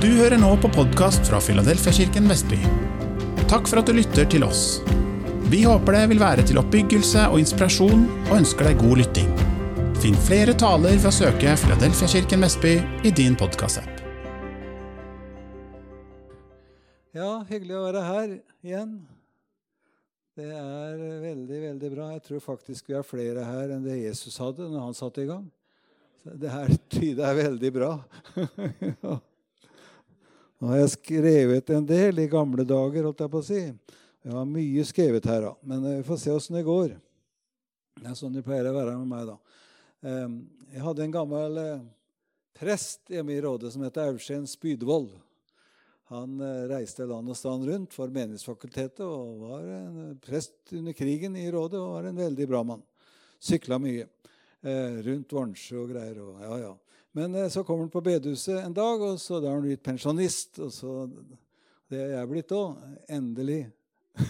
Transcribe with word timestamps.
Du 0.00 0.06
hører 0.16 0.40
nå 0.40 0.54
på 0.56 0.68
podkast 0.72 1.26
fra 1.28 1.36
Filadelfiakirken 1.44 2.24
Vestby. 2.30 2.56
Takk 3.50 3.66
for 3.68 3.82
at 3.82 3.90
du 3.90 3.92
lytter 3.92 4.24
til 4.32 4.46
oss. 4.46 4.78
Vi 5.52 5.58
håper 5.68 5.92
det 5.92 6.06
vil 6.14 6.22
være 6.22 6.46
til 6.48 6.56
oppbyggelse 6.56 7.26
og 7.28 7.36
inspirasjon, 7.42 8.06
og 8.30 8.32
ønsker 8.38 8.70
deg 8.70 8.80
god 8.80 9.02
lytting. 9.02 9.28
Finn 10.00 10.16
flere 10.24 10.56
taler 10.56 10.96
ved 10.96 11.10
å 11.10 11.12
søke 11.12 11.52
Filadelfiakirken 11.66 12.40
Vestby 12.46 12.72
i 13.04 13.12
din 13.12 13.36
podkastapp. 13.36 14.00
Ja, 17.12 17.44
hyggelig 17.52 17.76
å 17.76 17.86
være 17.90 18.08
her 18.08 18.36
igjen. 18.64 18.98
Det 20.40 20.48
er 20.48 21.08
veldig, 21.28 21.64
veldig 21.68 21.96
bra. 21.98 22.12
Jeg 22.16 22.28
tror 22.30 22.46
faktisk 22.48 22.88
vi 22.88 22.96
har 22.96 23.04
flere 23.04 23.44
her 23.44 23.76
enn 23.76 23.84
det 23.84 24.00
Jesus 24.00 24.40
hadde 24.40 24.64
når 24.64 24.86
han 24.88 25.02
satte 25.04 25.28
i 25.28 25.28
gang. 25.28 25.44
Det 26.24 26.56
her 26.56 26.72
tyder 26.88 27.34
er 27.34 27.42
veldig 27.44 27.76
bra. 27.76 27.98
Nå 30.60 30.68
har 30.68 30.82
jeg 30.82 30.92
skrevet 30.92 31.70
en 31.72 31.86
del 31.88 32.20
i 32.20 32.28
gamle 32.28 32.66
dager, 32.68 33.06
holdt 33.06 33.22
jeg 33.24 33.32
på 33.32 33.40
å 33.40 33.44
si. 33.46 33.60
Jeg 34.20 34.34
har 34.36 34.44
mye 34.44 34.82
skrevet 34.84 35.28
her, 35.30 35.46
da. 35.46 35.54
Men 35.64 35.86
vi 35.86 36.02
får 36.04 36.18
se 36.20 36.34
åssen 36.34 36.58
det 36.58 36.66
går. 36.66 36.92
Det 37.96 38.10
er 38.10 38.18
sånn 38.18 38.34
det 38.36 38.44
pleier 38.44 38.68
å 38.68 38.74
være 38.76 38.98
med 39.00 39.08
meg, 39.08 39.30
da. 39.30 39.38
Ehm, 40.04 40.34
jeg 40.68 40.84
hadde 40.84 41.06
en 41.06 41.14
gammel 41.14 41.56
eh, 41.62 41.86
prest 42.60 43.08
hjemme 43.08 43.32
i 43.32 43.40
Rådet 43.40 43.72
som 43.72 43.86
het 43.86 43.96
Aursén 44.04 44.44
Spydvold. 44.48 45.14
Han 46.12 46.36
eh, 46.44 46.68
reiste 46.74 47.08
land 47.08 47.32
og 47.32 47.40
stand 47.40 47.64
rundt 47.70 47.96
for 47.96 48.12
Menighetsfakultetet 48.12 49.00
og 49.06 49.46
var 49.46 49.64
en 49.78 50.14
prest 50.20 50.76
under 50.76 50.96
krigen 50.96 51.40
i 51.40 51.48
Rådet 51.48 51.80
og 51.80 51.94
var 51.96 52.10
en 52.10 52.20
veldig 52.20 52.50
bra 52.52 52.60
mann. 52.68 52.84
Sykla 53.40 53.80
mye 53.80 54.04
eh, 54.04 55.00
rundt 55.08 55.32
Vornsjø 55.32 55.86
og 55.86 55.92
greier. 55.96 56.20
Og, 56.20 56.36
ja, 56.44 56.62
ja. 56.66 56.76
Men 57.12 57.34
eh, 57.34 57.48
så 57.48 57.64
kommer 57.64 57.82
han 57.82 57.90
på 57.90 58.00
bedehuset 58.00 58.64
en 58.64 58.74
dag, 58.74 59.02
og 59.02 59.20
så 59.20 59.40
da 59.40 59.48
er 59.48 59.52
han 59.56 59.64
blitt 59.64 59.82
pensjonist. 59.82 60.58
Og 60.62 60.72
så 60.72 61.10
Det 61.90 61.98
er 61.98 62.08
jeg 62.14 62.28
blitt 62.30 62.52
òg. 62.54 62.76
Endelig. 63.10 63.70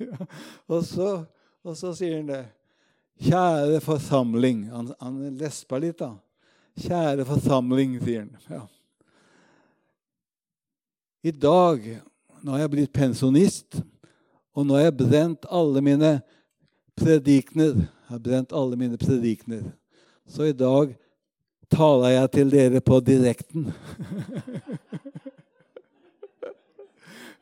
ja. 0.00 0.26
og, 0.66 0.84
så, 0.84 1.24
og, 1.62 1.76
så, 1.76 1.94
sier 1.96 2.16
han 2.22 2.28
det. 2.30 2.44
Kjære 3.20 3.80
forsamling. 3.84 4.70
Han, 4.72 4.94
han 5.00 5.36
lespa 5.36 5.76
litt, 5.82 5.98
da. 6.00 6.14
Kjære 6.80 7.24
forsamling, 7.28 8.00
sier 8.00 8.24
han. 8.24 8.32
Ja. 8.48 8.64
I 11.20 11.36
dag, 11.36 11.84
nå 12.40 12.48
har 12.54 12.64
jeg 12.64 12.72
blitt 12.72 12.96
pensjonist, 12.96 13.82
og 14.56 14.64
nå 14.64 14.78
har 14.78 14.88
jeg 14.88 15.00
brent 15.02 15.44
alle 15.52 15.82
mine 15.84 16.14
predikner. 17.00 17.74
Jeg 17.80 18.12
har 18.12 18.20
brent 18.24 18.56
alle 18.56 18.78
mine 18.78 18.98
predikner. 19.00 19.62
Så 20.28 20.50
i 20.50 20.56
dag 20.56 20.92
taler 21.72 22.14
jeg 22.14 22.32
til 22.36 22.52
dere 22.52 22.80
på 22.84 23.00
direkten. 23.04 23.62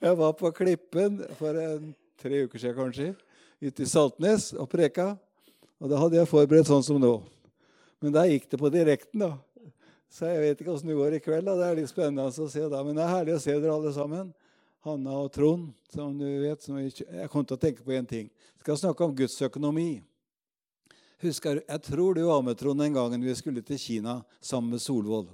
jeg 0.04 0.18
var 0.18 0.32
på 0.38 0.52
Klippen 0.56 1.12
for 1.38 1.52
en, 1.58 1.94
tre 2.20 2.44
uker 2.44 2.58
siden 2.62 2.78
kanskje, 2.78 3.08
ute 3.62 3.82
i 3.82 3.88
Saltnes 3.88 4.52
og 4.54 4.68
preka. 4.70 5.16
Og 5.78 5.90
da 5.90 5.98
hadde 6.00 6.18
jeg 6.18 6.30
forberedt 6.30 6.70
sånn 6.70 6.86
som 6.86 6.98
nå. 7.02 7.14
Men 8.02 8.14
der 8.14 8.30
gikk 8.30 8.46
det 8.50 8.60
på 8.60 8.70
direkten, 8.70 9.24
da. 9.24 9.32
Så 10.08 10.30
jeg 10.30 10.40
vet 10.40 10.60
ikke 10.62 10.72
åssen 10.72 10.88
det 10.88 10.96
går 10.96 11.18
i 11.18 11.22
kveld. 11.22 11.46
da. 11.46 11.56
Det 11.58 11.66
er 11.66 11.80
litt 11.80 11.90
spennende 11.90 12.30
å 12.30 12.50
se 12.50 12.64
da. 12.70 12.82
Men 12.84 12.96
det 12.96 13.04
er 13.04 13.12
herlig 13.12 13.34
å 13.36 13.42
se 13.42 13.54
dere 13.54 13.74
alle 13.74 13.92
sammen. 13.94 14.30
Hanna 14.88 15.16
og 15.20 15.32
Trond, 15.34 15.72
som 15.92 16.14
du 16.18 16.26
vet. 16.42 16.62
Som 16.64 16.78
jeg 16.80 17.30
kom 17.32 17.44
til 17.44 17.58
å 17.58 17.60
tenke 17.60 17.84
på 17.84 17.94
én 17.96 18.08
ting. 18.08 18.28
Jeg 18.28 18.64
skal 18.64 18.80
snakke 18.80 19.04
om 19.04 19.16
Guds 19.16 19.36
økonomi. 19.44 19.90
Husker, 21.22 21.60
jeg 21.66 21.82
tror 21.82 22.14
du 22.14 22.22
var 22.28 22.44
med, 22.46 22.56
Trond, 22.60 22.82
en 22.82 22.94
gangen 22.94 23.24
vi 23.26 23.34
skulle 23.34 23.64
til 23.66 23.80
Kina 23.82 24.20
sammen 24.40 24.76
med 24.76 24.82
Solvold. 24.82 25.32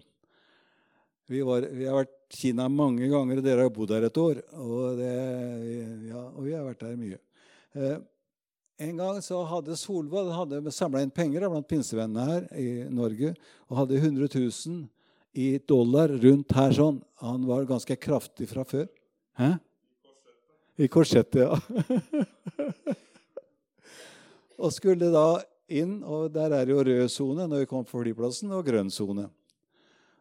Vi, 1.28 1.42
var, 1.44 1.66
vi, 1.72 1.84
har 1.88 2.02
vært 2.02 2.16
i 2.32 2.38
Kina 2.38 2.66
mange 2.72 3.08
ganger, 3.08 3.40
og 3.40 3.44
dere 3.44 3.66
har 3.66 3.72
bodd 3.72 3.92
her 3.92 4.06
et 4.08 4.20
år. 4.20 4.40
Og, 4.60 4.98
det, 4.98 5.12
ja, 6.08 6.24
og 6.24 6.40
vi 6.46 6.56
har 6.56 6.64
vært 6.66 6.82
der 6.84 6.98
mye. 7.00 7.20
Eh, 7.76 7.96
en 8.88 8.98
gang 8.98 9.20
så 9.22 9.42
hadde 9.46 9.76
Solvold 9.78 10.32
hadde 10.34 10.72
samla 10.74 11.04
inn 11.04 11.12
penger 11.14 11.46
blant 11.46 11.68
pinsevennene 11.70 12.26
her 12.26 12.48
i 12.58 12.68
Norge 12.90 13.36
og 13.68 13.78
hadde 13.84 14.00
100 14.00 14.28
000 14.34 14.82
i 15.44 15.46
dollar 15.68 16.12
rundt 16.24 16.52
her 16.56 16.74
sånn. 16.74 17.00
Han 17.22 17.44
var 17.48 17.68
ganske 17.68 17.96
kraftig 18.00 18.48
fra 18.50 18.64
før. 18.66 18.88
Hæ? 19.38 19.52
I 20.78 20.88
korsettet, 20.90 21.44
ja. 21.44 21.54
og 24.62 24.72
skulle 24.74 25.10
da 25.14 25.42
inn, 25.70 26.02
og 26.02 26.32
der 26.34 26.50
er 26.58 26.70
jo 26.70 26.82
rød 26.82 27.08
sone 27.10 27.46
når 27.46 27.64
vi 27.64 27.70
kom 27.70 27.86
på 27.86 28.02
flyplassen, 28.02 28.52
og 28.54 28.66
grønn 28.66 28.90
sone. 28.90 29.28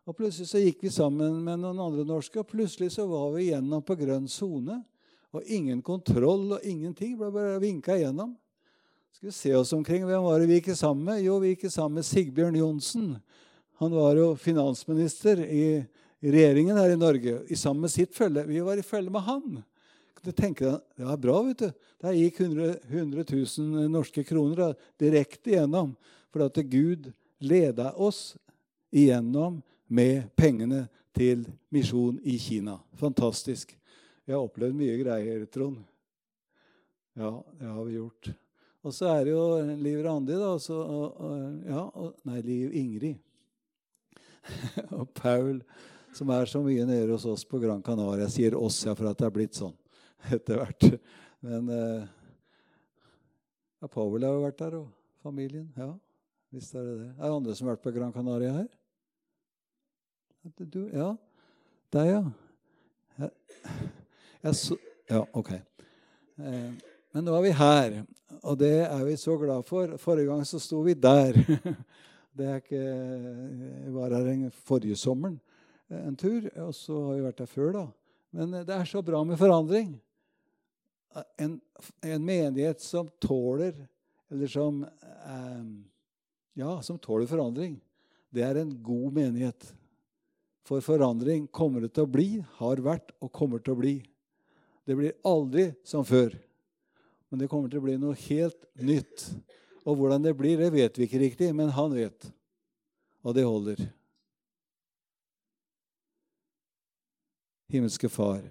Og 0.04 0.18
Plutselig 0.18 0.50
så 0.50 0.60
gikk 0.60 0.82
vi 0.84 0.92
sammen 0.92 1.38
med 1.46 1.62
noen 1.62 1.80
andre 1.80 2.04
norske, 2.08 2.42
og 2.42 2.50
plutselig 2.50 2.92
så 2.96 3.06
var 3.08 3.30
vi 3.36 3.48
igjennom 3.48 3.84
på 3.86 3.96
grønn 4.00 4.28
sone. 4.28 4.82
Og 5.34 5.46
ingen 5.50 5.80
kontroll 5.82 6.58
og 6.58 6.66
ingenting. 6.68 7.16
Ble 7.18 7.32
bare 7.34 7.62
vinka 7.64 7.96
igjennom. 7.98 8.36
Skal 9.16 9.30
vi 9.30 9.34
se 9.34 9.54
oss 9.56 9.72
omkring. 9.74 10.04
Hvem 10.06 10.26
var 10.26 10.42
det 10.42 10.50
vi 10.50 10.60
gikk 10.60 10.74
sammen 10.78 11.08
med? 11.08 11.24
Jo, 11.24 11.40
vi 11.42 11.54
gikk 11.54 11.70
sammen 11.72 12.02
med 12.02 12.06
Sigbjørn 12.06 12.60
Johnsen. 12.60 13.16
Han 13.82 13.96
var 13.96 14.20
jo 14.20 14.28
finansminister 14.38 15.40
i, 15.48 15.66
regjeringen 16.32 16.78
her 16.80 16.94
i 16.94 17.00
Norge 17.00 17.42
i 17.52 17.58
sammen 17.60 17.84
med 17.84 17.92
sitt 17.92 18.16
følge. 18.16 18.46
Vi 18.48 18.62
var 18.64 18.80
i 18.80 18.86
følge 18.86 19.12
med 19.12 19.26
han. 19.28 19.64
Du 20.24 20.32
tenker, 20.32 20.80
Det 20.96 21.04
var 21.04 21.18
bra. 21.18 21.42
vet 21.44 21.58
du. 21.58 21.72
Der 22.00 22.14
gikk 22.14 22.40
100, 22.40 22.76
100 22.88 23.26
000 23.58 23.90
norske 23.92 24.24
kroner 24.24 24.56
da, 24.56 24.74
direkte 25.00 25.52
igjennom. 25.52 25.96
For 26.32 26.46
at 26.46 26.56
Gud 26.56 27.12
leda 27.40 27.92
oss 27.92 28.38
igjennom 28.92 29.62
med 29.88 30.30
pengene 30.36 30.88
til 31.14 31.44
misjon 31.70 32.20
i 32.24 32.38
Kina. 32.40 32.80
Fantastisk. 32.96 33.76
Vi 34.26 34.32
har 34.32 34.40
opplevd 34.40 34.78
mye 34.80 34.96
greier, 35.02 35.44
Trond. 35.52 35.84
Ja, 37.14 37.44
det 37.60 37.68
har 37.68 37.84
vi 37.84 38.00
gjort. 38.00 38.32
Og 38.84 38.94
så 38.96 39.12
er 39.12 39.26
det 39.26 39.34
jo 39.36 39.44
Liv 39.80 40.00
Randi, 40.04 40.36
da. 40.40 40.56
Så, 40.60 40.76
og, 40.76 41.20
og, 41.20 41.60
ja, 41.68 41.84
og, 41.84 42.16
nei, 42.28 42.40
Liv 42.48 42.74
Ingrid. 42.80 43.20
og 44.98 45.08
Paul, 45.16 45.62
som 46.16 46.30
er 46.30 46.46
så 46.50 46.62
mye 46.64 46.86
nede 46.86 47.12
hos 47.12 47.26
oss 47.26 47.44
på 47.46 47.60
Gran 47.62 47.82
Canaria. 47.84 48.28
Jeg 48.28 48.36
sier 48.36 48.58
oss, 48.58 48.80
ja, 48.86 48.94
for 48.98 49.10
at 49.10 49.20
det 49.20 49.28
er 49.28 49.34
blitt 49.34 49.58
sånn 49.58 49.74
etter 50.36 50.62
hvert. 50.62 50.88
Men 51.44 51.70
eh, 51.74 52.06
ja, 53.82 53.90
Powell 53.90 54.26
har 54.26 54.38
jo 54.38 54.46
vært 54.46 54.62
der, 54.62 54.78
og 54.84 55.26
familien. 55.26 55.68
Ja, 55.80 55.90
visst 56.54 56.76
er 56.78 56.86
det 56.88 56.96
det. 57.02 57.10
Er 57.18 57.26
det 57.26 57.36
andre 57.40 57.58
som 57.58 57.68
har 57.68 57.78
vært 57.78 57.86
på 57.88 57.96
Gran 57.98 58.16
Canaria 58.16 58.54
her? 58.62 58.72
Du, 60.60 60.82
ja. 60.92 61.14
Deg, 61.94 62.10
ja. 62.12 62.24
Jeg, 63.20 63.32
jeg 64.48 64.58
så, 64.60 64.78
ja, 65.10 65.24
ok. 65.34 65.54
Eh, 65.54 66.70
men 67.14 67.26
nå 67.26 67.36
er 67.38 67.46
vi 67.46 67.56
her, 67.58 67.98
og 68.42 68.58
det 68.60 68.76
er 68.86 69.04
vi 69.08 69.18
så 69.22 69.38
glad 69.42 69.66
for. 69.68 69.98
Forrige 70.02 70.30
gang 70.30 70.46
så 70.50 70.62
sto 70.62 70.82
vi 70.86 70.98
der. 70.98 71.38
Det 72.34 72.48
er 72.50 72.56
ikke, 72.64 72.78
Jeg 72.82 73.92
var 73.94 74.14
her 74.16 74.48
forrige 74.66 74.96
sommeren 74.98 75.36
en 76.02 76.18
tur, 76.20 76.48
og 76.66 76.74
så 76.78 76.98
har 77.08 77.18
vi 77.18 77.28
vært 77.28 77.44
der 77.44 77.52
før, 77.52 77.72
da. 77.76 77.86
Men 78.34 78.56
det 78.66 78.74
er 78.74 78.90
så 78.90 79.04
bra 79.06 79.22
med 79.28 79.38
forandring 79.38 79.94
en, 81.38 81.62
en, 82.02 82.26
menighet 82.26 82.82
som 82.82 83.10
tåler 83.20 83.88
Eller 84.30 84.48
som 84.48 84.84
eh, 84.84 85.64
Ja, 86.54 86.82
som 86.82 87.00
tåler 87.00 87.26
forandring. 87.26 87.80
Det 88.30 88.44
er 88.46 88.60
en 88.62 88.76
god 88.84 89.14
menighet. 89.14 89.66
For 90.66 90.82
forandring 90.86 91.48
kommer 91.48 91.82
det 91.82 91.96
til 91.96 92.06
å 92.06 92.12
bli, 92.14 92.28
har 92.60 92.82
vært 92.86 93.10
og 93.18 93.32
kommer 93.34 93.62
til 93.62 93.74
å 93.74 93.80
bli. 93.80 93.94
Det 94.86 94.94
blir 94.98 95.16
aldri 95.26 95.72
som 95.82 96.06
før. 96.06 96.36
Men 97.30 97.42
det 97.42 97.50
kommer 97.50 97.74
til 97.74 97.82
å 97.82 97.86
bli 97.88 97.98
noe 97.98 98.14
helt 98.28 98.70
nytt. 98.78 99.26
Og 99.82 99.98
hvordan 99.98 100.22
det 100.22 100.36
blir, 100.38 100.62
det 100.62 100.70
vet 100.76 100.98
vi 101.00 101.08
ikke 101.08 101.24
riktig, 101.24 101.50
men 101.58 101.74
han 101.74 101.98
vet. 101.98 102.30
Og 103.26 103.34
det 103.34 103.48
holder. 103.50 103.82
Himmelske 107.74 108.06
Far. 108.06 108.44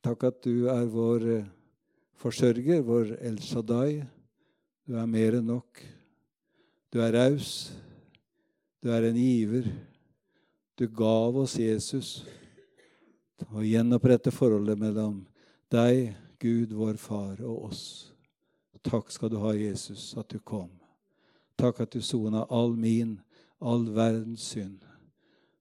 Takk 0.00 0.22
at 0.24 0.38
du 0.46 0.70
er 0.72 0.86
vår 0.88 1.24
eh, 1.34 1.48
forsørger, 2.16 2.80
vår 2.80 3.10
El 3.20 3.36
Shaddai. 3.44 4.06
Du 4.88 4.96
er 4.96 5.10
mer 5.10 5.36
enn 5.36 5.50
nok. 5.50 5.82
Du 6.88 7.02
er 7.04 7.12
raus. 7.12 7.74
Du 8.80 8.88
er 8.88 9.10
en 9.10 9.18
giver. 9.20 9.68
Du 10.80 10.86
gav 10.88 11.36
oss 11.42 11.58
Jesus 11.60 12.22
og 13.50 13.66
gjenopprette 13.68 14.32
forholdet 14.32 14.80
mellom 14.80 15.20
deg, 15.68 16.14
Gud, 16.40 16.72
vår 16.72 16.96
Far, 16.96 17.44
og 17.44 17.68
oss. 17.68 17.84
Takk 18.80 19.12
skal 19.12 19.34
du 19.34 19.42
ha, 19.44 19.52
Jesus, 19.52 20.14
at 20.16 20.32
du 20.32 20.40
kom. 20.40 20.70
Takk 21.60 21.84
at 21.84 21.92
du 21.92 22.00
sona 22.00 22.46
all 22.48 22.72
min, 22.80 23.18
all 23.60 23.84
verdens 23.92 24.54
synd. 24.54 24.85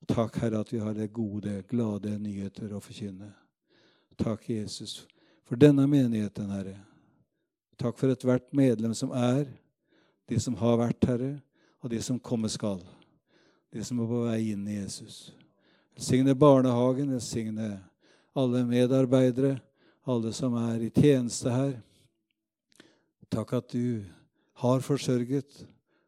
Takk, 0.08 0.38
Herre, 0.38 0.60
at 0.62 0.74
vi 0.74 0.80
har 0.80 0.94
det 0.94 1.14
gode, 1.14 1.64
glade 1.70 2.14
nyheter 2.22 2.74
å 2.76 2.82
forkynne. 2.84 3.32
Takk, 4.20 4.50
Jesus, 4.50 5.06
for 5.48 5.60
denne 5.60 5.88
menigheten, 5.90 6.52
Herre. 6.54 6.78
Takk 7.80 7.98
for 8.00 8.14
ethvert 8.14 8.48
medlem 8.56 8.94
som 8.96 9.12
er, 9.12 9.48
de 10.30 10.40
som 10.40 10.56
har 10.62 10.78
vært, 10.80 11.10
Herre. 11.10 11.34
og 11.86 11.92
de 11.92 12.00
som 12.02 12.18
komme 12.18 12.50
skal. 12.50 12.80
De 13.70 13.84
som 13.86 14.00
er 14.02 14.08
på 14.10 14.22
vei 14.26 14.40
inn 14.56 14.64
i 14.66 14.80
Jesus. 14.80 15.36
Velsigne 15.94 16.34
barnehagen, 16.34 17.12
velsigne 17.14 17.76
alle 18.34 18.64
medarbeidere, 18.66 19.60
alle 20.10 20.34
som 20.34 20.56
er 20.58 20.88
i 20.88 20.90
tjeneste 20.90 21.54
her. 21.54 21.76
Takk 23.30 23.54
at 23.54 23.70
du 23.70 24.02
har 24.64 24.82
forsørget 24.82 25.62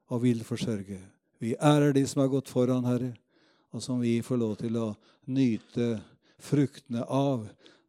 og 0.10 0.24
vil 0.24 0.42
forsørge. 0.48 0.98
Vi 1.40 1.54
ærer 1.62 1.94
de 1.94 2.04
som 2.08 2.24
har 2.24 2.32
gått 2.34 2.50
foran, 2.50 2.86
Herre, 2.88 3.14
og 3.72 3.84
som 3.84 4.00
vi 4.02 4.20
får 4.24 4.40
lov 4.40 4.56
til 4.62 4.78
å 4.80 4.88
nyte 5.28 5.98
fruktene 6.40 7.04
av 7.04 7.48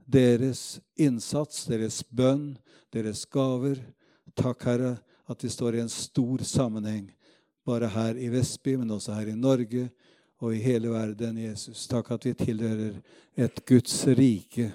deres 0.09 0.81
innsats, 0.97 1.67
deres 1.69 2.01
bønn, 2.11 2.57
deres 2.93 3.25
gaver. 3.31 3.81
Takk, 4.39 4.65
Herre, 4.65 4.97
at 5.29 5.45
vi 5.45 5.51
står 5.53 5.77
i 5.77 5.85
en 5.85 5.93
stor 5.93 6.43
sammenheng, 6.47 7.11
bare 7.67 7.91
her 7.93 8.17
i 8.17 8.31
Vestby, 8.33 8.79
men 8.81 8.95
også 8.97 9.17
her 9.19 9.29
i 9.29 9.37
Norge 9.37 9.89
og 10.41 10.55
i 10.55 10.63
hele 10.63 10.93
verden, 10.93 11.41
Jesus. 11.43 11.87
Takk 11.91 12.15
at 12.15 12.25
vi 12.25 12.35
tilhører 12.39 13.01
et 13.37 13.65
Guds 13.69 14.01
rike 14.17 14.71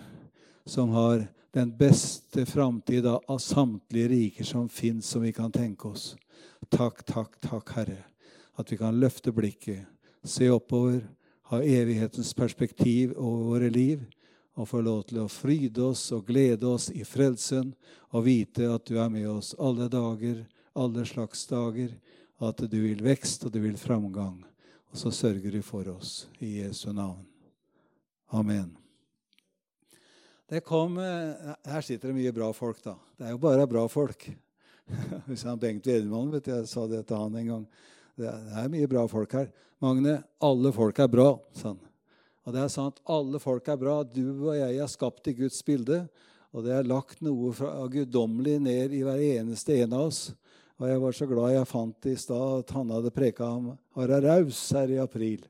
som 0.66 0.94
har 0.94 1.26
den 1.54 1.72
beste 1.78 2.46
framtid 2.46 3.06
av 3.08 3.38
samtlige 3.42 4.12
riker 4.12 4.48
som 4.48 4.70
fins, 4.70 5.10
som 5.10 5.22
vi 5.22 5.34
kan 5.34 5.52
tenke 5.54 5.88
oss. 5.88 6.14
Takk, 6.70 7.04
takk, 7.06 7.38
takk, 7.42 7.74
Herre, 7.78 8.00
at 8.58 8.72
vi 8.72 8.78
kan 8.80 8.98
løfte 9.00 9.34
blikket, 9.36 9.86
se 10.24 10.50
oppover, 10.50 11.04
ha 11.52 11.62
evighetens 11.64 12.34
perspektiv 12.34 13.14
over 13.18 13.44
våre 13.52 13.70
liv 13.70 14.06
og 14.54 14.70
få 14.70 14.82
lov 14.86 15.04
til 15.10 15.24
å 15.24 15.30
fryde 15.32 15.82
oss 15.84 16.06
og 16.16 16.28
glede 16.30 16.68
oss 16.70 16.90
i 16.94 17.04
frelsen 17.08 17.74
og 18.14 18.26
vite 18.28 18.70
at 18.70 18.86
du 18.86 19.00
er 19.02 19.10
med 19.12 19.28
oss 19.30 19.54
alle 19.58 19.90
dager, 19.92 20.44
alle 20.78 21.06
slags 21.06 21.46
dager, 21.50 21.94
at 22.44 22.62
du 22.70 22.80
vil 22.84 23.02
vekst 23.04 23.46
og 23.48 23.54
du 23.54 23.62
vil 23.64 23.78
framgang. 23.80 24.42
Og 24.94 25.00
så 25.00 25.12
sørger 25.14 25.56
du 25.56 25.62
for 25.66 25.88
oss 25.90 26.28
i 26.40 26.60
Jesu 26.60 26.92
navn. 26.94 27.26
Amen. 28.34 28.76
Det 30.50 30.62
kom, 30.62 30.98
eh, 30.98 31.56
Her 31.66 31.82
sitter 31.82 32.08
det 32.08 32.16
mye 32.16 32.34
bra 32.34 32.52
folk, 32.54 32.84
da. 32.84 32.96
Det 33.18 33.26
er 33.26 33.32
jo 33.32 33.42
bare 33.42 33.68
bra 33.68 33.88
folk. 33.88 34.30
Bengt 35.64 35.88
Wedemann 35.88 36.32
vet 36.32 36.48
jeg, 36.48 36.68
sa 36.68 36.86
det 36.88 37.08
til 37.08 37.18
han 37.18 37.36
en 37.36 37.48
gang. 37.48 37.66
Det 38.20 38.30
er 38.30 38.70
mye 38.72 38.90
bra 38.90 39.08
folk 39.10 39.34
her. 39.34 39.50
Magne, 39.84 40.20
alle 40.44 40.72
folk 40.76 41.00
er 41.02 41.10
bra, 41.12 41.32
sa 41.58 41.72
han. 41.74 41.82
Og 42.44 42.56
det 42.56 42.60
er 42.60 42.72
sant, 42.72 43.00
alle 43.08 43.40
folk 43.40 43.68
er 43.72 43.80
bra. 43.80 44.02
Du 44.04 44.50
og 44.50 44.54
jeg 44.58 44.78
er 44.84 44.92
skapt 44.92 45.30
i 45.32 45.36
Guds 45.38 45.62
bilde. 45.66 46.04
Og 46.54 46.66
det 46.66 46.76
er 46.76 46.88
lagt 46.88 47.24
noe 47.26 47.54
fra 47.56 47.72
guddommelig 47.90 48.60
ned 48.62 48.94
i 48.94 49.02
hver 49.06 49.22
eneste 49.40 49.80
en 49.82 49.96
av 49.98 50.10
oss. 50.12 50.28
Og 50.82 50.90
jeg 50.90 51.02
var 51.02 51.16
så 51.16 51.28
glad 51.30 51.56
jeg 51.56 51.70
fant 51.70 52.08
i 52.12 52.16
stad 52.20 52.64
at 52.64 52.74
han 52.76 52.92
hadde 52.94 53.14
preka 53.16 53.48
om 53.48 53.72
være 53.96 54.20
raus 54.26 54.60
her 54.76 54.92
i 54.92 55.00
april. 55.02 55.46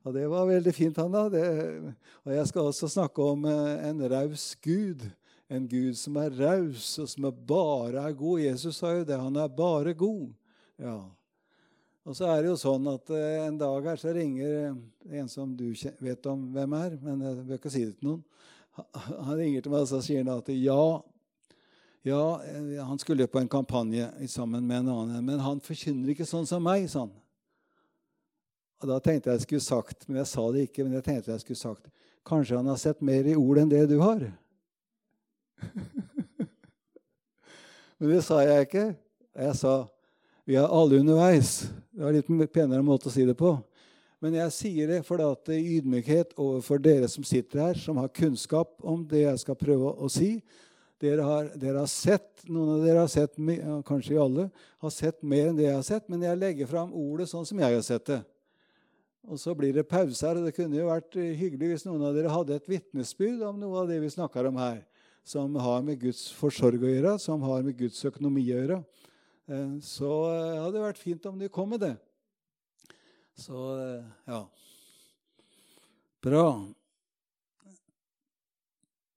Og 0.00 0.14
det 0.16 0.24
var 0.32 0.48
veldig 0.48 0.72
fint, 0.72 0.96
Hanna. 0.96 1.26
Det, 1.28 1.44
og 2.24 2.32
jeg 2.32 2.48
skal 2.48 2.70
også 2.70 2.88
snakke 2.88 3.24
om 3.34 3.44
eh, 3.50 3.88
en 3.90 4.00
raus 4.10 4.54
Gud. 4.64 5.04
En 5.50 5.66
Gud 5.68 5.98
som 5.98 6.16
er 6.22 6.34
raus, 6.38 6.94
og 7.02 7.08
som 7.10 7.26
er 7.28 7.36
bare 7.46 8.06
er 8.08 8.16
god. 8.16 8.40
Jesus 8.46 8.80
sa 8.80 8.94
jo 8.96 9.04
det. 9.04 9.18
Han 9.20 9.36
er 9.36 9.50
bare 9.52 9.92
god. 9.98 10.30
Ja. 10.80 10.96
Og 12.10 12.16
så 12.18 12.26
er 12.26 12.40
det 12.42 12.48
jo 12.48 12.56
sånn 12.58 12.88
at 12.90 13.10
eh, 13.14 13.44
en 13.44 13.58
dag 13.60 13.84
her 13.86 13.98
så 14.00 14.10
ringer 14.10 14.72
en 15.14 15.28
som 15.30 15.52
du 15.54 15.68
vet 16.02 16.24
om 16.26 16.40
hvem 16.50 16.72
er, 16.74 16.96
men 17.04 17.20
jeg 17.22 17.44
bør 17.46 17.60
ikke 17.60 17.70
si 17.70 17.84
det 17.86 17.92
til 18.00 18.08
noen. 18.08 18.24
Han 19.28 19.36
ringer 19.38 19.62
til 19.62 19.70
meg 19.70 19.84
og 19.84 19.90
så 19.92 20.00
sier 20.02 20.24
han 20.24 20.32
at 20.32 20.50
ja, 20.50 20.80
ja, 22.02 22.24
eh, 22.48 22.80
han 22.82 22.98
skulle 22.98 23.28
på 23.30 23.38
en 23.38 23.50
kampanje 23.52 24.08
sammen 24.32 24.66
med 24.66 24.82
en 24.82 24.90
annen, 24.96 25.22
men 25.28 25.44
han 25.44 25.62
forkynner 25.62 26.10
ikke 26.10 26.26
sånn 26.26 26.50
som 26.50 26.66
meg, 26.66 26.88
sa 26.90 27.04
han. 27.04 27.14
Og 28.80 28.90
Da 28.90 28.98
tenkte 29.04 29.30
jeg 29.30 29.38
jeg 29.38 29.46
skulle 29.46 29.68
sagt, 29.68 30.08
men 30.08 30.18
jeg 30.24 30.32
sa 30.32 30.48
det 30.50 30.66
ikke, 30.66 30.88
men 30.88 30.98
jeg 30.98 31.06
tenkte 31.06 31.30
jeg 31.30 31.44
skulle 31.44 31.62
sagt 31.62 31.94
Kanskje 32.26 32.58
han 32.58 32.72
har 32.72 32.80
sett 32.80 33.06
mer 33.06 33.22
i 33.22 33.38
ord 33.38 33.62
enn 33.62 33.70
det 33.70 33.84
du 33.86 34.00
har? 34.02 34.26
men 38.02 38.12
det 38.16 38.20
sa 38.26 38.42
jeg 38.42 38.66
ikke. 38.66 38.86
Jeg 39.46 39.56
sa 39.62 39.78
vi 40.50 40.56
er 40.58 40.66
alle 40.66 40.98
underveis. 40.98 41.68
Det 41.94 42.02
var 42.02 42.10
en 42.10 42.40
litt 42.40 42.52
penere 42.52 42.82
måte 42.82 43.06
å 43.06 43.12
si 43.14 43.22
det 43.22 43.36
på. 43.38 43.52
Men 44.20 44.34
jeg 44.34 44.52
sier 44.52 44.88
det 44.90 45.04
fordi 45.06 45.28
at 45.30 45.44
det 45.46 45.54
er 45.56 45.68
ydmykhet 45.76 46.32
overfor 46.34 46.80
dere 46.82 47.06
som 47.08 47.24
sitter 47.24 47.62
her, 47.62 47.78
som 47.78 48.00
har 48.00 48.10
kunnskap 48.12 48.72
om 48.82 49.04
det 49.06 49.22
jeg 49.22 49.42
skal 49.44 49.58
prøve 49.60 49.92
å 49.94 50.10
si. 50.10 50.40
Dere 51.00 51.24
har, 51.24 51.52
dere 51.54 51.84
har 51.84 51.88
sett, 51.88 52.26
Noen 52.50 52.74
av 52.74 52.82
dere 52.82 53.04
har 53.04 53.12
sett, 53.12 53.38
kanskje 53.86 54.18
alle, 54.20 54.48
har 54.82 54.92
sett 54.92 55.22
mer 55.22 55.52
enn 55.52 55.56
det 55.58 55.68
jeg 55.68 55.76
har 55.76 55.86
sett, 55.86 56.06
men 56.10 56.24
jeg 56.24 56.40
legger 56.40 56.68
fram 56.68 56.90
ordet 56.96 57.28
sånn 57.30 57.46
som 57.46 57.60
jeg 57.62 57.76
har 57.76 57.84
sett 57.86 58.10
det. 58.10 58.18
Og 59.30 59.38
så 59.38 59.54
blir 59.54 59.76
det 59.76 59.86
pause 59.88 60.24
her, 60.26 60.40
og 60.40 60.48
det 60.48 60.54
kunne 60.56 60.80
jo 60.80 60.88
vært 60.88 61.14
hyggelig 61.14 61.74
hvis 61.74 61.86
noen 61.86 62.08
av 62.08 62.16
dere 62.16 62.32
hadde 62.32 62.56
et 62.56 62.70
vitnesbyrd 62.72 63.44
om 63.46 63.60
noe 63.60 63.84
av 63.84 63.92
det 63.92 64.00
vi 64.02 64.10
snakker 64.12 64.50
om 64.50 64.58
her, 64.58 64.80
som 65.22 65.54
har 65.62 65.84
med 65.86 66.00
Guds 66.00 66.26
forsorg 66.34 66.82
å 66.82 66.90
gjøre, 66.90 67.14
som 67.22 67.44
har 67.46 67.62
med 67.62 67.78
Guds 67.78 68.02
økonomi 68.08 68.48
å 68.48 68.58
gjøre. 68.58 68.80
Eh, 69.50 69.78
ja, 69.82 70.30
det 70.30 70.62
hadde 70.62 70.82
vært 70.84 71.00
fint 71.00 71.24
om 71.26 71.38
de 71.38 71.48
kom 71.50 71.72
med 71.72 71.82
det. 71.82 71.94
Så 73.40 73.58
eh, 73.80 74.10
ja 74.30 74.44
Bra. 76.20 76.44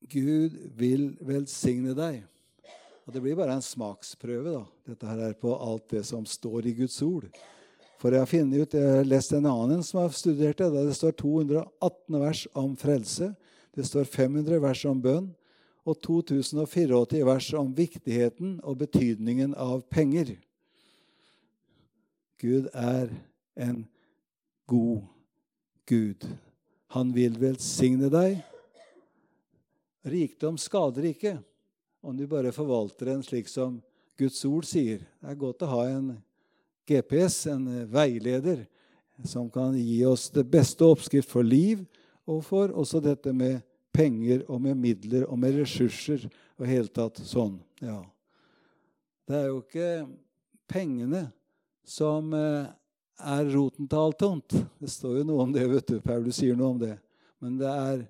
Gud 0.07 0.55
vil 0.79 1.09
velsigne 1.19 1.91
deg. 1.97 2.21
Og 3.03 3.11
Det 3.11 3.19
blir 3.19 3.35
bare 3.35 3.57
en 3.57 3.65
smaksprøve, 3.65 4.53
da, 4.55 4.61
dette 4.87 5.09
her 5.09 5.19
er 5.25 5.35
på 5.35 5.51
alt 5.51 5.89
det 5.91 6.05
som 6.07 6.23
står 6.23 6.69
i 6.71 6.75
Guds 6.77 6.95
ord. 7.03 7.27
For 7.99 8.15
jeg 8.15 8.23
har 8.23 8.31
funnet 8.31 8.63
ut, 8.63 8.77
jeg 8.77 8.95
har 8.97 9.07
lest 9.07 9.35
en 9.35 9.49
annen 9.51 9.83
som 9.83 9.99
har 9.99 10.15
studert 10.15 10.63
det. 10.63 10.71
der 10.71 10.87
Det 10.87 10.95
står 10.95 11.17
218 11.19 12.19
vers 12.23 12.45
om 12.55 12.73
frelse. 12.79 13.33
Det 13.75 13.85
står 13.85 14.07
500 14.07 14.63
vers 14.63 14.85
om 14.87 15.03
bønn 15.03 15.27
og 15.83 15.99
2084 16.05 17.23
vers 17.27 17.49
om 17.59 17.73
viktigheten 17.75 18.57
og 18.63 18.79
betydningen 18.85 19.55
av 19.59 19.83
penger. 19.91 20.35
Gud 22.39 22.69
er 22.73 23.11
en 23.55 23.83
god 24.67 25.03
Gud. 25.87 26.27
Han 26.95 27.11
vil 27.15 27.35
velsigne 27.39 28.09
deg. 28.11 28.37
Rikdom 30.03 30.59
skader 30.59 31.07
ikke 31.11 31.37
om 32.03 32.15
du 32.17 32.25
bare 32.27 32.51
forvalter 32.55 33.11
den 33.11 33.23
slik 33.23 33.49
som 33.51 33.79
Guds 34.19 34.39
ord 34.45 34.67
sier. 34.67 35.03
Det 35.19 35.31
er 35.31 35.39
godt 35.39 35.63
å 35.65 35.71
ha 35.71 35.83
en 35.89 36.13
GPS, 36.87 37.45
en 37.51 37.67
veileder, 37.91 38.65
som 39.23 39.47
kan 39.51 39.75
gi 39.77 40.01
oss 40.05 40.27
det 40.33 40.43
beste 40.51 40.83
oppskrift 40.85 41.31
for 41.31 41.45
liv, 41.47 41.85
og 42.27 42.43
for 42.43 42.71
også 42.75 42.99
dette 43.03 43.31
med 43.35 43.61
penger 43.93 44.43
og 44.49 44.61
med 44.63 44.79
midler 44.79 45.27
og 45.29 45.37
med 45.39 45.59
ressurser 45.61 46.25
og 46.57 46.67
hele 46.67 46.89
tatt 46.91 47.21
sånn. 47.25 47.59
Ja. 47.83 48.01
Det 49.29 49.37
er 49.37 49.49
jo 49.51 49.61
ikke 49.61 49.89
pengene 50.69 51.27
som 51.87 52.33
eh, 52.35 52.67
er 53.23 53.51
roten 53.53 53.87
til 53.89 54.01
alt 54.01 54.25
ondt. 54.25 54.57
Det 54.81 54.91
står 54.91 55.21
jo 55.21 55.27
noe 55.29 55.45
om 55.45 55.53
det. 55.53 55.67
vet 55.69 55.93
du, 55.93 55.97
Paulus 56.03 56.41
sier 56.41 56.57
noe 56.59 56.73
om 56.73 56.81
det. 56.81 56.95
Men 57.43 57.59
det 57.61 57.69
er 57.69 58.03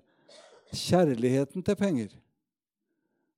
kjærligheten 0.74 1.64
til 1.66 1.78
penger. 1.78 2.16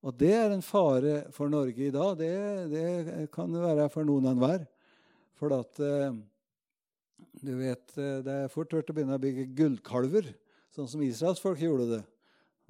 Og 0.06 0.14
det 0.14 0.32
er 0.38 0.54
en 0.54 0.62
fare 0.62 1.18
for 1.34 1.50
Norge 1.50 1.88
i 1.88 1.92
dag. 1.92 2.14
Det, 2.20 2.32
det 2.70 3.28
kan 3.34 3.52
det 3.52 3.64
være 3.64 3.90
for 3.92 4.06
noen 4.06 4.30
enhver. 4.30 4.66
For 5.36 5.52
at 5.56 5.80
eh, 5.82 6.16
du 7.42 7.54
vet, 7.58 7.86
eh, 7.98 8.20
det 8.24 8.42
er 8.42 8.52
fort 8.52 8.72
gjort 8.72 8.92
å 8.92 8.96
begynne 8.96 9.18
å 9.18 9.22
bygge 9.22 9.50
gullkalver, 9.56 10.30
sånn 10.72 10.88
som 10.88 11.02
Israels 11.04 11.42
folk 11.42 11.60
gjorde 11.60 11.96
det 11.96 12.04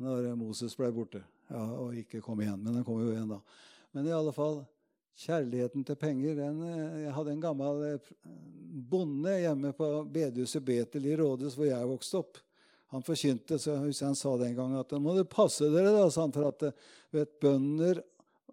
når 0.03 0.33
Moses 0.39 0.77
ble 0.77 0.91
borte 0.95 1.23
ja, 1.49 1.63
og 1.63 1.95
ikke 1.97 2.23
kom 2.25 2.41
igjen. 2.43 2.59
Men 2.63 2.81
han 2.81 2.87
kom 2.87 3.01
jo 3.03 3.13
igjen 3.13 3.31
da. 3.31 3.41
Men 3.97 4.09
i 4.09 4.15
alle 4.17 4.33
fall, 4.37 4.61
kjærligheten 5.17 5.87
til 5.87 5.97
penger 5.97 6.35
den, 6.37 6.59
eh, 6.63 7.05
Jeg 7.07 7.15
hadde 7.17 7.33
en 7.33 7.45
gammel 7.45 7.85
eh, 7.87 8.11
bonde 8.91 9.39
hjemme 9.41 9.73
på 9.77 9.87
bedehuset 10.13 10.65
Betel 10.65 11.07
i 11.07 11.17
Rådhus, 11.17 11.57
hvor 11.57 11.71
jeg 11.71 11.89
vokste 11.89 12.21
opp. 12.21 12.43
Han 12.95 13.03
forkynte, 13.03 13.59
så 13.59 13.79
han 13.81 14.15
sa 14.15 14.37
den 14.39 14.55
gangen 14.55 14.79
at 14.79 14.93
nå 14.93 15.01
må 15.03 15.17
du 15.17 15.25
passe 15.25 15.71
dere 15.73 15.95
da, 15.95 16.05
for 16.11 16.51
at 16.51 16.69
eh, 16.69 16.85
vet, 17.17 17.33
bønder 17.41 18.03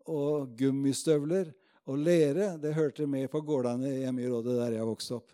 og 0.08 0.56
gummistøvler 0.60 1.52
og 1.88 2.00
lere 2.00 2.54
det 2.62 2.74
hørte 2.76 3.06
med 3.08 3.30
på 3.32 3.42
gårdene 3.44 3.92
hjemme 3.92 4.24
i 4.24 4.30
rådet 4.32 4.56
der 4.58 4.78
jeg 4.78 4.88
vokste 4.88 5.20
opp. 5.20 5.32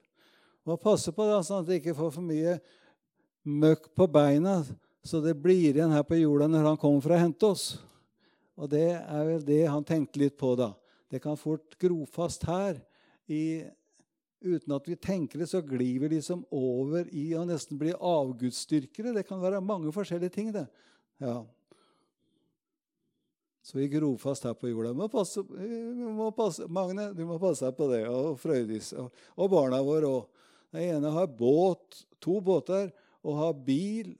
Må 0.66 0.78
passe 0.82 1.13
på 1.13 1.25
da, 1.25 1.39
sånn 1.46 1.63
at 1.63 1.70
det 1.70 1.80
ikke 1.80 1.98
får 1.98 2.12
for 2.18 2.25
mye 2.25 2.58
møkk 3.50 3.92
på 3.98 4.08
beina 4.12 4.60
så 5.03 5.22
det 5.24 5.36
blir 5.39 5.72
igjen 5.72 5.94
her 5.96 6.03
på 6.03 6.20
jorda 6.20 6.50
når 6.51 6.74
han 6.74 6.79
kommer 6.79 7.03
for 7.03 7.15
å 7.15 7.20
hente 7.22 7.48
oss. 7.48 7.65
Og 8.60 8.68
det 8.72 8.91
er 9.00 9.27
vel 9.27 9.44
det 9.48 9.62
han 9.72 9.86
tenkte 9.88 10.20
litt 10.20 10.36
på, 10.39 10.53
da. 10.60 10.74
Det 11.10 11.22
kan 11.24 11.39
fort 11.39 11.77
gro 11.79 12.03
fast 12.10 12.44
her. 12.50 12.82
I, 13.29 13.63
uten 14.44 14.75
at 14.75 14.89
vi 14.89 14.98
tenker 15.00 15.39
det, 15.39 15.48
så 15.50 15.62
glir 15.63 16.01
vi 16.03 16.12
liksom 16.18 16.44
over 16.51 17.08
i 17.15 17.29
å 17.38 17.46
nesten 17.48 17.79
bli 17.79 17.94
avgudsdyrkere. 17.96 19.15
Det 19.15 19.25
kan 19.29 19.41
være 19.41 19.63
mange 19.63 19.94
forskjellige 19.96 20.36
ting, 20.36 20.51
det. 20.53 20.68
Ja. 21.24 21.39
Så 23.63 23.77
vi 23.77 23.88
gror 23.91 24.18
fast 24.20 24.44
her 24.48 24.56
på 24.58 24.70
jorda. 24.72 24.91
Må 24.98 25.08
passe, 25.12 25.44
må 25.44 26.29
passe, 26.36 26.68
Magne, 26.68 27.12
du 27.15 27.24
må 27.29 27.39
passe 27.41 27.68
deg 27.68 27.75
på 27.77 27.88
det. 27.91 28.03
Og 28.12 28.36
Frøydis. 28.41 28.91
Og, 29.00 29.12
og 29.39 29.51
barna 29.53 29.82
våre 29.86 30.10
òg. 30.20 30.48
Den 30.74 30.98
ene 30.98 31.12
har 31.15 31.29
båt, 31.34 32.03
to 32.22 32.38
båter 32.46 32.91
og 33.25 33.35
ha 33.39 33.49
bil, 33.53 34.13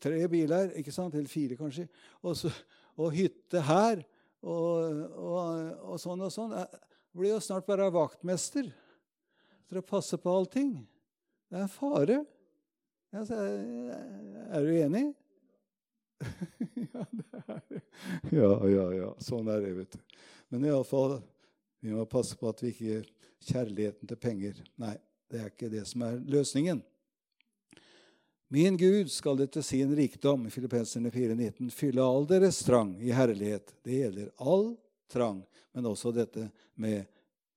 tre 0.00 0.22
biler, 0.32 0.72
ikke 0.80 0.94
sant? 0.94 1.14
eller 1.14 1.28
fire 1.28 1.58
kanskje, 1.58 1.86
og, 2.22 2.36
så, 2.38 2.52
og 2.96 3.12
hytte 3.16 3.62
her. 3.66 4.04
Og, 4.46 5.00
og, 5.16 5.42
og, 5.90 5.96
sånn 5.98 6.22
og 6.22 6.32
sånn. 6.32 6.54
Jeg 6.54 7.18
blir 7.18 7.32
jo 7.34 7.42
snart 7.42 7.66
bare 7.66 7.88
vaktmester 7.92 8.68
for 9.66 9.80
å 9.80 9.86
passe 9.86 10.18
på 10.22 10.32
allting. 10.32 10.76
Det 11.50 11.58
er 11.58 11.64
en 11.66 11.72
fare. 11.72 12.20
er 13.16 14.66
du 14.66 14.72
enig? 14.76 15.06
ja, 16.86 17.04
det 17.10 17.42
er 17.42 17.82
Ja, 18.32 18.52
ja, 18.70 18.86
ja. 18.94 19.10
Sånn 19.24 19.50
er 19.52 19.64
det, 19.64 19.74
vet 19.80 19.96
du. 19.96 20.22
Men 20.52 20.68
iallfall, 20.68 21.18
vi 21.82 21.92
må 21.92 22.06
passe 22.08 22.38
på 22.38 22.48
at 22.52 22.62
vi 22.62 22.72
ikke 22.72 23.02
Kjærligheten 23.46 24.08
til 24.08 24.18
penger. 24.18 24.60
Nei, 24.80 24.96
det 25.30 25.38
er 25.38 25.50
ikke 25.52 25.68
det 25.70 25.84
som 25.86 26.02
er 26.06 26.16
løsningen. 26.26 26.80
Min 28.48 28.76
Gud 28.76 29.10
skal 29.10 29.40
etter 29.42 29.62
sin 29.62 29.96
rikdom 29.96 30.44
i 30.46 30.50
Filippenserne 30.54 31.10
4,19 31.10 31.70
fylle 31.74 32.02
all 32.02 32.28
deres 32.30 32.60
trang 32.62 32.92
i 33.02 33.10
herlighet. 33.10 33.72
Det 33.82 33.96
gjelder 33.98 34.28
all 34.38 34.68
trang, 35.10 35.40
men 35.74 35.88
også 35.90 36.12
dette 36.14 36.46
med 36.78 37.08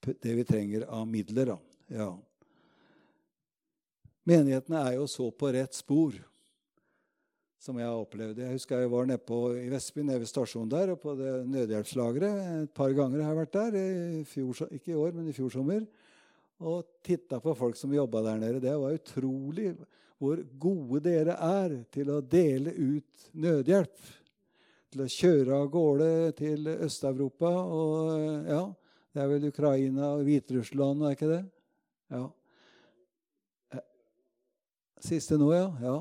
det 0.01 0.33
vi 0.33 0.45
trenger 0.49 0.87
av 0.89 1.05
midler. 1.05 1.53
Ja. 1.93 2.09
Menighetene 4.25 4.81
er 4.81 4.97
jo 4.97 5.05
så 5.09 5.29
på 5.29 5.51
rett 5.53 5.77
spor 5.77 6.17
som 7.61 7.77
jeg 7.77 7.85
har 7.85 8.01
opplevd. 8.01 8.41
Jeg 8.41 8.55
husker 8.55 8.81
jeg 8.81 8.89
var 8.89 9.07
nede 9.09 9.21
på, 9.29 9.39
i 9.59 9.69
Vestby, 9.69 10.01
nede 10.01 10.23
ved 10.23 10.31
stasjonen 10.31 10.71
der, 10.71 10.95
og 10.95 11.01
på 11.03 11.13
det 11.19 11.33
nødhjelpslageret. 11.51 12.43
Et 12.63 12.73
par 12.73 12.93
ganger 12.97 13.21
har 13.21 13.35
jeg 13.35 13.41
vært 13.43 13.57
der. 13.57 13.79
I 14.21 14.25
fjor, 14.25 14.65
ikke 14.73 14.93
i 14.95 14.99
år, 14.99 15.13
men 15.17 15.29
i 15.29 15.35
fjor 15.35 15.51
sommer. 15.53 15.85
Og 16.65 16.87
titta 17.05 17.37
på 17.43 17.53
folk 17.55 17.77
som 17.77 17.93
jobba 17.93 18.23
der 18.25 18.39
nede. 18.41 18.63
Det 18.63 18.73
var 18.79 18.95
utrolig 18.95 19.73
hvor 20.19 20.41
gode 20.59 20.99
dere 21.05 21.37
er 21.39 21.75
til 21.93 22.11
å 22.11 22.19
dele 22.21 22.73
ut 22.75 23.29
nødhjelp. 23.39 24.09
Til 24.89 25.03
å 25.05 25.11
kjøre 25.13 25.59
av 25.61 25.69
gårde 25.71 26.11
til 26.39 26.67
Øst-Europa 26.73 27.51
og 27.71 28.49
ja, 28.49 28.63
det 29.13 29.21
er 29.23 29.29
vel 29.31 29.47
Ukraina 29.49 30.11
og 30.17 30.25
Hviterussland, 30.27 31.05
er 31.05 31.15
ikke 31.15 31.29
det? 31.31 31.41
Ja. 32.13 32.23
Eh, 33.73 33.85
siste 35.05 35.37
nå, 35.39 35.49
ja. 35.55 35.69
ja. 35.83 35.95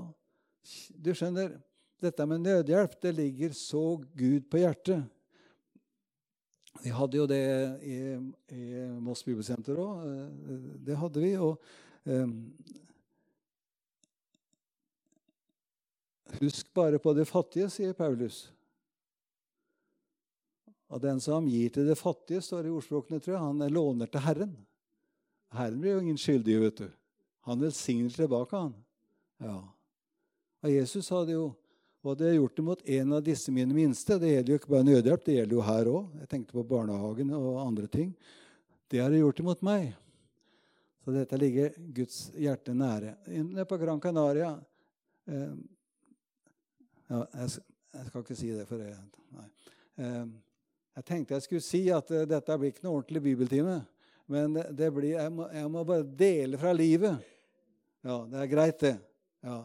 Du 0.96 1.12
skjønner, 1.16 1.54
dette 2.02 2.26
med 2.30 2.44
nødhjelp 2.44 2.98
det 3.02 3.14
ligger 3.16 3.54
så 3.56 3.84
Gud 4.18 4.48
på 4.50 4.60
hjertet. 4.62 5.06
Vi 6.82 6.92
hadde 6.94 7.18
jo 7.18 7.26
det 7.26 7.44
i, 7.82 7.98
i 8.54 8.66
Moss 9.02 9.24
Bibelsenter 9.26 9.78
òg. 9.82 10.04
Eh, 10.06 10.68
det 10.86 10.98
hadde 11.00 11.22
vi. 11.22 11.32
Og 11.42 11.56
um, 12.04 12.36
Husk 16.38 16.68
bare 16.76 17.00
på 17.02 17.14
de 17.16 17.24
fattige, 17.28 17.70
sier 17.72 17.96
Paulus. 17.96 18.48
Og 20.88 21.00
den 21.02 21.20
som 21.20 21.48
gir 21.48 21.72
til 21.72 21.88
det 21.88 21.98
fattige, 22.00 22.42
står 22.44 22.64
det 22.64 22.72
i 22.72 22.76
ordspråkene, 22.76 23.20
tror 23.20 23.34
jeg, 23.34 23.44
han 23.44 23.72
låner 23.72 24.10
til 24.12 24.24
Herren. 24.24 24.54
Herren 25.56 25.80
blir 25.80 25.96
jo 25.96 26.04
ingen 26.04 26.20
skyldig, 26.20 26.60
vet 26.64 26.84
du. 26.84 26.88
Han 27.48 27.64
velsigner 27.64 28.12
tilbake, 28.12 28.56
han. 28.56 28.76
Ja. 29.44 29.56
Og 30.64 30.72
Jesus 30.72 31.08
hadde 31.14 31.36
jo 31.36 31.48
og 32.06 32.14
det 32.16 32.36
gjort 32.36 32.56
det 32.56 32.62
mot 32.64 32.82
en 32.88 33.12
av 33.12 33.22
disse 33.26 33.52
mine 33.52 33.74
minste. 33.74 34.16
Det 34.22 34.30
gjelder 34.30 34.52
jo 34.52 34.58
ikke 34.60 34.70
bare 34.70 34.86
nødhjelp, 34.86 35.24
det 35.26 35.34
gjelder 35.34 35.56
jo 35.56 35.64
her 35.66 35.88
òg. 35.90 36.12
Jeg 36.22 36.28
tenkte 36.30 36.54
på 36.54 36.62
barnehagen 36.70 37.32
og 37.36 37.58
andre 37.60 37.88
ting. 37.90 38.12
Det 38.88 39.02
har 39.02 39.10
de 39.12 39.18
gjort 39.20 39.40
det 39.40 39.46
mot 39.48 39.64
meg. 39.66 39.90
Så 41.04 41.12
dette 41.12 41.40
ligger 41.40 41.74
Guds 41.96 42.20
hjerte 42.38 42.74
nære. 42.76 43.16
Nede 43.26 43.66
på 43.68 43.78
Gran 43.80 44.00
Canaria 44.00 44.52
eh, 45.26 45.52
ja, 47.08 47.22
jeg, 47.40 47.62
jeg, 47.94 48.06
skal 48.08 48.24
ikke 48.24 48.36
si 48.38 48.50
det, 48.52 48.66
for 48.68 48.84
jeg, 48.84 48.98
Nei. 49.36 49.48
Eh, 49.98 50.26
jeg 50.98 51.06
tenkte 51.06 51.36
jeg 51.36 51.44
skulle 51.44 51.62
si 51.62 51.80
at 51.94 52.10
uh, 52.10 52.24
dette 52.26 52.54
blir 52.58 52.72
ikke 52.72 52.82
noe 52.82 52.98
ordentlig 52.98 53.22
bibeltime. 53.22 53.76
Men 54.28 54.56
det 54.76 54.88
blir, 54.92 55.14
jeg 55.14 55.30
må, 55.32 55.46
jeg, 55.54 55.68
må, 55.72 55.82
bare 55.86 56.04
dele 56.04 56.58
fra 56.60 56.72
livet. 56.74 57.22
Ja, 58.04 58.18
det 58.28 58.40
er 58.42 58.50
greit, 58.50 58.80
det. 58.82 58.96
Ja. 59.46 59.60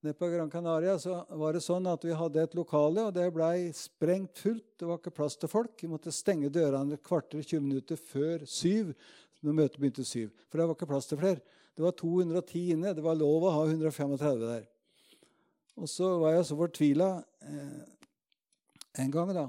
Nede 0.00 0.16
på 0.16 0.28
Gran 0.32 0.50
Canaria 0.52 0.94
så 1.00 1.18
var 1.40 1.56
det 1.56 1.60
sånn 1.64 1.88
at 1.90 2.04
vi 2.06 2.14
hadde 2.16 2.44
et 2.44 2.54
lokale, 2.56 3.08
og 3.08 3.16
det 3.16 3.26
blei 3.34 3.70
sprengt 3.76 4.38
fullt. 4.40 4.68
Det 4.80 4.86
var 4.88 5.00
ikke 5.00 5.12
plass 5.16 5.36
til 5.40 5.50
folk. 5.52 5.74
Vi 5.82 5.90
måtte 5.90 6.12
stenge 6.14 6.52
dørene 6.52 6.96
et 6.96 7.04
kvarter 7.04 7.42
20 7.42 7.64
minutter 7.64 8.00
før 8.00 8.46
syv. 8.48 8.94
når 9.40 9.56
møtet 9.56 9.80
begynte 9.80 10.04
syv. 10.04 10.30
For 10.52 10.60
det 10.60 10.68
var 10.68 10.76
ikke 10.76 10.88
plass 10.88 11.08
til 11.08 11.20
flere. 11.20 11.40
Det 11.72 11.84
var 11.84 11.96
210 11.96 12.64
inne. 12.74 12.94
Det 12.94 13.04
var 13.04 13.16
lov 13.16 13.44
å 13.48 13.52
ha 13.54 13.62
135 13.64 14.40
der. 14.44 14.64
Og 15.80 15.88
så 15.88 16.10
var 16.20 16.34
jeg 16.34 16.44
så 16.50 16.56
fortvila 16.58 17.08
eh, 17.48 17.80
en 19.00 19.12
gang, 19.14 19.32
da. 19.32 19.46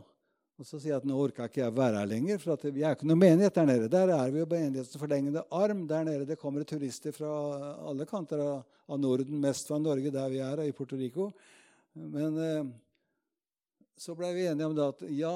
Og 0.62 0.68
så 0.68 0.78
sier 0.78 0.94
jeg 0.94 1.02
at 1.02 1.08
nå 1.10 1.16
orka 1.18 1.48
ikke 1.50 1.64
jeg 1.64 1.74
være 1.74 1.98
her 1.98 2.08
lenger, 2.08 2.38
for 2.40 2.54
at 2.54 2.64
vi 2.70 2.84
er 2.86 2.94
ikke 2.96 3.08
noe 3.10 3.20
menighet 3.20 3.56
der 3.58 3.66
nede. 3.68 3.90
Der 3.92 4.12
er 4.14 4.30
vi 4.32 4.44
jo 4.44 4.48
menighetens 4.48 5.00
forlengende 5.02 5.44
arm 5.58 5.82
der 5.90 6.06
nede. 6.08 6.28
Det 6.30 6.38
kommer 6.40 6.64
turister 6.70 7.16
fra 7.16 7.32
alle 7.90 8.06
kanter 8.08 8.44
av, 8.46 8.62
av, 8.86 9.02
Norden, 9.02 9.42
mest 9.42 9.68
fra 9.68 9.82
Norge, 9.82 10.14
der 10.14 10.30
vi 10.32 10.40
er, 10.46 10.62
i 10.64 10.76
Puerto 10.78 11.00
Rico. 11.00 11.32
Men 11.98 12.40
eh, 12.46 12.72
så 14.00 14.16
ble 14.16 14.32
vi 14.38 14.48
enige 14.52 14.70
om 14.70 14.78
det 14.78 14.88
at 14.94 15.04
ja, 15.18 15.36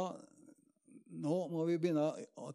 nå 1.25 1.41
må 1.51 1.65
vi 1.67 1.79
begynne 1.81 2.05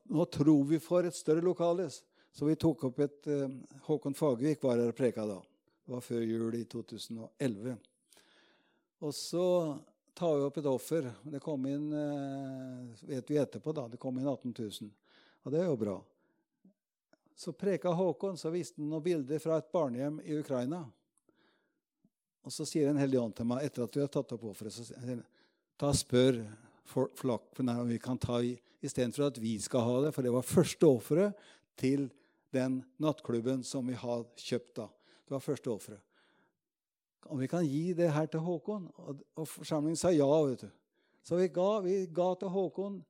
Nå 0.09 0.25
tror 0.33 0.65
vi 0.71 0.81
for 0.81 1.11
et 1.11 1.19
større 1.19 1.45
lokale. 1.45 1.91
Så 1.91 2.47
vi 2.47 2.55
tok 2.55 2.87
opp 2.89 3.03
et 3.03 3.29
eh, 3.35 3.51
Håkon 3.91 4.17
Fagervik 4.17 4.63
var 4.65 4.79
her 4.79 4.95
og 4.95 4.97
preka 4.97 5.27
da. 5.29 5.43
Det 5.83 5.99
var 5.99 6.07
før 6.07 6.23
jul 6.23 6.55
i 6.55 6.65
2011. 6.71 7.81
Og 9.01 9.15
så 9.17 9.79
tar 10.15 10.37
vi 10.37 10.45
opp 10.45 10.59
et 10.61 10.67
offer. 10.69 11.07
Det 11.23 11.41
kom 11.41 11.65
inn 11.67 11.93
eh, 11.97 13.05
vet 13.09 13.31
vi 13.31 13.39
etterpå 13.41 13.73
da, 13.73 13.87
det 13.89 14.01
kom 14.01 14.19
inn 14.21 14.29
18 14.29 14.53
000. 14.59 14.91
Og 15.45 15.53
det 15.55 15.63
er 15.63 15.71
jo 15.71 15.79
bra. 15.81 15.97
Så 17.37 17.55
preka 17.57 17.95
Håkon, 17.97 18.37
så 18.37 18.53
viste 18.53 18.83
han 18.83 18.91
noen 18.93 19.05
bilder 19.05 19.41
fra 19.41 19.57
et 19.57 19.71
barnehjem 19.73 20.19
i 20.21 20.37
Ukraina. 20.37 20.83
Og 22.45 22.53
så 22.53 22.67
sier 22.69 22.91
en 22.91 23.01
hellig 23.01 23.21
ånd 23.21 23.39
til 23.39 23.49
meg 23.49 23.65
etter 23.65 23.87
at 23.87 23.97
vi 23.97 24.05
har 24.05 24.13
tatt 24.13 24.35
opp 24.37 24.45
offeret, 24.51 24.77
så 24.77 24.85
sier 24.85 25.01
han 25.01 25.25
ta 25.81 25.95
spør 25.97 26.43
flokken 27.17 27.73
om 27.73 27.89
vi 27.89 27.97
kan 28.03 28.21
ta 28.21 28.43
i, 28.45 28.53
istedenfor 28.85 29.31
at 29.31 29.41
vi 29.41 29.55
skal 29.63 29.87
ha 29.87 29.97
det. 30.05 30.13
For 30.13 30.27
det 30.27 30.35
var 30.35 30.45
første 30.45 30.89
offeret 30.89 31.49
til 31.81 32.11
den 32.53 32.83
nattklubben 33.01 33.65
som 33.65 33.89
vi 33.89 33.97
har 33.97 34.27
kjøpt 34.37 34.75
da. 34.83 34.91
Det 35.25 35.39
var 35.39 35.45
første 35.45 35.73
offeret 35.73 36.10
om 37.27 37.39
vi 37.39 37.49
kan 37.49 37.67
gi 37.67 37.93
det 37.95 38.11
her 38.15 38.27
til 38.31 38.43
Håkon. 38.45 38.89
Og, 38.97 39.23
og 39.37 39.49
forsamlingen 39.49 39.99
sa 39.99 40.13
ja. 40.15 40.29
vet 40.47 40.67
du. 40.67 40.71
Så 41.23 41.37
vi 41.37 41.49
ga, 41.53 41.71
vi 41.85 42.07
ga 42.07 42.33
til 42.41 42.53
Håkon 42.53 43.01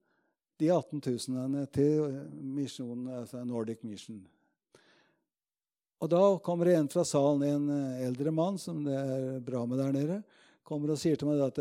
de 0.61 0.69
18 0.69 1.01
000 1.07 1.67
til 1.73 2.19
misjonen, 2.35 3.09
altså 3.23 3.45
Nordic 3.45 3.83
Mission. 3.83 4.21
Og 6.01 6.09
da 6.09 6.21
kommer 6.45 6.69
det 6.69 6.75
en 6.77 6.89
fra 6.89 7.05
salen, 7.05 7.45
en 7.45 7.71
eh, 7.73 8.03
eldre 8.09 8.33
mann 8.33 8.59
som 8.61 8.83
det 8.85 8.97
er 8.97 9.41
bra 9.45 9.65
med 9.69 9.81
der 9.81 9.93
nede, 9.93 10.19
kommer 10.65 10.93
og 10.93 11.01
sier 11.01 11.17
til 11.21 11.29
meg 11.29 11.43
at 11.45 11.61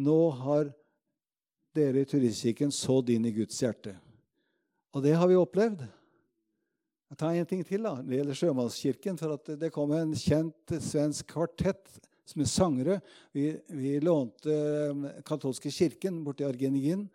nå 0.00 0.18
har 0.42 0.70
dere 1.76 2.02
i 2.02 2.08
Turistkirken 2.08 2.72
sådd 2.74 3.12
inn 3.14 3.28
i 3.28 3.34
Guds 3.34 3.58
hjerte. 3.62 3.94
Og 4.94 5.04
det 5.04 5.14
har 5.18 5.30
vi 5.30 5.38
opplevd. 5.38 5.84
Jeg 7.10 7.18
tar 7.18 7.34
en 7.34 7.46
ting 7.46 7.64
til. 7.66 7.82
da. 7.82 7.96
Det 8.06 8.20
gjelder 8.20 8.36
Sjømannskirken. 8.38 9.16
for 9.18 9.56
Det 9.58 9.72
kom 9.72 9.90
en 9.92 10.14
kjent 10.14 10.76
svensk 10.78 11.26
kvartett 11.26 11.98
som 12.24 12.40
er 12.40 12.46
sangere. 12.46 13.00
Vi, 13.34 13.48
vi 13.66 13.98
lånte 13.98 14.54
um, 14.92 15.08
katolske 15.26 15.72
kirken 15.74 16.22
borti 16.22 16.46
Argenigin. 16.46 17.08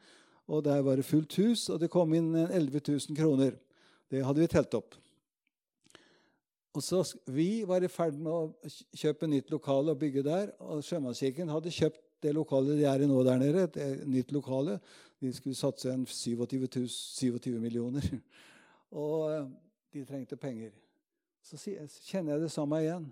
og 0.47 0.65
Der 0.65 0.81
var 0.81 0.97
det 0.97 1.05
fullt 1.05 1.35
hus, 1.35 1.69
og 1.69 1.79
det 1.79 1.89
kom 1.89 2.13
inn 2.13 2.35
11 2.35 2.81
000 2.89 3.15
kroner. 3.15 3.55
Det 4.11 4.25
hadde 4.25 4.43
vi 4.43 4.51
telt 4.51 4.73
opp. 4.73 4.99
Og 6.75 6.83
så 6.83 7.05
Vi 7.25 7.63
var 7.63 7.81
i 7.81 7.87
ferd 7.87 8.19
med 8.19 8.33
å 8.33 8.71
kjøpe 8.91 9.31
nytt 9.31 9.49
lokale 9.49 9.95
og 9.95 9.99
bygge 9.99 10.23
der. 10.27 10.51
og 10.59 10.83
Sjømannskirken 10.83 11.47
hadde 11.47 11.71
kjøpt 11.71 12.01
det 12.21 12.35
lokalet 12.35 12.81
de 12.81 12.83
er 12.83 12.99
i 12.99 13.07
nå 13.07 13.23
der 13.23 13.39
nede. 13.39 13.63
et 13.63 14.07
nytt 14.07 14.31
lokale. 14.33 14.81
De 15.21 15.31
skulle 15.31 15.55
satse 15.55 15.87
en 15.87 16.05
27, 16.05 16.67
000, 16.67 16.89
27 16.89 17.59
millioner. 17.59 18.03
Og 18.91 19.49
de 19.95 20.03
trengte 20.07 20.37
penger. 20.39 20.73
Så 21.45 21.59
kjenner 22.09 22.35
jeg 22.35 22.45
det 22.45 22.53
samme 22.53 22.81
igjen. 22.83 23.05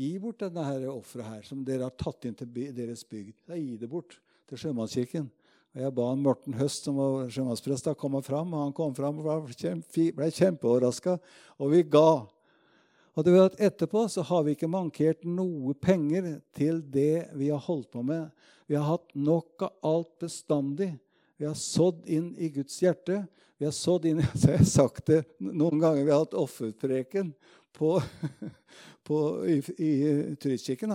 Gi 0.00 0.14
bort 0.20 0.40
denne 0.42 0.64
offeret 0.92 1.28
her, 1.28 1.44
som 1.46 1.62
dere 1.64 1.86
har 1.88 1.96
tatt 1.96 2.26
inn 2.28 2.36
til 2.36 2.48
deres 2.76 3.04
bygd. 3.08 3.36
Gi 3.52 3.76
det 3.80 3.88
bort 3.90 4.18
til 4.48 4.60
Sjømannskirken. 4.60 5.28
Og 5.70 5.82
Jeg 5.84 5.94
ba 5.94 6.06
Morten 6.18 6.56
Høst, 6.58 6.86
som 6.86 6.96
var 6.98 7.28
sjømannsprest, 7.30 7.92
komme 7.98 8.22
fram. 8.26 8.54
og 8.54 8.64
Han 8.64 8.72
kom 8.74 8.94
fram 8.94 9.20
og 9.22 9.46
ble 9.46 10.30
kjempeoverraska. 10.34 11.18
Og 11.60 11.70
vi 11.70 11.84
ga. 11.86 12.26
Og 13.14 13.26
du 13.26 13.30
vet, 13.34 13.60
etterpå 13.60 14.06
så 14.10 14.24
har 14.26 14.42
vi 14.46 14.56
ikke 14.56 14.70
mankert 14.70 15.22
noe 15.24 15.74
penger 15.74 16.40
til 16.56 16.80
det 16.82 17.30
vi 17.38 17.52
har 17.52 17.62
holdt 17.62 17.90
på 17.92 18.02
med. 18.02 18.30
Vi 18.66 18.78
har 18.78 18.88
hatt 18.88 19.14
nok 19.14 19.62
av 19.66 19.72
alt 19.86 20.12
bestandig. 20.22 20.94
Vi 21.40 21.46
har 21.46 21.54
sådd 21.56 22.02
inn 22.04 22.34
i 22.36 22.50
Guds 22.52 22.74
hjerte. 22.82 23.22
Vi 23.56 23.64
har 23.64 23.72
sådd 23.72 24.04
inn 24.10 24.18
så 24.34 24.50
Jeg 24.50 24.60
har 24.60 24.66
sagt 24.68 25.06
det 25.08 25.22
noen 25.40 25.80
ganger. 25.80 26.04
Vi 26.04 26.12
har 26.12 26.20
hatt 26.20 26.36
offerpreken 26.36 27.30
på, 27.72 27.94
på, 29.08 29.20
i, 29.48 29.56
i 29.80 29.92
turistkirken. 30.36 30.92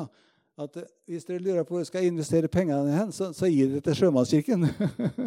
At 0.62 0.78
hvis 1.10 1.26
dere 1.26 1.42
lurer 1.42 1.66
på 1.66 1.80
hvor 1.80 1.88
skal 1.90 2.06
investere 2.06 2.48
pengene 2.52 2.94
hen, 2.94 3.10
så, 3.12 3.32
så 3.34 3.50
gi 3.50 3.66
det 3.74 3.82
til 3.88 3.98
Sjømannskirken. 3.98 4.68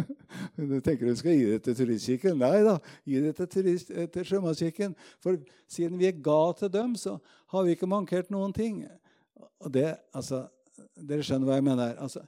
du 0.71 0.77
tenker 0.87 1.11
du 1.11 1.19
skal 1.19 1.35
gi 1.35 1.49
det 1.51 1.59
til 1.67 1.77
Turistkirken? 1.81 2.39
Nei 2.39 2.63
da, 2.65 2.77
gi 3.03 3.25
det 3.27 3.35
til, 3.41 3.51
turist, 3.57 3.91
til 4.15 4.29
Sjømannskirken. 4.31 4.95
For 5.25 5.41
siden 5.67 5.99
vi 5.99 6.07
er 6.13 6.23
ga 6.23 6.39
til 6.63 6.71
dem, 6.79 6.95
så 6.95 7.17
har 7.51 7.67
vi 7.67 7.75
ikke 7.75 7.91
mankert 7.91 8.31
noen 8.31 8.55
ting. 8.55 8.85
Og 9.59 9.75
det, 9.75 9.91
altså, 10.15 10.47
Dere 10.79 11.27
skjønner 11.27 11.51
hva 11.51 11.59
jeg 11.59 11.67
mener. 11.67 11.99
Altså, 11.99 12.23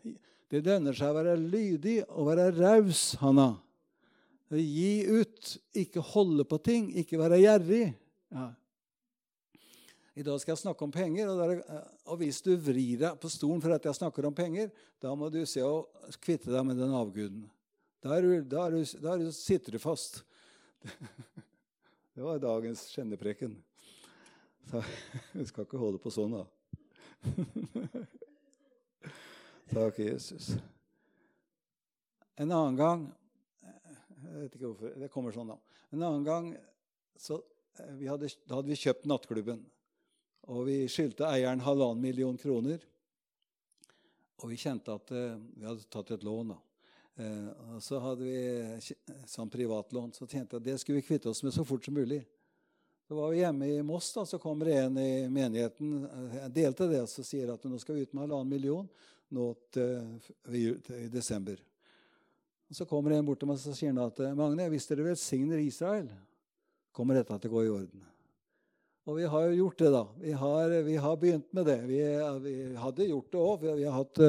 det 0.51 0.65
lønner 0.67 0.97
seg 0.97 1.13
å 1.13 1.19
være 1.21 1.37
lydig 1.39 2.01
og 2.09 2.31
være 2.33 2.49
raus, 2.57 3.13
Hanna. 3.21 3.53
Gi 4.51 5.05
ut, 5.07 5.53
ikke 5.79 6.03
holde 6.03 6.43
på 6.49 6.59
ting, 6.67 6.89
ikke 6.99 7.21
være 7.21 7.39
gjerrig. 7.39 7.85
Ja. 8.35 8.49
I 10.19 10.25
dag 10.27 10.41
skal 10.43 10.57
jeg 10.57 10.63
snakke 10.65 10.85
om 10.85 10.91
penger. 10.91 11.31
Og, 11.31 11.39
der, 11.39 11.85
og, 12.03 12.17
hvis 12.19 12.43
du 12.43 12.51
vrir 12.59 12.99
deg 12.99 13.21
på 13.23 13.31
stolen 13.31 13.63
for 13.63 13.77
at 13.77 13.87
jeg 13.87 14.01
snakker 14.01 14.27
om 14.27 14.35
penger, 14.35 14.73
da 14.99 15.15
må 15.15 15.31
du 15.31 15.39
se 15.47 15.63
å 15.63 15.87
kvitte 16.19 16.51
deg 16.51 16.67
med 16.67 16.83
den 16.83 16.99
avguden. 16.99 17.47
Da, 18.03 18.19
sitter 19.37 19.77
du 19.77 19.83
fast. 19.83 20.25
Det 22.17 22.27
var 22.27 22.43
dagens 22.43 22.89
skjennepreken. 22.91 23.55
Så 24.67 24.83
vi 25.39 25.47
skal 25.47 25.65
ikke 25.69 25.79
holde 25.81 26.03
på 26.03 26.11
sånn, 26.13 26.41
da. 26.41 26.45
Takk, 29.71 29.99
Jesus. 29.99 30.51
En 32.35 32.51
annen 32.51 32.77
gang 32.77 33.03
Jeg 34.21 34.41
vet 34.43 34.55
ikke 34.57 34.67
hvorfor. 34.67 34.95
Det 34.99 35.09
kommer 35.11 35.35
sånn, 35.35 35.53
da. 35.53 35.77
En 35.95 36.03
annen 36.03 36.25
gang 36.27 36.49
så 37.19 37.39
eh, 37.79 38.03
hadde, 38.07 38.29
da 38.47 38.59
hadde 38.59 38.71
vi 38.71 38.79
kjøpt 38.79 39.07
nattklubben. 39.11 39.61
Og 40.51 40.65
vi 40.67 40.77
skyldte 40.91 41.29
eieren 41.29 41.63
halvannen 41.65 42.03
million 42.03 42.37
kroner. 42.39 42.83
Og 44.43 44.53
vi 44.53 44.59
kjente 44.61 44.95
at 44.95 45.13
uh, 45.15 45.39
vi 45.55 45.67
hadde 45.67 45.87
tatt 45.91 46.13
et 46.15 46.27
lån. 46.27 46.53
da. 46.53 46.59
Uh, 47.21 47.49
og 47.77 47.85
så 47.85 48.01
hadde 48.03 48.27
vi 48.27 49.23
sånn 49.31 49.51
privatlån. 49.51 50.15
Så 50.17 50.27
tjente 50.27 50.59
jeg 50.59 50.63
at 50.63 50.69
det 50.69 50.77
skulle 50.83 51.01
vi 51.01 51.09
kvitte 51.09 51.31
oss 51.31 51.43
med 51.47 51.55
så 51.57 51.67
fort 51.67 51.87
som 51.87 51.97
mulig. 51.99 52.21
Så 53.07 53.19
var 53.19 53.33
vi 53.35 53.41
hjemme 53.41 53.71
i 53.71 53.81
Moss, 53.83 54.13
da, 54.15 54.27
så 54.27 54.39
kommer 54.39 54.71
det 54.71 54.77
en 54.85 54.99
i 55.03 55.13
menigheten 55.27 56.05
eh, 56.07 56.37
jeg 56.45 56.53
delte 56.61 56.87
det, 56.93 57.01
og 57.03 57.09
så 57.11 57.25
sier 57.27 57.51
at 57.51 57.65
nå 57.67 57.81
skal 57.83 57.97
vi 57.97 58.05
ut 58.07 58.13
med 58.15 58.23
halvannen 58.23 58.53
million 58.53 58.87
nå 59.35 59.51
til, 59.75 60.21
i 60.55 61.09
desember. 61.13 61.59
Og 62.71 62.77
Så 62.77 62.87
kommer 62.87 63.17
en 63.17 63.27
bort 63.27 63.41
til 63.43 63.51
meg 63.51 63.59
og 63.59 63.77
sier 63.77 63.97
at 64.05 64.23
Magne, 64.39 64.69
hvis 64.71 64.87
dere 64.87 65.09
velsigner 65.11 65.59
Israel, 65.63 66.11
kommer 66.95 67.19
dette 67.19 67.39
til 67.39 67.51
å 67.51 67.59
gå 67.59 67.67
i 67.67 67.75
orden. 67.75 68.07
Og 69.09 69.17
vi 69.17 69.25
har 69.33 69.47
jo 69.49 69.57
gjort 69.65 69.79
det, 69.81 69.91
da. 69.91 70.03
Vi 70.21 70.33
har, 70.39 70.73
vi 70.87 70.97
har 71.03 71.17
begynt 71.17 71.53
med 71.57 71.67
det. 71.67 71.79
Vi, 71.89 71.99
vi 72.45 72.53
hadde 72.79 73.07
gjort 73.09 73.33
det 73.33 73.41
òg. 73.41 73.65
Vi 73.79 73.87
har 73.89 73.97
hatt 73.97 74.21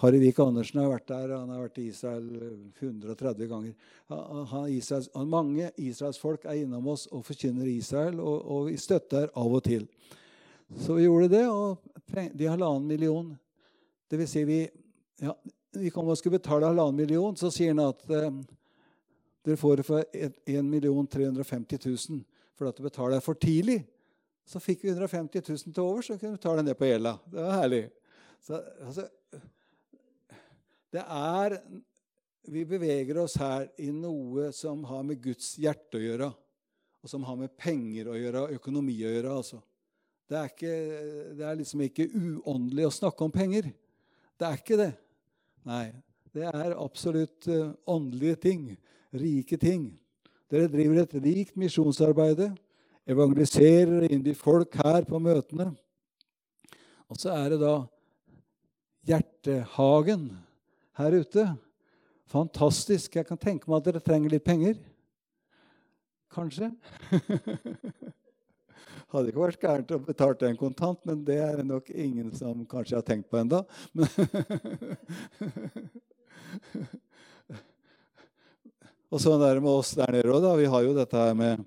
Harry 0.00 0.20
Vik 0.22 0.38
Andersen 0.40 0.80
har 0.80 0.88
vært 0.94 1.10
der. 1.10 1.34
Han 1.34 1.50
har 1.52 1.64
vært 1.66 1.80
i 1.82 1.88
Israel 1.90 2.30
130 2.78 3.50
ganger. 3.50 3.74
Han, 4.08 4.70
Israels, 4.72 5.10
mange 5.28 5.68
israelsfolk 5.76 6.46
er 6.48 6.62
innom 6.62 6.88
oss 6.94 7.04
og 7.10 7.26
forkynner 7.26 7.68
Israel, 7.68 8.16
og, 8.22 8.38
og, 8.40 8.68
vi 8.70 8.78
støtter 8.80 9.28
av 9.34 9.58
og 9.58 9.64
til. 9.66 9.88
Så 10.80 10.96
vi 10.96 11.04
gjorde 11.04 11.32
det, 11.34 11.44
og 11.50 11.82
de 12.32 12.48
halvannen 12.48 12.88
million 12.88 13.34
Det 14.10 14.20
vil 14.20 14.28
si, 14.28 14.44
vi, 14.44 14.60
ja, 15.22 15.32
vi 15.80 15.90
kom 15.90 16.08
og 16.10 16.18
skulle 16.20 16.38
betale 16.38 16.68
halvannen 16.68 16.98
million, 16.98 17.36
så 17.36 17.50
sier 17.52 17.72
han 17.72 17.82
at 17.86 18.04
eh, 18.12 18.30
dere 19.44 19.60
får 19.60 19.80
det 19.80 19.86
for 19.88 20.04
1 20.12 20.38
350 21.12 21.78
000 21.84 22.22
for 22.54 22.70
at 22.70 22.78
du 22.78 22.84
betaler 22.86 23.24
for 23.24 23.38
tidlig. 23.38 23.82
Så 24.44 24.60
fikk 24.60 24.84
vi 24.84 24.92
150 24.92 25.42
000 25.48 25.72
til 25.72 25.82
over, 25.82 26.04
så 26.04 26.18
kunne 26.18 26.36
vi 26.36 26.42
ta 26.42 26.54
det 26.56 26.66
ned 26.66 26.78
på 26.78 26.88
gjelda. 26.88 27.16
Det 27.32 27.40
var 27.40 27.60
herlig. 27.62 27.82
Så, 28.44 28.60
altså, 28.84 29.08
det 30.92 31.02
er 31.02 31.58
Vi 32.44 32.60
beveger 32.68 33.16
oss 33.22 33.38
her 33.40 33.70
i 33.80 33.86
noe 33.88 34.50
som 34.52 34.82
har 34.84 35.00
med 35.08 35.22
Guds 35.24 35.54
hjerte 35.56 35.96
å 35.96 36.02
gjøre. 36.02 36.26
Og 37.00 37.08
som 37.08 37.24
har 37.24 37.38
med 37.40 37.54
penger 37.56 38.10
å 38.12 38.18
gjøre, 38.18 38.42
økonomi 38.58 38.98
å 39.00 39.12
gjøre. 39.14 39.30
altså. 39.32 39.62
Det 40.28 40.36
er, 40.36 40.50
ikke, 40.52 40.74
det 41.38 41.46
er 41.48 41.56
liksom 41.56 41.80
ikke 41.86 42.06
uåndelig 42.12 42.84
å 42.84 42.92
snakke 42.98 43.24
om 43.24 43.32
penger. 43.32 43.70
Det 44.38 44.48
er 44.48 44.58
ikke 44.58 44.80
det. 44.80 44.92
Nei. 45.68 45.86
Det 46.34 46.48
er 46.50 46.74
absolutt 46.74 47.46
uh, 47.46 47.72
åndelige 47.86 48.36
ting. 48.48 48.62
Rike 49.14 49.56
ting. 49.60 49.92
Dere 50.50 50.70
driver 50.70 51.04
et 51.04 51.14
rikt 51.22 51.56
misjonsarbeid 51.58 52.48
evangeliserer 53.06 54.04
og 54.04 54.12
innbyr 54.12 54.36
folk 54.38 54.76
her 54.80 55.04
på 55.08 55.20
møtene. 55.22 55.68
Og 57.08 57.20
så 57.20 57.34
er 57.36 57.54
det 57.54 57.60
da 57.62 57.74
Hjertehagen 59.04 60.30
her 60.96 61.18
ute. 61.20 61.44
Fantastisk. 62.32 63.16
Jeg 63.16 63.28
kan 63.28 63.38
tenke 63.40 63.68
meg 63.68 63.82
at 63.82 63.90
dere 63.90 64.00
trenger 64.00 64.32
litt 64.32 64.46
penger. 64.46 64.78
Kanskje. 66.32 66.70
Hadde 69.14 69.30
ikke 69.30 69.44
vært 69.44 69.62
gærent 69.62 69.94
å 69.94 70.02
betale 70.02 70.34
den 70.40 70.56
kontant, 70.58 70.98
men 71.06 71.22
det 71.26 71.38
er 71.38 71.56
det 71.60 71.66
nok 71.68 71.90
ingen 71.90 72.32
som 72.34 72.66
kanskje 72.66 72.96
har 72.98 73.04
tenkt 73.06 73.30
på 73.30 73.38
ennå. 73.38 73.62
og 79.14 79.18
sånn 79.22 79.38
er 79.38 79.54
det 79.54 79.62
med 79.62 79.70
oss 79.70 79.94
der 79.94 80.10
nede 80.18 80.34
òg. 80.34 80.58
Vi 80.58 80.66
har 80.74 80.82
jo 80.82 80.98
dette 80.98 81.14
her 81.20 81.30
med 81.38 81.62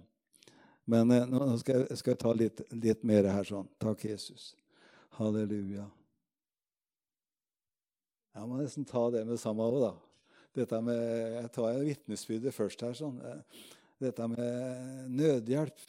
men 0.87 1.11
eh, 1.11 1.25
nå 1.27 1.43
skal 1.59 1.83
jeg, 1.83 1.99
skal 1.99 2.13
jeg 2.13 2.19
ta 2.21 2.31
litt, 2.31 2.61
litt, 2.71 3.01
mer 3.07 3.27
her 3.27 3.47
sånn. 3.47 3.67
Takk, 3.83 4.05
Jesus. 4.07 4.53
Halleluja. 5.17 5.83
Jeg 8.37 8.47
må 8.47 8.61
nesten 8.61 8.87
ta 8.87 9.01
det 9.11 9.25
med 9.25 9.35
det 9.35 9.41
samme 9.41 9.67
òg, 9.67 9.81
da. 9.83 9.91
Dette 10.57 10.79
med, 10.81 11.01
Jeg 11.35 11.51
tar 11.57 11.81
vitnesbyrdet 11.83 12.55
først 12.55 12.85
her. 12.87 12.95
sånn. 12.95 13.19
Eh, 13.19 13.67
dette 13.99 14.29
med 14.31 15.11
nødhjelp. 15.11 15.87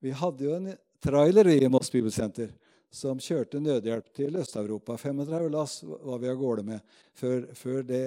Vi 0.00 0.12
hadde 0.12 0.44
jo 0.44 0.54
en 0.56 0.70
trailer 1.02 1.48
i 1.54 1.68
Moss 1.72 1.90
Bibelsenter 1.92 2.52
som 2.92 3.20
kjørte 3.20 3.60
nødhjelp 3.60 4.08
til 4.14 4.36
Øst-Europa. 4.40 4.96
35 4.96 5.50
lass 5.52 5.82
var 5.84 6.20
vi 6.22 6.30
av 6.30 6.38
gårde 6.40 6.64
med 6.66 6.96
før, 7.16 7.46
før 7.56 7.82
det 7.86 8.04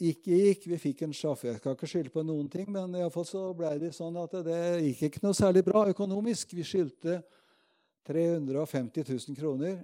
ikke 0.00 0.38
gikk. 0.38 0.66
Vi 0.72 0.78
fikk 0.80 1.02
en 1.04 1.14
sjåfør. 1.16 1.54
Jeg 1.54 1.60
skal 1.60 1.76
ikke 1.76 1.90
skylde 1.90 2.14
på 2.14 2.24
noen 2.24 2.48
ting, 2.52 2.68
men 2.72 2.94
i 2.96 3.08
fall 3.12 3.26
så 3.28 3.44
ble 3.56 3.74
det 3.82 3.92
sånn 3.96 4.16
at 4.20 4.38
det 4.46 4.60
gikk 4.86 5.06
ikke 5.08 5.24
noe 5.26 5.36
særlig 5.36 5.64
bra 5.66 5.84
økonomisk. 5.92 6.54
Vi 6.56 6.64
skyldte 6.66 7.20
350 8.08 9.04
000 9.10 9.38
kroner. 9.38 9.80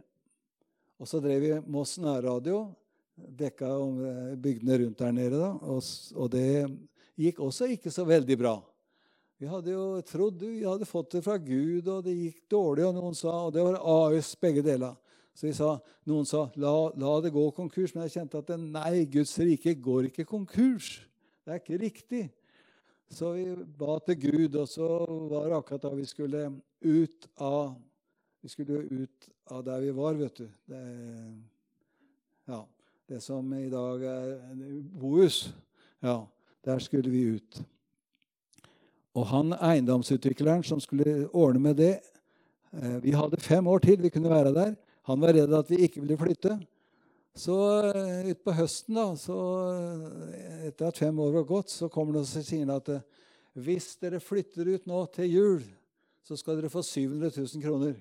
Og 0.96 1.08
så 1.08 1.20
drev 1.20 1.42
vi 1.42 1.52
Moss 1.68 1.98
nærradio, 2.00 2.70
dekka 3.16 3.68
eh, 3.68 4.30
bygdene 4.40 4.78
rundt 4.84 5.02
der 5.02 5.12
nede. 5.12 5.40
da, 5.40 5.52
og, 5.60 5.82
og 6.16 6.30
det 6.32 6.48
gikk 7.20 7.40
også 7.44 7.68
ikke 7.72 7.92
så 7.92 8.06
veldig 8.08 8.38
bra. 8.40 8.56
Vi 9.36 9.48
hadde 9.50 9.74
jo 9.74 10.00
trodd 10.06 10.40
vi 10.40 10.64
hadde 10.64 10.88
fått 10.88 11.18
det 11.18 11.24
fra 11.26 11.36
Gud, 11.36 11.88
og 11.92 12.04
det 12.06 12.14
gikk 12.16 12.38
dårlig, 12.52 12.86
og 12.86 12.94
noen 12.96 13.16
sa, 13.16 13.34
og 13.46 13.52
det 13.52 13.64
var 13.66 13.76
AUS, 13.82 14.32
begge 14.40 14.64
deler. 14.64 14.96
Så 15.36 15.50
sa, 15.52 15.74
Noen 16.08 16.24
sa 16.24 16.46
la, 16.56 16.72
la, 16.96 17.12
det 17.20 17.34
gå 17.34 17.42
konkurs, 17.52 17.92
men 17.92 18.06
jeg 18.06 18.14
kjente 18.14 18.40
at 18.40 18.54
nei, 18.56 19.04
Guds 19.12 19.34
rike 19.42 19.74
går 19.84 20.08
ikke 20.08 20.24
konkurs. 20.28 20.94
Det 21.44 21.52
er 21.52 21.60
ikke 21.60 21.80
riktig. 21.82 22.22
Så 23.12 23.34
vi 23.36 23.44
ba 23.78 23.98
til 24.06 24.16
Gud, 24.22 24.56
og 24.56 24.70
så 24.70 24.88
var 25.28 25.50
det 25.50 25.58
akkurat 25.58 25.84
da 25.84 25.92
vi 25.98 26.08
skulle 26.08 26.46
ut 26.86 27.28
av 27.36 27.76
vi 28.46 28.50
skulle 28.50 28.78
ut 28.78 29.28
av 29.50 29.62
der 29.66 29.80
vi 29.82 29.90
var, 29.90 30.14
vet 30.14 30.36
du. 30.38 30.46
Det, 30.70 30.80
ja, 32.46 32.60
det 33.10 33.18
som 33.24 33.48
i 33.58 33.66
dag 33.72 34.04
er 34.06 34.36
bohus. 34.94 35.48
Ja, 35.98 36.20
der 36.62 36.78
skulle 36.78 37.10
vi 37.10 37.24
ut. 37.34 37.58
Og 39.16 39.24
han 39.30 39.54
eiendomsutvikleren 39.56 40.64
som 40.66 40.80
skulle 40.82 41.24
ordne 41.32 41.62
med 41.68 41.78
det 41.80 41.94
eh, 41.96 42.96
Vi 43.04 43.14
hadde 43.16 43.40
fem 43.40 43.66
år 43.66 43.80
til 43.84 44.02
vi 44.02 44.12
kunne 44.12 44.32
være 44.32 44.52
der. 44.54 44.74
Han 45.08 45.22
var 45.22 45.32
redd 45.32 45.54
at 45.54 45.70
vi 45.70 45.84
ikke 45.86 46.02
ville 46.02 46.18
flytte. 46.20 46.58
Så 47.36 47.52
uh, 47.52 48.28
utpå 48.30 48.52
høsten, 48.56 48.96
da, 48.96 49.10
så, 49.20 49.36
uh, 49.36 50.62
etter 50.64 50.88
at 50.88 50.96
fem 50.96 51.18
år 51.20 51.34
var 51.34 51.44
gått, 51.44 51.68
så 51.68 51.90
kommer 51.92 52.16
det 52.16 52.22
og 52.24 52.30
sier 52.32 52.70
at 52.72 52.88
hvis 53.60 53.90
dere 54.00 54.22
flytter 54.24 54.70
ut 54.72 54.88
nå 54.88 55.02
til 55.12 55.28
jul, 55.28 55.66
så 56.24 56.36
skal 56.40 56.56
dere 56.56 56.72
få 56.72 56.80
700 56.80 57.36
000 57.36 57.62
kroner. 57.64 57.98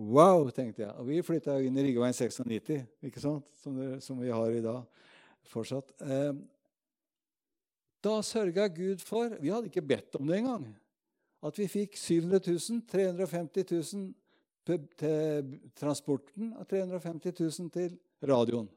Wow, 0.00 0.48
tenkte 0.48 0.86
jeg. 0.86 0.94
Og 0.96 1.10
vi 1.10 1.20
flytta 1.24 1.58
inn 1.60 1.76
i 1.76 1.84
Riggeveien 1.90 2.16
96, 2.16 2.80
ikke 3.04 3.20
sant? 3.20 3.52
Som, 3.60 3.76
det, 3.76 4.00
som, 4.04 4.16
vi 4.20 4.32
har 4.32 4.48
i 4.48 4.64
dag 4.64 4.80
fortsatt. 5.52 5.92
Da 8.04 8.20
sørga 8.24 8.68
Gud 8.72 9.02
for 9.04 9.36
Vi 9.40 9.52
hadde 9.52 9.68
ikke 9.68 9.84
bedt 9.84 10.16
om 10.16 10.26
det 10.26 10.40
engang. 10.40 10.70
at 11.42 11.56
vi 11.56 11.66
fikk 11.72 11.96
700 11.96 12.52
000, 12.52 12.82
350 12.84 13.64
000 13.94 14.12
til 14.66 15.54
transporten 15.78 16.52
og 16.52 16.68
350 16.68 17.40
000 17.40 17.70
til 17.72 17.94
radioen. 18.28 18.68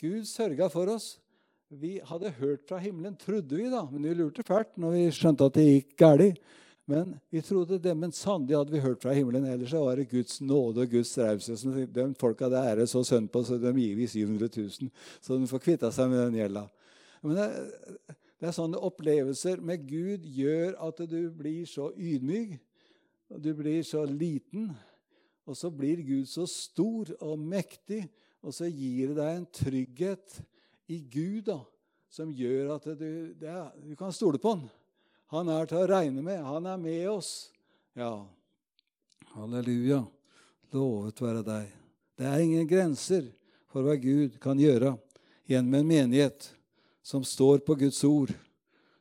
Gud 0.00 0.24
sørga 0.24 0.70
for 0.72 0.88
oss. 0.88 1.18
Vi 1.68 2.00
hadde 2.02 2.32
hørt 2.40 2.64
fra 2.66 2.80
himmelen, 2.82 3.18
trodde 3.20 3.54
vi, 3.54 3.68
da. 3.70 3.84
Men 3.92 4.08
vi 4.08 4.14
lurte 4.16 4.42
fælt 4.42 4.78
når 4.80 4.96
vi 4.96 5.04
skjønte 5.14 5.46
at 5.46 5.58
det 5.58 5.66
gikk 5.68 5.92
galt. 6.00 6.40
Men 6.90 7.12
vi 7.30 7.42
trodde 7.46 7.78
det, 7.78 7.92
men 7.94 8.10
sannelig 8.10 8.56
hadde 8.56 8.74
vi 8.74 8.82
hørt 8.82 9.02
fra 9.04 9.12
himmelen. 9.14 9.44
Ellers 9.46 9.76
var 9.76 10.00
det 10.00 10.08
Guds 10.10 10.40
nåde 10.40 10.82
og 10.82 10.90
Guds 10.90 11.12
raushet. 11.20 11.92
De 11.94 12.06
folka 12.18 12.48
det 12.50 12.64
er 12.72 12.82
så 12.90 13.04
sønn 13.06 13.28
på, 13.30 13.44
så 13.46 13.60
de 13.60 13.70
gir 13.76 13.94
vi 13.94 14.08
700 14.10 14.48
000. 14.56 14.90
Så 15.20 15.38
de 15.38 15.50
får 15.52 15.62
kvitta 15.68 15.92
seg 15.94 16.10
med 16.10 16.24
den 16.24 16.40
gjelda. 16.40 16.64
Men 17.22 17.36
det, 17.36 18.16
det 18.40 18.48
er 18.48 18.56
sånne 18.56 18.80
opplevelser 18.80 19.60
med 19.60 19.84
Gud 19.84 20.24
gjør 20.24 20.72
at 20.80 21.02
du 21.10 21.28
blir 21.36 21.66
så 21.68 21.90
ydmyk. 21.92 22.56
Du 23.36 23.52
blir 23.54 23.82
så 23.84 24.06
liten. 24.08 24.70
Og 25.44 25.58
så 25.58 25.68
blir 25.74 26.00
Gud 26.06 26.28
så 26.30 26.46
stor 26.48 27.10
og 27.20 27.40
mektig, 27.40 28.04
og 28.40 28.54
så 28.56 28.68
gir 28.70 29.10
det 29.10 29.18
deg 29.18 29.36
en 29.36 29.48
trygghet 29.52 30.36
i 30.90 31.00
Gud 31.10 31.50
da, 31.50 31.58
som 32.10 32.30
gjør 32.32 32.76
at 32.76 32.86
du, 32.96 33.10
er, 33.44 33.72
du 33.84 33.92
kan 33.98 34.14
stole 34.14 34.40
på 34.40 34.54
han. 34.54 34.64
Han 35.34 35.50
er 35.52 35.68
til 35.68 35.82
å 35.82 35.90
regne 35.90 36.24
med. 36.24 36.40
Han 36.42 36.66
er 36.66 36.78
med 36.80 37.04
oss. 37.10 37.50
Ja, 37.98 38.14
halleluja. 39.34 40.00
Lovet 40.72 41.20
være 41.22 41.44
deg. 41.46 41.68
Det 42.18 42.26
er 42.30 42.42
ingen 42.44 42.66
grenser 42.70 43.28
for 43.70 43.84
hva 43.84 43.98
Gud 44.00 44.38
kan 44.42 44.58
gjøre 44.58 44.94
gjennom 45.50 45.76
en 45.80 45.90
menighet 45.90 46.50
som 47.02 47.24
står 47.24 47.62
på 47.66 47.74
Guds 47.74 48.02
ord, 48.04 48.32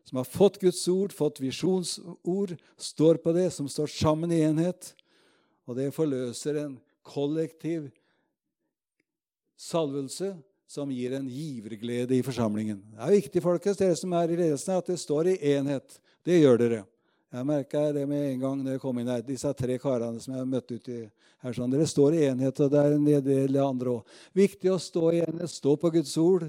som 0.07 0.17
har 0.17 0.25
fått 0.25 0.59
Guds 0.61 0.81
ord, 0.87 1.13
fått 1.13 1.39
visjonsord, 1.41 2.55
står 2.77 3.19
på 3.21 3.33
det, 3.35 3.49
som 3.53 3.69
står 3.69 3.91
sammen 3.93 4.31
i 4.33 4.41
enhet. 4.41 4.93
Og 5.69 5.77
det 5.77 5.91
forløser 5.93 6.63
en 6.63 6.77
kollektiv 7.05 7.91
salvelse 9.59 10.33
som 10.69 10.91
gir 10.93 11.13
en 11.17 11.27
giverglede 11.29 12.15
i 12.17 12.23
forsamlingen. 12.25 12.81
Det 12.93 13.01
er 13.05 13.17
viktig 13.19 13.43
folkens, 13.43 13.77
dere 13.77 13.97
som 13.97 14.13
er 14.17 14.31
i 14.31 14.39
ledelsen, 14.39 14.77
at 14.77 14.89
det 14.89 14.97
står 15.01 15.31
i 15.33 15.37
enhet. 15.55 15.99
Det 16.25 16.39
gjør 16.39 16.61
dere. 16.61 16.81
Jeg 17.29 17.45
merka 17.45 17.81
det 17.93 18.07
med 18.09 18.23
en 18.25 18.39
gang 18.41 18.61
når 18.63 18.75
jeg 18.75 18.81
kom 18.81 18.99
inn 19.01 19.09
her. 19.09 19.21
Disse 19.25 19.49
tre 19.53 19.77
karene 19.81 20.21
som 20.21 20.33
jeg 20.33 20.41
har 20.41 20.49
møtt 20.49 20.71
uti 20.73 20.99
her. 21.03 21.53
sånn, 21.53 21.69
Dere 21.69 21.85
står 21.89 22.17
i 22.17 22.23
enhet, 22.31 22.61
og 22.65 22.71
det 22.73 22.81
er 22.81 22.95
en 22.95 23.05
del 23.25 23.59
andre 23.61 23.99
òg. 23.99 24.15
Viktig 24.37 24.71
å 24.73 24.79
stå 24.81 25.11
i 25.13 25.21
enhet, 25.27 25.53
stå 25.53 25.75
på 25.77 25.91
Guds 25.93 26.15
ord. 26.17 26.47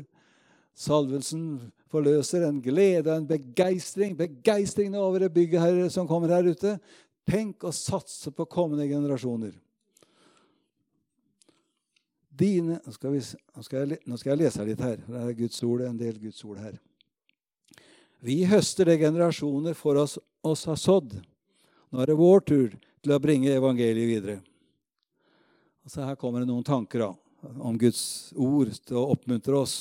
Salvelsen 0.81 1.59
forløser 1.93 2.47
en 2.47 2.61
glede 2.65 3.11
og 3.11 3.19
en 3.19 3.29
begeistring. 3.29 4.15
Begeistringen 4.17 4.97
over 4.97 5.27
det 5.27 5.35
bygget 5.35 5.61
her, 5.61 5.81
som 5.93 6.09
kommer 6.09 6.33
her 6.33 6.47
ute. 6.49 6.79
Tenk 7.29 7.67
å 7.69 7.73
satse 7.75 8.33
på 8.33 8.49
kommende 8.49 8.87
generasjoner. 8.89 9.53
Dine, 12.41 12.79
nå, 12.81 12.95
skal 12.97 13.13
vi, 13.13 13.21
nå, 13.21 13.65
skal 13.67 13.83
jeg, 13.83 14.01
nå, 14.09 14.17
skal 14.17 14.33
jeg, 14.33 14.41
lese 14.41 14.65
litt 14.65 14.81
her. 14.81 15.03
Det 15.05 15.21
er 15.21 15.37
Guds 15.43 15.61
ord, 15.67 15.85
en 15.85 16.01
del 16.01 16.17
Guds 16.23 16.41
ord 16.49 16.63
her. 16.63 16.79
Vi 18.25 18.39
høster 18.49 18.89
det 18.89 19.01
generasjoner 19.03 19.77
for 19.77 20.01
oss, 20.01 20.17
oss 20.41 20.65
har 20.69 20.81
sådd. 20.81 21.19
Nå 21.91 22.01
er 22.01 22.09
det 22.09 22.17
vår 22.17 22.45
tur 22.49 22.73
til 23.05 23.13
å 23.13 23.21
bringe 23.21 23.53
evangeliet 23.53 24.09
videre. 24.09 24.41
Så 25.89 26.05
Her 26.07 26.17
kommer 26.17 26.41
det 26.41 26.49
noen 26.49 26.65
tanker 26.65 27.05
da, 27.05 27.13
om 27.61 27.77
Guds 27.81 28.33
ord 28.39 28.73
til 28.87 29.01
å 29.01 29.09
oppmuntre 29.13 29.61
oss. 29.61 29.79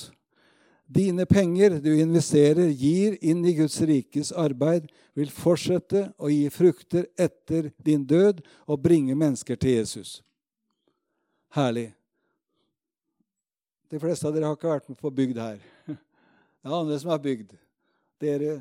Dine 0.89 1.25
penger 1.29 1.75
du 1.83 1.91
investerer, 2.01 2.71
gir 2.73 3.17
inn 3.21 3.43
i 3.45 3.53
Guds 3.53 3.77
rikes 3.85 4.31
arbeid, 4.33 4.87
vil 5.13 5.29
fortsette 5.29 6.07
å 6.17 6.31
gi 6.33 6.47
frukter 6.49 7.05
etter 7.13 7.69
din 7.77 8.07
død 8.09 8.41
og 8.65 8.81
bringe 8.81 9.13
mennesker 9.13 9.59
til 9.59 9.77
Jesus. 9.77 10.15
Herlig. 11.53 11.91
De 13.89 14.01
fleste 14.01 14.25
av 14.25 14.33
dere 14.33 14.49
har 14.49 14.57
ikke 14.57 14.71
vært 14.71 14.89
med 14.89 14.97
på 14.97 15.13
bygd 15.13 15.37
her. 15.41 15.61
Det 15.85 16.67
er 16.67 16.75
andre 16.75 16.97
som 17.01 17.13
har 17.13 17.21
bygd. 17.21 17.53
Dere 18.21 18.59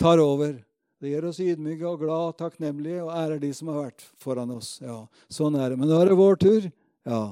tar 0.00 0.22
over. 0.22 0.56
Det 1.02 1.10
gjør 1.10 1.28
oss 1.32 1.42
ydmyke 1.42 1.90
og 1.90 2.00
glad 2.00 2.30
og 2.30 2.36
takknemlige 2.38 3.02
og 3.02 3.12
ærer 3.18 3.42
de 3.42 3.50
som 3.54 3.68
har 3.70 3.88
vært 3.88 4.06
foran 4.22 4.54
oss. 4.54 4.76
Ja, 4.82 5.02
Sånn 5.26 5.58
er 5.58 5.74
det. 5.74 5.78
Men 5.82 5.90
nå 5.90 5.98
er 5.98 6.10
det 6.10 6.16
vår 6.22 6.38
tur. 6.40 6.70
Ja, 7.04 7.22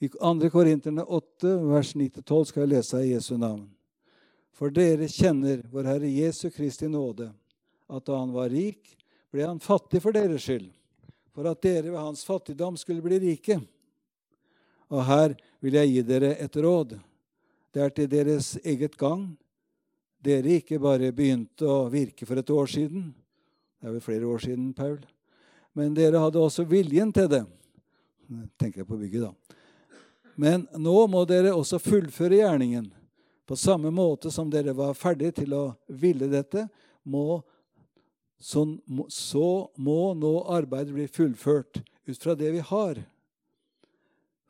i 0.00 0.08
2. 0.08 0.50
Korinterne 0.50 1.04
8, 1.04 1.48
vers 1.68 1.94
9-12 1.94 2.44
skal 2.48 2.64
jeg 2.64 2.72
lese 2.72 3.00
i 3.04 3.10
Jesu 3.12 3.34
navn. 3.36 3.66
For 4.56 4.72
dere 4.72 5.08
kjenner 5.12 5.60
vår 5.68 5.88
Herre 5.90 6.08
Jesu 6.08 6.48
Kristi 6.52 6.88
nåde, 6.88 7.28
at 7.84 8.06
da 8.08 8.16
han 8.16 8.32
var 8.32 8.48
rik, 8.48 8.80
ble 9.28 9.44
han 9.44 9.60
fattig 9.60 10.00
for 10.00 10.16
deres 10.16 10.46
skyld, 10.46 10.70
for 11.36 11.50
at 11.50 11.60
dere 11.60 11.90
ved 11.90 12.00
hans 12.00 12.24
fattigdom 12.24 12.80
skulle 12.80 13.04
bli 13.04 13.20
rike. 13.26 13.58
Og 14.88 15.04
her 15.04 15.36
vil 15.60 15.76
jeg 15.76 15.92
gi 15.92 16.06
dere 16.08 16.32
et 16.40 16.56
råd. 16.56 16.96
Det 17.70 17.84
er 17.84 17.94
til 17.94 18.08
deres 18.10 18.54
eget 18.64 18.96
gang. 18.98 19.28
Dere 20.24 20.56
ikke 20.56 20.80
bare 20.80 21.12
begynte 21.12 21.68
å 21.68 21.90
virke 21.92 22.24
for 22.28 22.40
et 22.40 22.56
år 22.56 22.72
siden, 22.72 23.12
det 23.80 23.88
er 23.88 23.94
vel 23.96 24.04
flere 24.04 24.28
år 24.28 24.42
siden, 24.48 24.72
Paul, 24.76 24.98
men 25.76 25.94
dere 25.96 26.20
hadde 26.20 26.40
også 26.40 26.64
viljen 26.68 27.12
til 27.12 27.28
det. 27.32 27.44
tenker 28.56 28.80
jeg 28.80 28.88
på 28.88 28.96
bygget, 28.96 29.28
da. 29.28 29.56
Men 30.34 30.66
nå 30.78 30.96
må 31.10 31.24
dere 31.28 31.54
også 31.54 31.80
fullføre 31.82 32.40
gjerningen. 32.40 32.90
På 33.46 33.56
samme 33.58 33.90
måte 33.90 34.30
som 34.30 34.50
dere 34.50 34.74
var 34.76 34.94
ferdige 34.94 35.40
til 35.42 35.54
å 35.56 35.64
ville 35.88 36.28
dette, 36.30 36.68
må, 37.02 37.40
så, 38.38 38.62
så 39.10 39.70
må 39.76 40.12
nå 40.14 40.34
arbeidet 40.54 40.94
bli 40.94 41.08
fullført 41.10 41.80
ut 42.06 42.22
fra 42.22 42.36
det 42.38 42.52
vi 42.54 42.62
har. 42.64 43.00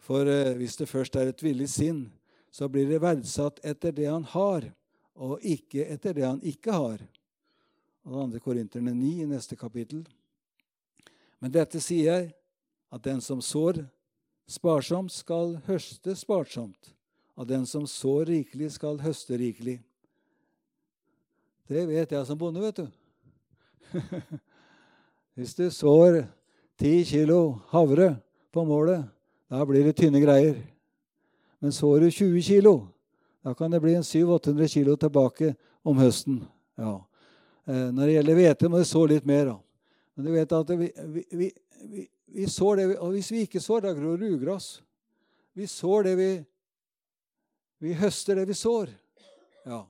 For 0.04 0.28
eh, 0.28 0.56
hvis 0.58 0.76
det 0.80 0.90
først 0.90 1.16
er 1.16 1.30
et 1.30 1.44
villig 1.44 1.68
sinn, 1.72 2.08
så 2.50 2.68
blir 2.68 2.88
det 2.90 3.00
verdsatt 3.02 3.60
etter 3.64 3.94
det 3.94 4.08
han 4.10 4.26
har, 4.32 4.66
og 5.14 5.40
ikke 5.46 5.86
etter 5.86 6.16
det 6.16 6.26
han 6.26 6.40
ikke 6.42 6.74
har. 6.74 7.02
Og 8.08 8.32
2. 8.32 8.40
Korinterne 8.42 8.94
9 8.96 9.10
i 9.22 9.28
neste 9.28 9.56
kapittel. 9.56 10.02
Men 11.40 11.52
dette 11.52 11.80
sier 11.80 12.08
jeg, 12.10 12.30
at 12.90 13.04
den 13.04 13.20
som 13.22 13.40
sår 13.44 13.84
Sparsomt 14.50 15.12
skal 15.14 15.54
høste 15.68 16.16
sparsomt. 16.18 16.94
Av 17.38 17.46
den 17.46 17.62
som 17.70 17.86
sår 17.86 18.26
rikelig, 18.28 18.72
skal 18.74 18.98
høste 19.00 19.38
rikelig. 19.38 19.78
Det 21.70 21.84
vet 21.86 22.10
jeg 22.10 22.26
som 22.26 22.38
bonde, 22.38 22.60
vet 22.60 22.80
du. 22.82 22.88
Hvis 25.38 25.54
du 25.54 25.68
sår 25.70 26.24
ti 26.80 26.98
kilo 27.06 27.60
havre 27.70 28.16
på 28.50 28.66
målet, 28.66 29.06
da 29.50 29.62
blir 29.66 29.86
det 29.86 29.94
tynne 30.00 30.20
greier. 30.22 30.58
Men 31.62 31.72
sår 31.72 32.02
du 32.02 32.10
20 32.10 32.42
kilo, 32.42 32.74
da 33.46 33.54
kan 33.54 33.70
det 33.70 33.80
bli 33.84 33.94
en 33.94 34.06
700-800 34.06 34.74
kilo 34.74 34.96
tilbake 34.98 35.54
om 35.86 36.02
høsten. 36.02 36.42
Ja. 36.80 36.98
Eh, 37.70 37.88
når 37.94 38.06
det 38.06 38.14
gjelder 38.18 38.40
hvete, 38.40 38.68
må 38.68 38.82
du 38.82 38.88
så 38.88 39.06
litt 39.06 39.26
mer. 39.28 39.52
Da. 39.52 39.58
Men 40.16 40.26
du 40.26 40.32
vet 40.34 40.58
at 40.58 40.72
vi, 40.74 40.90
vi, 41.30 41.50
vi, 41.86 42.06
vi 42.32 42.46
sår 42.46 42.76
det, 42.76 42.86
og 42.98 43.14
hvis 43.14 43.30
vi 43.32 43.44
ikke 43.46 43.60
sår, 43.62 43.84
da 43.84 43.92
gror 43.96 44.22
ugras. 44.22 44.78
Vi 45.58 45.66
sår 45.66 46.02
det 46.08 46.16
vi 46.18 46.30
Vi 47.80 47.94
høster 47.96 48.36
det 48.36 48.44
vi 48.48 48.54
sår. 48.54 48.90
Ja. 49.64 49.86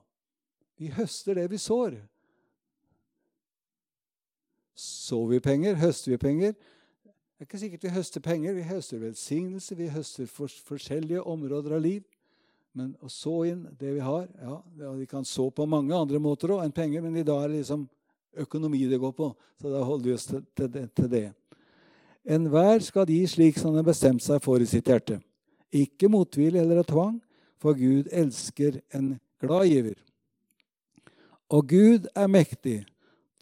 Vi 0.79 0.87
høster 0.95 1.35
det 1.35 1.49
vi 1.51 1.59
sår. 1.59 1.97
Sår 4.79 5.27
vi 5.29 5.41
penger? 5.41 5.75
Høster 5.75 6.13
vi 6.13 6.17
penger? 6.17 6.55
Det 6.55 7.43
er 7.43 7.49
ikke 7.49 7.59
sikkert 7.59 7.85
vi 7.85 7.93
høster 7.97 8.23
penger. 8.23 8.55
Vi 8.55 8.63
høster 8.63 9.03
velsignelse, 9.03 9.75
vi 9.75 9.89
høster 9.91 10.31
for, 10.31 10.47
forskjellige 10.47 11.23
områder 11.27 11.75
av 11.77 11.83
liv. 11.83 12.07
Men 12.79 12.95
å 13.03 13.11
så 13.11 13.35
inn 13.51 13.65
det 13.81 13.97
vi 13.97 14.03
har 14.05 14.29
ja, 14.39 14.61
Vi 14.95 15.07
kan 15.11 15.25
så 15.27 15.49
på 15.51 15.67
mange 15.67 15.97
andre 15.97 16.21
måter 16.23 16.55
også 16.55 16.69
enn 16.69 16.75
penger, 16.77 17.03
men 17.03 17.17
i 17.19 17.27
dag 17.27 17.43
er 17.43 17.51
det 17.51 17.65
liksom 17.65 17.89
økonomi 18.45 18.85
det 18.87 19.01
går 19.03 19.13
på. 19.19 19.33
Så 19.59 19.73
da 19.73 19.83
holder 19.83 20.07
vi 20.07 20.15
oss 20.15 20.29
til, 20.31 20.45
til, 20.55 20.87
til 20.95 21.11
det. 21.11 21.27
Enhver 22.29 22.81
skal 22.85 23.09
gi 23.09 23.25
slik 23.27 23.59
som 23.59 23.71
han 23.71 23.81
har 23.81 23.89
bestemt 23.89 24.23
seg 24.23 24.43
for 24.45 24.61
i 24.61 24.69
sitt 24.69 24.89
hjerte. 24.91 25.21
Ikke 25.73 26.11
motvillig 26.11 26.61
eller 26.61 26.83
av 26.83 26.89
tvang, 26.91 27.19
for 27.61 27.77
Gud 27.77 28.09
elsker 28.13 28.81
en 28.97 29.15
glad 29.41 29.69
giver. 29.71 29.97
Og 31.51 31.69
Gud 31.69 32.09
er 32.15 32.31
mektig 32.31 32.83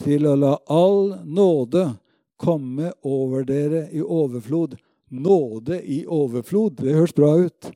til 0.03 0.27
å 0.27 0.37
la 0.39 0.55
all 0.71 1.19
nåde 1.27 1.91
komme 2.39 2.93
over 3.03 3.45
dere 3.47 3.89
i 3.91 4.03
overflod. 4.03 4.79
Nåde 5.11 5.81
i 5.83 6.05
overflod, 6.07 6.79
det 6.79 6.95
høres 6.95 7.17
bra 7.17 7.35
ut. 7.39 7.71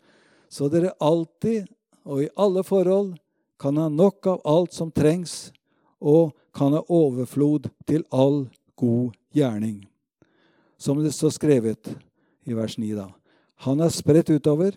Så 0.53 0.69
dere 0.71 0.95
alltid 1.01 1.67
og 2.05 2.25
i 2.25 2.31
alle 2.37 2.63
forhold 2.67 3.15
kan 3.63 3.79
ha 3.79 3.89
nok 3.89 4.27
av 4.27 4.43
alt 4.49 4.75
som 4.75 4.91
trengs, 4.91 5.53
og 6.03 6.35
kan 6.55 6.75
ha 6.75 6.83
overflod 6.91 7.71
til 7.87 8.03
all 8.11 8.45
god 8.77 9.15
gjerning 9.33 9.92
som 10.83 10.99
det 11.03 11.13
står 11.15 11.31
skrevet 11.37 11.93
i 12.45 12.55
vers 12.55 12.79
9. 12.79 12.95
da. 12.99 13.09
Han 13.63 13.81
er 13.81 13.95
spredt 13.95 14.33
utover, 14.35 14.75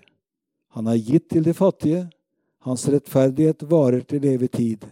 han 0.76 0.88
er 0.92 1.02
gitt 1.02 1.30
til 1.34 1.46
de 1.46 1.54
fattige, 1.58 2.04
hans 2.66 2.86
rettferdighet 2.90 3.66
varer 3.70 4.06
til 4.06 4.26
evig 4.30 4.52
tid. 4.54 4.86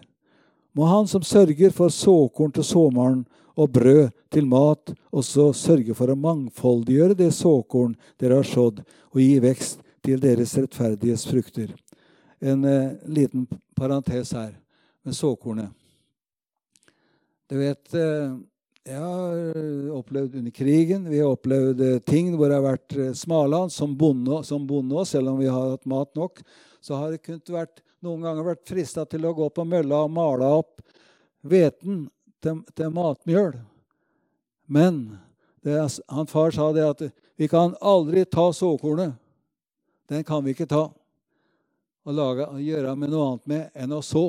Må 0.74 0.88
Han 0.90 1.08
som 1.08 1.22
sørger 1.22 1.70
for 1.70 1.94
såkorn 1.94 2.52
til 2.52 2.66
såmaren 2.66 3.26
og 3.56 3.70
brød 3.70 4.10
til 4.32 4.48
mat, 4.50 4.94
også 5.12 5.52
sørge 5.54 5.94
for 5.94 6.10
å 6.10 6.18
mangfoldiggjøre 6.18 7.18
det 7.18 7.30
såkorn 7.38 7.94
dere 8.18 8.40
har 8.42 8.48
sådd, 8.50 8.82
og 9.14 9.22
gi 9.22 9.38
vekst 9.44 9.84
til 10.04 10.22
deres 10.22 10.56
rettferdiges 10.58 11.28
frukter. 11.30 11.70
En 12.42 12.66
eh, 12.66 12.98
liten 13.06 13.46
parentes 13.78 14.34
her 14.34 14.56
med 15.06 15.16
såkornet. 15.16 15.70
Du 17.50 17.60
vet 17.60 17.94
eh, 17.94 18.34
Jeg 18.84 19.00
har 19.00 19.92
opplevd 19.96 20.34
under 20.36 20.52
krigen 20.52 21.06
Vi 21.08 21.22
har 21.22 21.32
opplevd 21.32 21.82
eh, 21.82 22.00
ting 22.04 22.34
hvor 22.36 22.50
det 22.52 22.58
har 22.58 22.66
vært 22.66 22.96
eh, 23.00 23.14
smalhans 23.16 23.78
som 23.80 23.94
bonde, 23.96 24.42
som 24.44 24.66
bonde, 24.68 25.06
selv 25.08 25.32
om 25.32 25.38
vi 25.40 25.48
har 25.48 25.70
hatt 25.72 25.88
mat 25.88 26.12
nok. 26.20 26.42
Så 26.84 26.98
har 27.00 27.14
det 27.14 27.22
kunnet 27.24 27.48
vært, 27.48 27.80
noen 28.04 28.26
ganger 28.26 28.50
vært 28.50 28.68
frista 28.68 29.06
til 29.08 29.24
å 29.24 29.32
gå 29.38 29.48
på 29.56 29.64
mølla 29.64 30.02
og 30.04 30.12
male 30.12 30.50
opp 30.60 30.84
hveten 31.48 32.10
til, 32.44 32.60
til 32.76 32.92
matmjøl. 32.92 33.56
Men 34.68 35.00
det, 35.64 35.80
han 36.12 36.28
far 36.28 36.52
sa 36.52 36.68
det 36.76 36.84
at 36.90 37.06
vi 37.40 37.48
kan 37.48 37.78
aldri 37.80 38.26
ta 38.28 38.50
såkornet. 38.52 39.16
Den 40.12 40.28
kan 40.28 40.44
vi 40.44 40.52
ikke 40.52 40.68
ta 40.68 40.90
og, 40.90 42.12
lage, 42.12 42.52
og 42.52 42.60
gjøre 42.60 42.98
med 43.00 43.16
noe 43.16 43.30
annet 43.30 43.48
med 43.48 43.80
enn 43.80 43.96
å 43.96 44.04
så. 44.04 44.28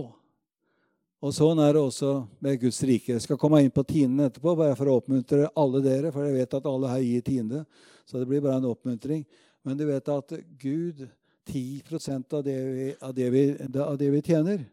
Og 1.24 1.32
Sånn 1.32 1.56
er 1.64 1.72
det 1.72 1.80
også 1.80 2.08
med 2.44 2.58
Guds 2.60 2.82
rike. 2.84 3.14
Jeg 3.14 3.22
skal 3.24 3.38
komme 3.40 3.62
inn 3.64 3.72
på 3.72 3.80
tienden 3.88 4.26
etterpå, 4.26 4.52
bare 4.58 4.74
for 4.76 4.90
å 4.92 4.98
oppmuntre 4.98 5.46
alle 5.56 5.80
dere. 5.80 6.10
For 6.12 6.26
jeg 6.26 6.34
vet 6.36 6.56
at 6.58 6.66
alle 6.68 6.90
her 6.90 7.00
gir 7.00 7.22
tiende, 7.24 7.62
så 8.04 8.20
det 8.20 8.28
blir 8.28 8.42
bare 8.44 8.58
en 8.60 8.66
oppmuntring. 8.68 9.22
Men 9.64 9.78
du 9.78 9.86
vet 9.88 10.10
at 10.12 10.34
Gud 10.60 11.00
10% 11.48 12.36
av 12.36 12.42
det, 12.44 12.58
vi, 12.60 12.90
av, 13.00 13.14
det 13.16 13.30
vi, 13.32 13.44
av 13.86 13.96
det 13.96 14.10
vi 14.12 14.20
tjener. 14.26 14.66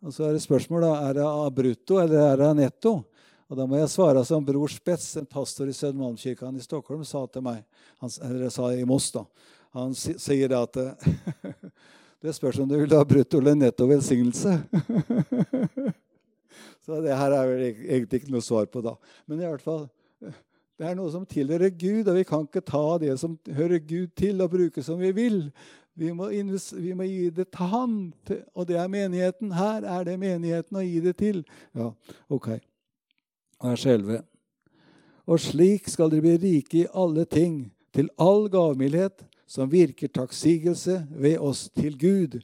Og 0.00 0.16
så 0.16 0.24
er 0.24 0.38
det 0.38 0.46
spørsmål 0.46 0.86
da, 0.86 0.94
er 1.10 1.18
det 1.18 1.26
av 1.26 1.52
brutto 1.58 2.00
eller 2.00 2.24
er 2.24 2.40
det 2.40 2.48
av 2.48 2.56
netto. 2.56 2.94
Og 3.46 3.60
Da 3.60 3.68
må 3.68 3.76
jeg 3.76 3.92
svare 3.92 4.24
som 4.24 4.48
Bror 4.48 4.72
Spets, 4.72 5.10
en 5.20 5.28
pastor 5.28 5.68
i 5.68 5.76
Sødermalmkirken 5.76 6.56
i 6.56 6.64
Stockholm, 6.64 7.04
sa 7.04 7.26
til 7.28 7.44
meg, 7.44 7.60
han, 8.00 8.16
eller 8.30 8.48
sa 8.48 8.72
i 8.72 8.88
Moss. 8.88 9.12
da, 9.12 9.26
Han 9.76 9.92
sier 9.92 10.56
at 10.56 10.80
Det 12.22 12.34
spørs 12.34 12.58
om 12.62 12.68
du 12.68 12.76
vil 12.78 12.96
ha 12.96 13.04
brutto 13.04 13.38
eller 13.38 13.56
netto 13.58 13.86
velsignelse. 13.88 14.58
Så 16.86 17.00
det 17.02 17.16
her 17.18 17.34
er 17.34 17.48
vel 17.50 17.62
egentlig 17.66 18.20
ikke 18.20 18.32
noe 18.32 18.44
svar 18.44 18.68
på, 18.70 18.80
da. 18.84 18.94
Men 19.26 19.42
i 19.42 19.48
hvert 19.48 19.64
fall, 19.64 19.88
det 20.76 20.86
er 20.86 20.94
noe 20.94 21.10
som 21.12 21.26
tilhører 21.26 21.72
Gud, 21.74 22.06
og 22.06 22.18
vi 22.18 22.26
kan 22.28 22.46
ikke 22.46 22.62
ta 22.64 22.84
det 23.02 23.16
som 23.20 23.34
hører 23.56 23.82
Gud 23.82 24.14
til, 24.18 24.40
og 24.44 24.52
bruke 24.52 24.84
som 24.86 25.00
vi 25.00 25.10
vil. 25.16 25.40
Vi 25.96 26.12
må, 26.12 26.28
vi 26.28 26.92
må 26.94 27.08
gi 27.08 27.30
det 27.34 27.48
til 27.50 27.70
Han, 27.72 27.96
og 28.54 28.68
det 28.68 28.76
er 28.78 28.92
menigheten. 28.92 29.54
Her 29.56 29.86
er 29.96 30.04
det 30.04 30.18
menigheten 30.20 30.78
å 30.78 30.84
gi 30.84 31.00
det 31.02 31.16
til. 31.18 31.40
Ja, 31.74 31.90
ok. 32.28 32.52
Vers 33.64 33.86
11. 33.88 34.20
Og 35.26 35.40
slik 35.42 35.88
skal 35.90 36.12
dere 36.12 36.22
bli 36.22 36.36
rike 36.42 36.84
i 36.84 36.90
alle 36.94 37.24
ting, 37.24 37.72
til 37.96 38.12
all 38.20 38.46
gavmildhet, 38.52 39.24
som 39.46 39.70
virker 39.70 40.10
takksigelse 40.10 41.06
ved 41.10 41.38
oss 41.38 41.68
til 41.70 41.98
Gud. 41.98 42.40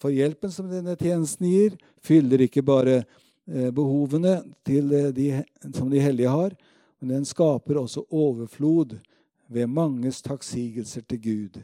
For 0.00 0.12
hjelpen 0.12 0.52
som 0.52 0.68
denne 0.70 0.96
tjenesten 0.98 1.48
gir, 1.48 1.76
fyller 2.02 2.44
ikke 2.44 2.64
bare 2.66 3.02
eh, 3.02 3.70
behovene 3.74 4.40
til 4.66 4.92
eh, 4.92 5.10
de, 5.14 5.28
som 5.72 5.90
de 5.90 6.02
hellige 6.02 6.32
har, 6.32 6.56
men 7.00 7.16
den 7.16 7.24
skaper 7.26 7.80
også 7.80 8.04
overflod 8.10 8.98
ved 9.52 9.66
manges 9.66 10.22
takksigelser 10.22 11.02
til 11.08 11.22
Gud. 11.22 11.62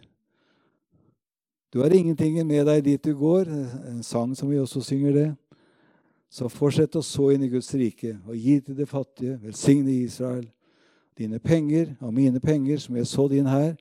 Du 1.72 1.80
har 1.82 1.92
ingenting 1.92 2.38
med 2.46 2.64
deg 2.66 2.84
dit 2.84 3.04
du 3.04 3.12
går, 3.16 3.48
en 3.90 4.02
sang 4.02 4.32
som 4.36 4.48
vi 4.50 4.58
også 4.58 4.80
synger 4.80 5.12
det. 5.12 5.28
Så 6.28 6.48
fortsett 6.52 6.96
å 6.96 7.02
så 7.04 7.30
inn 7.32 7.44
i 7.44 7.50
Guds 7.52 7.68
rike 7.76 8.14
og 8.28 8.36
gi 8.36 8.58
til 8.60 8.76
det 8.76 8.88
fattige. 8.88 9.38
Velsigne 9.42 9.92
Israel. 10.04 10.46
Dine 11.16 11.40
penger 11.40 11.94
og 12.00 12.12
mine 12.14 12.40
penger 12.40 12.80
som 12.80 12.96
jeg 12.96 13.08
så 13.10 13.26
din 13.28 13.48
her, 13.48 13.74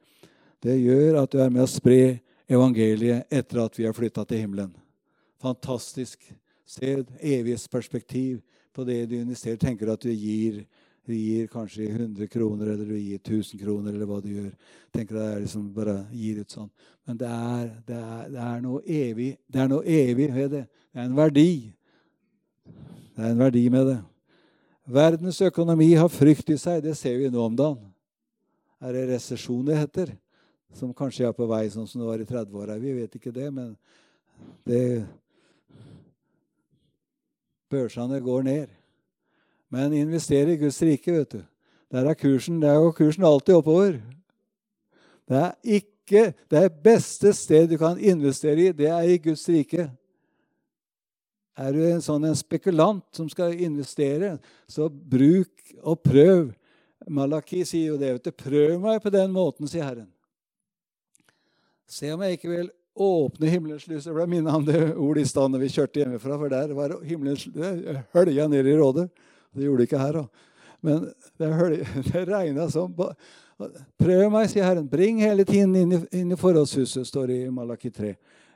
det 0.64 0.80
gjør 0.80 1.22
at 1.22 1.32
du 1.32 1.40
er 1.42 1.54
med 1.54 1.64
å 1.66 1.70
spre 1.70 2.20
evangeliet 2.50 3.28
etter 3.34 3.62
at 3.62 3.78
vi 3.78 3.86
har 3.86 3.96
flytta 3.96 4.26
til 4.26 4.42
himmelen. 4.42 4.74
Fantastisk. 5.44 6.24
Se 6.68 6.98
evighetsperspektiv 7.20 8.42
på 8.76 8.84
det 8.88 9.06
du 9.12 9.16
investerer. 9.20 9.60
Tenker 9.62 9.92
at 9.94 10.04
du 10.04 10.12
gir, 10.12 10.64
du 11.08 11.14
gir 11.16 11.48
kanskje 11.52 11.88
100 11.92 12.28
kroner 12.32 12.74
eller 12.74 12.90
du 12.90 12.98
gir 12.98 13.22
1000 13.22 13.62
kroner, 13.62 13.94
eller 13.94 14.10
hva 14.10 14.20
du 14.24 14.30
gjør. 14.34 14.52
Tenker 14.94 15.16
at 15.16 15.22
det 15.22 15.30
er 15.36 15.46
liksom 15.46 15.70
bare 15.76 15.96
gir 16.12 16.42
ut 16.42 16.58
sånn. 16.58 16.70
Men 17.08 17.22
det 17.22 17.32
er, 17.32 17.72
det 17.88 18.02
er, 18.02 18.28
det 18.34 18.44
er 18.50 18.62
noe 18.66 18.84
evig 18.84 19.32
det 19.48 19.64
er 19.64 19.72
noe 19.72 19.86
evig 19.88 20.30
ved 20.36 20.54
det. 20.58 20.66
Det 20.92 21.00
er 21.00 21.08
en 21.08 21.18
verdi. 21.18 21.50
Det 23.16 23.24
er 23.24 23.32
en 23.32 23.44
verdi 23.46 23.68
med 23.74 23.92
det. 23.94 24.00
Verdens 24.88 25.40
økonomi 25.44 25.94
har 26.00 26.12
frykt 26.12 26.50
i 26.52 26.58
seg. 26.60 26.82
Det 26.84 26.96
ser 26.96 27.18
vi 27.20 27.32
nå 27.32 27.44
om 27.44 27.56
dagen. 27.56 27.92
Er 28.84 28.94
det 28.94 29.08
resesjon 29.10 29.66
det 29.68 29.80
heter? 29.80 30.14
Som 30.78 30.94
kanskje 30.94 31.28
er 31.28 31.36
på 31.36 31.48
vei 31.50 31.66
sånn 31.74 31.88
som 31.90 32.02
det 32.02 32.08
var 32.10 32.22
i 32.22 32.28
30-åra. 32.30 32.78
Vi 32.82 32.94
vet 33.00 33.18
ikke 33.18 33.34
det, 33.36 33.50
men 33.54 33.74
det 34.68 35.06
Børsene 37.68 38.22
går 38.24 38.46
ned. 38.48 38.68
Men 39.70 39.94
invester 39.94 40.48
i 40.48 40.56
Guds 40.60 40.80
rike, 40.82 41.12
vet 41.12 41.34
du. 41.36 41.42
Der 41.92 42.08
er 42.08 42.16
kursen, 42.16 42.62
der 42.62 42.80
går 42.80 42.94
kursen 42.96 43.26
alltid 43.28 43.56
oppover. 43.56 44.00
Det 45.28 45.38
er 45.44 45.54
ikke 45.64 46.34
Det 46.48 46.70
beste 46.84 47.34
sted 47.36 47.68
du 47.68 47.76
kan 47.78 48.00
investere 48.00 48.70
i, 48.70 48.72
det 48.72 48.88
er 48.88 49.10
i 49.12 49.18
Guds 49.18 49.44
rike. 49.52 49.90
Er 51.58 51.74
du 51.76 51.82
en 51.84 52.00
sånn 52.00 52.24
en 52.30 52.38
spekulant 52.38 53.04
som 53.12 53.28
skal 53.28 53.58
investere, 53.60 54.38
så 54.72 54.88
bruk 54.88 55.74
og 55.82 56.00
prøv. 56.00 56.54
Malaki 57.12 57.66
sier 57.68 57.92
jo 57.92 57.98
det. 58.00 58.14
vet 58.14 58.24
du, 58.24 58.32
Prøv 58.32 58.80
meg 58.80 59.02
på 59.04 59.12
den 59.12 59.36
måten, 59.36 59.68
sier 59.68 59.84
Herren. 59.84 60.08
Se 61.88 62.12
om 62.12 62.24
jeg 62.26 62.38
ikke 62.38 62.52
vil 62.52 62.70
åpne 62.98 63.52
himmelens 63.52 63.88
lys. 63.88 64.08
Jeg 64.08 64.16
ble 64.16 64.26
minnet 64.30 64.54
om 64.54 64.66
det 64.68 64.80
ordet 64.96 65.24
i 65.24 65.30
stad 65.30 65.56
vi 65.62 65.70
kjørte 65.72 66.02
hjemmefra. 66.02 66.38
For 66.42 66.52
der 66.52 66.74
var 66.76 66.96
himmelens 67.06 67.48
hølja 68.16 68.48
ned 68.52 68.68
i 68.68 68.78
rådet. 68.78 69.08
Det 69.56 69.66
gjorde 69.66 69.84
det 69.84 69.90
ikke 69.90 70.02
her, 70.02 70.20
da. 70.22 70.26
Men 70.86 71.06
det, 71.40 71.86
det 72.12 72.26
regna 72.30 72.70
som 72.70 72.94
Prøv 73.98 74.28
meg, 74.30 74.50
sier 74.52 74.68
Herren. 74.68 74.86
Bring 74.90 75.18
hele 75.24 75.42
tiden 75.48 75.72
inn 75.80 75.96
i, 75.96 76.02
inn 76.20 76.34
i 76.34 76.38
forholdshuset, 76.38 77.08
står 77.10 77.32
det 77.32 77.38
i 77.48 77.54
Malaki 77.54 77.90
3. 77.90 78.12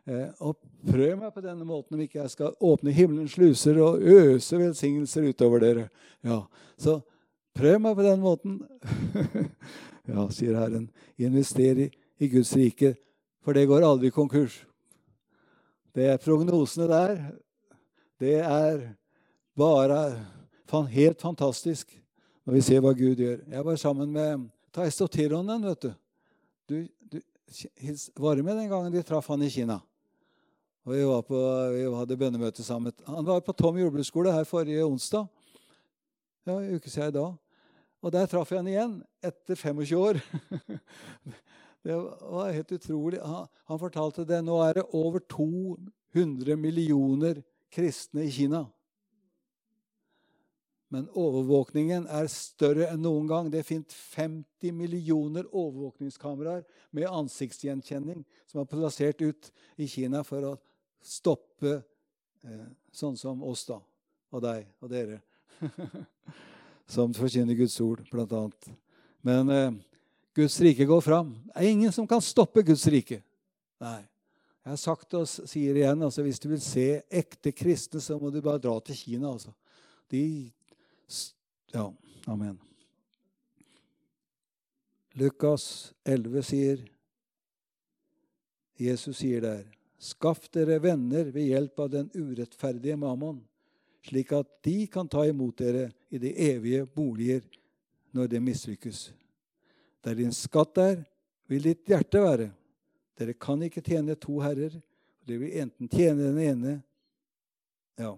Eh, 0.05 0.27
og 0.45 0.59
prøv 0.85 1.15
meg 1.17 1.31
på 1.33 1.41
denne 1.41 1.65
måten 1.65 1.97
om 1.97 2.03
ikke 2.03 2.19
jeg 2.19 2.33
skal 2.35 2.53
åpne 2.61 2.93
himmelens 2.93 3.33
sluser 3.33 3.79
og 3.81 3.97
øse 4.01 4.59
velsignelser 4.61 5.25
utover 5.31 5.63
dere. 5.63 5.87
Ja, 6.21 6.43
Så 6.77 6.99
prøv 7.57 7.79
meg 7.81 7.95
på 7.97 8.05
den 8.05 8.21
måten. 8.21 8.59
ja, 10.11 10.27
sier 10.29 10.59
Herren. 10.59 10.91
Invester 11.17 11.87
i, 11.87 11.89
i 12.21 12.29
Guds 12.29 12.53
rike 12.57 12.93
for 13.41 13.57
det 13.57 13.67
går 13.69 13.85
aldri 13.85 14.11
konkurs. 14.13 14.61
Det 15.91 16.07
er 16.07 16.21
prognosene 16.21 16.87
der. 16.87 17.17
Det 18.21 18.37
er 18.39 18.85
bare 19.57 20.01
helt 20.91 21.21
fantastisk 21.21 21.91
når 22.45 22.53
vi 22.53 22.61
ser 22.63 22.81
hva 22.83 22.93
Gud 22.95 23.19
gjør. 23.19 23.41
Jeg 23.49 23.65
var 23.65 23.79
sammen 23.81 24.11
med 24.13 24.47
Taisto 24.73 25.07
Tironen, 25.07 25.65
vet 25.67 25.87
du. 25.87 25.91
Du, 26.69 26.77
du 27.11 27.19
var 28.17 28.39
med 28.41 28.55
den 28.55 28.69
gangen 28.69 28.93
de 28.93 29.03
traff 29.03 29.27
han 29.27 29.43
i 29.43 29.49
Kina. 29.51 29.81
Og 30.85 30.95
vi, 30.95 31.03
på, 31.27 31.39
vi 31.75 31.83
hadde 31.93 32.17
bønnemøte 32.17 32.63
sammen. 32.63 32.93
Han 33.05 33.25
var 33.27 33.43
på 33.45 33.53
Tom 33.53 33.77
jordbruksskole 33.77 34.31
her 34.33 34.47
forrige 34.49 34.85
onsdag. 34.85 35.27
Ja, 36.47 36.55
en 36.57 36.75
uke 36.75 36.89
siden 36.89 37.11
i 37.11 37.17
dag. 37.19 37.35
Og 38.01 38.13
der 38.13 38.25
traff 38.25 38.49
jeg 38.49 38.63
han 38.63 38.71
igjen 38.71 38.95
etter 39.21 39.59
25 39.59 39.99
år. 39.99 40.21
Det 41.81 41.95
var 41.95 42.51
helt 42.51 42.71
utrolig. 42.71 43.19
Han, 43.19 43.47
han, 43.65 43.79
fortalte 43.79 44.25
det. 44.25 44.41
Nå 44.45 44.59
er 44.61 44.77
det 44.77 44.89
over 44.93 45.23
200 45.31 46.55
millioner 46.59 47.41
kristne 47.73 48.27
i 48.27 48.31
Kina. 48.31 48.65
Men 50.91 51.07
overvåkningen 51.15 52.03
er 52.11 52.27
større 52.27 52.89
enn 52.91 53.01
noen 53.01 53.29
gang. 53.29 53.49
Det 53.49 53.63
fins 53.63 53.95
50 54.11 54.75
millioner 54.75 55.47
overvåkningskameraer 55.47 56.65
med 56.91 57.07
ansiktsgjenkjenning 57.07 58.25
som 58.45 58.61
er 58.61 58.69
plassert 58.69 59.23
ut 59.23 59.51
i 59.79 59.87
Kina 59.87 60.25
for 60.27 60.49
å 60.49 60.57
stoppe 61.01 61.77
eh, 62.43 62.67
sånn 62.91 63.15
som 63.17 63.39
oss, 63.47 63.63
da. 63.71 63.79
Og 64.35 64.43
deg 64.43 64.67
og 64.83 64.91
dere. 64.91 65.21
som 66.91 67.15
forkynner 67.15 67.55
Guds 67.55 67.79
ord, 67.83 68.03
blant 68.11 68.35
annet. 68.35 68.69
Men 69.23 69.49
eh, 69.55 69.71
Guds 70.35 70.59
rike 70.63 70.85
går 70.87 71.01
fram. 71.01 71.33
Det 71.45 71.59
er 71.59 71.73
ingen 71.73 71.91
som 71.91 72.07
kan 72.07 72.21
stoppe 72.23 72.63
Guds 72.63 72.87
rike. 72.87 73.21
Nei. 73.81 73.99
Jeg 74.61 74.69
har 74.71 74.77
sagt 74.77 75.13
og 75.17 75.25
sier 75.27 75.75
igjen. 75.75 76.03
Altså, 76.05 76.23
hvis 76.23 76.39
du 76.39 76.47
vil 76.51 76.61
se 76.61 77.01
ekte 77.09 77.51
kristne, 77.51 78.01
så 78.01 78.19
må 78.21 78.29
du 78.29 78.41
bare 78.45 78.61
dra 78.61 78.75
til 78.85 78.95
Kina. 78.95 79.31
Altså. 79.33 79.53
De 80.11 80.51
Ja. 81.73 81.91
Amen. 82.27 82.59
Lukas 85.13 85.93
11 86.05 86.43
sier 86.43 86.83
Jesus 88.81 89.17
sier 89.21 89.41
der, 89.41 89.65
Skaff 90.01 90.47
dere 90.49 90.79
venner 90.81 91.27
ved 91.29 91.51
hjelp 91.51 91.79
av 91.79 91.89
den 91.93 92.07
urettferdige 92.15 92.97
mammon. 92.97 93.43
slik 94.01 94.31
at 94.33 94.47
de 94.65 94.87
kan 94.87 95.07
ta 95.07 95.27
imot 95.29 95.57
dere 95.57 95.91
i 96.09 96.17
de 96.17 96.31
evige 96.33 96.85
boliger 96.85 97.43
når 98.11 98.27
det 98.27 98.41
mislykkes. 98.41 99.11
Der 100.01 100.17
din 100.17 100.33
skatt 100.33 100.77
er, 100.81 101.03
vil 101.49 101.63
ditt 101.63 101.85
hjerte 101.89 102.21
være. 102.23 102.49
Dere 103.19 103.35
kan 103.37 103.61
ikke 103.61 103.83
tjene 103.85 104.15
to 104.17 104.39
herrer. 104.41 104.73
Dere 105.27 105.43
vil 105.43 105.61
enten 105.61 105.89
tjene 105.91 106.31
den 106.31 106.39
ene 106.41 106.81
Ja, 107.99 108.15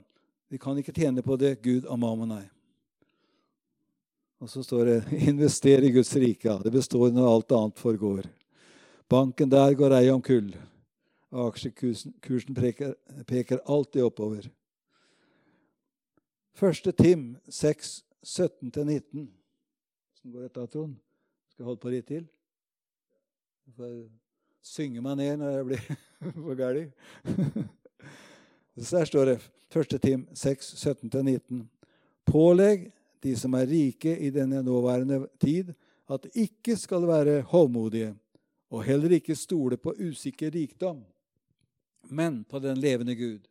de 0.48 0.60
kan 0.62 0.78
ikke 0.78 0.94
tjene 0.96 1.24
på 1.26 1.36
det 1.36 1.58
Gud 1.64 1.88
og 1.90 1.98
mamma, 2.00 2.28
nei. 2.30 2.44
Og 4.40 4.50
så 4.50 4.64
står 4.64 4.86
det 4.86 4.98
'invester 5.28 5.84
i 5.84 5.92
Guds 5.92 6.14
rike'. 6.16 6.64
Det 6.64 6.72
består 6.72 7.12
når 7.12 7.28
alt 7.28 7.52
annet 7.52 7.80
forgår. 7.80 8.30
Banken 9.10 9.50
der 9.50 9.74
går 9.74 9.98
ei 9.98 10.10
om 10.10 10.22
kull. 10.22 10.54
Aksjekursen 11.32 12.56
peker, 12.56 12.94
peker 13.28 13.60
alltid 13.66 14.04
oppover. 14.04 14.50
Første 16.54 16.92
Tim 16.92 17.38
6, 17.50 18.04
17-19. 18.24 19.28
Hvordan 20.22 20.32
går 20.32 20.42
dette, 20.42 20.68
Trond? 20.68 20.96
Skal 21.54 21.62
jeg 21.62 21.68
holde 21.68 21.82
på 21.84 21.92
litt 21.94 22.08
til? 22.10 22.24
Jeg 23.68 23.74
får 23.78 23.92
synge 24.66 25.04
meg 25.06 25.20
ned 25.20 25.36
når 25.38 25.52
jeg 25.54 25.66
blir 25.68 25.84
for 26.48 26.58
gæren. 26.58 26.88
Så 28.82 28.98
der 28.98 29.06
står 29.06 29.30
det, 29.30 29.36
1. 29.70 29.94
Tim 30.02 30.24
6, 30.34 30.72
17-19. 30.82 31.62
Pålegg 32.26 32.90
de 33.22 33.36
som 33.38 33.54
er 33.54 33.70
rike 33.70 34.16
i 34.18 34.34
denne 34.34 34.64
nåværende 34.66 35.28
tid, 35.38 35.70
at 36.10 36.26
ikke 36.34 36.74
skal 36.74 37.06
være 37.06 37.44
hovmodige, 37.54 38.16
og 38.74 38.84
heller 38.90 39.14
ikke 39.14 39.38
stole 39.38 39.78
på 39.78 39.94
usikker 39.94 40.50
rikdom, 40.58 41.04
men 42.10 42.42
på 42.50 42.60
den 42.66 42.82
levende 42.82 43.16
Gud, 43.16 43.46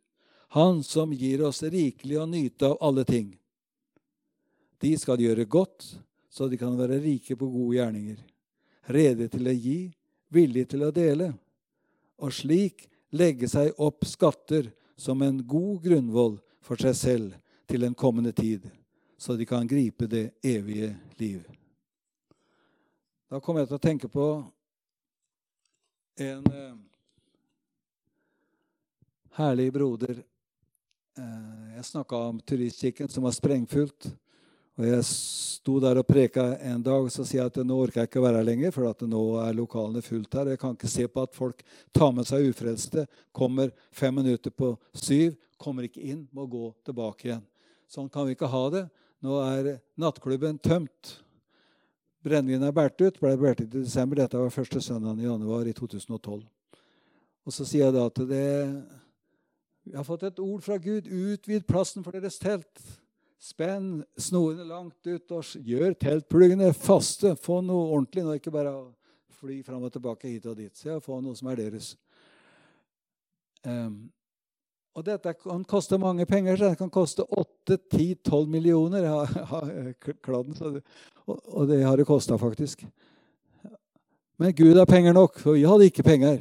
Han 0.53 0.83
som 0.83 1.15
gir 1.15 1.41
oss 1.47 1.63
rikelig 1.63 2.19
å 2.19 2.27
nyte 2.29 2.67
av 2.67 2.81
alle 2.83 3.07
ting. 3.07 3.31
De 4.77 4.91
skal 4.99 5.23
gjøre 5.23 5.47
godt, 5.49 5.87
så 6.33 6.49
de 6.49 6.57
kan 6.57 6.73
være 6.77 6.97
rike 7.03 7.37
på 7.37 7.49
gode 7.53 7.77
gjerninger, 7.77 8.21
rede 8.89 9.29
til 9.29 9.47
å 9.47 9.53
gi, 9.53 9.79
villige 10.33 10.73
til 10.73 10.87
å 10.87 10.93
dele, 10.93 11.29
og 12.17 12.33
slik 12.33 12.87
legge 13.13 13.45
seg 13.51 13.77
opp 13.77 14.07
skatter 14.09 14.71
som 14.97 15.21
en 15.21 15.43
god 15.45 15.83
grunnvoll 15.85 16.39
for 16.63 16.81
seg 16.81 16.97
selv 16.97 17.35
til 17.69 17.85
en 17.85 17.93
kommende 17.93 18.33
tid 18.33 18.65
så 19.23 19.35
de 19.35 19.45
kan 19.45 19.67
gripe 19.67 20.07
det 20.07 20.31
evige 20.41 20.95
liv. 21.15 21.47
Da 23.29 23.39
kom 23.39 23.55
jeg 23.55 23.69
til 23.69 23.77
å 23.77 23.81
tenke 23.81 24.09
på 24.11 24.25
en 26.19 26.49
eh, 26.51 26.73
herlig 29.39 29.69
broder. 29.77 30.19
Eh, 31.15 31.69
jeg 31.77 31.87
snakka 31.87 32.19
om 32.33 32.41
turistkirken 32.43 33.07
som 33.07 33.23
var 33.23 33.31
sprengfullt. 33.37 34.09
Og 34.73 34.85
Jeg 34.87 35.05
sto 35.05 35.75
der 35.79 35.99
og 36.01 36.07
preka 36.07 36.43
en 36.65 36.81
dag, 36.81 37.05
og 37.05 37.11
så 37.13 37.21
sier 37.27 37.43
jeg 37.43 37.51
at 37.51 37.59
nå 37.61 37.75
orker 37.77 38.01
jeg 38.01 38.09
ikke 38.09 38.23
være 38.23 38.39
her 38.39 38.47
lenger, 38.47 38.71
for 38.73 38.89
at 38.89 39.03
nå 39.05 39.21
er 39.43 39.53
lokalene 39.53 40.01
fullt 40.01 40.33
her. 40.33 40.47
og 40.47 40.55
Jeg 40.55 40.61
kan 40.63 40.73
ikke 40.73 40.89
se 40.89 41.05
på 41.07 41.25
at 41.27 41.35
folk 41.35 41.61
tar 41.93 42.11
med 42.11 42.25
seg 42.25 42.49
ufrelste, 42.49 43.05
kommer 43.31 43.69
fem 43.93 44.17
minutter 44.17 44.49
på 44.49 44.73
syv, 44.97 45.37
kommer 45.61 45.85
ikke 45.85 46.01
inn, 46.01 46.25
må 46.33 46.47
gå 46.49 46.71
tilbake 46.85 47.29
igjen. 47.29 47.45
Sånn 47.85 48.09
kan 48.09 48.25
vi 48.25 48.33
ikke 48.33 48.49
ha 48.49 48.63
det. 48.73 48.87
Nå 49.23 49.37
er 49.45 49.69
nattklubben 50.01 50.57
tømt. 50.57 51.19
Brennevinet 52.25 52.71
er 52.71 52.75
båret 52.75 53.01
ut. 53.03 53.19
ble 53.21 53.35
båret 53.37 53.61
ut 53.61 53.67
i 53.67 53.83
desember. 53.83 54.17
Dette 54.17 54.41
var 54.41 54.51
første 54.51 54.81
søndagen 54.81 55.21
i 55.21 55.27
januar 55.27 55.69
i 55.69 55.75
2012. 55.77 56.41
Og 57.43 57.53
så 57.53 57.67
sier 57.67 57.85
jeg 57.85 57.95
da 57.95 58.07
at 58.09 58.19
det, 58.25 58.49
vi 59.85 59.95
har 59.95 60.07
fått 60.07 60.25
et 60.25 60.41
ord 60.41 60.63
fra 60.65 60.79
Gud. 60.81 61.05
Utvid 61.05 61.67
plassen 61.69 62.03
for 62.03 62.15
deres 62.15 62.39
telt. 62.41 62.81
Spenn 63.43 64.05
snorene 64.15 64.63
langt 64.63 65.03
ut 65.03 65.31
og 65.35 65.67
gjør 65.67 65.97
teltpluggene 65.99 66.69
faste. 66.77 67.33
Få 67.35 67.59
noe 67.59 67.89
ordentlig 67.89 68.23
nå, 68.23 68.37
ikke 68.39 68.53
bare 68.55 68.71
fly 69.35 69.57
fram 69.67 69.83
og 69.83 69.91
tilbake 69.91 70.29
hit 70.31 70.45
og 70.47 70.55
dit. 70.61 70.71
Se 70.79 70.93
og 70.93 71.03
få 71.03 71.17
noe 71.19 71.35
som 71.35 71.49
er 71.51 71.59
deres. 71.59 71.89
Um, 73.67 74.05
og 74.93 75.03
dette 75.07 75.33
kan 75.41 75.65
koste 75.67 75.99
mange 75.99 76.25
penger. 76.29 76.55
så 76.55 76.69
Det 76.69 76.77
kan 76.79 76.91
koste 76.93 77.25
8-10-12 77.67 78.47
millioner. 78.47 79.09
Kladden, 80.25 80.81
og 81.25 81.67
det 81.67 81.81
har 81.83 81.97
det 81.97 82.05
kosta, 82.07 82.37
faktisk. 82.37 82.85
Men 84.39 84.53
Gud 84.55 84.77
har 84.77 84.85
penger 84.85 85.13
nok, 85.13 85.39
for 85.39 85.57
vi 85.57 85.65
hadde 85.67 85.89
ikke 85.89 86.05
penger. 86.05 86.39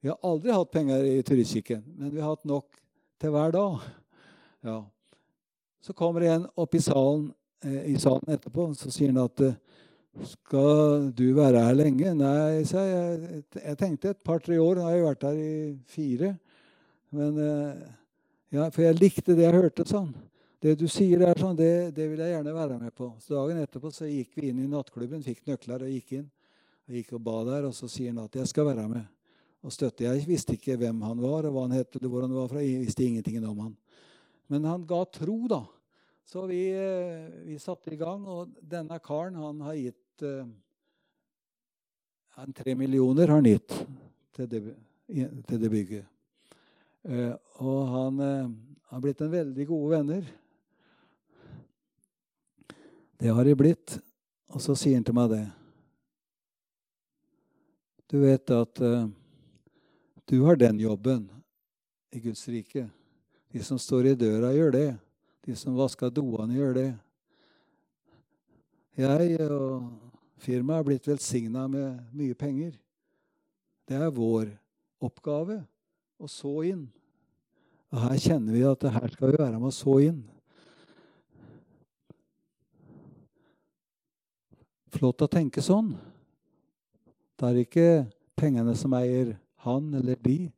Vi 0.00 0.08
har 0.08 0.16
aldri 0.24 0.54
hatt 0.54 0.72
penger 0.72 1.04
i 1.04 1.20
turistkirken, 1.22 1.84
men 1.98 2.14
vi 2.14 2.20
har 2.22 2.32
hatt 2.32 2.48
nok 2.48 2.80
til 3.20 3.34
hver 3.34 3.52
dag. 3.52 3.84
Ja. 4.64 4.78
Så 5.80 5.94
kommer 5.96 6.26
en 6.28 6.46
opp 6.60 6.74
i 6.74 6.82
salen, 6.84 7.30
eh, 7.64 7.92
i 7.92 7.98
salen 7.98 8.34
etterpå 8.34 8.68
så 8.76 8.92
sier 8.92 9.12
han 9.14 9.22
at 9.24 9.44
eh, 9.46 9.56
skal 10.26 11.10
du 11.16 11.30
være 11.36 11.62
her 11.64 11.76
lenge? 11.78 12.12
Nei, 12.18 12.64
sa 12.68 12.82
jeg. 12.84 13.44
Jeg 13.54 13.78
tenkte 13.78 14.10
et 14.10 14.24
par-tre 14.26 14.58
år. 14.60 14.76
Nå 14.76 14.88
har 14.88 14.96
jeg 14.96 15.06
vært 15.06 15.28
her 15.28 15.38
i 15.38 15.52
fire. 15.88 16.32
Men, 17.14 17.38
eh, 17.38 17.86
ja, 18.58 18.66
for 18.74 18.84
jeg 18.84 18.98
likte 18.98 19.36
det 19.38 19.46
jeg 19.46 19.56
hørte 19.56 19.86
sånn. 19.88 20.10
Det 20.60 20.74
du 20.76 20.84
sier 20.92 21.22
der, 21.22 21.38
sånn, 21.40 21.56
det, 21.56 21.94
det, 21.96 22.10
vil 22.10 22.20
jeg 22.20 22.34
gjerne 22.34 22.52
være 22.52 22.76
med 22.82 22.92
på. 22.92 23.14
Så 23.22 23.38
Dagen 23.38 23.62
etterpå 23.62 23.92
så 23.94 24.10
gikk 24.10 24.36
vi 24.36 24.50
inn 24.50 24.60
i 24.60 24.68
nattklubben, 24.68 25.22
fikk 25.24 25.46
nøkler 25.48 25.86
og 25.86 25.94
gikk 25.94 26.18
inn. 26.18 26.26
Og 26.90 26.98
gikk 26.98 27.14
og 27.16 27.22
ba 27.24 27.38
der, 27.46 27.70
og 27.70 27.76
så 27.76 27.88
sier 27.88 28.12
han 28.12 28.26
at 28.26 28.36
jeg 28.36 28.50
skal 28.50 28.68
være 28.68 28.84
med 28.90 29.06
og 29.64 29.72
støtte. 29.72 30.04
Jeg 30.04 30.26
visste 30.28 30.56
ikke 30.56 30.76
hvem 30.80 31.00
han 31.06 31.22
var, 31.22 31.46
og 31.46 31.54
hva 31.54 31.64
han 31.64 31.78
het, 31.78 31.96
eller 31.96 32.12
hvor 32.12 32.26
han 32.26 32.34
var 32.34 32.50
fra. 32.50 32.64
Jeg 32.64 32.82
visste 32.82 33.06
ingenting 33.06 33.40
om 33.46 33.64
han. 33.68 33.72
Men 34.50 34.66
han 34.66 34.86
ga 34.86 35.04
tro, 35.14 35.38
da. 35.50 35.62
Så 36.26 36.44
vi, 36.50 36.64
eh, 36.74 37.30
vi 37.46 37.58
satte 37.62 37.94
i 37.94 37.98
gang, 37.98 38.26
og 38.26 38.54
denne 38.60 38.98
karen 39.02 39.38
han 39.38 39.62
har 39.66 39.78
gitt 39.78 39.96
han 42.36 42.52
Tre 42.52 42.74
millioner 42.74 43.28
har 43.28 43.40
han 43.40 43.46
gitt 43.48 43.72
til 44.36 44.48
det, 44.48 45.70
bygget. 45.70 46.06
Eh, 47.04 47.32
og 47.64 47.80
han 47.88 48.20
eh, 48.24 48.52
har 48.92 49.00
blitt 49.00 49.20
en 49.24 49.32
veldig 49.32 49.66
gode 49.68 49.90
venner. 49.96 50.28
Det 53.20 53.32
har 53.34 53.44
de 53.44 53.56
blitt. 53.56 53.98
Og 54.50 54.62
så 54.64 54.76
sier 54.78 54.96
han 54.96 55.06
til 55.06 55.16
meg 55.16 55.32
det. 55.34 55.42
Du 58.10 58.16
vet 58.24 58.50
at 58.50 58.80
uh, 58.82 59.04
du 60.26 60.40
har 60.42 60.56
den 60.58 60.80
jobben 60.82 61.28
i 62.10 62.18
Guds 62.24 62.42
rike. 62.50 62.88
De 63.50 63.62
som 63.66 63.78
står 63.78 64.12
i 64.12 64.18
døra, 64.18 64.52
gjør 64.54 64.74
det. 64.76 64.88
De 65.46 65.56
som 65.58 65.74
vasker 65.78 66.12
doene, 66.14 66.54
gjør 66.54 66.76
det. 66.76 66.90
Jeg 69.00 69.48
og 69.48 69.88
firmaet 70.40 70.82
er 70.82 70.86
blitt 70.86 71.08
velsigna 71.08 71.66
med 71.70 71.98
mye 72.16 72.36
penger. 72.38 72.74
Det 73.88 73.98
er 73.98 74.12
vår 74.14 74.52
oppgave 75.02 75.60
å 76.20 76.28
så 76.30 76.52
inn. 76.68 76.84
Og 77.90 78.04
her 78.04 78.20
kjenner 78.22 78.54
vi 78.54 78.62
at 78.68 78.86
her 78.94 79.14
skal 79.16 79.32
vi 79.32 79.40
være 79.40 79.58
med 79.58 79.70
å 79.70 79.74
så 79.74 79.96
inn. 80.04 80.20
Flott 84.94 85.22
å 85.24 85.30
tenke 85.30 85.62
sånn. 85.64 85.94
Det 87.38 87.48
er 87.48 87.60
ikke 87.64 87.90
pengene 88.38 88.74
som 88.78 88.94
eier 88.98 89.34
han 89.64 89.90
eller 89.96 90.18
de. 90.22 90.50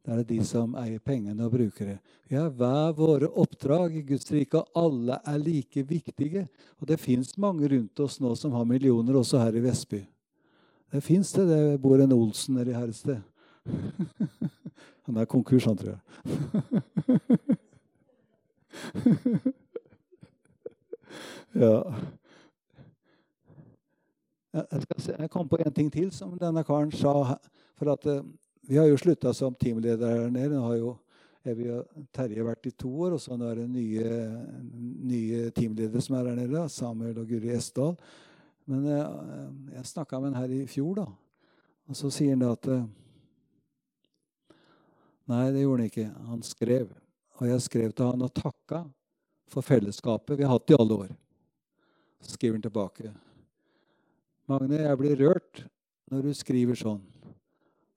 Det 0.00 0.14
er 0.14 0.22
de 0.24 0.38
som 0.48 0.72
eier 0.80 0.98
pengene 1.04 1.44
og 1.44 1.52
bruker 1.52 1.90
det. 1.92 1.98
Vi 2.28 2.36
har 2.38 2.48
hver 2.56 2.94
våre 2.96 3.28
oppdrag 3.28 3.98
i 3.98 4.02
Guds 4.08 4.30
rike, 4.32 4.56
og 4.56 4.68
alle 4.78 5.18
er 5.28 5.38
like 5.38 5.82
viktige. 5.84 6.46
Og 6.80 6.88
det 6.88 7.00
fins 7.00 7.36
mange 7.38 7.68
rundt 7.68 8.00
oss 8.00 8.20
nå 8.20 8.34
som 8.38 8.52
har 8.56 8.64
millioner, 8.64 9.18
også 9.20 9.38
her 9.42 9.54
i 9.60 9.64
Vestby. 9.64 10.00
Det 10.90 11.00
fins 11.04 11.32
det. 11.36 11.46
Det 11.50 11.80
bor 11.82 12.00
en 12.00 12.12
Olsen 12.16 12.54
nedi 12.56 12.72
her 12.74 12.88
et 12.88 12.96
sted. 12.96 13.20
Han 15.06 15.16
er 15.16 15.24
konkurs, 15.24 15.64
han, 15.64 15.76
tror 15.76 15.90
jeg. 15.90 16.00
ja. 21.62 21.94
Jeg, 24.52 24.66
jeg, 25.18 25.30
kom 25.30 25.48
på 25.48 25.56
en 25.56 25.72
ting 25.74 25.92
til 25.92 26.12
som 26.14 26.38
denne 26.38 26.64
karen 26.64 26.92
sa. 26.94 27.34
For 27.80 27.90
at 27.90 28.06
uh, 28.06 28.22
Vi 28.70 28.76
har 28.78 28.86
jo 28.86 28.98
slutta 28.98 29.32
som 29.34 29.54
teamledere 29.58 30.12
her 30.14 30.28
nede. 30.30 30.54
Nå 30.54 30.62
har 30.62 30.76
jo 30.78 30.90
Evy 31.50 31.64
og 31.74 32.04
Terje 32.14 32.44
vært 32.46 32.68
i 32.68 32.70
to 32.78 32.90
år, 33.02 33.16
og 33.16 33.22
så 33.22 33.34
er 33.34 33.58
det 33.58 33.64
nye, 33.66 34.10
nye 35.10 35.48
teamledere 35.56 36.02
som 36.06 36.14
er 36.20 36.28
her 36.30 36.38
nede. 36.38 36.62
Samuel 36.70 37.18
og 37.18 37.26
Guri 37.26 37.50
Esdal. 37.50 37.96
Men 38.70 38.86
jeg, 38.86 39.08
jeg 39.74 39.90
snakka 39.90 40.20
med 40.20 40.30
han 40.30 40.38
her 40.44 40.54
i 40.54 40.60
fjor, 40.70 41.00
da. 41.00 41.08
Og 41.90 41.98
så 41.98 42.12
sier 42.14 42.36
han 42.36 42.46
at 42.46 42.70
uh, 42.70 42.86
Nei, 45.34 45.44
det 45.50 45.66
gjorde 45.66 45.80
han 45.80 45.90
ikke. 45.90 46.08
Han 46.30 46.46
skrev. 46.46 46.96
Og 47.40 47.50
jeg 47.50 47.66
skrev 47.66 47.90
til 47.90 48.06
han 48.12 48.22
og 48.22 48.34
takka 48.38 48.84
for 49.50 49.66
fellesskapet 49.66 50.38
vi 50.38 50.46
har 50.46 50.54
hatt 50.54 50.70
i 50.70 50.78
alle 50.78 51.04
år. 51.08 51.14
Så 52.22 52.38
skriver 52.38 52.60
han 52.60 52.68
tilbake. 52.70 53.10
Magne, 54.46 54.84
jeg 54.86 55.02
blir 55.02 55.22
rørt 55.26 55.66
når 56.10 56.30
du 56.30 56.36
skriver 56.38 56.78
sånn. 56.78 57.02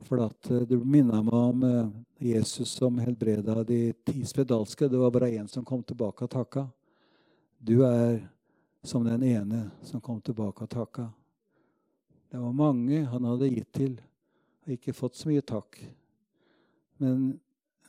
For 0.07 0.23
at 0.25 0.51
eh, 0.51 0.65
det 0.67 0.79
minner 0.79 1.23
meg 1.23 1.33
om 1.33 1.63
eh, 1.67 1.91
Jesus 2.33 2.75
som 2.77 2.97
helbreda 2.99 3.63
de 3.67 3.93
ti 4.05 4.23
spedalske. 4.27 4.87
Det 4.87 4.99
var 4.99 5.11
bare 5.11 5.31
én 5.31 5.47
som 5.47 5.65
kom 5.65 5.83
tilbake 5.83 6.25
og 6.25 6.31
takka. 6.31 6.67
Du 7.59 7.79
er 7.87 8.19
som 8.83 9.03
den 9.07 9.23
ene 9.23 9.69
som 9.87 10.01
kom 10.03 10.19
tilbake 10.21 10.65
og 10.65 10.69
takka. 10.69 11.07
Det 12.31 12.41
var 12.41 12.55
mange 12.57 13.03
han 13.05 13.29
hadde 13.29 13.51
gitt 13.51 13.71
til, 13.77 13.93
og 14.65 14.75
ikke 14.75 14.95
fått 14.97 15.19
så 15.19 15.29
mye 15.29 15.43
takk. 15.45 15.79
Men 16.99 17.39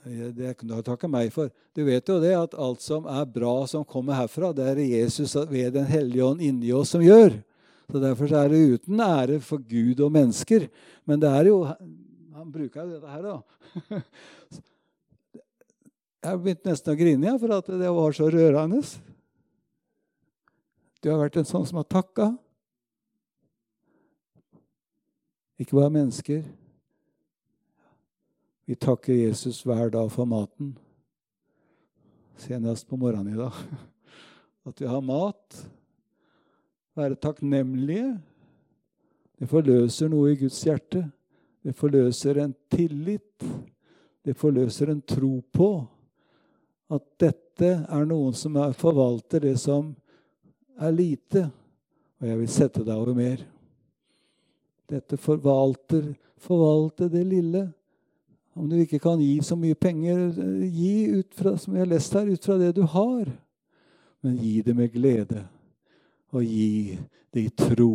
eh, 0.05 0.31
det 0.37 0.55
kunne 0.59 0.75
du 0.75 0.79
ha 0.79 0.87
takke 0.87 1.11
meg 1.11 1.33
for. 1.35 1.51
Du 1.75 1.83
vet 1.87 2.09
jo 2.09 2.21
det 2.23 2.35
at 2.39 2.55
alt 2.55 2.85
som 2.85 3.09
er 3.11 3.27
bra 3.27 3.57
som 3.71 3.87
kommer 3.89 4.21
herfra, 4.21 4.53
det 4.55 4.69
er 4.71 4.85
Jesus 4.85 5.35
ved 5.51 5.75
Den 5.75 5.91
hellige 5.91 6.25
ånd 6.25 6.45
inni 6.45 6.71
oss 6.77 6.95
som 6.95 7.03
gjør. 7.03 7.41
Så 7.91 8.01
Derfor 8.01 8.33
er 8.33 8.49
det 8.49 8.63
uten 8.75 9.01
ære 9.01 9.41
for 9.45 9.61
Gud 9.61 10.01
og 10.01 10.13
mennesker. 10.13 10.69
Men 11.05 11.21
det 11.21 11.29
er 11.29 11.51
jo 11.51 11.59
Han 12.45 12.53
bruker 12.53 12.85
jo 12.85 12.99
dette 12.99 13.09
her, 13.09 13.23
da. 13.25 14.01
Jeg 16.25 16.41
begynte 16.43 16.69
nesten 16.69 16.93
å 16.93 16.97
grine 16.99 17.31
ja, 17.31 17.39
for 17.41 17.55
at 17.57 17.71
det 17.81 17.93
var 17.97 18.17
så 18.17 18.27
rørende. 18.29 18.83
Du 21.01 21.09
har 21.09 21.23
vært 21.23 21.39
en 21.41 21.49
sånn 21.49 21.65
som 21.65 21.81
har 21.81 21.89
takka. 21.89 22.27
Ikke 25.57 25.79
bare 25.79 25.95
mennesker. 25.97 26.45
Vi 28.69 28.77
takker 28.77 29.17
Jesus 29.17 29.63
hver 29.65 29.89
dag 29.97 30.13
for 30.13 30.29
maten. 30.29 30.75
Senest 32.45 32.85
på 32.93 33.01
morgenen 33.01 33.33
i 33.33 33.41
dag. 33.41 33.57
At 34.69 34.85
vi 34.85 34.93
har 34.93 35.01
mat 35.01 35.65
være 36.93 37.17
takknemlige. 37.25 38.19
Det 39.41 39.49
forløser 39.49 40.13
noe 40.13 40.37
i 40.37 40.43
Guds 40.45 40.61
hjerte. 40.69 41.09
Det 41.65 41.73
forløser 41.73 42.43
en 42.43 42.55
tillit. 42.71 43.45
Det 44.25 44.37
forløser 44.37 44.93
en 44.93 45.01
tro 45.01 45.39
på 45.53 45.69
at 46.93 47.05
dette 47.21 47.71
er 47.89 48.09
noen 48.09 48.37
som 48.37 48.59
forvalter 48.77 49.47
det 49.47 49.57
som 49.61 49.95
er 50.81 50.93
lite, 50.93 51.47
og 52.21 52.29
jeg 52.29 52.41
vil 52.41 52.51
sette 52.51 52.85
deg 52.85 52.93
over 52.99 53.17
mer. 53.17 53.41
Dette 54.91 55.17
forvalter, 55.17 56.13
forvalte 56.45 57.09
det 57.09 57.25
lille. 57.27 57.65
Om 58.55 58.69
du 58.69 58.77
ikke 58.83 59.01
kan 59.03 59.23
gi 59.23 59.39
så 59.43 59.57
mye 59.59 59.79
penger, 59.79 60.29
gi 60.69 60.97
ut 61.17 61.33
fra, 61.35 61.55
som 61.59 61.75
jeg 61.75 61.87
har 61.87 61.93
lest 61.95 62.15
her, 62.15 62.29
ut 62.29 62.45
fra 62.45 62.59
det 62.61 62.75
du 62.77 62.85
har. 62.93 63.31
Men 64.25 64.37
gi 64.41 64.61
det 64.65 64.77
med 64.77 64.93
glede 64.93 65.47
og 66.35 66.45
gi 66.45 66.99
det 67.33 67.47
i 67.49 67.55
tro 67.55 67.95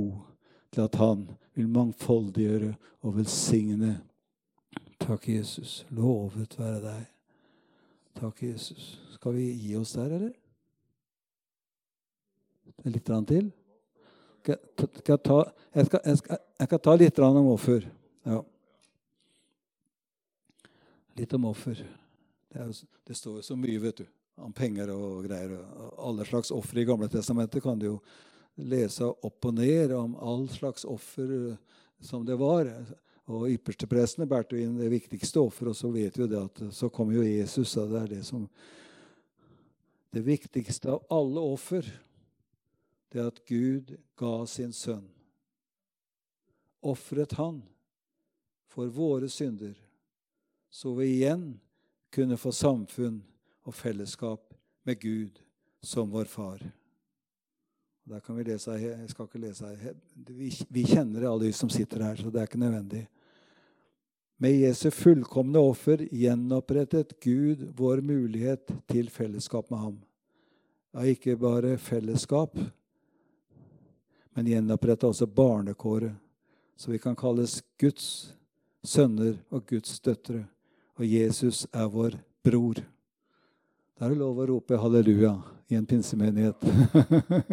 til 0.72 0.86
at 0.86 0.98
han 1.00 1.26
vil 1.60 1.70
mangfoldiggjøre 1.76 2.74
og 3.04 3.16
velsigne. 3.18 3.98
Takk, 5.00 5.30
Jesus. 5.32 5.84
Lovet 5.96 6.56
være 6.60 6.82
deg. 6.84 7.08
Takk, 8.20 8.44
Jesus. 8.44 8.94
Skal 9.16 9.36
vi 9.36 9.50
gi 9.52 9.76
oss 9.80 9.96
der, 9.98 10.14
eller? 10.20 10.36
Litt 12.88 13.12
til? 13.28 13.50
Skal 14.40 14.56
jeg, 14.56 15.20
ta, 15.26 15.40
jeg, 15.76 15.90
skal, 15.90 16.00
jeg, 16.06 16.20
skal, 16.22 16.40
jeg 16.62 16.72
kan 16.72 16.84
ta 16.86 16.96
litt 16.96 17.20
om 17.20 17.50
offer. 17.52 17.90
Ja. 18.24 18.40
Litt 21.20 21.36
om 21.36 21.50
offer. 21.52 21.84
Det, 22.50 22.64
jo, 22.64 22.88
det 23.08 23.18
står 23.20 23.42
jo 23.42 23.46
så 23.50 23.60
mye, 23.60 23.82
vet 23.84 24.00
du 24.00 24.08
om 24.40 24.54
penger 24.56 24.94
og 24.94 25.26
greier. 25.28 25.58
Alle 26.00 26.26
slags 26.28 26.52
ofre 26.56 26.80
i 26.82 26.88
Gamle 26.88 27.10
testamentet 27.12 27.64
kan 27.64 27.80
du 27.80 27.90
jo 27.90 27.98
lese 28.68 29.06
opp 29.08 29.46
og 29.46 29.56
ned 29.58 29.94
om 29.96 30.16
all 30.20 30.48
slags 30.52 30.86
offer 30.86 31.32
eh, 31.38 31.56
som 32.00 32.26
det 32.26 32.38
var. 32.40 32.70
Og 33.30 33.50
yppersteprestene 33.52 34.28
bærte 34.30 34.58
inn 34.58 34.80
det 34.80 34.90
viktigste 34.90 35.42
offeret, 35.42 35.74
og 35.74 35.78
så 35.78 35.92
vet 35.94 36.18
vi 36.18 36.28
det 36.32 36.40
at 36.42 36.62
så 36.74 36.90
kommer 36.90 37.20
jo 37.20 37.26
Jesus. 37.26 37.78
og 37.78 37.92
Det 37.92 38.02
er 38.02 38.14
det 38.16 38.26
som 38.26 38.50
Det 40.12 40.24
viktigste 40.26 40.90
av 40.90 41.04
alle 41.14 41.40
offer, 41.40 41.86
det 43.14 43.20
er 43.20 43.28
at 43.28 43.46
Gud 43.46 43.92
ga 44.18 44.46
sin 44.50 44.74
sønn. 44.74 45.06
Ofret 46.82 47.36
han 47.38 47.62
for 48.66 48.90
våre 48.90 49.30
synder, 49.30 49.76
så 50.70 50.96
vi 50.98 51.06
igjen 51.14 51.60
kunne 52.10 52.38
få 52.38 52.52
samfunn 52.52 53.22
og 53.70 53.76
fellesskap 53.76 54.54
med 54.84 55.00
Gud 55.02 55.42
som 55.82 56.10
vår 56.10 56.26
far. 56.26 56.64
Der 58.10 58.20
kan 58.20 58.36
vi 58.36 58.44
lese, 58.44 58.74
jeg 58.74 59.10
skal 59.12 59.28
ikke 59.28 59.40
lese. 59.44 59.68
Vi, 60.74 60.82
kjenner 60.82 61.28
alle 61.30 61.46
de 61.46 61.54
som 61.54 61.70
sitter 61.70 62.02
her, 62.02 62.16
så 62.18 62.32
det 62.34 62.40
er 62.42 62.48
ikke 62.48 62.58
nødvendig. 62.58 63.04
Med 64.42 64.56
Jesu 64.64 64.88
fullkomne 64.90 65.62
offer 65.62 66.02
gjenopprettet 66.10 67.14
Gud 67.22 67.68
vår 67.78 68.02
mulighet 68.02 68.74
til 68.90 69.12
fellesskap 69.14 69.70
med 69.70 69.80
ham. 69.84 70.00
Ja, 70.96 71.06
ikke 71.06 71.38
bare 71.38 71.76
fellesskap, 71.78 72.58
men 74.34 74.50
gjenopprettet 74.50 75.06
også 75.12 75.30
barnekåret, 75.30 76.18
så 76.74 76.90
vi 76.90 76.98
kan 76.98 77.20
kalles 77.20 77.60
Guds 77.78 78.34
sønner 78.82 79.38
og 79.52 79.68
Guds 79.70 80.00
døtre. 80.00 80.48
Og 80.98 81.06
Jesus 81.06 81.68
er 81.70 81.86
vår 81.86 82.18
bror. 82.42 82.82
Da 83.94 84.08
er 84.08 84.18
det 84.18 84.22
lov 84.24 84.42
å 84.42 84.50
rope 84.56 84.82
halleluja 84.82 85.38
i 85.70 85.76
en 85.78 85.86
pinsemenighet. 85.86 86.56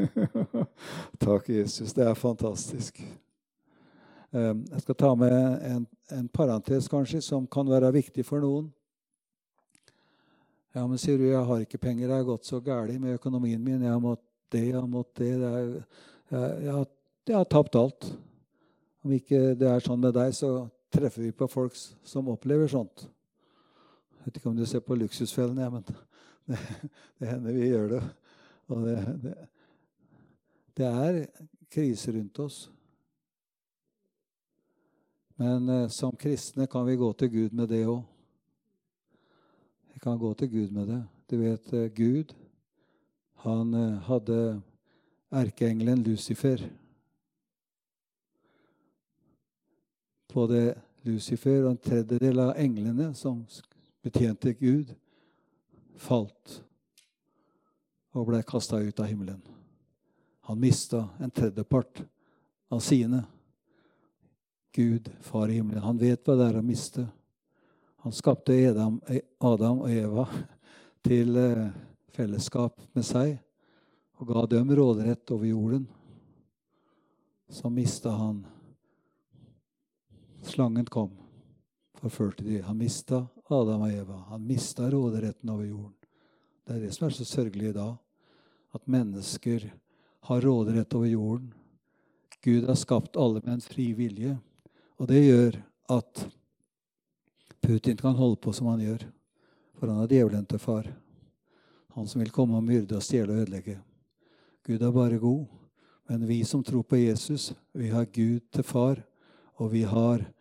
Takk, 1.25 1.49
Jesus. 1.49 1.93
Det 1.93 2.05
er 2.07 2.15
fantastisk. 2.17 3.03
Ehm, 4.33 4.63
jeg 4.73 4.81
skal 4.85 4.97
ta 4.97 5.11
med 5.15 5.35
en, 5.69 5.87
en, 6.13 6.29
parentes 6.29 6.89
kanskje, 6.89 7.21
som 7.21 7.47
kan 7.47 7.69
være 7.69 7.93
viktig 7.93 8.25
for 8.25 8.41
noen. 8.41 8.71
Ja, 10.77 10.87
men 10.87 11.01
sier 11.01 11.21
du, 11.21 11.27
jeg 11.29 11.45
har 11.49 11.61
ikke 11.65 11.81
penger, 11.81 12.09
det 12.09 12.17
har 12.19 12.29
gått 12.29 12.49
så 12.49 12.61
galt 12.61 12.97
med 13.01 13.17
økonomien 13.17 13.61
min. 13.63 13.85
Jeg 13.85 13.93
har 13.93 14.01
måttet 14.01 14.25
det, 14.53 14.65
jeg 14.71 14.79
har 14.79 14.89
måttet 14.89 15.23
det. 15.23 15.31
det 15.41 15.53
er, 15.53 15.69
jeg, 16.31 16.57
jeg, 16.65 16.73
har, 16.73 16.89
jeg, 17.29 17.37
har, 17.37 17.47
tapt 17.53 17.79
alt. 17.81 18.11
Om 19.05 19.15
ikke 19.17 19.45
det 19.61 19.71
er 19.71 19.85
sånn 19.85 20.03
med 20.03 20.17
deg, 20.17 20.35
så 20.37 20.51
treffer 20.93 21.29
vi 21.29 21.37
på 21.37 21.49
folk 21.53 21.77
som 21.77 22.33
opplever 22.33 22.69
sånt. 22.71 23.07
Jeg 24.17 24.27
vet 24.27 24.41
ikke 24.41 24.51
om 24.51 24.59
du 24.59 24.67
ser 24.67 24.85
på 24.85 24.97
Luksusfellen, 24.99 25.61
jeg, 25.61 25.73
men 25.73 25.85
det, 26.47 26.59
det 27.19 27.29
hender 27.31 27.53
vi 27.59 27.69
gjør 27.69 27.93
det. 27.97 28.03
Og 28.73 28.87
det, 28.87 28.97
det, 29.23 29.35
det 30.77 30.87
er 30.87 31.21
krise 31.71 32.13
rundt 32.13 32.39
oss. 32.43 32.59
Men 35.37 35.69
eh, 35.69 35.89
som 35.89 36.17
kristne 36.17 36.67
kan 36.67 36.87
vi 36.87 36.97
gå 36.97 37.13
til 37.13 37.31
Gud 37.31 37.53
med 37.53 37.69
det 37.69 37.85
òg. 37.85 38.01
Vi 39.93 40.01
kan 40.01 40.19
gå 40.19 40.33
til 40.35 40.51
Gud 40.51 40.73
med 40.73 40.89
det. 40.89 41.03
Du 41.31 41.37
vet, 41.41 41.73
eh, 41.73 41.91
Gud, 41.93 42.33
han 43.45 43.75
eh, 43.75 43.99
hadde 44.09 44.63
erkeengelen 45.31 46.03
Lucifer. 46.03 46.65
Både 50.33 50.75
Lucifer 51.05 51.65
og 51.65 51.71
en 51.75 51.83
tredjedel 51.85 52.41
av 52.41 52.57
englene 52.61 53.13
som 53.15 53.45
betjente 54.05 54.53
Gud, 54.57 54.93
falt 55.97 56.61
og 58.17 58.29
ble 58.31 58.41
kasta 58.47 58.81
ut 58.81 59.01
av 59.01 59.09
himmelen. 59.11 59.41
Han 60.49 60.61
mista 60.61 61.09
en 61.19 61.31
tredjepart 61.31 62.03
av 62.73 62.81
sine. 62.81 63.25
Gud, 64.73 65.11
Far 65.21 65.49
i 65.49 65.59
himmelen, 65.59 65.83
han 65.83 65.99
vet 65.99 66.25
hva 66.25 66.37
det 66.37 66.51
er 66.51 66.61
å 66.61 66.65
miste. 66.65 67.07
Han 68.05 68.15
skapte 68.15 68.55
Adam, 68.71 69.81
og 69.81 69.91
Eva 69.91 70.27
til 71.03 71.37
eh, 71.41 71.69
fellesskap 72.15 72.79
med 72.95 73.07
seg 73.07 73.37
og 74.17 74.29
ga 74.31 74.45
dem 74.51 74.71
råderett 74.77 75.31
over 75.35 75.49
jorden. 75.49 75.87
Så 77.49 77.71
mista 77.71 78.11
han 78.17 78.45
Slangen 80.47 80.87
kom, 80.87 81.11
forførte 81.99 82.45
de. 82.47 82.61
Han 82.63 82.79
mista 82.79 83.25
Adam 83.49 83.83
og 83.87 83.93
Eva. 83.93 84.17
Han 84.31 84.47
mista 84.47 84.91
råderetten 84.91 85.51
over 85.51 85.65
jorden. 85.65 85.95
Det 86.67 86.75
er 86.75 86.81
det 86.83 86.95
som 86.97 87.07
er 87.07 87.15
så 87.15 87.25
sørgelig 87.25 87.71
i 87.71 87.77
dag. 87.77 87.95
At 88.75 88.89
mennesker 88.91 89.69
har 90.27 90.41
råderett 90.41 90.95
over 90.95 91.07
jorden. 91.07 91.53
Gud 92.43 92.67
har 92.67 92.75
skapt 92.75 93.17
alle 93.17 93.41
med 93.45 93.55
en 93.55 93.63
fri 93.63 93.93
vilje. 93.95 94.37
Og 94.99 95.09
det 95.09 95.23
gjør 95.23 95.61
at 95.95 96.27
Putin 97.63 97.97
kan 97.97 98.19
holde 98.19 98.41
på 98.43 98.53
som 98.53 98.71
han 98.73 98.83
gjør. 98.83 99.07
For 99.79 99.91
han 99.91 100.03
er 100.03 100.11
djevelen 100.11 100.47
til 100.47 100.59
far. 100.59 100.89
Han 101.95 102.09
som 102.11 102.21
vil 102.21 102.35
komme 102.35 102.59
og 102.59 102.67
myrde 102.67 102.99
og 102.99 103.05
stjele 103.05 103.33
og 103.33 103.45
ødelegge. 103.45 103.79
Gud 104.67 104.83
er 104.83 104.93
bare 104.93 105.19
god. 105.23 105.47
Men 106.09 106.27
vi 106.27 106.43
som 106.45 106.63
tror 106.65 106.83
på 106.83 106.99
Jesus, 106.99 107.53
vi 107.75 107.89
har 107.91 108.05
Gud 108.05 108.41
til 108.53 108.63
far, 108.63 109.03
og 109.55 109.73
vi 109.73 109.83
har 109.83 110.33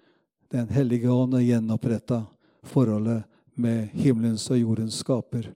Den 0.51 0.69
hellige 0.69 1.09
ånd 1.11 1.33
gjenoppretta 1.41 2.21
forholdet 2.65 3.23
med 3.55 3.89
himmelens 3.93 4.49
og 4.51 4.59
jordens 4.59 4.99
skaper. 5.01 5.49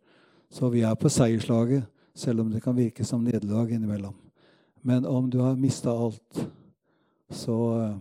Så 0.50 0.70
vi 0.70 0.82
er 0.82 0.96
på 0.96 1.10
seierslaget, 1.10 1.86
selv 2.16 2.42
om 2.42 2.52
det 2.52 2.64
kan 2.64 2.78
virke 2.78 3.06
som 3.06 3.24
nederlag 3.24 3.72
innimellom. 3.72 4.16
Men 4.82 5.06
om 5.06 5.30
du 5.30 5.40
har 5.44 5.60
mista 5.60 5.92
alt, 5.92 6.40
så 7.30 7.58
uh, 7.78 7.98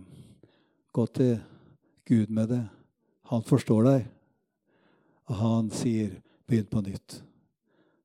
gå 0.91 1.05
til 1.05 1.39
Gud 2.07 2.29
med 2.29 2.49
det. 2.49 2.63
Han 3.29 3.43
forstår 3.43 3.83
deg. 3.83 4.07
Og 5.29 5.35
han 5.35 5.69
sier, 5.69 6.09
'Begynn 6.47 6.65
på 6.65 6.81
nytt'. 6.81 7.21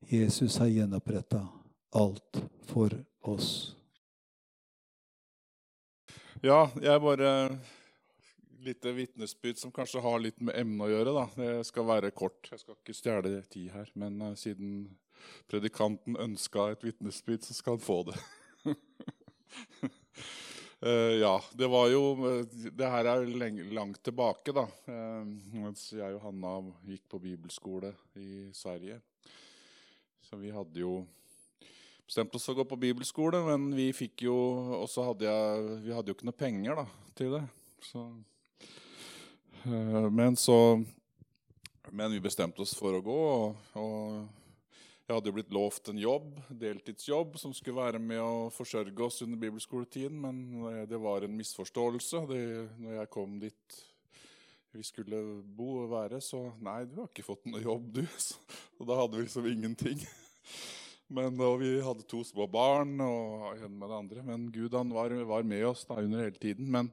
Jesus 0.09 0.57
har 0.57 0.66
gjenoppretta 0.66 1.46
alt 1.94 2.42
for 2.68 2.92
oss. 3.22 3.76
Ja, 6.42 6.68
jeg 6.82 7.00
bare 7.00 7.59
Lite 8.64 8.92
vitnesbyrd 8.92 9.58
som 9.58 9.72
kanskje 9.72 10.00
har 10.00 10.20
litt 10.24 10.38
med 10.40 10.56
emnet 10.56 10.86
å 10.86 10.88
gjøre. 10.88 11.12
da. 11.12 11.24
Det 11.36 11.66
skal 11.68 11.84
være 11.84 12.10
kort. 12.16 12.48
Jeg 12.48 12.62
skal 12.62 12.78
ikke 12.78 12.96
stjele 12.96 13.42
tid 13.52 13.68
her. 13.74 13.90
Men 14.00 14.16
uh, 14.22 14.30
siden 14.40 14.86
predikanten 15.50 16.16
ønska 16.16 16.70
et 16.72 16.86
vitnesbyrd, 16.86 17.44
så 17.44 17.56
skal 17.58 17.76
han 17.76 17.84
få 17.84 17.98
det. 18.08 18.16
uh, 20.80 21.12
ja, 21.26 21.34
det 21.52 21.68
var 21.68 21.92
jo 21.92 22.02
Det 22.48 22.88
her 22.96 23.10
er 23.12 23.28
lenge, 23.28 23.68
langt 23.76 24.00
tilbake, 24.00 24.56
da. 24.56 24.64
Mens 24.88 25.90
jeg 25.92 26.16
og 26.16 26.24
Hanna 26.24 26.56
gikk 26.88 27.04
på 27.12 27.20
bibelskole 27.20 27.92
i 28.16 28.48
Sverige. 28.56 29.02
Så 30.24 30.40
vi 30.40 30.56
hadde 30.56 30.80
jo 30.80 31.02
bestemt 32.06 32.32
oss 32.36 32.48
å 32.48 32.56
gå 32.56 32.64
på 32.64 32.80
bibelskole, 32.80 33.44
men 33.44 33.74
vi 33.76 33.92
fikk 33.92 34.24
jo 34.24 34.36
Og 34.80 34.88
så 34.88 35.04
hadde 35.10 35.28
jeg, 35.28 35.74
Vi 35.84 35.92
hadde 35.92 36.08
jo 36.08 36.16
ikke 36.16 36.32
noe 36.32 36.44
penger 36.46 36.80
da, 36.80 36.92
til 37.12 37.36
det. 37.36 37.48
Så, 37.84 38.08
men 39.64 40.36
så 40.36 40.82
Men 41.92 42.12
vi 42.12 42.20
bestemte 42.20 42.62
oss 42.64 42.74
for 42.76 42.96
å 42.96 43.04
gå. 43.04 43.20
og, 43.34 43.76
og 43.78 44.44
jeg 45.04 45.18
hadde 45.18 45.28
jo 45.28 45.36
blitt 45.36 45.52
lovt 45.52 45.90
en 45.92 45.98
jobb, 46.00 46.30
deltidsjobb 46.48 47.34
som 47.36 47.52
skulle 47.52 47.76
være 47.76 47.98
med 48.00 48.22
å 48.24 48.48
forsørge 48.48 49.04
oss 49.04 49.20
under 49.26 49.36
bibelskoletiden, 49.36 50.16
men 50.16 50.86
det 50.88 50.96
var 50.96 51.26
en 51.26 51.36
misforståelse. 51.36 52.22
Det, 52.30 52.44
når 52.80 52.96
jeg 53.02 53.10
kom 53.12 53.34
dit 53.42 53.82
vi 54.74 54.82
skulle 54.82 55.18
bo 55.44 55.84
og 55.84 55.92
være, 55.92 56.18
så 56.24 56.40
Nei, 56.64 56.80
du 56.88 56.96
har 56.98 57.10
ikke 57.10 57.26
fått 57.26 57.44
noe 57.46 57.62
jobb, 57.62 57.92
du. 57.94 58.00
Og 58.80 58.88
da 58.88 58.96
hadde 58.98 59.20
vi 59.20 59.26
liksom 59.26 59.46
ingenting. 59.46 60.00
Men, 61.14 61.36
og 61.36 61.60
vi 61.60 61.76
hadde 61.84 62.06
to 62.08 62.22
små 62.26 62.48
barn 62.50 62.96
og 63.04 63.60
en 63.60 63.76
med 63.76 63.90
det 63.92 63.98
andre. 64.00 64.24
Men 64.26 64.48
Gud 64.50 64.74
han 64.74 64.90
var, 64.90 65.12
var 65.28 65.44
med 65.46 65.66
oss 65.68 65.84
da 65.86 66.00
under 66.00 66.24
hele 66.24 66.40
tiden. 66.40 66.70
Men 66.72 66.88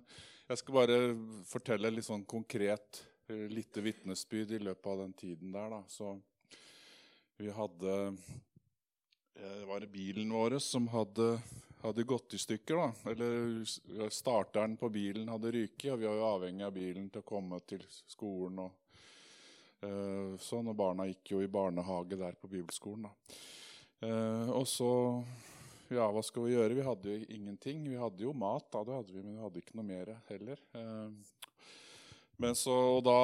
jeg 0.51 0.59
skal 0.59 0.75
bare 0.75 0.95
fortelle 1.47 1.93
litt 1.93 2.07
sånn 2.07 2.25
konkret 2.27 3.05
lite 3.31 3.79
vitnesbyrd 3.81 4.51
i 4.51 4.59
løpet 4.59 4.87
av 4.91 4.97
den 5.05 5.13
tiden 5.15 5.51
der. 5.53 5.69
da. 5.71 5.83
Så 5.87 6.17
vi 7.37 7.51
hadde 7.55 7.93
eh, 8.07 9.59
Det 9.59 9.65
var 9.65 9.85
bilen 9.87 10.33
vår 10.33 10.57
som 10.59 10.89
hadde, 10.91 11.39
hadde 11.81 12.03
gått 12.03 12.33
i 12.33 12.41
stykker. 12.41 12.75
da. 12.75 13.11
Eller 13.11 14.09
starteren 14.11 14.75
på 14.77 14.89
bilen 14.89 15.31
hadde 15.31 15.53
ryket, 15.55 15.93
og 15.93 15.99
vi 16.01 16.09
var 16.09 16.19
jo 16.19 16.27
avhengig 16.33 16.67
av 16.67 16.75
bilen 16.75 17.07
til 17.09 17.23
å 17.23 17.29
komme 17.31 17.61
til 17.63 17.85
skolen. 17.87 18.59
og 18.65 19.87
uh, 19.87 20.35
sånn, 20.37 20.67
og 20.67 20.75
Barna 20.75 21.07
gikk 21.07 21.31
jo 21.31 21.41
i 21.41 21.49
barnehage 21.49 22.19
der 22.19 22.35
på 22.35 22.51
bibelskolen. 22.51 23.07
da. 23.07 23.39
Og 24.51 24.67
så 24.67 24.91
Ja, 25.91 26.05
hva 26.07 26.21
skal 26.23 26.45
vi 26.45 26.53
gjøre? 26.53 26.75
Vi 26.77 26.83
hadde 26.85 27.11
jo 27.11 27.25
ingenting. 27.35 27.81
Vi 27.83 27.97
hadde 27.99 28.23
jo 28.23 28.31
mat, 28.31 28.63
da, 28.71 28.79
det 28.87 28.93
hadde 28.95 29.11
vi, 29.11 29.23
men 29.25 29.33
vi 29.35 29.41
hadde 29.43 29.59
ikke 29.59 29.73
noe 29.75 29.87
mer 29.89 30.11
heller. 30.29 30.61
Uh, 30.71 31.11
men 32.39 32.55
så, 32.55 32.71
og 32.93 33.01
da 33.03 33.15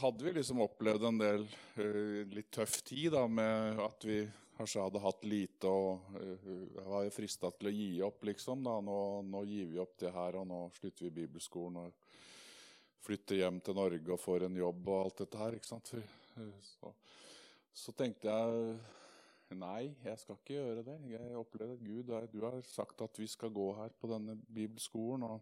hadde 0.00 0.26
vi 0.26 0.32
liksom 0.34 0.64
opplevd 0.64 1.06
en 1.06 1.20
del 1.20 1.46
uh, 1.46 2.24
litt 2.34 2.50
tøff 2.56 2.80
tid 2.88 3.14
da, 3.14 3.22
med 3.30 3.78
at 3.84 4.08
vi 4.08 4.18
kanskje 4.56 4.88
hadde 4.88 5.04
hatt 5.04 5.22
lite 5.30 5.70
og 5.70 6.18
uh, 6.18 6.82
var 6.88 7.06
frista 7.14 7.52
til 7.54 7.70
å 7.70 7.74
gi 7.76 7.88
opp, 8.08 8.26
liksom. 8.26 8.66
da, 8.66 8.74
nå, 8.82 8.98
nå, 9.30 9.44
gir 9.46 9.70
vi 9.70 9.78
opp 9.86 9.94
det 10.02 10.10
her, 10.18 10.40
og 10.42 10.50
nå 10.50 10.60
slutter 10.80 11.06
vi 11.06 11.14
bibelskolen 11.20 11.78
og 11.84 12.20
flytter 13.06 13.44
hjem 13.44 13.62
til 13.62 13.78
Norge 13.78 14.16
og 14.16 14.18
får 14.18 14.48
en 14.48 14.62
jobb 14.64 14.90
og 14.90 14.98
alt 15.04 15.22
dette 15.22 15.44
her. 15.44 15.60
ikke 15.60 15.70
sant? 15.70 15.94
Så, 16.74 16.94
så 17.86 17.94
tenkte 17.94 18.34
jeg 18.34 18.78
nei, 19.54 19.94
jeg 20.02 20.18
skal 20.18 20.38
ikke 20.38 20.56
gjøre 20.56 20.82
det. 20.86 20.96
Jeg 21.12 21.36
opplevde 21.38 21.76
at 21.76 21.84
Gud, 21.84 22.14
du 22.32 22.40
har 22.44 22.56
sagt 22.66 23.02
at 23.04 23.18
vi 23.20 23.28
skal 23.30 23.52
gå 23.54 23.66
her 23.78 23.92
på 24.00 24.10
denne 24.10 24.34
bibelskolen. 24.54 25.22
og 25.22 25.40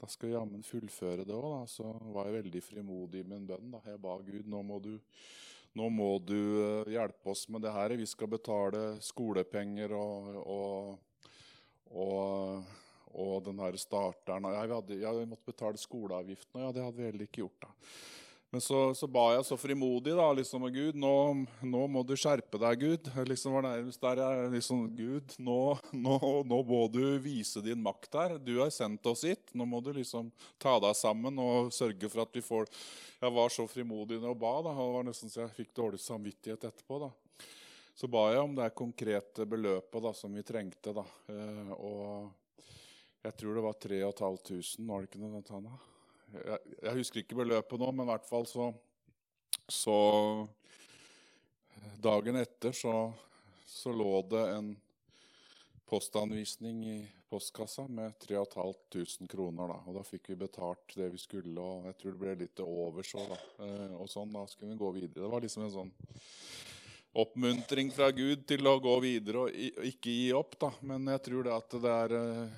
da 0.00 0.08
skal 0.10 0.28
jeg 0.28 0.38
jammen 0.38 0.64
fullføre 0.66 1.24
det 1.26 1.34
òg. 1.36 1.66
Så 1.70 1.86
var 2.14 2.28
jeg 2.28 2.40
veldig 2.42 2.62
frimodig 2.64 3.22
i 3.22 3.28
min 3.28 3.46
bønn. 3.46 3.74
Da. 3.74 3.82
Jeg 3.88 4.00
ba 4.02 4.16
Gud 4.24 4.48
nå 4.50 4.62
må 4.66 4.80
du, 4.82 4.94
nå 5.78 5.90
må 5.92 6.10
du 6.18 6.38
uh, 6.60 6.90
hjelpe 6.90 7.30
oss 7.30 7.46
med 7.48 7.64
det 7.64 7.74
her. 7.74 7.96
Vi 8.00 8.08
skal 8.08 8.30
betale 8.32 8.82
skolepenger 9.04 9.94
og, 9.98 10.34
og, 10.42 11.30
og, 11.92 12.74
og 13.12 13.38
den 13.46 13.62
her 13.62 13.78
starteren. 13.80 14.50
Jeg, 14.56 14.74
hadde, 14.74 15.00
jeg 15.06 15.30
måtte 15.30 15.52
betale 15.52 15.80
skoleavgiften, 15.80 16.58
og 16.58 16.66
ja, 16.66 16.74
det 16.74 16.84
hadde 16.88 17.00
vi 17.00 17.08
heller 17.10 17.28
ikke 17.28 17.42
gjort. 17.44 17.68
da. 17.68 17.72
Men 18.54 18.60
så, 18.60 18.94
så, 18.94 19.08
ba 19.10 19.32
jeg 19.34 19.42
så 19.48 19.56
frimodig 19.58 20.12
da, 20.14 20.28
liksom, 20.38 20.62
Gud, 20.70 20.94
nå, 20.94 21.14
nå, 21.66 21.78
må 21.90 22.04
du 22.06 22.12
skjerpe 22.14 22.54
deg, 22.62 22.84
Gud. 22.84 23.08
Liksom 23.26 23.56
var 23.56 23.64
nærmest 23.66 23.98
der 23.98 24.20
jeg 24.22 24.50
liksom, 24.52 24.84
Gud, 24.94 25.32
nå, 25.42 25.56
nå, 26.04 26.18
nå, 26.46 26.58
må 26.68 26.84
du 26.86 27.00
vise 27.18 27.58
din 27.66 27.80
makt 27.82 28.14
her. 28.14 28.34
Du 28.38 28.52
har 28.60 28.68
sendt 28.70 29.08
oss 29.10 29.24
hit. 29.26 29.50
Nå 29.58 29.66
må 29.66 29.80
du 29.82 29.88
liksom 29.96 30.28
ta 30.62 30.76
deg 30.84 30.94
sammen 30.94 31.40
og 31.42 31.72
sørge 31.74 32.06
for 32.12 32.22
at 32.22 32.38
vi 32.38 32.44
får 32.46 32.70
Jeg 33.24 33.34
var 33.34 33.50
så 33.50 33.66
frimodig 33.66 34.20
når 34.20 34.30
jeg 34.30 34.40
ba. 34.44 34.52
da, 34.68 34.74
Det 34.78 34.86
var 35.00 35.08
nesten 35.08 35.32
så 35.32 35.40
jeg 35.42 35.56
fikk 35.56 35.72
dårlig 35.80 35.98
samvittighet 36.04 36.68
etterpå. 36.68 37.00
da. 37.02 37.10
Så 37.98 38.06
ba 38.06 38.22
jeg 38.36 38.44
om 38.44 38.54
det 38.54 38.68
konkrete 38.78 39.48
beløpet 39.50 40.06
da, 40.06 40.14
som 40.14 40.30
vi 40.30 40.46
trengte. 40.46 40.94
da. 40.94 41.02
Eh, 41.26 41.74
og 41.74 42.30
jeg 43.26 43.34
tror 43.34 43.58
det 43.58 43.66
var 43.66 43.82
3500, 43.82 44.86
var 44.86 45.02
det 45.02 45.10
ikke 45.10 45.24
noe? 45.24 45.42
Tana? 45.42 45.74
Jeg, 46.34 46.58
jeg, 46.82 46.94
husker 46.98 47.22
ikke 47.22 47.40
beløpet 47.42 47.80
nå, 47.80 47.90
men 47.92 48.06
i 48.06 48.12
hvert 48.12 48.28
fall 48.28 48.46
så, 48.48 48.70
så 49.70 49.98
Dagen 52.04 52.36
etter 52.36 52.72
så, 52.76 52.94
så, 53.68 53.92
lå 53.92 54.18
det 54.28 54.42
en 54.54 54.70
postanvisning 55.88 56.82
i 56.84 56.96
postkassa 57.28 57.86
med 57.88 58.18
3500 58.24 59.28
kroner. 59.30 59.72
Da. 59.72 59.78
Og 59.88 59.96
da 59.98 60.02
fikk 60.06 60.30
vi 60.32 60.36
betalt 60.44 60.94
det 60.96 61.10
vi 61.14 61.20
skulle, 61.20 61.54
og 61.60 61.88
jeg 61.88 61.98
tror 62.00 62.14
det 62.14 62.20
ble 62.20 62.36
litt 62.42 62.62
over 62.64 63.08
så. 63.08 63.24
Da. 63.30 63.38
Eh, 63.66 63.96
og 63.96 64.08
sånn, 64.12 64.32
da 64.36 64.44
skulle 64.50 64.74
vi 64.74 64.80
gå 64.80 64.90
videre. 64.98 65.24
Det 65.24 65.32
var 65.32 65.44
liksom 65.44 65.66
en 65.66 65.74
sånn 65.78 65.94
oppmuntring 67.14 67.90
fra 67.94 68.10
Gud 68.10 68.42
til 68.48 68.66
å 68.66 68.78
gå 68.82 68.94
videre 69.04 69.44
og 69.44 69.84
ikke 69.86 70.10
gi 70.10 70.30
opp. 70.34 70.56
Da. 70.58 70.70
Men 70.82 71.06
jeg 71.12 71.22
tror 71.28 71.46
det 71.46 71.52
at 71.54 71.76
det 71.84 71.92
er 71.92 72.14
eh, 72.18 72.56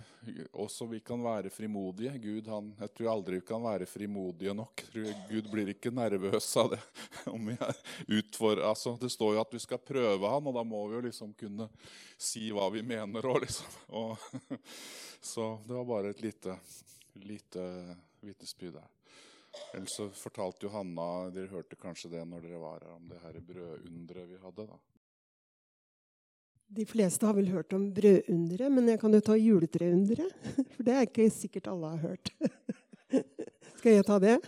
også 0.57 0.89
vi 0.91 1.01
kan 1.05 1.21
være 1.23 1.53
frimodige. 1.53 2.15
Gud, 2.23 2.49
han, 2.49 2.73
jeg 2.81 2.95
tror 2.97 3.11
aldri 3.13 3.41
vi 3.41 3.47
kan 3.51 3.63
være 3.65 3.89
frimodige 3.91 4.55
nok. 4.57 4.85
Gud 5.29 5.51
blir 5.53 5.75
ikke 5.75 5.93
nervøs 5.95 6.49
av 6.63 6.73
det. 6.73 6.81
om 7.35 7.53
vi 7.53 7.59
er 7.61 7.83
utfor, 8.19 8.65
altså, 8.65 8.97
Det 9.01 9.13
står 9.13 9.37
jo 9.37 9.45
at 9.45 9.55
vi 9.55 9.63
skal 9.67 9.83
prøve 9.85 10.33
han, 10.35 10.49
og 10.49 10.57
da 10.57 10.65
må 10.65 10.87
vi 10.89 10.99
jo 10.99 11.07
liksom 11.11 11.37
kunne 11.39 11.69
si 12.17 12.49
hva 12.55 12.71
vi 12.73 12.85
mener 12.87 13.29
òg, 13.29 13.43
liksom. 13.45 13.79
Og, 14.01 14.29
så 15.33 15.55
det 15.69 15.77
var 15.77 15.89
bare 15.93 16.17
et 16.17 16.25
lite, 16.25 16.57
lite 17.29 17.71
vitnesbyrd 18.25 18.81
der. 18.81 18.96
Ellers 19.75 19.97
så 19.99 20.09
fortalte 20.17 20.67
Johanna 20.67 21.31
Dere 21.35 21.51
hørte 21.53 21.79
kanskje 21.81 22.11
det 22.13 22.23
når 22.29 22.45
dere 22.47 22.61
var 22.61 22.81
her, 22.81 22.93
om 22.97 23.09
det 23.11 23.23
her 23.23 23.41
brødunderet 23.41 24.31
vi 24.31 24.43
hadde. 24.43 24.67
da. 24.67 24.79
De 26.77 26.87
fleste 26.89 27.27
har 27.27 27.37
vel 27.37 27.53
hørt 27.53 27.73
om 27.77 27.89
brødunderet, 27.95 28.73
men 28.73 28.89
jeg 28.91 29.01
kan 29.01 29.15
jo 29.15 29.23
ta 29.23 29.37
juletreunderet. 29.39 30.47
For 30.75 30.87
det 30.87 30.95
er 30.95 31.07
ikke 31.07 31.29
sikkert 31.31 31.71
alle 31.71 31.93
har 31.95 32.09
hørt. 32.11 32.33
Skal 33.79 33.93
jeg 33.93 34.07
ta 34.09 34.19
det? 34.23 34.39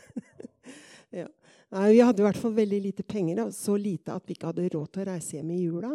ja. 1.21 1.29
Nei, 1.69 1.91
Vi 1.93 2.01
hadde 2.01 2.23
i 2.23 2.27
hvert 2.27 2.41
fall 2.41 2.57
veldig 2.57 2.81
lite 2.81 3.05
penger, 3.05 3.45
så 3.55 3.77
lite 3.77 4.17
at 4.17 4.25
vi 4.27 4.35
ikke 4.35 4.51
hadde 4.51 4.71
råd 4.73 4.89
til 4.91 5.05
å 5.05 5.11
reise 5.11 5.37
hjem 5.37 5.53
i 5.53 5.61
jula. 5.61 5.93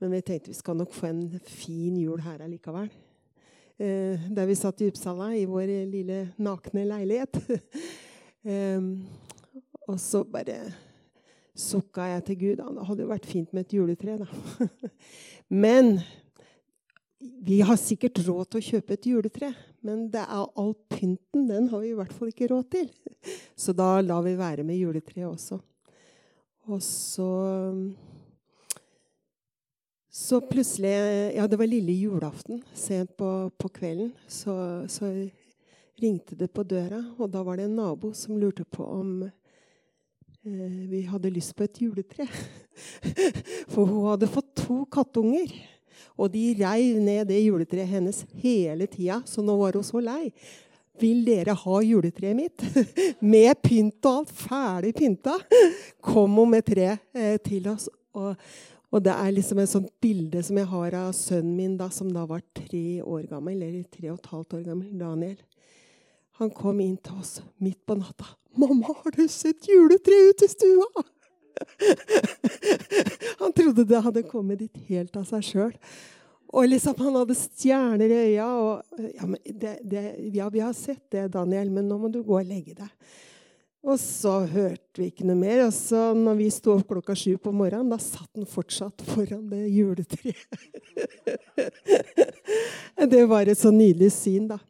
Men 0.00 0.12
vi 0.12 0.22
tenkte 0.22 0.52
vi 0.52 0.56
skal 0.56 0.78
nok 0.78 0.94
få 0.94 1.10
en 1.10 1.22
fin 1.42 1.96
jul 1.98 2.20
her 2.24 2.44
allikevel. 2.44 2.88
Eh, 3.76 4.28
der 4.32 4.48
vi 4.48 4.56
satt 4.56 4.80
i 4.80 4.88
Uppsala, 4.88 5.34
i 5.36 5.44
vår 5.48 5.72
lille 5.90 6.20
nakne 6.40 6.86
leilighet. 6.88 7.36
Um, 8.46 8.90
og 9.90 9.98
så 9.98 10.20
bare 10.22 10.60
sukka 11.56 12.04
jeg 12.12 12.24
til 12.28 12.38
Gud. 12.42 12.60
Det 12.60 12.86
hadde 12.86 13.02
jo 13.02 13.10
vært 13.10 13.26
fint 13.26 13.52
med 13.56 13.66
et 13.66 13.74
juletre, 13.74 14.18
da. 14.20 14.68
men 15.64 15.96
vi 17.18 17.62
har 17.64 17.78
sikkert 17.80 18.20
råd 18.26 18.50
til 18.50 18.60
å 18.60 18.66
kjøpe 18.68 18.96
et 18.96 19.08
juletre. 19.10 19.52
Men 19.86 20.06
det 20.12 20.22
er 20.22 20.50
all 20.58 20.74
pynten 20.90 21.46
den 21.48 21.70
har 21.72 21.82
vi 21.82 21.92
i 21.92 21.96
hvert 21.96 22.12
fall 22.14 22.30
ikke 22.32 22.50
råd 22.52 22.68
til. 22.74 22.90
Så 23.62 23.74
da 23.76 23.96
lar 24.04 24.22
vi 24.26 24.36
være 24.38 24.66
med 24.66 24.78
juletreet 24.78 25.28
også. 25.28 25.60
Og 26.66 26.82
så 26.82 27.30
Så 30.10 30.40
plutselig 30.40 30.90
Ja, 31.36 31.46
det 31.46 31.58
var 31.58 31.68
lille 31.68 31.92
julaften 31.92 32.62
sent 32.74 33.16
på, 33.16 33.50
på 33.58 33.68
kvelden. 33.68 34.12
Så, 34.26 34.54
så 34.88 35.12
ringte 36.00 36.36
det 36.36 36.50
på 36.52 36.64
døra, 36.66 37.00
og 37.16 37.30
da 37.32 37.42
var 37.46 37.58
det 37.58 37.68
en 37.68 37.78
nabo 37.78 38.12
som 38.16 38.38
lurte 38.40 38.64
på 38.68 38.84
om 38.84 39.22
eh, 39.24 40.82
vi 40.90 41.04
hadde 41.08 41.32
lyst 41.32 41.56
på 41.56 41.64
et 41.66 41.80
juletre. 41.80 42.28
For 43.72 43.84
hun 43.84 44.12
hadde 44.12 44.30
fått 44.30 44.52
to 44.64 44.84
kattunger. 44.92 45.52
Og 46.16 46.30
de 46.32 46.50
reiv 46.58 47.00
ned 47.00 47.26
det 47.28 47.42
juletreet 47.42 47.88
hennes 47.88 48.22
hele 48.42 48.86
tida, 48.88 49.22
så 49.28 49.44
nå 49.44 49.56
var 49.60 49.76
hun 49.76 49.84
så 49.84 50.00
lei. 50.00 50.30
Vil 51.00 51.24
dere 51.26 51.52
ha 51.56 51.80
juletreet 51.84 52.36
mitt? 52.36 52.62
med 53.32 53.60
pynt 53.64 54.06
og 54.08 54.22
alt. 54.22 54.32
Ferdig 54.32 54.94
pynta. 54.96 55.36
Kom 56.04 56.38
hun 56.40 56.54
med 56.54 56.64
tre 56.66 56.94
eh, 57.12 57.36
til 57.44 57.68
oss. 57.72 57.90
Og, 58.16 58.32
og, 58.88 59.02
det 59.04 59.12
er 59.12 59.34
liksom 59.36 59.60
et 59.60 59.72
sånt 59.72 59.90
bilde 60.00 60.40
som 60.46 60.56
jeg 60.56 60.70
har 60.70 60.96
av 61.02 61.10
sønnen 61.16 61.52
min 61.58 61.76
da, 61.76 61.90
som 61.92 62.08
da 62.12 62.24
var 62.28 62.44
tre 62.56 63.02
år 63.02 63.26
gammel. 63.28 63.60
Eller 63.60 63.84
tre 63.92 64.08
og 64.12 64.22
et 64.22 64.32
halvt 64.32 64.56
år 64.60 64.64
gammel. 64.70 64.88
Daniel. 64.96 65.36
Han 66.40 66.50
kom 66.52 66.80
inn 66.84 66.96
til 67.00 67.20
oss 67.20 67.38
midt 67.62 67.80
på 67.86 67.96
natta. 67.96 68.26
'Mamma, 68.56 68.94
har 69.04 69.12
du 69.12 69.28
sett 69.28 69.68
juletre 69.68 70.16
ute 70.30 70.44
i 70.44 70.48
stua?' 70.48 71.04
Han 73.40 73.52
trodde 73.52 73.84
det 73.84 74.00
hadde 74.04 74.22
kommet 74.28 74.60
dit 74.60 74.76
helt 74.88 75.16
av 75.16 75.24
seg 75.28 75.44
sjøl. 75.44 75.72
Og 76.56 76.68
liksom, 76.68 76.96
han 77.00 77.16
hadde 77.18 77.36
stjerner 77.36 78.12
i 78.12 78.18
øya. 78.30 78.48
Og, 78.60 79.00
ja, 79.16 79.28
det, 79.44 79.72
det, 79.84 80.04
ja, 80.36 80.48
vi 80.52 80.62
har 80.62 80.74
sett 80.76 81.04
det, 81.12 81.28
Daniel, 81.34 81.72
men 81.72 81.88
nå 81.88 81.98
må 82.00 82.12
du 82.12 82.22
gå 82.24 82.38
og 82.38 82.48
legge 82.48 82.76
deg. 82.78 82.92
Og 83.86 83.98
så 84.02 84.40
hørte 84.50 84.98
vi 84.98 85.10
ikke 85.12 85.26
noe 85.28 85.38
mer. 85.38 85.66
Og 85.66 85.74
så 85.74 86.10
når 86.16 86.38
vi 86.40 86.48
sto 86.54 86.74
opp 86.76 86.88
klokka 86.90 87.16
sju 87.18 87.36
på 87.42 87.52
morgenen, 87.54 87.90
da 87.92 87.98
satt 88.02 88.30
han 88.34 88.48
fortsatt 88.50 89.04
foran 89.12 89.46
det 89.50 89.66
juletreet. 89.74 90.48
det 93.12 93.24
var 93.30 93.46
et 93.46 93.60
så 93.60 93.72
nydelig 93.74 94.12
syn, 94.16 94.48
da. 94.54 94.60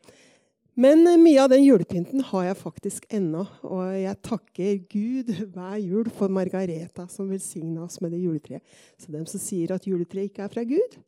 Men 0.77 1.07
eh, 1.09 1.17
mye 1.17 1.41
av 1.41 1.49
den 1.49 1.65
julepynten 1.65 2.21
har 2.31 2.51
jeg 2.51 2.59
faktisk 2.61 3.07
ennå. 3.17 3.47
Og 3.65 3.95
jeg 3.97 4.21
takker 4.29 4.75
Gud 4.93 5.31
hver 5.55 5.79
jul 5.81 6.11
for 6.13 6.33
Margareta 6.33 7.07
som 7.09 7.31
velsigna 7.33 7.87
oss 7.87 7.97
med 8.05 8.13
det 8.13 8.21
juletreet. 8.21 8.61
Så 9.01 9.13
dem 9.15 9.25
som 9.31 9.41
sier 9.41 9.73
at 9.73 9.89
juletreet 9.89 10.29
ikke 10.29 10.45
er 10.45 10.53
fra 10.53 10.67
Gud, 10.69 10.99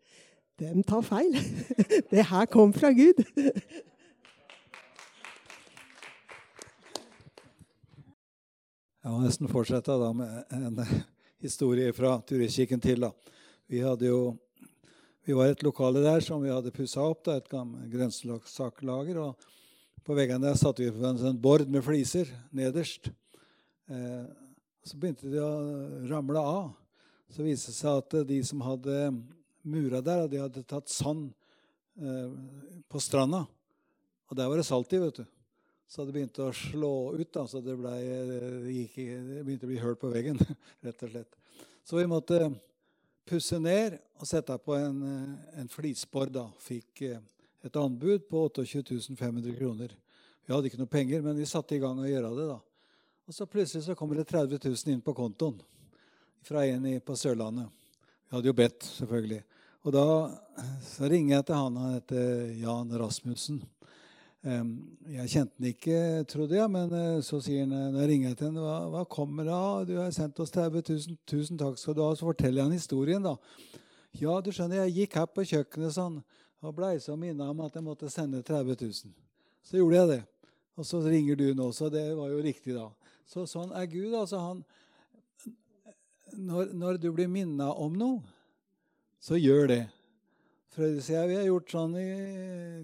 dem 0.59 0.81
tar 0.83 1.05
feil. 1.05 1.37
Det 2.13 2.25
her 2.31 2.49
kom 2.51 2.73
fra 2.73 2.91
Gud. 2.97 3.21
Jeg 8.99 9.13
må 9.13 9.21
nesten 9.23 9.53
fortsette 9.53 9.95
da 10.01 10.09
med 10.17 10.57
en 10.57 10.81
historie 11.45 11.93
fra 11.97 12.17
Turistkirken 12.27 12.81
til. 12.83 13.05
da. 13.05 13.13
Vi, 13.69 13.85
jo, 13.85 14.33
vi 15.29 15.37
var 15.37 15.53
et 15.53 15.63
lokale 15.63 16.01
der 16.03 16.25
som 16.25 16.41
vi 16.43 16.51
hadde 16.51 16.73
pussa 16.75 17.05
opp, 17.05 17.23
da, 17.29 17.37
et 17.37 17.53
grønnsakslager. 17.93 19.21
og 19.29 19.49
På 20.09 20.15
veggene 20.17 20.41
der 20.41 20.55
satte 20.57 20.81
vi 20.81 20.89
på 20.89 21.05
en 21.05 21.19
sånn 21.21 21.37
bord 21.37 21.69
med 21.69 21.83
fliser 21.85 22.31
nederst. 22.57 23.11
Eh, 23.93 24.23
så 24.81 24.97
begynte 24.97 25.29
de 25.29 25.43
å 25.45 25.51
ramle 26.09 26.41
av. 26.41 26.71
Så 27.29 27.45
viste 27.45 27.75
det 27.75 27.77
seg 27.77 27.99
at 28.01 28.17
de 28.31 28.39
som 28.49 28.63
hadde 28.65 29.11
mura 29.69 30.01
der, 30.01 30.25
de 30.33 30.41
hadde 30.41 30.65
tatt 30.65 30.89
sand 30.89 31.29
eh, 32.01 32.33
på 32.89 33.05
stranda. 33.05 33.43
Og 34.33 34.41
der 34.41 34.49
var 34.49 34.57
det 34.57 34.65
salt 34.71 34.97
i, 34.97 35.03
vet 35.05 35.21
du. 35.21 35.29
Så 35.85 36.09
det 36.09 36.17
begynte 36.17 36.47
å 36.47 36.57
slå 36.57 36.95
ut. 37.13 37.29
da, 37.37 37.45
så 37.45 37.61
det, 37.61 37.77
ble, 37.77 37.93
det, 38.33 38.43
gikk, 38.79 38.99
det 39.13 39.45
begynte 39.45 39.69
å 39.69 39.75
bli 39.75 39.83
hull 39.85 40.01
på 40.01 40.17
veggen, 40.17 40.41
rett 40.89 41.05
og 41.05 41.13
slett. 41.13 41.37
Så 41.85 42.01
vi 42.01 42.09
måtte 42.09 42.47
pusse 43.29 43.61
ned 43.61 44.01
og 44.17 44.25
sette 44.33 44.57
på 44.57 44.73
en, 44.73 45.05
en 45.53 45.69
flisbord. 45.69 46.33
da, 46.41 46.49
Fikk 46.65 47.11
eh, 47.13 47.21
et 47.67 47.77
anbud 47.77 48.29
på 48.31 48.45
28 48.49 49.17
500 49.17 49.57
kroner. 49.59 49.95
Vi 50.47 50.55
hadde 50.55 50.71
ikke 50.71 50.81
noe 50.81 50.91
penger, 50.91 51.23
men 51.25 51.37
vi 51.37 51.47
satte 51.49 51.77
i 51.77 51.83
gang 51.83 51.99
å 52.01 52.09
gjøre 52.09 52.35
det. 52.37 52.47
da. 52.49 52.59
Og 53.29 53.35
så 53.37 53.47
plutselig 53.47 53.85
så 53.85 53.97
kommer 53.99 54.17
det 54.17 54.29
30 54.31 54.61
000 54.65 54.95
inn 54.95 55.03
på 55.05 55.13
kontoen 55.17 55.59
fra 56.47 56.65
en 56.65 56.87
på 57.05 57.17
Sørlandet. 57.19 57.69
Vi 58.29 58.37
hadde 58.37 58.49
jo 58.49 58.57
bedt, 58.57 58.87
selvfølgelig. 59.01 59.43
Og 59.85 59.93
da 59.93 60.07
så 60.85 61.09
ringer 61.11 61.37
jeg 61.37 61.49
til 61.49 61.59
han. 61.59 61.77
Han 61.77 61.99
heter 61.99 62.55
Jan 62.63 62.95
Rasmussen. 63.01 63.61
Jeg 64.43 65.29
kjente 65.29 65.59
han 65.59 65.69
ikke, 65.69 66.01
trodde 66.31 66.57
jeg, 66.57 66.71
men 66.71 66.93
eh, 66.95 67.21
så 67.27 67.41
sier 67.43 67.65
han 67.67 67.73
når 67.75 68.01
jeg 68.05 68.11
ringer 68.13 68.37
til 68.39 68.53
han, 68.53 68.61
hva, 68.63 68.77
hva 68.93 69.03
kommer 69.11 69.49
det 69.49 69.55
av? 69.55 69.81
Du 69.89 69.97
har 69.99 70.13
sendt 70.15 70.39
oss 70.41 70.55
30 70.55 70.85
000. 70.87 71.17
Tusen 71.29 71.59
takk 71.61 71.77
skal 71.81 71.97
du 71.99 72.05
ha. 72.05 72.13
Så 72.17 72.29
forteller 72.29 72.63
jeg 72.63 72.69
han 72.69 72.77
historien, 72.77 73.25
da. 73.25 73.35
Ja, 74.17 74.39
du 74.41 74.53
skjønner, 74.55 74.87
jeg 74.87 75.03
gikk 75.03 75.19
her 75.19 75.27
på 75.29 75.45
kjøkkenet 75.47 75.97
sånn, 75.99 76.23
og 76.63 76.75
blei 76.75 76.97
så 77.01 77.15
minna 77.17 77.51
om 77.53 77.61
at 77.65 77.77
jeg 77.79 77.87
måtte 77.87 78.11
sende 78.11 78.43
30 78.43 78.77
000. 78.81 79.15
Så 79.63 79.79
gjorde 79.79 80.01
jeg 80.01 80.09
det. 80.11 80.23
Og 80.79 80.87
så 80.87 81.01
ringer 81.03 81.39
du 81.39 81.47
nå, 81.55 81.71
så 81.75 81.89
det 81.91 82.05
var 82.17 82.31
jo 82.31 82.43
riktig, 82.43 82.75
da. 82.75 82.89
Så 83.29 83.45
sånn 83.51 83.75
er 83.77 83.87
Gud. 83.91 84.15
altså 84.15 84.41
han 84.43 84.65
når, 86.37 86.73
når 86.77 86.99
du 87.01 87.09
blir 87.13 87.29
minna 87.31 87.71
om 87.73 87.95
noe, 87.99 88.21
så 89.21 89.39
gjør 89.39 89.69
det. 89.73 89.83
Frøydesida 90.75 91.25
vi 91.27 91.39
har 91.39 91.49
gjort 91.49 91.73
sånn 91.73 91.97
i 91.99 92.09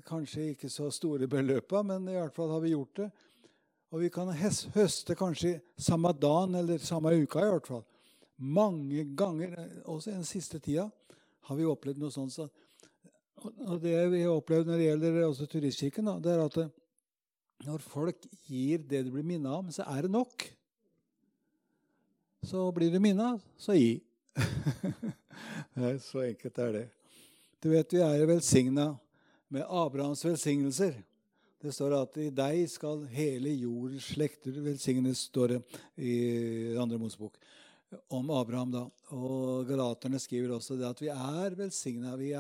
kanskje 0.09 0.49
ikke 0.55 0.71
så 0.73 0.89
store 0.95 1.29
beløpa, 1.31 1.85
men 1.87 2.09
i 2.11 2.17
hvert 2.17 2.35
fall 2.35 2.51
har 2.55 2.63
vi 2.65 2.73
gjort 2.73 3.03
det. 3.03 3.09
Og 3.95 4.03
vi 4.03 4.11
kan 4.11 4.33
høste 4.35 5.15
kanskje 5.15 5.61
samme 5.79 6.11
dagen 6.19 6.57
eller 6.59 6.83
samme 6.83 7.13
uka 7.15 7.45
i 7.45 7.51
hvert 7.53 7.69
fall. 7.71 7.85
Mange 8.35 9.05
ganger, 9.15 9.55
også 9.87 10.11
den 10.17 10.27
siste 10.27 10.59
tida, 10.59 10.89
har 11.47 11.59
vi 11.59 11.69
opplevd 11.69 12.01
noe 12.03 12.11
sånt. 12.11 12.35
Så, 12.35 12.49
og 13.43 13.81
det 13.83 13.97
vi 14.13 14.23
har 14.23 14.33
opplevd 14.33 14.69
når 14.71 14.81
det 14.81 14.89
gjelder 14.89 15.23
også 15.27 15.47
turistkirken, 15.51 16.13
det 16.23 16.33
er 16.33 16.45
at 16.45 16.61
når 17.65 17.83
folk 17.83 18.27
gir 18.49 18.83
det 18.85 19.05
de 19.07 19.13
blir 19.13 19.27
minna 19.27 19.59
om, 19.59 19.73
så 19.73 19.87
er 19.89 20.07
det 20.07 20.13
nok 20.15 20.47
så 22.45 22.73
blir 22.73 22.93
du 22.93 23.01
minna, 23.01 23.39
så 23.57 23.73
gi. 23.73 24.03
så 26.09 26.25
enkelt 26.27 26.59
er 26.61 26.73
det. 26.77 26.85
Du 27.63 27.71
vet, 27.73 27.93
vi 27.95 28.03
er 28.05 28.19
jo 28.21 28.29
velsigna 28.29 28.87
med 29.49 29.65
Abrahams 29.65 30.25
velsignelser. 30.27 30.99
Det 31.63 31.73
står 31.73 31.95
at 31.97 32.19
i 32.21 32.29
deg 32.35 32.67
skal 32.69 33.07
hele 33.09 33.55
jordens 33.57 34.11
slekter 34.13 34.59
velsignes, 34.67 35.25
står 35.31 35.55
det 35.55 35.61
i 35.97 36.15
andre 36.81 37.01
Mosebok. 37.01 37.39
Om 38.13 38.29
Abraham, 38.35 38.75
da. 38.75 38.85
Og 39.17 39.65
galaterne 39.69 40.21
skriver 40.21 40.53
også 40.53 40.77
det 40.77 40.91
at 40.91 41.01
vi 41.01 41.09
er 41.15 41.57
velsigna. 41.57 42.13
Vi, 42.21 42.35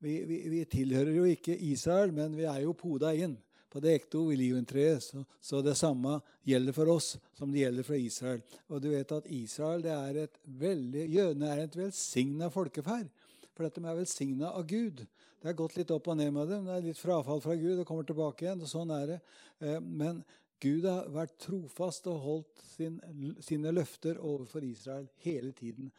vi, 0.00 0.16
vi, 0.24 0.40
vi 0.48 0.64
tilhører 0.68 1.12
jo 1.14 1.28
ikke 1.28 1.56
Israel, 1.70 2.12
men 2.16 2.34
vi 2.36 2.48
er 2.48 2.62
jo 2.64 2.76
poda 2.76 3.12
inn 3.14 3.36
på 3.70 3.80
det 3.82 3.94
ekte 4.00 4.18
oliventreet. 4.18 5.04
Så, 5.04 5.22
så 5.40 5.60
det 5.62 5.76
samme 5.78 6.18
gjelder 6.48 6.74
for 6.74 6.90
oss 6.96 7.14
som 7.38 7.52
det 7.52 7.62
gjelder 7.62 7.86
for 7.86 8.00
Israel. 8.00 8.42
Og 8.68 8.82
du 8.82 8.90
vet 8.94 9.14
at 9.14 9.28
Israel 9.30 9.84
det 9.84 9.94
er 9.94 10.22
et 10.24 10.40
veldig, 10.60 11.06
Jødene 11.14 11.52
er 11.52 11.64
et 11.64 11.78
velsigna 11.78 12.50
folkeferd. 12.52 13.10
For 13.54 13.68
de 13.68 13.84
er 13.84 13.98
velsigna 13.98 14.54
av 14.56 14.66
Gud. 14.66 15.04
Det 15.40 15.48
har 15.48 15.56
gått 15.56 15.76
litt 15.76 15.92
opp 15.92 16.08
og 16.10 16.18
ned 16.18 16.32
med 16.34 16.48
dem. 16.48 16.66
Det 16.66 16.76
er 16.76 16.86
litt 16.90 17.00
frafall 17.00 17.42
fra 17.44 17.56
Gud 17.60 17.78
og 17.78 17.86
kommer 17.88 18.08
tilbake 18.08 18.46
igjen. 18.46 18.64
og 18.64 18.72
sånn 18.72 18.92
er 18.96 19.06
det. 19.14 19.18
Eh, 19.60 19.78
men 19.80 20.22
Gud 20.60 20.84
har 20.88 21.08
vært 21.12 21.38
trofast 21.40 22.08
og 22.12 22.24
holdt 22.24 22.64
sin, 22.74 22.98
sine 23.40 23.72
løfter 23.72 24.18
overfor 24.20 24.64
Israel 24.66 25.06
hele 25.24 25.52
tiden 25.56 25.92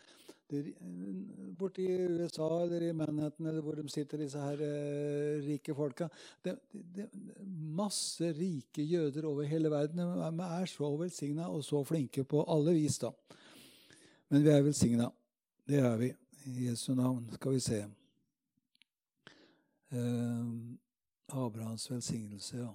borti 1.58 1.86
USA 1.88 2.48
eller 2.64 2.84
i 2.88 2.94
Manhattan 2.94 3.48
eller 3.48 3.64
hvor 3.64 3.78
de 3.78 3.90
sitter, 3.90 4.22
disse 4.22 4.40
her 4.42 4.62
eh, 4.66 5.40
rike 5.46 5.76
folka. 5.76 6.08
Det, 6.44 6.58
det, 6.72 7.08
masse 7.82 8.32
rike 8.38 8.84
jøder 8.84 9.28
over 9.30 9.48
hele 9.50 9.72
verden. 9.72 10.02
De 10.02 10.50
er 10.60 10.66
så 10.70 10.92
velsigna 11.00 11.50
og 11.50 11.64
så 11.66 11.84
flinke 11.88 12.24
på 12.24 12.44
alle 12.48 12.76
vis, 12.78 13.00
da. 13.02 13.14
Men 14.32 14.44
vi 14.44 14.54
er 14.54 14.66
velsigna. 14.66 15.10
Det 15.68 15.80
er 15.80 15.98
vi. 16.02 16.12
I 16.52 16.68
Jesu 16.68 16.94
navn 16.98 17.28
skal 17.36 17.56
vi 17.56 17.64
se. 17.64 17.82
Eh, 19.92 20.46
Abrahams 21.32 21.92
velsignelse, 21.92 22.58
ja. 22.58 22.72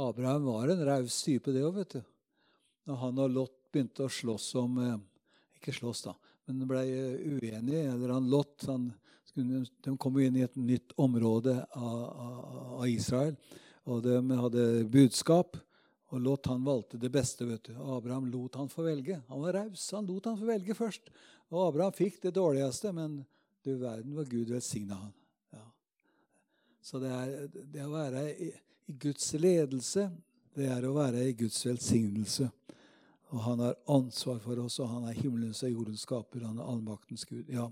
Abraham 0.00 0.44
var 0.44 0.68
en 0.68 0.84
raus 0.86 1.22
type, 1.22 1.52
det 1.52 1.64
òg, 1.66 1.74
vet 1.80 1.98
du. 1.98 2.04
Når 2.88 3.00
han 3.02 3.18
og 3.20 3.34
Lot 3.34 3.59
begynte 3.72 4.06
å 4.06 4.12
slåss 4.12 4.54
om 4.60 4.78
eh, 4.82 4.98
Ikke 5.58 5.74
slåss, 5.76 6.04
da, 6.08 6.14
men 6.48 6.66
ble 6.68 6.84
eh, 6.86 7.38
uenige. 7.38 7.86
Eller 7.92 8.14
han 8.14 8.28
Lot 8.30 8.66
han, 8.68 8.90
De 9.34 9.96
kom 10.00 10.18
inn 10.20 10.38
i 10.40 10.46
et 10.46 10.56
nytt 10.58 10.94
område 11.00 11.56
av, 11.78 11.98
av, 12.76 12.86
Israel. 12.88 13.36
Og 13.90 14.02
de 14.04 14.18
hadde 14.42 14.68
budskap. 14.90 15.58
Og 16.10 16.22
Lot 16.24 16.48
han 16.50 16.64
valgte 16.66 16.98
det 16.98 17.12
beste. 17.14 17.46
vet 17.46 17.70
du. 17.70 17.76
Abraham 17.78 18.26
lot 18.32 18.58
han 18.58 18.68
få 18.68 18.82
velge. 18.82 19.20
Han 19.28 19.44
var 19.44 19.60
raus. 19.60 19.90
Han 19.94 20.08
lot 20.08 20.26
han 20.26 20.38
få 20.38 20.48
velge 20.48 20.74
først. 20.74 21.12
Og 21.50 21.68
Abraham 21.68 21.94
fikk 21.94 22.20
det 22.22 22.34
dårligste, 22.34 22.92
men 22.94 23.20
du 23.62 23.76
verden 23.78 24.14
var 24.16 24.26
Gud 24.30 24.50
velsigna 24.50 24.94
han. 24.94 25.12
Ja. 25.54 25.64
Så 26.82 26.98
det 27.02 27.10
er 27.14 27.48
det 27.52 27.84
å 27.84 27.92
være 27.92 28.24
i, 28.32 28.50
i 28.90 28.96
Guds 28.98 29.32
ledelse, 29.38 30.08
det 30.56 30.66
er 30.70 30.86
å 30.86 30.94
være 30.96 31.24
i 31.28 31.34
Guds 31.38 31.60
velsignelse. 31.66 32.48
Og 33.30 33.40
han 33.44 33.60
har 33.62 33.76
ansvar 33.86 34.40
for 34.42 34.58
oss, 34.64 34.80
og 34.82 34.90
han 34.90 35.06
er 35.08 35.18
himmelens 35.18 35.62
og 35.66 35.70
jordens 35.70 36.02
skaper. 36.06 36.44
Han 36.48 36.58
er 36.58 36.70
allmaktens 36.72 37.24
Gud. 37.28 37.44
Ja. 37.50 37.68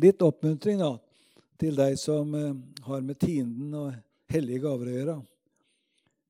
Litt 0.00 0.22
oppmuntring 0.22 0.80
da, 0.80 0.94
til 1.60 1.76
deg 1.78 1.96
som 2.00 2.34
eh, 2.36 2.56
har 2.86 3.04
med 3.04 3.18
tienden 3.20 3.74
og 3.76 3.94
hellige 4.30 4.64
gaver 4.66 4.90
å 4.90 4.96
gjøre. 4.96 5.16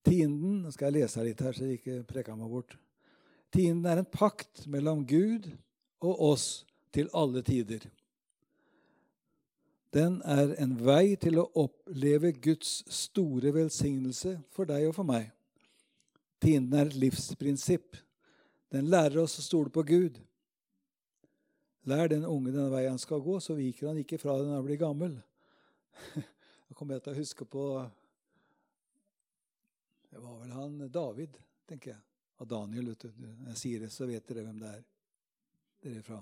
Tienden 0.06 0.62
Nå 0.64 0.72
skal 0.72 0.90
jeg 0.90 1.04
lese 1.04 1.24
litt 1.26 1.42
her, 1.44 1.56
så 1.56 1.66
jeg 1.66 1.80
ikke 1.80 2.02
preker 2.08 2.38
meg 2.38 2.52
bort. 2.52 2.76
Tienden 3.52 3.90
er 3.90 4.00
en 4.00 4.08
pakt 4.08 4.64
mellom 4.70 5.02
Gud 5.06 5.50
og 6.00 6.22
oss 6.30 6.46
til 6.94 7.10
alle 7.12 7.42
tider. 7.46 7.84
Den 9.94 10.20
er 10.22 10.54
en 10.62 10.76
vei 10.78 11.16
til 11.18 11.40
å 11.42 11.48
oppleve 11.58 12.30
Guds 12.38 12.84
store 12.94 13.50
velsignelse 13.54 14.36
for 14.54 14.70
deg 14.70 14.86
og 14.86 14.94
for 15.00 15.08
meg. 15.08 15.32
Tienden 16.40 16.78
er 16.78 16.88
et 16.88 16.98
livsprinsipp. 17.02 17.98
Den 18.70 18.90
lærer 18.90 19.18
oss 19.24 19.38
å 19.40 19.44
stole 19.44 19.72
på 19.74 19.82
Gud. 19.86 20.20
Lær 21.90 22.10
den 22.12 22.26
unge 22.28 22.52
den 22.54 22.68
veien 22.70 22.94
han 22.94 23.02
skal 23.02 23.22
gå, 23.24 23.38
så 23.42 23.56
viker 23.58 23.90
han 23.90 23.98
ikke 24.02 24.18
fra 24.20 24.36
den 24.38 24.50
når 24.50 24.60
han 24.60 24.68
blir 24.68 24.84
gammel. 24.84 25.16
Da 26.70 26.76
kommer 26.78 26.94
jeg 26.94 27.02
til 27.02 27.10
å 27.10 27.18
huske 27.18 27.44
på 27.50 27.62
Det 30.06 30.20
var 30.22 30.36
vel 30.38 30.52
han 30.54 30.76
David, 30.86 31.34
tenker 31.66 31.96
jeg. 31.96 32.02
Av 32.38 32.46
Daniel. 32.46 32.92
vet 32.92 33.08
du. 33.08 33.10
Når 33.18 33.50
jeg 33.50 33.58
sier 33.58 33.82
det, 33.82 33.88
så 33.90 34.06
vet 34.06 34.28
dere 34.30 34.44
hvem 34.46 34.60
det 34.62 34.70
er. 34.70 34.84
Dere 35.82 35.98
er 35.98 36.06
fra. 36.06 36.20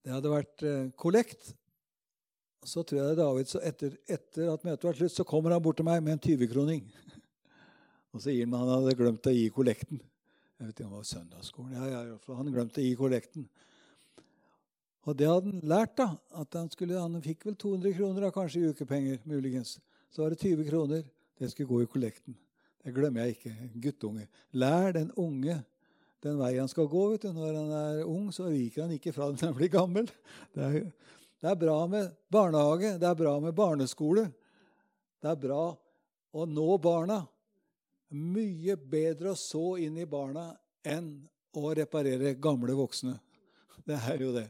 Det 0.00 0.14
hadde 0.14 0.32
vært 0.32 0.64
eh, 0.64 0.88
kollekt. 0.96 1.52
Så 2.64 2.82
tror 2.82 3.02
jeg 3.02 3.10
det 3.10 3.14
er 3.18 3.20
David, 3.20 3.52
så 3.52 3.60
etter, 3.68 3.94
etter 4.08 4.48
at 4.54 4.64
møtet 4.66 4.88
var 4.88 4.96
slutt, 4.96 5.14
så 5.14 5.28
kommer 5.28 5.52
han 5.54 5.62
bort 5.62 5.78
til 5.78 5.86
meg 5.86 6.00
med 6.02 6.16
en 6.16 6.24
20-kroning. 6.24 6.88
Og 8.16 8.24
så 8.24 8.32
gir 8.32 8.48
han 8.48 8.54
meg 8.56 8.64
han 8.64 8.72
hadde 8.78 8.96
glemt 8.98 9.28
å 9.28 9.36
gi 9.36 9.44
kollekten. 9.54 10.00
Jeg 10.58 10.66
vet 10.66 10.74
ikke 10.74 10.86
om 10.88 10.92
det 10.92 10.98
var 10.98 11.06
søndagsskolen. 11.06 11.74
Ja, 11.78 11.86
ja, 11.86 12.34
han 12.34 12.52
glemte 12.52 12.82
i 12.82 12.94
kollekten. 12.98 13.46
Og 15.06 15.14
det 15.16 15.28
hadde 15.30 15.52
han 15.52 15.60
lært. 15.70 15.96
da, 15.96 16.08
at 16.34 16.54
Han, 16.54 16.70
skulle, 16.70 16.98
han 16.98 17.22
fikk 17.22 17.46
vel 17.46 17.54
200 17.54 17.94
kroner, 17.94 18.26
da, 18.26 18.30
kanskje 18.34 18.60
i 18.60 18.72
ukepenger. 18.72 19.20
muligens. 19.24 19.78
Så 20.10 20.22
var 20.22 20.30
det 20.30 20.40
20 20.40 20.68
kroner. 20.68 21.04
Det 21.38 21.50
skulle 21.50 21.68
gå 21.68 21.82
i 21.82 21.86
kollekten. 21.86 22.36
Det 22.82 22.94
glemmer 22.94 23.24
jeg 23.24 23.36
ikke. 23.36 23.70
Guttunge. 23.74 24.28
Lær 24.52 24.92
den 24.92 25.12
unge 25.16 25.62
den 26.24 26.38
veien 26.38 26.64
han 26.64 26.70
skal 26.70 26.88
gå. 26.90 27.04
vet 27.12 27.22
du. 27.22 27.32
Når 27.32 27.54
han 27.54 27.72
er 27.78 28.04
ung, 28.08 28.30
så 28.34 28.48
viker 28.50 28.86
han 28.86 28.94
ikke 28.96 29.14
fra 29.14 29.30
den 29.30 29.38
når 29.38 29.52
han 29.52 29.58
blir 29.58 29.72
gammel. 29.72 30.10
Det 30.54 30.64
er, 30.64 30.90
det 31.38 31.50
er 31.50 31.58
bra 31.58 31.78
med 31.86 32.10
barnehage, 32.32 32.96
det 32.98 33.06
er 33.06 33.18
bra 33.18 33.38
med 33.40 33.54
barneskole. 33.54 34.26
Det 35.22 35.30
er 35.30 35.38
bra 35.38 35.62
å 36.34 36.46
nå 36.46 36.68
barna 36.82 37.22
mye 38.14 38.76
bedre 38.76 39.32
å 39.32 39.38
så 39.38 39.76
inn 39.82 39.98
i 40.00 40.06
barna 40.08 40.50
enn 40.86 41.10
å 41.58 41.72
reparere 41.76 42.36
gamle 42.40 42.76
voksne. 42.78 43.18
Det 43.88 43.96
er 43.96 44.22
jo 44.22 44.32
det. 44.34 44.48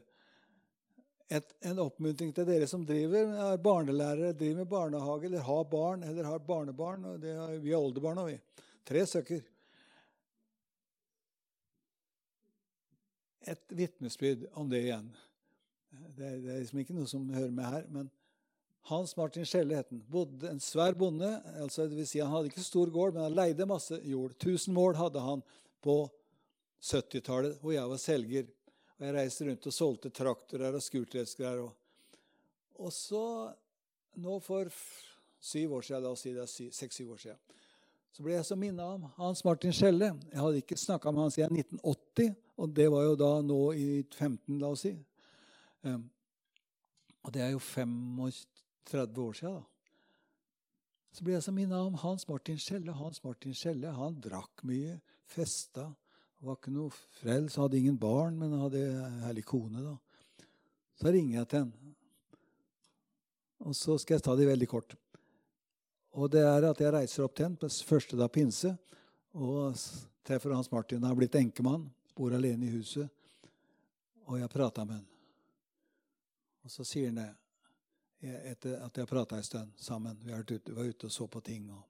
Et, 1.29 1.51
en 1.69 1.83
oppmuntring 1.83 2.31
til 2.33 2.47
dere 2.49 2.67
som 2.71 2.87
driver, 2.89 3.35
er 3.37 3.61
barnelærere, 3.61 4.33
driver 4.33 4.63
med 4.63 4.71
barnehage 4.71 5.29
eller 5.29 5.45
har 5.45 5.65
barn 5.69 6.03
eller 6.07 6.25
har 6.25 6.41
barnebarn. 6.41 7.05
Er, 7.21 7.59
vi 7.61 7.75
har 7.75 7.85
oldebarn, 7.85 8.23
vi. 8.31 8.39
Tre 8.89 9.05
stykker. 9.07 9.43
Et 13.49 13.77
vitnesbyrd 13.77 14.49
om 14.61 14.71
det 14.73 14.83
igjen. 14.87 15.11
Det, 15.91 16.33
det 16.45 16.55
er 16.55 16.63
liksom 16.63 16.81
ikke 16.83 16.97
noe 16.97 17.11
som 17.11 17.29
hører 17.33 17.53
med 17.53 17.69
her. 17.77 17.85
men 17.93 18.11
hans 18.89 19.15
Martin 19.17 19.47
Skjelle 19.47 19.79
het 19.79 19.91
han. 19.93 20.01
Bodde 20.11 20.49
en 20.51 20.61
svær 20.61 20.97
bonde. 20.99 21.29
altså 21.61 21.87
det 21.89 21.97
vil 21.97 22.07
si 22.09 22.21
Han 22.21 22.33
hadde 22.33 22.51
ikke 22.53 22.65
stor 22.65 22.91
gård, 22.91 23.15
men 23.15 23.23
han 23.27 23.37
leide 23.37 23.67
masse 23.69 24.01
jord. 24.05 24.33
1000 24.39 24.75
mål 24.75 24.97
hadde 24.97 25.21
han 25.21 25.43
på 25.85 25.99
70-tallet, 26.83 27.59
hvor 27.61 27.73
jeg 27.73 27.91
var 27.91 28.01
selger. 28.03 28.49
Og 28.99 29.07
Jeg 29.07 29.15
reiste 29.15 29.47
rundt 29.47 29.67
og 29.67 29.73
solgte 29.75 30.11
traktorer 30.11 30.75
og 30.75 30.83
skurtredskere. 30.83 31.61
Og, 31.63 31.75
og 32.79 32.93
så, 32.93 33.53
nå 34.17 34.39
for 34.41 34.73
syv 35.41 35.79
år 35.79 35.87
siden, 35.87 36.03
la 36.03 36.11
oss 36.11 36.25
si 36.27 36.35
det 36.35 36.43
er 36.43 36.75
seks-syv 36.75 37.13
år 37.15 37.23
siden, 37.23 37.41
så 38.13 38.25
ble 38.25 38.35
jeg 38.35 38.47
så 38.49 38.57
minna 38.59 38.87
om 38.97 39.05
Hans 39.19 39.45
Martin 39.47 39.75
Skjelle. 39.75 40.11
Jeg 40.33 40.41
hadde 40.41 40.63
ikke 40.63 40.79
snakka 40.81 41.13
med 41.13 41.23
han 41.23 41.35
siden 41.35 41.61
1980, 41.61 42.33
og 42.59 42.73
det 42.75 42.89
var 42.91 43.05
jo 43.05 43.19
da 43.21 43.29
nå 43.47 43.59
i 43.79 43.89
15, 44.03 44.57
la 44.59 44.73
oss 44.75 44.83
si. 44.89 44.97
Um, 45.87 46.09
og 47.23 47.35
det 47.35 47.45
er 47.45 47.53
jo 47.53 47.61
25 47.63 47.95
30 48.89 49.21
år 49.23 49.39
siden. 49.39 49.59
Da. 49.59 49.65
Så 51.13 51.25
ble 51.25 51.35
jeg 51.35 51.45
så 51.47 51.55
minna 51.55 51.81
om 51.83 51.97
Hans 52.03 52.29
Martin 52.29 52.59
Skjelle. 52.61 52.95
Hans 52.95 53.23
Martin 53.25 53.57
Skjelle 53.57 53.93
han 53.95 54.21
drakk 54.23 54.63
mye, 54.69 54.99
festa. 55.29 55.89
Var 56.45 56.59
ikke 56.59 56.75
noe 56.75 56.93
frels, 57.19 57.57
hadde 57.59 57.79
ingen 57.81 57.97
barn, 57.99 58.37
men 58.39 58.55
hadde 58.61 58.85
herlig 59.25 59.45
kone. 59.49 59.83
da. 59.83 59.97
Så 60.99 61.13
ringer 61.15 61.41
jeg 61.41 61.49
til 61.49 61.65
henne. 61.65 61.95
Og 63.67 63.75
så 63.75 63.97
skal 63.99 64.19
jeg 64.19 64.27
ta 64.27 64.37
det 64.39 64.47
veldig 64.47 64.69
kort. 64.71 64.95
Og 66.19 66.31
det 66.31 66.45
er 66.47 66.69
at 66.69 66.81
jeg 66.81 66.95
reiser 66.95 67.25
opp 67.27 67.35
til 67.35 67.49
henne 67.49 67.59
på 67.59 67.71
første 67.89 68.17
dag 68.19 68.31
pinse 68.33 68.71
og 69.35 69.75
treffer 70.27 70.55
Hans 70.55 70.71
Martin. 70.71 71.03
Han 71.03 71.11
har 71.11 71.19
blitt 71.19 71.37
enkemann, 71.39 71.89
bor 72.15 72.35
alene 72.35 72.67
i 72.67 72.73
huset. 72.73 73.11
Og 74.29 74.39
jeg 74.39 74.51
prata 74.53 74.85
med 74.85 75.01
henne. 75.01 75.15
Og 76.65 76.71
så 76.71 76.85
sier 76.87 77.11
han 77.11 77.21
det 77.23 77.29
etter 78.21 78.81
at 78.83 78.97
jeg 78.97 79.03
har 79.03 79.07
prata 79.07 79.37
en 79.37 79.43
stund 79.47 79.71
sammen. 79.77 80.19
Vi 80.25 80.33
var 80.33 80.43
ute 80.89 81.07
og 81.07 81.13
så 81.13 81.27
på 81.27 81.41
ting. 81.41 81.71
og 81.71 81.83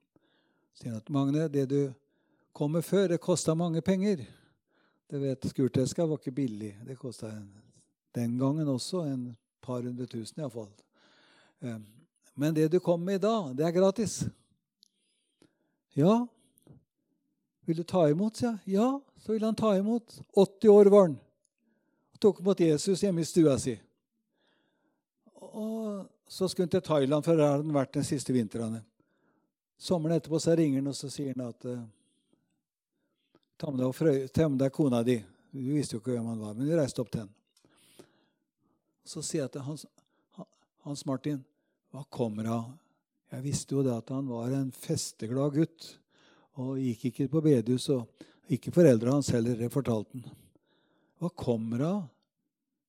sier 0.79 0.97
at 0.97 1.11
Magne, 1.11 1.49
det 1.49 1.67
du 1.71 1.93
kom 2.53 2.71
med 2.71 2.83
før, 2.83 3.09
det 3.09 3.21
kosta 3.21 3.55
mange 3.55 3.83
penger. 3.83 4.25
Det 5.11 5.21
vet 5.21 5.47
Skurteska 5.51 6.07
var 6.07 6.21
ikke 6.21 6.37
billig. 6.37 6.75
Det 6.87 6.99
kosta 6.99 7.33
den 8.15 8.39
gangen 8.39 8.69
også 8.69 9.07
en 9.09 9.37
par 9.61 9.83
hundre 9.83 10.07
tusen 10.07 10.43
iallfall. 10.43 10.71
Ehm, 11.61 11.87
men 12.35 12.55
det 12.55 12.69
du 12.73 12.79
kom 12.81 13.01
med 13.01 13.15
i 13.15 13.25
dag, 13.25 13.55
det 13.57 13.67
er 13.67 13.75
gratis. 13.75 14.25
Ja. 15.97 16.27
Vil 17.67 17.77
du 17.77 17.83
ta 17.83 18.07
imot, 18.09 18.37
sier 18.37 18.59
jeg. 18.67 18.79
Ja, 18.79 19.01
så 19.19 19.33
vil 19.33 19.45
han 19.45 19.57
ta 19.59 19.75
imot. 19.77 20.21
80 20.37 20.69
år 20.69 20.91
var 20.93 21.09
han. 21.09 21.19
Og 22.13 22.21
tok 22.21 22.41
imot 22.41 22.61
Jesus 22.61 23.03
hjemme 23.03 23.25
i 23.25 23.29
stua 23.29 23.59
si. 23.59 23.75
Og 25.35 26.07
så 26.29 26.49
skulle 26.49 26.69
hun 26.69 26.75
til 26.77 26.85
Thailand, 26.85 27.25
for 27.25 27.37
der 27.37 27.51
hadde 27.55 27.65
han 27.65 27.77
vært 27.77 27.97
den 27.97 28.07
siste 28.07 28.35
vintrene. 28.37 28.83
Sommeren 29.79 30.19
etterpå 30.19 30.41
så 30.43 30.57
ringer 30.59 30.83
han 30.83 30.91
og 30.91 30.97
så 30.99 31.11
sier 31.13 31.33
han 31.33 31.49
at 31.49 31.67
eh, 31.71 31.85
ta 33.59 33.71
med, 33.73 33.85
deg, 33.85 34.25
ta 34.35 34.49
med 34.49 34.59
deg 34.61 34.75
kona 34.75 35.03
di. 35.07 35.19
Du 35.55 35.71
visste 35.73 35.97
jo 35.97 36.03
ikke 36.03 36.17
hvem 36.17 36.29
han 36.29 36.43
var, 36.43 36.57
men 36.57 36.69
vi 36.69 36.77
reiste 36.77 37.01
opp 37.03 37.13
til 37.15 37.25
henne. 37.25 37.35
Så 39.09 39.23
sier 39.25 39.47
jeg 39.47 39.55
til 39.55 39.65
Hans, 39.65 39.87
Hans 40.85 41.07
Martin 41.09 41.41
hva 41.95 42.03
kommer 42.13 42.51
av? 42.53 42.67
Jeg 43.33 43.45
visste 43.45 43.77
jo 43.77 43.85
det 43.85 43.95
at 43.95 44.11
han 44.13 44.29
var 44.29 44.53
en 44.53 44.69
festeglad 44.77 45.55
gutt. 45.57 45.87
Og 46.61 46.77
gikk 46.81 47.09
ikke 47.11 47.29
på 47.33 47.43
bedehus, 47.45 47.87
og 47.95 48.53
ikke 48.53 48.73
foreldra 48.75 49.15
hans 49.15 49.31
heller. 49.33 49.61
Fortalte 49.73 50.19
han. 50.19 50.37
Hva 51.19 51.31
kommer 51.33 51.85
av? 51.87 52.03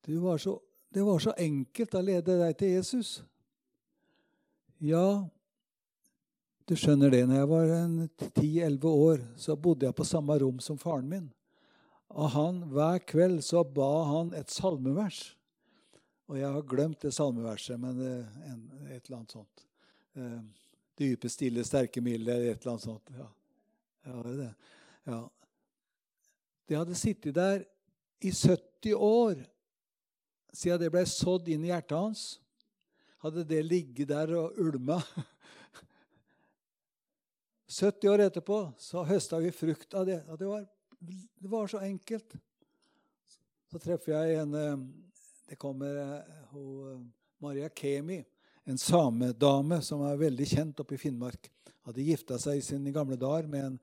Du 0.06 0.16
var 0.24 0.42
så 0.42 0.58
det 0.90 1.04
var 1.06 1.20
så 1.22 1.34
enkelt 1.38 1.96
å 1.96 2.02
lede 2.02 2.38
deg 2.40 2.56
til 2.58 2.72
Jesus. 2.80 3.10
Ja, 4.82 5.28
du 6.66 6.76
skjønner 6.78 7.12
det. 7.14 7.26
Når 7.28 7.38
jeg 7.38 7.50
var 7.50 7.74
10-11 8.40 8.88
år, 8.90 9.26
så 9.38 9.58
bodde 9.58 9.86
jeg 9.86 9.98
på 9.98 10.08
samme 10.08 10.38
rom 10.42 10.62
som 10.64 10.80
faren 10.82 11.10
min. 11.10 11.28
Og 12.10 12.32
han, 12.34 12.64
hver 12.74 13.04
kveld 13.06 13.44
så 13.46 13.62
ba 13.64 13.90
han 14.10 14.32
et 14.38 14.50
salmevers. 14.50 15.20
Og 16.30 16.38
jeg 16.38 16.50
har 16.54 16.66
glemt 16.70 17.02
det 17.02 17.12
salmeverset, 17.14 17.78
men 17.82 18.02
en, 18.06 18.64
et 18.90 19.02
eller 19.02 19.20
annet 19.20 19.34
sånt. 19.34 19.64
Eh, 20.18 20.42
dype, 21.00 21.30
stille, 21.30 21.64
sterke, 21.66 22.02
milde, 22.06 22.34
et 22.34 22.62
eller 22.62 22.76
annet 22.76 22.86
sånt. 22.86 23.14
Ja, 23.18 23.30
ja 24.10 24.24
det. 24.28 24.50
Ja. 25.10 25.22
Det 26.70 26.78
hadde 26.78 26.98
sittet 26.98 27.38
der 27.38 27.64
i 28.22 28.34
70 28.34 28.94
år 28.94 29.42
siden 30.54 30.82
det 30.82 30.92
ble 30.94 31.04
sådd 31.08 31.50
inn 31.52 31.66
i 31.66 31.72
hjertet 31.72 31.98
hans, 31.98 32.24
hadde 33.24 33.44
det 33.48 33.62
ligget 33.66 34.10
der 34.10 34.32
og 34.40 34.58
ulma 34.60 35.00
70 37.70 38.10
år 38.10 38.26
etterpå 38.26 38.60
så 38.82 39.04
høsta 39.06 39.40
vi 39.44 39.52
frukt 39.54 39.94
av 39.94 40.08
det. 40.08 40.24
det, 40.40 40.48
var, 40.48 40.66
det 41.00 41.52
var 41.52 41.68
så 41.70 41.84
enkelt. 41.86 42.34
Så 43.70 43.80
treffer 43.80 44.16
jeg 44.16 44.42
en 44.42 44.56
Det 45.50 45.58
kommer 45.58 46.24
hun, 46.52 47.12
Maria 47.42 47.70
Kemi, 47.70 48.24
en 48.64 48.78
samedame 48.78 49.82
som 49.82 50.02
er 50.06 50.20
veldig 50.20 50.46
kjent 50.46 50.82
oppe 50.82 50.94
i 50.94 51.02
Finnmark. 51.02 51.50
Hadde 51.88 52.06
gifta 52.06 52.38
seg 52.38 52.60
i 52.60 52.66
sine 52.66 52.92
gamle 52.94 53.18
dager 53.18 53.48
med 53.50 53.66
en 53.66 53.78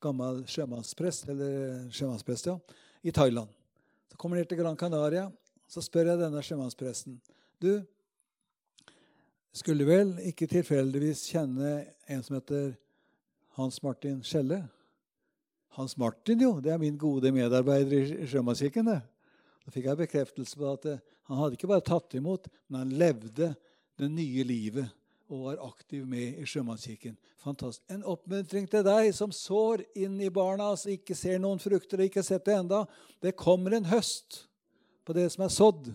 gammel 0.00 0.44
sjømannsprest, 0.48 1.28
eller 1.28 1.90
sjømannsprest, 1.92 2.48
ja, 2.48 2.56
i 3.04 3.12
Thailand. 3.12 3.52
Så 4.08 4.16
kommer 4.16 4.40
de 4.40 4.46
til 4.48 4.62
Gran 4.62 4.78
Canaria, 4.80 5.26
så 5.70 5.82
spør 5.84 6.12
jeg 6.12 6.20
denne 6.24 6.42
sjømannspresten 6.42 7.20
Du 7.62 7.72
skulle 9.54 9.86
vel 9.86 10.16
ikke 10.26 10.48
tilfeldigvis 10.50 11.28
kjenne 11.30 11.72
en 12.10 12.22
som 12.26 12.36
heter 12.38 12.72
Hans 13.58 13.80
Martin 13.82 14.20
Skjelle? 14.26 14.62
Hans 15.78 15.96
Martin, 15.98 16.42
jo. 16.42 16.56
Det 16.62 16.72
er 16.72 16.82
min 16.82 16.98
gode 16.98 17.30
medarbeider 17.34 18.14
i 18.22 18.28
Sjømannskirken. 18.30 18.88
Da 18.90 19.74
fikk 19.74 19.86
jeg 19.86 20.00
bekreftelse 20.00 20.58
på 20.58 20.70
at 20.70 20.86
eh, 20.90 21.02
han 21.30 21.38
hadde 21.38 21.58
ikke 21.58 21.70
bare 21.70 21.86
tatt 21.86 22.16
imot, 22.18 22.48
men 22.66 22.84
han 22.84 22.94
levde 22.98 23.52
det 24.00 24.08
nye 24.10 24.46
livet 24.46 24.90
og 25.30 25.44
var 25.44 25.60
aktiv 25.68 26.06
med 26.10 26.40
i 26.42 26.46
Sjømannskirken. 26.48 27.14
Fantastisk. 27.42 27.84
En 27.92 28.02
oppmuntring 28.08 28.66
til 28.70 28.82
deg 28.86 29.12
som 29.14 29.34
sår 29.34 29.84
inn 29.98 30.16
i 30.18 30.32
barna, 30.34 30.72
som 30.78 30.90
ikke 30.90 31.14
ser 31.14 31.38
noen 31.42 31.62
frukter 31.62 32.02
og 32.02 32.10
ikke 32.10 32.22
har 32.22 32.30
sett 32.32 32.48
det 32.48 32.56
enda. 32.58 32.82
Det 33.22 33.38
kommer 33.38 33.76
en 33.76 33.86
høst 33.92 34.44
på 35.04 35.16
det 35.16 35.26
som 35.32 35.44
er 35.44 35.52
sådd. 35.54 35.92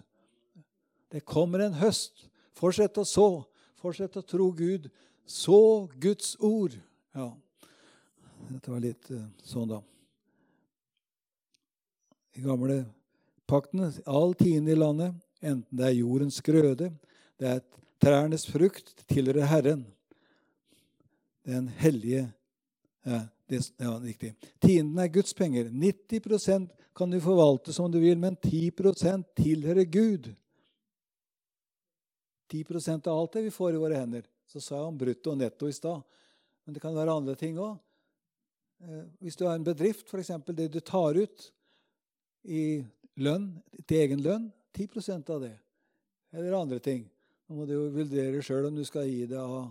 Det 1.12 1.24
kommer 1.26 1.64
en 1.66 1.78
høst. 1.80 2.28
Fortsett 2.58 2.98
å 2.98 3.06
så. 3.08 3.30
Fortsett 3.80 4.18
å 4.18 4.26
tro 4.26 4.50
Gud. 4.56 4.90
Så 5.26 5.88
Guds 6.02 6.36
ord. 6.40 6.76
Ja. 7.16 7.30
Dette 8.50 8.72
var 8.72 8.84
litt 8.84 9.10
uh, 9.12 9.26
sånn, 9.46 9.72
da. 9.72 9.82
I 12.36 12.44
gamle 12.44 12.84
paktene 13.50 13.92
all 14.06 14.36
tiende 14.38 14.74
i 14.74 14.78
landet, 14.78 15.16
enten 15.40 15.78
det 15.78 15.88
er 15.88 16.00
jordens 16.02 16.42
grøde, 16.44 16.92
det 17.40 17.48
er 17.48 17.62
trærnes 18.04 18.46
frukt, 18.50 18.92
tilhører 19.10 19.48
Herren. 19.50 19.86
Den 21.46 21.70
hellige 21.80 22.26
ja, 23.06 23.22
det, 23.48 23.62
ja, 23.78 23.92
riktig. 24.00 24.34
Tienden 24.60 25.00
er 25.00 25.12
Guds 25.14 25.34
penger. 25.34 25.70
90% 25.70 26.70
kan 26.96 27.12
du 27.12 27.20
forvalte 27.22 27.74
som 27.74 27.92
du 27.92 28.00
vil, 28.00 28.18
men 28.18 28.38
10% 28.38 29.24
tilhører 29.38 29.86
Gud. 29.86 30.32
10% 32.52 33.08
av 33.08 33.20
alt 33.20 33.34
det 33.34 33.46
vi 33.48 33.54
får 33.54 33.74
i 33.74 33.82
våre 33.82 34.00
hender. 34.00 34.26
Så 34.48 34.62
sa 34.62 34.78
jeg 34.78 34.90
om 34.90 34.98
brutto 34.98 35.34
og 35.34 35.38
netto 35.38 35.70
i 35.70 35.76
stad. 35.76 36.02
Men 36.66 36.74
det 36.74 36.82
kan 36.82 36.96
være 36.96 37.14
andre 37.14 37.36
ting 37.38 37.58
òg. 37.62 37.78
Eh, 38.82 39.06
hvis 39.22 39.38
du 39.38 39.46
har 39.46 39.56
en 39.60 39.66
bedrift, 39.66 40.10
f.eks. 40.10 40.32
det 40.48 40.68
du 40.74 40.80
tar 40.80 41.18
ut 41.18 41.50
i 42.44 42.84
lønn, 43.22 43.50
til 43.86 44.02
egen 44.02 44.22
lønn 44.26 44.50
10% 44.76 45.30
av 45.34 45.42
det. 45.46 45.56
Eller 46.34 46.58
andre 46.58 46.80
ting. 46.80 47.06
Nå 47.48 47.60
må 47.60 47.66
du 47.66 47.76
jo 47.76 47.90
vurdere 47.94 48.42
sjøl 48.44 48.70
om 48.70 48.78
du 48.78 48.84
skal 48.86 49.08
gi 49.10 49.26
det 49.30 49.40
av 49.40 49.70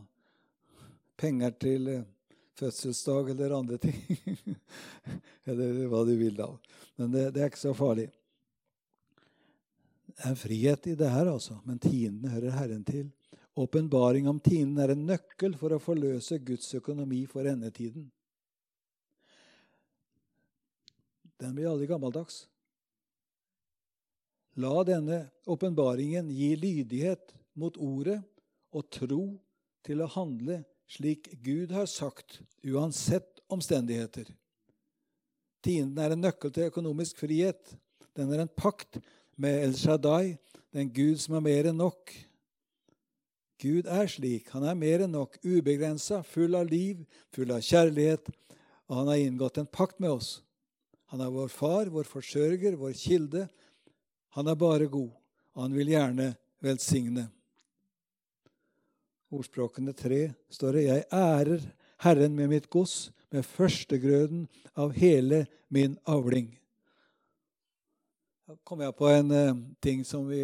penger 1.18 1.54
til 1.60 1.90
eh, 1.90 2.04
fødselsdag 2.58 3.30
eller 3.34 3.56
andre 3.56 3.78
ting. 3.82 3.98
eller 5.48 5.80
hva 5.90 6.04
du 6.06 6.14
vil 6.18 6.36
da. 6.38 6.50
Men 7.00 7.12
det, 7.14 7.28
det 7.34 7.42
er 7.42 7.52
ikke 7.52 7.62
så 7.62 7.74
farlig. 7.76 8.08
Det 10.14 10.22
er 10.22 10.30
en 10.30 10.38
frihet 10.38 10.86
i 10.92 10.96
det 10.98 11.10
her, 11.10 11.26
altså. 11.32 11.58
Men 11.66 11.80
tienden 11.82 12.30
hører 12.30 12.54
Herren 12.54 12.84
til. 12.86 13.08
Åpenbaring 13.58 14.28
om 14.30 14.40
tienden 14.42 14.82
er 14.82 14.94
en 14.94 15.06
nøkkel 15.06 15.54
for 15.58 15.74
å 15.74 15.82
forløse 15.82 16.40
Guds 16.42 16.72
økonomi 16.78 17.22
for 17.30 17.46
endetiden. 17.46 18.08
Den 21.42 21.54
blir 21.54 21.70
aldri 21.70 21.86
gammeldags. 21.90 22.44
La 24.62 24.74
denne 24.86 25.24
åpenbaringen 25.50 26.30
gi 26.30 26.52
lydighet 26.58 27.34
mot 27.58 27.74
ordet 27.82 28.20
og 28.74 28.86
tro 28.90 29.24
til 29.86 30.02
å 30.02 30.10
handle 30.14 30.60
slik 30.90 31.30
Gud 31.44 31.72
har 31.72 31.86
sagt, 31.86 32.40
uansett 32.64 33.40
omstendigheter. 33.48 34.28
Tienden 35.64 35.98
er 35.98 36.12
en 36.12 36.24
nøkkel 36.24 36.52
til 36.52 36.68
økonomisk 36.68 37.22
frihet. 37.24 37.74
Den 38.16 38.32
er 38.32 38.44
en 38.44 38.52
pakt 38.52 39.00
med 39.40 39.64
El 39.64 39.74
Shaddai, 39.78 40.36
den 40.74 40.90
Gud 40.92 41.18
som 41.22 41.38
er 41.38 41.44
mer 41.44 41.70
enn 41.70 41.80
nok. 41.80 42.12
Gud 43.62 43.88
er 43.88 44.08
slik. 44.10 44.50
Han 44.52 44.66
er 44.68 44.76
mer 44.76 45.06
enn 45.06 45.14
nok, 45.14 45.38
ubegrensa, 45.40 46.20
full 46.26 46.56
av 46.58 46.68
liv, 46.68 47.04
full 47.32 47.54
av 47.54 47.62
kjærlighet, 47.64 48.28
og 48.90 48.98
han 49.00 49.12
har 49.12 49.22
inngått 49.22 49.62
en 49.62 49.70
pakt 49.70 50.02
med 50.02 50.12
oss. 50.18 50.34
Han 51.14 51.22
er 51.24 51.32
vår 51.32 51.48
far, 51.52 51.88
vår 51.94 52.08
forsørger, 52.10 52.76
vår 52.76 52.92
kilde. 52.98 53.46
Han 54.36 54.50
er 54.50 54.58
bare 54.58 54.90
god, 54.90 55.12
og 55.54 55.62
han 55.62 55.76
vil 55.76 55.92
gjerne 55.94 56.32
velsigne. 56.64 57.28
Ordspråkene 59.34 59.92
tre 59.96 60.34
står 60.50 60.72
det 60.72 60.82
'Jeg 60.84 61.04
ærer 61.10 61.62
Herren 62.04 62.36
med 62.36 62.48
mitt 62.48 62.70
gods, 62.70 63.10
med 63.32 63.42
førstegrøden 63.42 64.46
av 64.76 64.92
hele 64.92 65.46
min 65.68 65.98
avling'. 66.06 66.54
Da 68.46 68.54
kom 68.64 68.80
jeg 68.80 68.94
på 68.94 69.08
en 69.08 69.30
uh, 69.30 69.56
ting 69.82 70.04
som 70.06 70.28
vi 70.28 70.42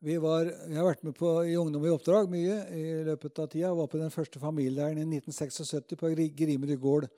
vi, 0.00 0.16
var, 0.18 0.44
vi, 0.68 0.76
har 0.76 0.84
vært 0.84 1.02
med 1.02 1.14
på 1.16 1.42
i 1.42 1.56
Ungdom 1.56 1.84
i 1.84 1.90
oppdrag 1.90 2.28
mye 2.30 2.56
i 2.70 3.02
løpet 3.02 3.38
av 3.38 3.48
tida. 3.48 3.66
Jeg 3.66 3.76
var 3.76 3.86
på 3.86 3.98
den 3.98 4.10
første 4.10 4.38
familieleiren 4.38 4.98
i 4.98 5.18
1976 5.18 5.96
på 5.96 6.12
Grimerud 6.36 6.80
gård. 6.80 7.08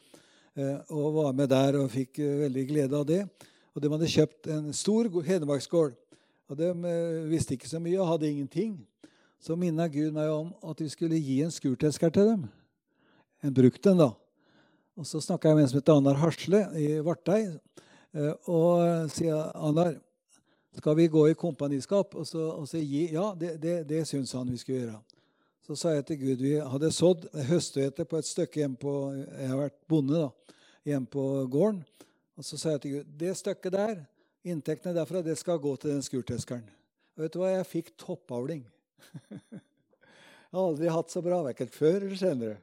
Uh, 0.57 0.79
og 0.89 1.15
var 1.15 1.33
med 1.33 1.51
der 1.51 1.77
og 1.77 1.91
fikk 1.91 2.23
uh, 2.23 2.39
veldig 2.47 2.67
glede 2.71 2.97
av 2.97 3.05
det. 3.05 3.27
Og 3.75 3.83
De 3.83 3.91
hadde 3.91 4.09
kjøpt 4.15 4.49
en 4.55 4.73
stor 4.73 5.11
hedmarksgård. 5.27 5.99
Og 6.49 6.57
De 6.57 6.73
visste 7.29 7.55
ikke 7.55 7.69
så 7.69 7.79
mye 7.79 8.01
og 8.01 8.15
hadde 8.15 8.31
ingenting. 8.31 8.79
Så 9.39 9.57
minna 9.57 9.87
Gud 9.89 10.13
meg 10.17 10.31
om 10.35 10.51
at 10.67 10.81
vi 10.83 10.89
skulle 10.91 11.21
gi 11.23 11.41
en 11.45 11.53
skurtesker 11.55 12.11
til 12.15 12.33
dem. 12.33 12.47
En 13.43 13.55
brukt 13.55 13.87
en, 13.87 14.01
da. 14.03 14.11
Og 14.99 15.07
Så 15.07 15.21
snakka 15.23 15.49
jeg 15.49 15.57
med 15.57 15.65
en 15.65 15.71
som 15.71 15.79
het 15.79 15.93
Anar 15.95 16.19
Hasle 16.19 16.63
i 16.75 16.89
Vartei. 17.07 17.45
Eh, 18.15 18.33
og 18.51 19.11
sier 19.15 19.53
Annar, 19.55 19.95
skal 20.75 20.97
vi 20.99 21.07
gå 21.07 21.29
i 21.29 21.37
kompaniskap? 21.39 22.17
Og 22.19 22.27
så, 22.27 22.51
og 22.51 22.67
så 22.69 22.83
gi 22.83 23.13
Ja, 23.13 23.31
det, 23.39 23.61
det, 23.63 23.77
det 23.89 24.07
syns 24.09 24.33
han 24.35 24.51
vi 24.51 24.59
skulle 24.59 24.81
gjøre. 24.81 24.99
Så 25.63 25.77
sa 25.77 25.93
jeg 25.93 26.07
til 26.09 26.19
Gud 26.23 26.43
Vi 26.43 26.55
hadde 26.59 26.91
sådd 26.95 27.27
høsthvete 27.51 28.07
på 28.09 28.19
et 28.19 28.27
stykke 28.27 28.63
hjemme 28.63 28.79
på 28.81 28.93
Jeg 29.13 29.51
har 29.51 29.59
vært 29.61 29.77
bonde 29.89 30.17
da, 30.17 30.55
hjemme 30.89 31.07
på 31.13 31.25
gården. 31.53 31.85
Og 32.39 32.47
så 32.47 32.59
sa 32.59 32.75
jeg 32.75 32.83
til 32.83 32.97
Gud 32.97 33.13
det 33.21 33.37
stykket 33.37 33.75
der, 33.75 34.03
inntektene 34.47 34.97
derfra, 34.97 35.23
det 35.23 35.39
skal 35.39 35.61
gå 35.63 35.77
til 35.77 35.95
den 35.95 36.03
skurteskeren. 36.03 36.67
Og 37.17 37.25
vet 37.25 37.35
du 37.35 37.41
hva? 37.43 37.53
Jeg 37.53 37.67
fikk 37.67 37.95
toppavling. 37.99 38.65
Jeg 39.31 40.57
har 40.57 40.65
aldri 40.65 40.91
hatt 40.93 41.13
så 41.13 41.23
bra, 41.25 41.43
verken 41.47 41.71
før 41.73 42.01
eller 42.01 42.19
senere. 42.19 42.57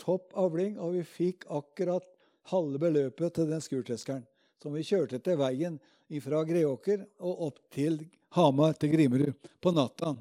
Topp 0.00 0.34
avling, 0.38 0.78
og 0.80 0.94
vi 0.96 1.04
fikk 1.04 1.46
akkurat 1.52 2.06
halve 2.50 2.80
beløpet 2.82 3.36
til 3.36 3.50
den 3.50 3.62
skurteskeren 3.64 4.24
som 4.60 4.74
vi 4.76 4.84
kjørte 4.84 5.20
til 5.24 5.38
veien 5.40 5.78
fra 6.20 6.42
Greåker 6.44 7.04
og 7.24 7.46
opp 7.46 7.60
til 7.72 8.00
Hamar, 8.36 8.74
til 8.78 8.92
Grimerud, 8.92 9.48
på 9.60 9.72
natta. 9.74 10.12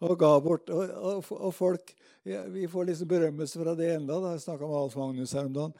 Og 0.00 0.18
ga 0.18 0.32
bort. 0.42 0.70
Og, 0.70 0.90
og, 0.90 1.30
og 1.38 1.54
folk 1.54 1.94
ja, 2.24 2.42
Vi 2.48 2.64
får 2.68 2.86
liksom 2.88 3.08
berømmelse 3.08 3.60
fra 3.60 3.74
det 3.76 3.90
enda. 3.94 4.16
Da. 4.16 4.30
Jeg 4.32 4.40
snakka 4.40 4.66
med 4.66 4.78
Alf 4.78 4.94
Magnus 4.96 5.32
her 5.36 5.44
om 5.44 5.52
dagen. 5.52 5.74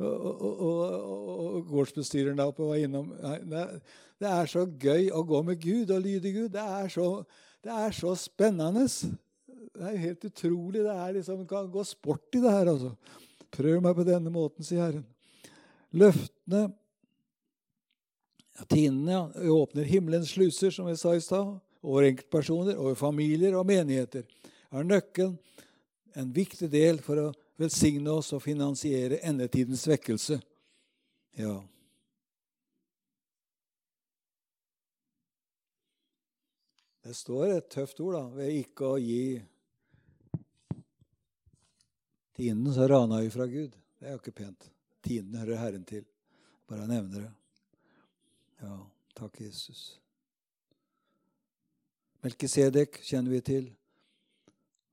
Og, 0.00 0.54
og 0.64 1.66
gårdsbestyreren 1.68 2.38
der 2.40 2.48
oppe 2.48 2.64
var 2.64 2.80
innom. 2.80 3.10
Det, 3.20 3.66
det, 4.16 4.30
er 4.30 4.48
så 4.48 4.64
gøy 4.64 5.10
å 5.12 5.20
gå 5.28 5.42
med 5.44 5.60
Gud 5.60 5.92
og 5.92 6.00
lyde 6.00 6.32
Gud. 6.32 6.48
Det 6.54 6.64
er 6.64 6.88
så, 6.94 7.08
det 7.60 7.74
er 7.82 7.92
så 7.98 8.14
spennende. 8.16 8.86
Det 8.88 9.92
er 9.92 10.04
helt 10.06 10.24
utrolig. 10.24 10.86
Det 10.86 10.96
er 10.96 11.14
liksom, 11.18 11.44
kan 11.50 11.68
gå 11.68 11.84
sport 11.84 12.40
i 12.40 12.40
det 12.40 12.56
her. 12.56 12.72
altså. 12.72 12.94
Prøv 13.52 13.82
meg 13.84 13.98
på 13.98 14.06
denne 14.08 14.32
måten, 14.32 14.64
sier 14.64 14.86
Herren. 14.86 15.04
Løftene 15.90 16.68
ja, 18.56 18.66
Tinene 18.70 19.12
ja, 19.12 19.52
åpner 19.52 19.88
himmelens 19.88 20.32
sluser, 20.32 20.72
som 20.72 20.88
vi 20.88 20.96
sa 20.96 21.14
i 21.16 21.20
stad, 21.24 21.58
over 21.80 22.08
enkeltpersoner, 22.08 22.78
over 22.78 22.94
familier 22.94 23.56
og 23.58 23.66
menigheter. 23.68 24.26
Er 24.70 24.86
nøkkelen 24.86 25.38
en 26.18 26.32
viktig 26.34 26.68
del 26.72 27.00
for 27.04 27.20
å 27.20 27.28
velsigne 27.60 28.12
oss 28.12 28.32
og 28.36 28.42
finansiere 28.44 29.20
endetidens 29.26 29.86
vekkelse. 29.88 30.40
Ja. 31.38 31.54
Det 37.00 37.14
står 37.16 37.56
et 37.56 37.70
tøft 37.72 38.00
ord 38.04 38.16
da, 38.18 38.26
ved 38.36 38.60
ikke 38.60 38.92
å 38.94 39.00
gi 39.00 39.40
Tienden 42.40 42.72
så 42.72 42.86
rana 42.88 43.18
vi 43.20 43.28
fra 43.28 43.44
Gud. 43.50 43.74
Det 44.00 44.06
er 44.08 44.14
jo 44.14 44.20
ikke 44.22 44.32
pent. 44.32 44.70
Tienden 45.04 45.42
hører 45.42 45.58
Herren 45.60 45.82
til. 45.84 46.06
Bare 46.70 46.86
nevner 46.88 47.26
det. 47.26 47.32
Ja, 48.62 48.76
takk, 49.18 49.42
Jesus. 49.42 49.98
Melkisedek 52.24 53.00
kjenner 53.06 53.32
vi 53.32 53.40
til. 53.44 53.64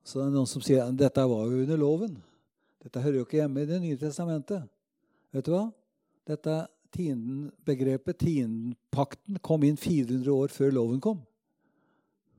Så 0.08 0.22
det 0.22 0.30
er 0.30 0.36
noen 0.38 0.48
som 0.48 0.64
sier 0.64 0.86
at 0.86 0.96
dette 0.96 1.26
var 1.28 1.52
jo 1.52 1.64
under 1.66 1.80
loven. 1.80 2.16
Dette 2.84 3.04
hører 3.04 3.20
jo 3.20 3.28
ikke 3.28 3.42
hjemme 3.42 3.66
i 3.66 3.70
Det 3.70 3.82
nye 3.84 4.00
testamentet. 4.00 4.64
Vet 5.36 5.46
du 5.48 5.52
hva? 5.52 5.66
Dette 6.28 6.56
tienden, 6.96 7.50
begrepet 7.68 8.22
tiendenpakten 8.22 9.42
kom 9.44 9.66
inn 9.68 9.76
400 9.80 10.32
år 10.32 10.54
før 10.56 10.72
loven 10.76 11.04
kom. 11.04 11.20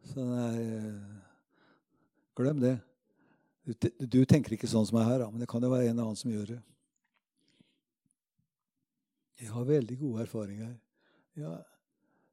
Så 0.08 0.24
er 0.24 0.58
eh, 0.62 1.16
Glem 2.38 2.60
det. 2.62 2.76
Du, 3.98 4.20
tenker 4.24 4.54
ikke 4.54 4.68
sånn 4.70 4.86
som 4.86 4.96
jeg 5.00 5.08
her, 5.10 5.24
men 5.28 5.42
det 5.42 5.48
kan 5.50 5.60
jo 5.60 5.68
være 5.72 5.90
en 5.90 5.98
annen 5.98 6.16
som 6.16 6.30
gjør 6.30 6.54
det. 6.54 6.58
Jeg 9.42 9.50
har 9.52 9.66
veldig 9.66 9.96
gode 9.98 10.22
erfaringer. 10.24 10.70
Ja. 11.38 11.58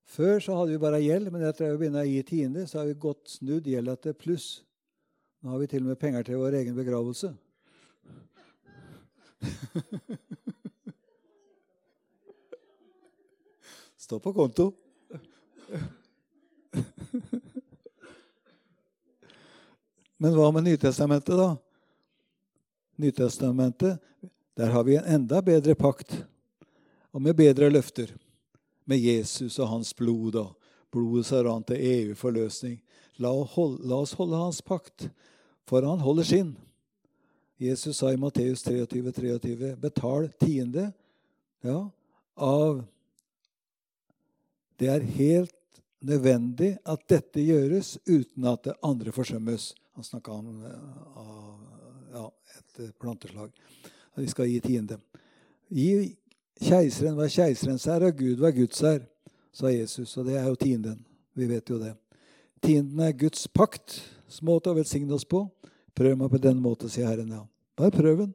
Før 0.06 0.40
så 0.40 0.54
hadde 0.56 0.72
vi 0.76 0.78
bare 0.82 1.02
gjeld, 1.02 1.32
men 1.34 1.42
etter 1.48 1.74
å 1.74 1.80
begynne 1.80 2.04
å 2.04 2.08
gi 2.08 2.22
tiende, 2.28 2.68
så 2.70 2.80
har 2.80 2.88
vi 2.92 2.94
godt 3.02 3.26
snudd 3.40 3.66
gjelda 3.68 3.96
til 3.98 4.14
pluss. 4.18 4.48
Nå 5.42 5.50
har 5.54 5.60
vi 5.62 5.68
til 5.72 5.82
og 5.84 5.90
med 5.92 6.00
penger 6.02 6.22
til 6.26 6.38
vår 6.42 6.54
egen 6.62 6.76
begravelse. 6.78 7.30
Stå 14.06 14.16
på 14.22 14.34
konto. 14.38 14.66
Men 20.22 20.32
hva 20.38 20.52
med 20.54 20.64
Nytestamentet, 20.70 21.36
da? 21.38 21.58
Nytestamentet, 23.02 23.98
der 24.56 24.70
har 24.72 24.84
vi 24.88 24.96
en 24.96 25.10
enda 25.18 25.42
bedre 25.44 25.76
pakt, 25.76 26.26
og 27.12 27.22
med 27.22 27.36
bedre 27.36 27.70
løfter. 27.74 28.25
Med 28.86 29.02
Jesus 29.02 29.60
og 29.60 29.70
hans 29.70 29.94
blod. 29.96 30.32
da. 30.34 30.46
Blodet 30.92 31.26
som 31.28 31.44
rant 31.46 31.68
til 31.68 31.82
evig 31.82 32.18
forløsning. 32.18 32.80
La, 33.20 33.32
oss 33.32 34.16
holde 34.20 34.40
hans 34.40 34.62
pakt, 34.62 35.10
for 35.68 35.84
han 35.88 36.04
holder 36.04 36.24
sin. 36.24 36.56
Jesus 37.58 37.98
sa 37.98 38.12
i 38.12 38.20
Matteus 38.20 38.64
23, 38.64 39.12
23, 39.12 39.76
betal 39.80 40.28
tiende 40.40 40.90
ja, 41.64 41.90
av 42.36 42.84
Det 44.76 44.90
er 44.92 45.06
helt 45.16 45.80
nødvendig 46.04 46.74
at 46.84 47.06
dette 47.08 47.40
gjøres 47.40 47.96
uten 48.06 48.48
at 48.52 48.66
det 48.68 48.76
andre 48.84 49.14
forsømmes. 49.16 49.70
Han 49.96 50.04
snakka 50.04 50.36
om 50.36 50.50
uh, 50.60 51.54
ja, 52.12 52.26
et 52.60 53.00
planteslag. 53.00 53.56
Vi 54.20 54.28
skal 54.28 54.52
gi 54.52 54.60
tiende. 54.60 55.00
Gi 55.72 56.12
keiseren 56.62 57.18
var 57.18 57.32
keiserens 57.32 57.86
herre, 57.90 58.12
og 58.12 58.20
Gud 58.20 58.42
var 58.44 58.56
Guds 58.56 58.82
herre, 58.86 59.06
sa 59.56 59.72
Jesus. 59.72 60.16
Og 60.18 60.28
det 60.28 60.38
er 60.40 60.48
jo 60.48 60.56
tienden. 60.60 61.00
Vi 61.36 61.48
vet 61.50 61.70
jo 61.70 61.80
det. 61.82 61.94
Tienden 62.64 63.02
er 63.04 63.16
Guds 63.18 63.48
pakt, 63.48 64.00
måte 64.42 64.72
å 64.72 64.78
velsigne 64.78 65.14
oss 65.16 65.28
på. 65.28 65.46
Prøv 65.96 66.18
meg 66.20 66.32
på 66.32 66.42
den 66.44 66.60
måten, 66.60 66.92
sier 66.92 67.08
Herren. 67.08 67.32
ja. 67.32 67.44
Bare 67.76 67.92
prøv 67.92 68.18
den. 68.24 68.34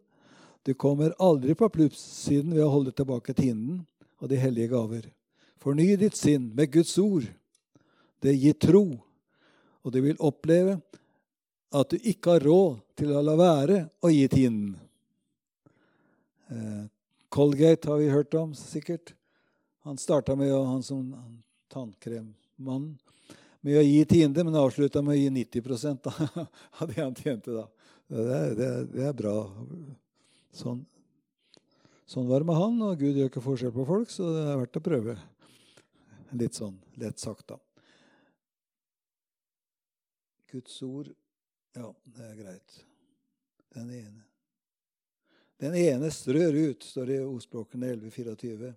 Du 0.64 0.75
kommer 0.75 1.14
aldri 1.18 1.55
på 1.57 1.68
plussiden 1.73 2.53
ved 2.55 2.64
å 2.64 2.73
holde 2.73 2.93
tilbake 2.93 3.35
tienden 3.37 3.87
og 4.21 4.29
de 4.29 4.37
hellige 4.37 4.68
gaver. 4.73 5.09
Forny 5.61 5.95
ditt 5.97 6.16
sinn 6.16 6.51
med 6.57 6.73
Guds 6.73 6.97
ord. 7.01 7.25
Det 8.21 8.35
gir 8.37 8.57
tro, 8.61 8.85
og 9.81 9.93
du 9.93 10.01
vil 10.05 10.21
oppleve 10.21 10.77
at 11.73 11.93
du 11.93 11.97
ikke 11.97 12.37
har 12.37 12.45
råd 12.45 12.81
til 13.01 13.12
å 13.16 13.25
la 13.25 13.37
være 13.39 13.83
å 14.05 14.12
gi 14.12 14.27
tienden. 14.29 14.77
Colgate 17.31 17.89
har 17.89 18.01
vi 18.03 18.11
hørt 18.11 18.35
om, 18.35 18.55
sikkert. 18.59 19.14
Han 19.87 19.99
starta 19.99 20.35
med 20.37 20.51
han 20.53 20.83
som 20.83 21.12
tannkremmann 21.70 22.99
med 23.61 23.78
å 23.78 23.85
gi 23.85 24.05
tiende, 24.09 24.45
men 24.45 24.57
avslutta 24.59 25.03
med 25.05 25.14
å 25.14 25.20
gi 25.20 25.31
90 25.31 26.09
av 26.81 26.91
det 26.91 27.01
han 27.01 27.14
tjente. 27.14 27.55
da. 27.55 27.66
Det 28.11 28.22
er, 28.24 28.55
det, 28.59 28.68
er, 28.68 28.87
det 28.91 29.05
er, 29.07 29.16
bra. 29.16 29.35
Sånn, 30.57 30.81
sånn 32.11 32.26
var 32.26 32.43
det 32.43 32.51
med 32.51 32.59
han, 32.59 32.81
og 32.89 32.99
Gud 32.99 33.18
gjør 33.20 33.31
ikke 33.31 33.45
forskjell 33.45 33.74
på 33.76 33.87
folk, 33.87 34.11
så 34.11 34.33
det 34.35 34.47
er 34.49 34.62
verdt 34.64 34.81
å 34.81 34.85
prøve. 34.89 35.18
Litt 36.41 36.59
sånn 36.59 36.78
lett 37.03 37.22
sagt, 37.22 37.47
da. 37.53 37.61
Guds 40.51 40.81
ord 40.83 41.12
Ja, 41.78 41.93
det 42.03 42.26
er 42.26 42.35
greit. 42.41 42.81
Den 43.70 43.93
ene. 43.95 44.30
Den 45.61 45.77
ene 45.77 46.09
strør 46.13 46.57
ut, 46.57 46.85
står 46.85 47.11
det 47.11 47.19
i 47.21 47.27
ordspråkene 47.27 47.93
11.24, 47.97 48.73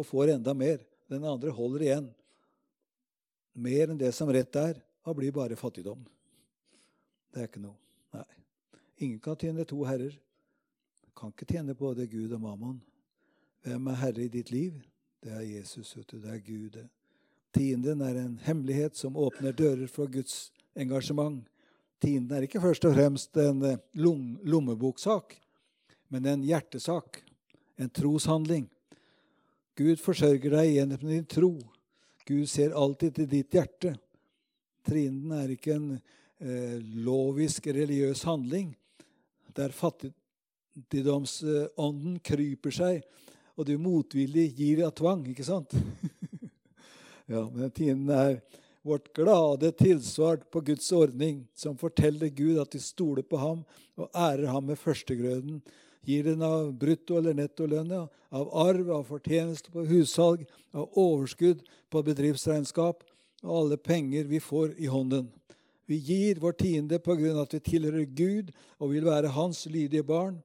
og 0.00 0.06
får 0.08 0.32
enda 0.38 0.54
mer. 0.56 0.80
Den 1.12 1.26
andre 1.28 1.52
holder 1.52 1.84
igjen. 1.84 2.06
Mer 3.52 3.92
enn 3.92 4.00
det 4.00 4.14
som 4.16 4.30
rett 4.32 4.56
er, 4.56 4.78
og 5.04 5.18
blir 5.18 5.34
bare 5.34 5.58
fattigdom. 5.60 6.00
Det 7.32 7.42
er 7.42 7.50
ikke 7.50 7.64
noe. 7.64 7.76
Nei. 8.16 8.24
Ingen 9.04 9.20
kan 9.20 9.36
tjene 9.36 9.66
to 9.68 9.82
herrer. 9.84 10.14
Kan 11.18 11.34
ikke 11.34 11.48
tjene 11.52 11.76
både 11.76 12.08
Gud 12.08 12.32
og 12.32 12.40
Mammon. 12.40 12.80
Hvem 13.66 13.92
er 13.92 14.00
herre 14.00 14.24
i 14.24 14.32
ditt 14.32 14.50
liv? 14.54 14.80
Det 15.22 15.32
er 15.36 15.44
Jesus. 15.44 15.92
vet 15.96 16.08
du. 16.08 16.18
Det 16.22 16.32
er 16.32 16.42
Gud. 16.42 16.80
Tienden 17.52 18.00
er 18.00 18.16
en 18.16 18.38
hemmelighet 18.42 18.96
som 18.96 19.16
åpner 19.20 19.52
dører 19.52 19.86
for 19.86 20.08
Guds 20.10 20.50
engasjement. 20.74 21.44
Tienden 22.00 22.32
er 22.36 22.48
ikke 22.48 22.62
først 22.62 22.84
og 22.88 22.96
fremst 22.96 23.36
en 23.38 23.62
eh, 23.68 23.78
lommeboksak, 23.94 25.36
men 26.12 26.26
en 26.28 26.44
hjertesak, 26.44 27.22
en 27.80 27.90
troshandling. 27.90 28.66
Gud 29.78 30.00
forsørger 30.04 30.50
deg 30.58 30.74
gjennom 30.74 31.06
din 31.08 31.24
tro. 31.24 31.54
Gud 32.28 32.44
ser 32.50 32.76
alltid 32.76 33.16
til 33.16 33.28
ditt 33.30 33.54
hjerte. 33.56 33.94
Trinden 34.84 35.32
er 35.38 35.48
ikke 35.54 35.72
en 35.78 35.88
eh, 35.96 36.78
lovisk, 37.00 37.66
religiøs 37.72 38.22
handling 38.28 38.74
der 39.56 39.72
fattigdomsånden 39.76 42.18
kryper 42.24 42.70
seg, 42.72 43.02
og 43.56 43.66
du 43.68 43.78
motvillig 43.80 44.54
gir 44.56 44.84
av 44.86 44.92
tvang, 44.96 45.26
ikke 45.32 45.44
sant? 45.44 45.70
ja, 47.32 47.50
men 47.52 47.70
tienden 47.72 48.10
er 48.16 48.40
vårt 48.82 49.12
glade 49.14 49.70
tilsvar 49.78 50.36
på 50.50 50.60
Guds 50.60 50.92
ordning, 50.92 51.48
som 51.54 51.78
forteller 51.78 52.28
Gud 52.28 52.58
at 52.60 52.72
de 52.72 52.80
stoler 52.82 53.22
på 53.22 53.36
ham 53.38 53.64
og 54.00 54.10
ærer 54.10 54.46
ham 54.50 54.64
med 54.72 54.78
førstegrøden. 54.80 55.62
Gir 56.02 56.24
den 56.24 56.42
av 56.42 56.72
brutto- 56.74 57.18
eller 57.18 57.34
nettolønna, 57.34 58.08
av 58.30 58.50
arv, 58.56 58.90
av 58.90 59.04
fortjeneste 59.06 59.70
på 59.70 59.84
hussalg, 59.86 60.46
av 60.72 60.90
overskudd 60.98 61.62
på 61.90 62.02
bedriftsregnskap 62.02 63.04
og 63.42 63.52
alle 63.58 63.78
penger 63.78 64.26
vi 64.30 64.40
får 64.40 64.74
i 64.78 64.88
hånden. 64.90 65.28
Vi 65.86 65.96
gir 65.96 66.40
vår 66.40 66.56
tiende 66.58 66.98
på 67.02 67.14
grunn 67.18 67.36
av 67.36 67.46
at 67.46 67.54
vi 67.54 67.60
tilhører 67.66 68.06
Gud 68.06 68.52
og 68.78 68.92
vil 68.94 69.06
være 69.06 69.34
Hans 69.34 69.66
lydige 69.66 70.06
barn. 70.06 70.40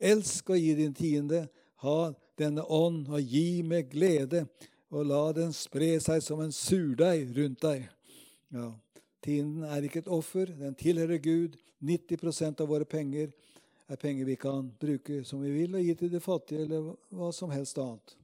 Elsk 0.00 0.52
å 0.52 0.58
gi 0.58 0.74
din 0.78 0.94
tiende. 0.94 1.46
Ha 1.82 2.12
denne 2.38 2.64
ånd 2.64 3.08
og 3.10 3.20
gi 3.20 3.62
med 3.66 3.90
glede 3.90 4.46
og 4.92 5.08
la 5.08 5.24
den 5.36 5.52
spre 5.56 5.96
seg 6.00 6.22
som 6.22 6.40
en 6.44 6.52
surdeig 6.54 7.32
rundt 7.36 7.60
deg. 7.64 7.88
Ja, 8.52 8.70
Tienden 9.22 9.62
er 9.62 9.84
ikke 9.86 10.00
et 10.02 10.10
offer, 10.10 10.50
den 10.50 10.74
tilhører 10.74 11.20
Gud. 11.22 11.56
90% 11.82 12.60
av 12.62 12.68
våre 12.70 12.86
penger 12.86 13.32
er 13.92 13.96
penger 14.00 14.24
vi 14.24 14.36
kan 14.40 14.70
bruke 14.80 15.20
som 15.24 15.42
vi 15.42 15.50
vil, 15.52 15.74
og 15.76 15.84
gi 15.84 15.94
til 15.94 16.12
de 16.12 16.20
fattige 16.20 16.64
eller 16.64 16.92
hva 17.12 17.28
som 17.34 17.50
helst 17.52 17.78
annet. 17.82 18.14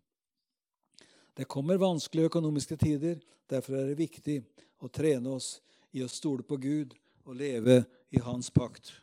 Det 1.36 1.48
kommer 1.48 1.78
vanskelige 1.78 2.30
økonomiske 2.30 2.76
tider. 2.76 3.20
Derfor 3.50 3.76
er 3.76 3.90
det 3.90 3.98
viktig 3.98 4.40
å 4.80 4.88
trene 4.88 5.36
oss 5.36 5.58
i 5.92 6.02
å 6.02 6.08
stole 6.10 6.42
på 6.42 6.56
Gud 6.60 6.96
og 7.28 7.36
leve 7.36 7.82
i 8.10 8.20
Hans 8.24 8.50
pakt. 8.50 8.94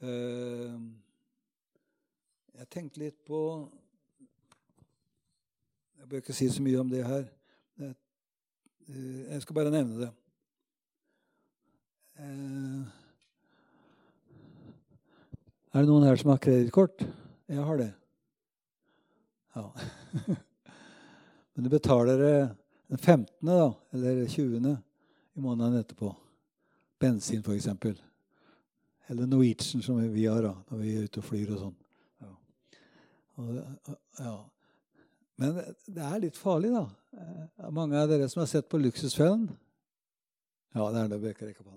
Eh, 0.00 0.80
jeg 2.54 2.70
tenkte 2.72 3.04
litt 3.04 3.20
på 3.26 3.40
jeg 6.00 6.08
bør 6.08 6.20
ikke 6.20 6.36
si 6.36 6.50
så 6.52 6.60
mye 6.64 6.80
om 6.82 6.90
det 6.92 7.04
her. 7.04 7.24
Eh, 7.80 7.94
jeg 9.30 9.40
skal 9.44 9.56
bare 9.60 9.72
nevne 9.72 10.04
det. 10.04 10.10
Eh, 15.74 15.78
er 15.78 15.82
det 15.82 15.90
noen 15.90 16.06
her 16.06 16.16
som 16.16 16.30
har 16.30 16.38
kredittkort? 16.38 17.02
Jeg 17.50 17.62
har 17.66 17.78
det. 17.78 17.90
Ja. 19.54 19.72
Men 21.54 21.64
du 21.66 21.70
betaler 21.70 22.18
den 22.18 22.98
15., 22.98 23.26
da, 23.40 23.72
eller 23.92 24.26
20. 24.26 24.76
i 25.34 25.40
måneden 25.40 25.80
etterpå. 25.80 26.12
Bensin, 27.00 27.42
f.eks. 27.42 27.66
Eller 29.06 29.26
Norwegian, 29.26 29.82
som 29.82 29.98
vi 29.98 30.26
har 30.26 30.42
da, 30.46 30.54
når 30.70 30.78
vi 30.78 30.94
er 30.94 31.08
ute 31.08 31.20
og 31.20 31.26
flyr 31.26 31.52
og 31.56 31.60
sånn. 31.64 31.76
Ja. 32.22 32.32
Ja. 34.22 34.36
Men 35.42 35.58
det 35.90 36.06
er 36.06 36.22
litt 36.22 36.38
farlig, 36.38 36.70
da. 36.70 36.86
Eh, 37.18 37.68
mange 37.74 37.98
av 37.98 38.08
dere 38.14 38.30
som 38.30 38.44
har 38.44 38.50
sett 38.50 38.70
på 38.70 38.78
Luksusfellen 38.78 39.48
Ja, 40.74 40.86
det 40.90 41.02
er 41.02 41.10
det 41.10 41.22
Bekker 41.22 41.50
rekker 41.50 41.66
på. 41.66 41.70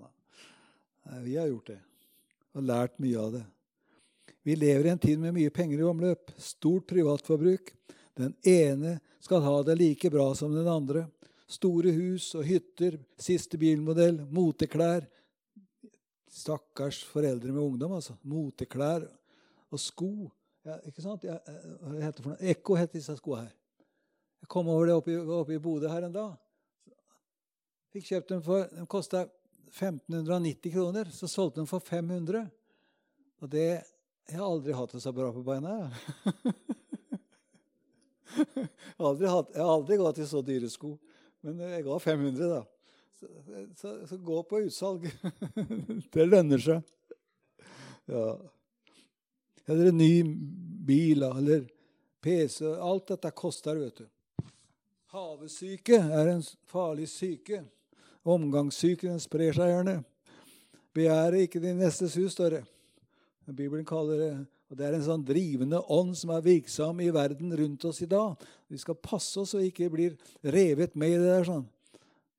Vi 1.26 1.38
har 1.38 1.50
gjort 1.50 1.74
det 1.74 1.82
og 2.58 2.66
lært 2.66 2.98
mye 3.02 3.22
av 3.22 3.36
det. 3.36 3.46
Vi 4.48 4.56
lever 4.56 4.86
i 4.86 4.90
en 4.90 5.00
tid 5.00 5.20
med 5.20 5.34
mye 5.36 5.52
penger 5.52 5.82
i 5.82 5.84
omløp, 5.84 6.30
stort 6.40 6.86
privatforbruk. 6.88 7.74
Den 8.16 8.32
ene 8.48 8.94
skal 9.20 9.42
ha 9.44 9.58
det 9.68 9.74
like 9.76 10.08
bra 10.08 10.30
som 10.40 10.54
den 10.56 10.70
andre. 10.72 11.02
Store 11.52 11.92
hus 11.92 12.30
og 12.32 12.46
hytter, 12.48 12.96
siste 13.20 13.60
bilmodell, 13.60 14.22
moteklær. 14.32 15.04
Stakkars 16.32 17.02
foreldre 17.10 17.52
med 17.52 17.60
ungdom, 17.60 17.98
altså. 17.98 18.16
Moteklær 18.24 19.04
og 19.68 19.84
sko. 19.84 20.30
Ja, 20.64 20.78
ikke 20.88 21.04
sant? 21.04 21.28
Jeg, 21.28 21.44
eh, 21.44 21.68
hva 21.84 22.06
heter 22.06 22.24
for 22.24 22.32
noe? 22.32 22.40
Ekko 22.56 22.80
het 22.80 22.96
disse 22.96 23.18
skoene 23.20 23.50
her. 23.50 23.52
Jeg 24.46 24.52
kom 24.56 24.72
over 24.72 24.88
det 24.88 24.96
oppe 25.02 25.12
i, 25.12 25.20
oppe 25.42 25.58
i 25.58 25.62
Bodø 25.68 25.92
her 25.92 26.08
en 26.08 26.16
dag. 26.16 26.40
Fikk 27.92 28.14
kjøpt 28.14 28.32
dem 28.32 28.48
for 28.48 28.64
De 28.72 28.88
kosta 28.88 29.28
1590 29.76 30.72
kroner. 30.80 31.12
Så 31.12 31.28
solgte 31.28 31.60
de 31.60 31.68
for 31.68 31.84
500. 31.84 32.48
Og 33.44 33.52
det 33.52 33.84
Jeg 34.28 34.40
har 34.40 34.48
aldri 34.48 34.76
hatt 34.76 34.92
det 34.96 35.02
så 35.04 35.14
bra 35.16 35.30
på 35.32 35.44
beina. 35.48 35.78
jeg, 38.36 39.30
har 39.32 39.64
aldri 39.64 39.98
gått 40.02 40.20
i 40.20 40.28
så 40.28 40.44
dyre 40.46 40.70
sko. 40.72 40.98
Men 41.46 41.62
jeg 41.64 41.86
ga 41.88 42.00
500, 42.04 42.52
da. 42.52 42.64
Så, 43.18 43.32
så, 43.80 43.96
så 44.10 44.20
gå 44.20 44.44
på 44.50 44.62
utsalg. 44.68 45.08
det 46.14 46.28
lønner 46.28 46.62
seg. 46.62 46.94
Ja 48.12 48.30
eller 49.68 49.92
ny 49.92 50.24
bil 50.86 51.24
eller 51.24 51.66
PC. 52.22 52.66
Alt 52.66 53.08
dette 53.08 53.32
koster, 53.32 53.76
vet 53.76 53.98
du. 53.98 54.08
Havesyke 55.12 56.00
er 56.00 56.32
en 56.32 56.44
farlig 56.68 57.10
syke. 57.12 57.64
Omgangssyken 58.28 59.20
sprer 59.24 59.56
seg 59.56 59.72
gjerne. 59.72 59.98
Begjæret 60.96 61.48
ikke 61.48 61.62
din 61.64 61.80
nestes 61.80 62.16
hus, 62.20 62.34
står 62.36 62.58
det. 62.58 62.64
Bibelen 63.56 63.86
kaller 63.88 64.20
det 64.20 64.32
Og 64.68 64.76
Det 64.76 64.84
er 64.84 64.98
en 64.98 65.06
sånn 65.06 65.24
drivende 65.24 65.80
ånd 65.88 66.12
som 66.20 66.34
er 66.36 66.44
virksom 66.44 67.00
i 67.00 67.08
verden 67.16 67.54
rundt 67.56 67.86
oss 67.88 68.02
i 68.04 68.10
dag. 68.12 68.36
Vi 68.68 68.76
skal 68.82 68.98
passe 69.00 69.40
oss 69.40 69.54
så 69.54 69.62
vi 69.62 69.70
ikke 69.72 69.88
blir 69.94 70.18
revet 70.44 70.96
med 71.00 71.14
i 71.14 71.22
det 71.22 71.30
der. 71.30 71.46
sånn. 71.48 71.64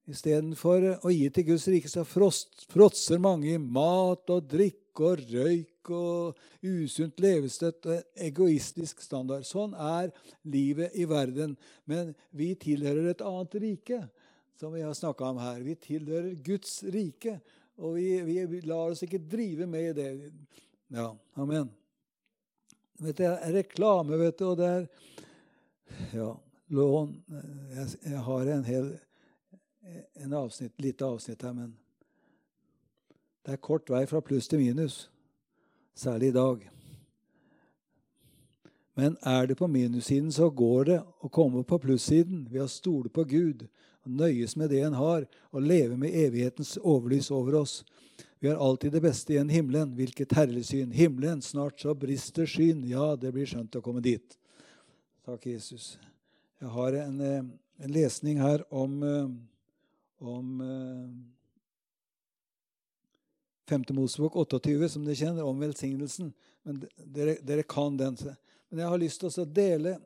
Istedenfor 0.08 0.84
å 1.04 1.10
gi 1.12 1.26
til 1.32 1.44
Guds 1.50 1.66
rike, 1.68 1.88
så 1.88 2.04
fråtser 2.04 3.20
mange 3.20 3.50
i 3.54 3.60
mat 3.60 4.30
og 4.32 4.46
drikke 4.48 5.04
og 5.04 5.24
røyk 5.28 5.90
og 5.92 6.38
usunt 6.64 7.20
levestøtt 7.20 7.88
og 7.88 8.22
egoistisk 8.28 9.02
standard. 9.04 9.44
Sånn 9.48 9.72
er 9.72 10.08
livet 10.48 10.96
i 10.96 11.04
verden. 11.08 11.56
Men 11.88 12.14
vi 12.32 12.54
tilhører 12.60 13.10
et 13.10 13.24
annet 13.24 13.58
rike, 13.64 14.00
som 14.58 14.72
vi 14.72 14.84
har 14.84 14.96
snakka 14.96 15.28
om 15.28 15.42
her. 15.42 15.60
Vi 15.64 15.76
tilhører 15.80 16.32
Guds 16.44 16.80
rike, 16.88 17.38
og 17.78 17.98
vi, 17.98 18.08
vi 18.24 18.62
lar 18.64 18.94
oss 18.94 19.04
ikke 19.04 19.20
drive 19.20 19.68
med 19.70 19.90
i 19.92 19.96
det. 19.96 20.10
Ja, 20.88 21.16
amen. 21.34 21.68
Vet 22.98 23.16
det 23.16 23.26
er 23.28 23.52
reklame, 23.52 24.16
vet 24.16 24.38
du, 24.38 24.46
og 24.48 24.56
det 24.56 24.68
er 24.68 24.86
ja, 26.16 26.30
lån 26.72 27.12
jeg, 27.28 27.84
jeg, 28.06 28.22
har 28.24 28.50
en 28.54 28.64
hel 28.64 28.88
en 30.24 30.32
avsnitt, 30.32 30.72
lite 30.80 31.04
avsnitt 31.04 31.44
her, 31.44 31.52
men 31.52 31.74
det 33.44 33.54
er 33.54 33.62
kort 33.64 33.92
vei 33.92 34.02
fra 34.08 34.22
pluss 34.24 34.48
til 34.48 34.62
minus, 34.64 34.96
særlig 35.96 36.32
i 36.32 36.36
dag. 36.38 36.64
Men 38.96 39.20
er 39.28 39.46
det 39.46 39.58
på 39.60 39.68
minussiden, 39.68 40.32
så 40.32 40.48
går 40.50 40.88
det 40.88 40.98
å 41.20 41.28
komme 41.28 41.62
på 41.68 41.78
plussiden 41.84 42.46
ved 42.48 42.64
å 42.64 42.72
stole 42.72 43.12
på 43.12 43.28
Gud 43.28 43.68
og 44.04 44.16
nøyes 44.24 44.56
med 44.56 44.72
det 44.72 44.82
en 44.88 44.96
har, 44.96 45.28
og 45.52 45.68
leve 45.68 46.00
med 46.00 46.16
evighetens 46.16 46.78
overlys 46.80 47.30
over 47.30 47.60
oss. 47.60 47.82
Vi 48.40 48.48
har 48.48 48.56
alltid 48.56 48.92
det 48.92 49.00
beste 49.00 49.32
igjen 49.32 49.48
himmelen. 49.48 49.94
Hvilket 49.98 50.32
herlig 50.32 50.66
syn. 50.66 50.90
Himmelen, 50.94 51.42
snart 51.42 51.80
så 51.80 51.94
brister 51.94 52.46
skyen. 52.46 52.84
Ja, 52.86 53.16
det 53.16 53.32
blir 53.34 53.48
skjønt 53.50 53.74
å 53.74 53.82
komme 53.82 54.02
dit. 54.04 54.36
Takk, 55.26 55.46
Jesus. 55.46 55.96
Jeg 56.60 56.70
har 56.70 56.92
en, 57.00 57.20
eh, 57.20 57.42
en 57.84 57.92
lesning 57.92 58.38
her 58.38 58.62
om, 58.70 59.02
eh, 59.02 59.28
om 60.20 60.60
5. 63.66 63.84
Eh, 63.90 63.94
Mosebok 63.94 64.36
28, 64.36 64.88
som 64.88 65.04
dere 65.04 65.16
kjenner, 65.16 65.44
om 65.44 65.58
velsignelsen. 65.58 66.32
Men 66.64 66.88
dere, 66.96 67.38
dere 67.42 67.62
kan 67.62 67.96
den. 67.96 68.16
Men 68.70 68.78
jeg 68.78 68.88
har 68.88 68.98
lyst 68.98 69.20
til 69.20 69.30
å 69.30 69.52
dele 69.52 69.98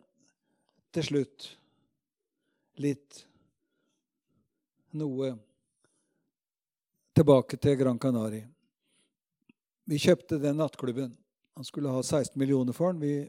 til 0.92 1.02
slutt 1.02 1.56
litt 2.78 3.26
noe 4.92 5.38
tilbake 7.14 7.56
til 7.56 7.76
Gran 7.76 7.98
Canaria. 7.98 8.46
Vi 9.84 9.98
kjøpte 9.98 10.38
den 10.40 10.56
nattklubben. 10.60 11.12
Han 11.56 11.66
skulle 11.66 11.92
ha 11.92 12.02
16 12.02 12.38
millioner 12.40 12.72
for 12.72 12.92
den. 12.92 13.02
Vi, 13.02 13.28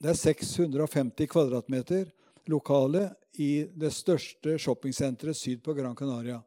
det 0.00 0.12
er 0.12 0.18
650 0.18 1.28
kvadratmeter 1.28 2.08
lokale 2.50 3.10
i 3.42 3.64
det 3.74 3.92
største 3.94 4.56
shoppingsenteret 4.60 5.36
syd 5.36 5.62
på 5.64 5.74
Gran 5.76 5.96
Canaria. 5.96 6.40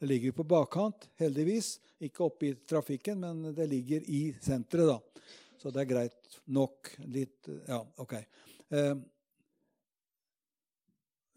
Det 0.00 0.08
ligger 0.08 0.32
på 0.32 0.46
bakkant, 0.48 1.10
heldigvis. 1.20 1.78
Ikke 2.00 2.24
oppe 2.24 2.48
i 2.48 2.54
trafikken, 2.54 3.20
men 3.20 3.54
det 3.54 3.68
ligger 3.68 4.06
i 4.08 4.22
senteret, 4.40 4.88
da. 4.88 5.24
Så 5.60 5.70
det 5.70 5.82
er 5.82 5.90
greit 5.90 6.38
nok. 6.48 6.94
Litt 7.12 7.50
Ja, 7.68 7.82
OK. 8.00 8.14
Eh, 8.70 8.94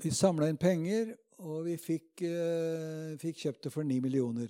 vi 0.03 0.11
samla 0.11 0.47
inn 0.49 0.57
penger 0.57 1.13
og 1.43 1.65
vi 1.67 1.75
fikk, 1.79 2.21
eh, 2.23 3.13
fikk, 3.19 3.37
kjøpt 3.45 3.65
det 3.67 3.71
for 3.73 3.83
9 3.83 3.99
millioner. 4.01 4.47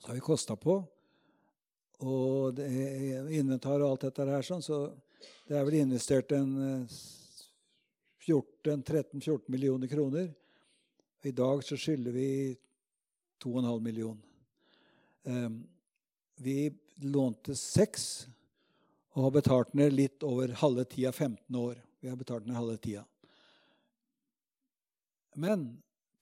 Så 0.00 0.06
har 0.08 0.14
vi 0.16 0.24
kosta 0.24 0.56
på. 0.56 0.78
Og 2.02 2.54
det, 2.56 2.68
inventar 3.36 3.82
og 3.82 3.90
alt 3.90 4.06
dette 4.08 4.26
her, 4.26 4.42
sånn, 4.42 4.64
så 4.64 4.88
det 5.46 5.58
er 5.58 5.64
vel 5.68 5.82
investert 5.82 6.32
en 6.34 6.88
13-14 8.26 8.96
eh, 8.96 9.38
millioner 9.52 9.88
kroner. 9.92 10.32
I 11.22 11.30
dag 11.30 11.62
så 11.62 11.76
skylder 11.78 12.12
vi 12.16 12.56
2,5 13.44 13.80
millioner. 13.80 14.26
Um, 15.22 15.62
vi 16.42 16.72
lånte 17.06 17.54
seks 17.54 18.26
og 19.14 19.28
har 19.28 19.34
betalt 19.36 19.74
ned 19.78 19.92
litt 19.94 20.24
over 20.26 20.50
halve 20.58 20.84
tida, 20.90 21.12
15 21.12 21.54
år. 21.54 21.78
Vi 22.00 22.08
har 22.10 22.18
betalt 22.18 22.48
ned 22.48 22.58
halve 22.58 22.76
tida. 22.82 23.04
Men 25.34 25.64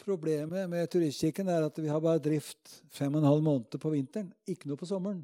problemet 0.04 0.70
med 0.70 0.90
turistkirken 0.90 1.48
er 1.50 1.66
at 1.66 1.78
vi 1.78 1.90
har 1.90 2.02
bare 2.02 2.22
drift 2.22 2.80
fem 2.94 3.14
og 3.14 3.22
en 3.22 3.28
halv 3.28 3.44
måned 3.44 3.78
på 3.82 3.92
vinteren. 3.92 4.30
Ikke 4.48 4.70
noe 4.70 4.80
på 4.80 4.88
sommeren. 4.88 5.22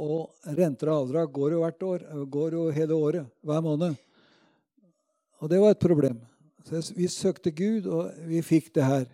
Og 0.00 0.34
renter 0.58 0.90
og 0.90 1.04
avdrag 1.04 1.32
går 1.32 1.54
jo 1.54 1.62
hvert 1.62 1.86
år. 1.86 2.06
Går 2.26 2.56
jo 2.58 2.68
hele 2.74 2.98
året. 2.98 3.34
Hver 3.46 3.62
måned. 3.62 3.98
Og 5.38 5.50
det 5.50 5.60
var 5.60 5.74
et 5.74 5.82
problem. 5.82 6.18
Så 6.64 6.80
vi 6.96 7.06
søkte 7.12 7.52
Gud, 7.52 7.86
og 7.86 8.14
vi 8.26 8.40
fikk 8.42 8.72
det 8.74 8.86
her. 8.88 9.04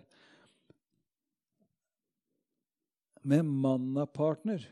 Med 3.21 3.43
mannapartner. 3.43 4.63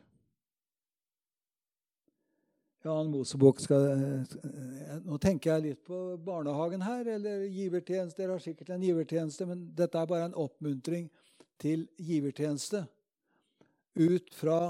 Jan 2.84 3.10
Mosebok 3.12 3.60
skal 3.60 3.88
eh, 3.92 5.00
Nå 5.04 5.18
tenker 5.20 5.52
jeg 5.52 5.66
litt 5.66 5.82
på 5.88 6.16
barnehagen 6.24 6.84
her, 6.84 7.08
eller 7.16 7.44
givertjeneste. 7.52 8.22
Dere 8.22 8.38
har 8.38 8.44
sikkert 8.44 8.72
en 8.72 8.86
givertjeneste, 8.86 9.48
men 9.50 9.66
dette 9.76 10.00
er 10.00 10.08
bare 10.08 10.30
en 10.30 10.38
oppmuntring 10.40 11.10
til 11.60 11.88
givertjeneste. 12.00 12.86
Ut 14.00 14.32
fra 14.36 14.62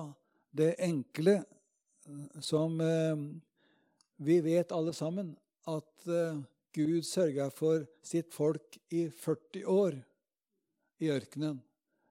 det 0.57 0.72
enkle 0.82 1.36
eh, 1.38 2.39
som 2.41 2.80
eh, 2.82 3.26
vi 4.26 4.39
vet 4.43 4.74
alle 4.76 4.93
sammen, 4.95 5.36
at 5.70 6.10
Gud 6.74 7.05
sørga 7.05 7.45
for 7.53 7.84
sitt 8.01 8.34
folk 8.34 8.80
i 8.95 9.03
40 9.14 9.68
år 9.70 9.99
i 11.05 11.12
ørkenen. 11.14 11.60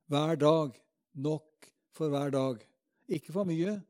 Hver 0.06 0.38
dag. 0.38 0.78
Nok 1.18 1.66
for 1.96 2.12
hver 2.12 2.30
dag. 2.30 2.62
Ikke 3.10 3.34
for 3.34 3.48
mye, 3.48 3.80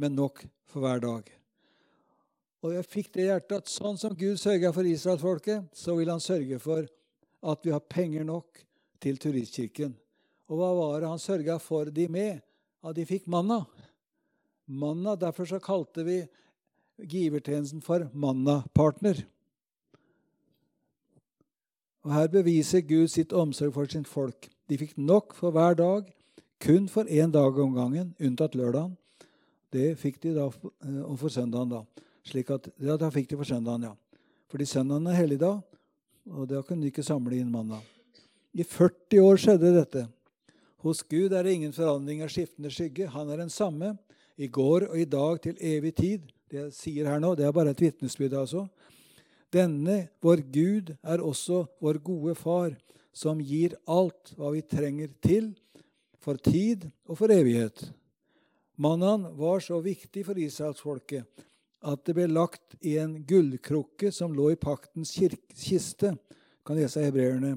men 0.00 0.16
nok 0.16 0.40
for 0.72 0.86
hver 0.86 1.04
dag. 1.04 1.28
Og 2.60 2.74
jeg 2.74 2.88
fikk 2.88 3.12
det 3.14 3.28
hjertet 3.30 3.62
at 3.62 3.72
sånn 3.72 3.96
som 3.96 4.16
Gud 4.16 4.36
sørga 4.40 4.72
for 4.76 4.84
israelsfolket, 4.84 5.70
så 5.72 5.94
vil 5.96 6.10
han 6.12 6.20
sørge 6.20 6.58
for 6.60 6.84
at 7.40 7.62
vi 7.64 7.72
har 7.72 7.86
penger 7.88 8.26
nok 8.28 8.60
til 9.00 9.16
turistkirken. 9.20 9.94
Og 10.50 10.60
hva 10.60 10.68
var 10.76 11.00
det 11.00 11.08
han 11.08 11.22
sørga 11.22 11.56
for 11.62 11.88
de 11.94 12.04
med? 12.12 12.42
At 12.84 12.98
de 12.98 13.06
fikk 13.08 13.28
manna. 13.32 13.62
Manna, 14.68 15.16
Derfor 15.16 15.48
så 15.48 15.60
kalte 15.60 16.04
vi 16.04 16.20
givertjenesten 17.00 17.80
for 17.84 18.04
Manna-partner. 18.12 19.22
Og 22.04 22.12
Her 22.12 22.28
beviser 22.32 22.84
Gud 22.84 23.08
sitt 23.12 23.32
omsorg 23.32 23.72
for 23.76 23.88
sitt 23.88 24.08
folk. 24.08 24.50
De 24.68 24.78
fikk 24.80 24.98
nok 25.00 25.32
for 25.36 25.52
hver 25.56 25.76
dag, 25.80 26.12
kun 26.60 26.88
for 26.92 27.08
én 27.08 27.32
dag 27.32 27.56
om 27.56 27.72
gangen, 27.76 28.12
unntatt 28.20 28.56
lørdagen. 28.56 28.98
Det 29.72 29.96
fikk 29.96 30.20
de 30.22 30.34
da, 30.36 30.48
eh, 30.84 31.02
og 31.06 31.18
for 31.22 31.32
søndagen, 31.32 31.72
da 31.72 31.84
slik 32.26 32.50
at, 32.54 32.68
ja, 32.80 32.96
Da 32.96 33.10
fikk 33.10 33.28
de 33.30 33.38
for 33.40 33.48
søndagen, 33.48 33.88
ja. 33.90 33.94
Fordi 34.50 34.66
søndagen 34.66 35.06
er 35.06 35.18
helligdag, 35.18 35.62
og 36.30 36.48
da 36.50 36.62
kunne 36.62 36.82
de 36.82 36.90
ikke 36.90 37.06
samle 37.06 37.38
inn 37.38 37.50
mandag. 37.50 37.82
I 38.54 38.64
40 38.66 39.22
år 39.22 39.38
skjedde 39.38 39.74
dette. 39.76 40.06
Hos 40.82 41.02
Gud 41.06 41.32
er 41.32 41.44
det 41.44 41.54
ingen 41.54 41.74
forandring 41.76 42.22
av 42.24 42.32
skiftende 42.32 42.72
skygge. 42.72 43.10
Han 43.12 43.30
er 43.30 43.44
den 43.44 43.52
samme 43.52 43.94
i 44.40 44.48
går 44.48 44.88
og 44.88 44.98
i 44.98 45.06
dag 45.06 45.40
til 45.44 45.58
evig 45.60 45.94
tid. 45.98 46.30
Det 46.50 46.58
jeg 46.58 46.74
sier 46.74 47.10
her 47.10 47.20
nå, 47.22 47.34
det 47.38 47.46
er 47.46 47.54
bare 47.54 47.74
et 47.74 47.82
vitnesbyrd, 47.82 48.34
altså. 48.40 48.64
Denne, 49.52 50.08
vår 50.22 50.42
Gud, 50.50 50.94
er 51.02 51.22
også 51.22 51.64
vår 51.82 52.00
gode 52.02 52.34
far, 52.38 52.74
som 53.12 53.42
gir 53.42 53.74
alt 53.90 54.32
hva 54.38 54.52
vi 54.54 54.62
trenger 54.62 55.10
til 55.22 55.52
for 56.22 56.38
tid 56.38 56.86
og 57.06 57.18
for 57.18 57.32
evighet. 57.34 57.88
Mannen 58.80 59.26
var 59.36 59.60
så 59.62 59.78
viktig 59.84 60.24
for 60.26 60.38
israelsfolket 60.40 61.46
at 61.80 62.04
det 62.04 62.14
ble 62.16 62.26
lagt 62.28 62.76
i 62.84 62.96
en 63.00 63.16
gullkrukke 63.24 64.12
som 64.12 64.34
lå 64.36 64.50
i 64.52 64.60
paktens 64.60 65.14
kiste. 65.16 66.14
Kan 66.66 66.76
lese 66.76 67.04
Hebreerne 67.04 67.56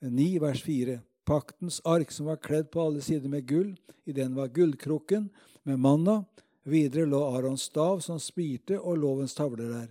9, 0.00 0.28
vers 0.42 0.62
4. 0.62 1.00
Paktens 1.26 1.80
ark 1.84 2.12
som 2.14 2.28
var 2.30 2.38
kledd 2.42 2.70
på 2.70 2.84
alle 2.84 3.02
sider 3.02 3.30
med 3.30 3.46
gull. 3.48 3.74
I 4.06 4.14
den 4.14 4.36
var 4.38 4.52
gullkrukken 4.54 5.28
med 5.66 5.82
manna. 5.82 6.20
Videre 6.66 7.06
lå 7.10 7.20
Arons 7.34 7.66
stav 7.66 8.00
som 8.02 8.20
spirte, 8.22 8.78
og 8.78 8.98
lovens 9.02 9.34
tavler 9.34 9.70
der. 9.70 9.90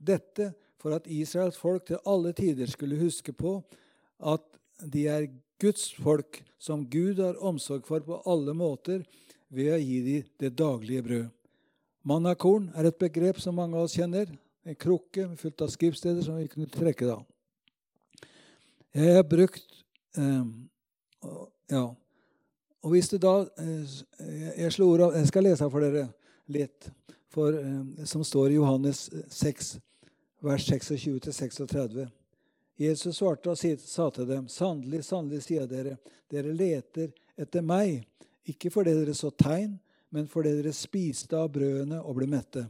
Dette 0.00 0.52
for 0.82 0.96
at 0.96 1.06
Israels 1.06 1.60
folk 1.60 1.86
til 1.88 2.00
alle 2.08 2.32
tider 2.36 2.68
skulle 2.68 3.00
huske 3.00 3.32
på 3.36 3.60
at 4.18 4.44
de 4.82 5.06
er 5.08 5.28
Guds 5.62 5.92
folk, 5.94 6.40
som 6.58 6.86
Gud 6.90 7.20
har 7.22 7.38
omsorg 7.38 7.86
for 7.86 8.02
på 8.02 8.18
alle 8.26 8.54
måter, 8.56 9.04
ved 9.52 9.74
å 9.76 9.78
gi 9.78 9.98
dem 10.06 10.28
det 10.40 10.50
daglige 10.58 11.04
brød. 11.06 11.28
Mannakorn 12.02 12.70
er 12.74 12.88
et 12.88 12.98
begrep 12.98 13.38
som 13.40 13.54
mange 13.54 13.78
av 13.78 13.86
oss 13.86 13.94
kjenner. 13.94 14.30
En 14.66 14.78
krukke 14.78 15.28
fullt 15.38 15.62
av 15.62 15.70
skriftsteder 15.70 16.24
som 16.26 16.38
vi 16.38 16.48
kunne 16.50 16.70
trekke 16.70 17.06
da. 17.06 17.18
Jeg 18.92 19.16
har 19.16 19.26
brukt 19.26 19.82
eh, 20.18 20.44
Ja. 21.72 21.86
Og 22.82 22.90
hvis 22.90 23.08
du 23.08 23.16
da 23.22 23.46
eh, 23.62 24.58
Jeg 24.58 24.72
slår 24.74 24.90
ordet 24.92 25.20
Jeg 25.20 25.30
skal 25.30 25.46
lese 25.46 25.70
for 25.70 25.80
dere. 25.80 26.08
litt, 26.52 26.90
for, 27.30 27.54
eh, 27.54 28.04
som 28.04 28.24
står 28.24 28.50
i 28.50 28.58
Johannes 28.58 29.10
6, 29.30 29.78
vers 30.42 30.66
26-36. 30.66 32.08
Jesus 32.76 33.16
svarte 33.16 33.50
og 33.50 33.58
sa 33.58 34.10
til 34.10 34.26
dem, 34.26 34.48
sannelig, 34.48 35.04
sannelig, 35.04 35.42
sier 35.42 35.66
dere, 35.70 35.96
dere 36.28 36.52
leter 36.52 37.12
etter 37.38 37.62
meg, 37.62 38.02
ikke 38.44 38.70
fordi 38.74 38.92
dere 38.96 39.14
så 39.14 39.30
tegn, 39.30 39.78
men 40.12 40.28
fordi 40.28 40.52
dere 40.58 40.74
spiste 40.76 41.38
av 41.38 41.50
brødene 41.54 42.02
og 42.02 42.18
ble 42.18 42.28
mette. 42.30 42.66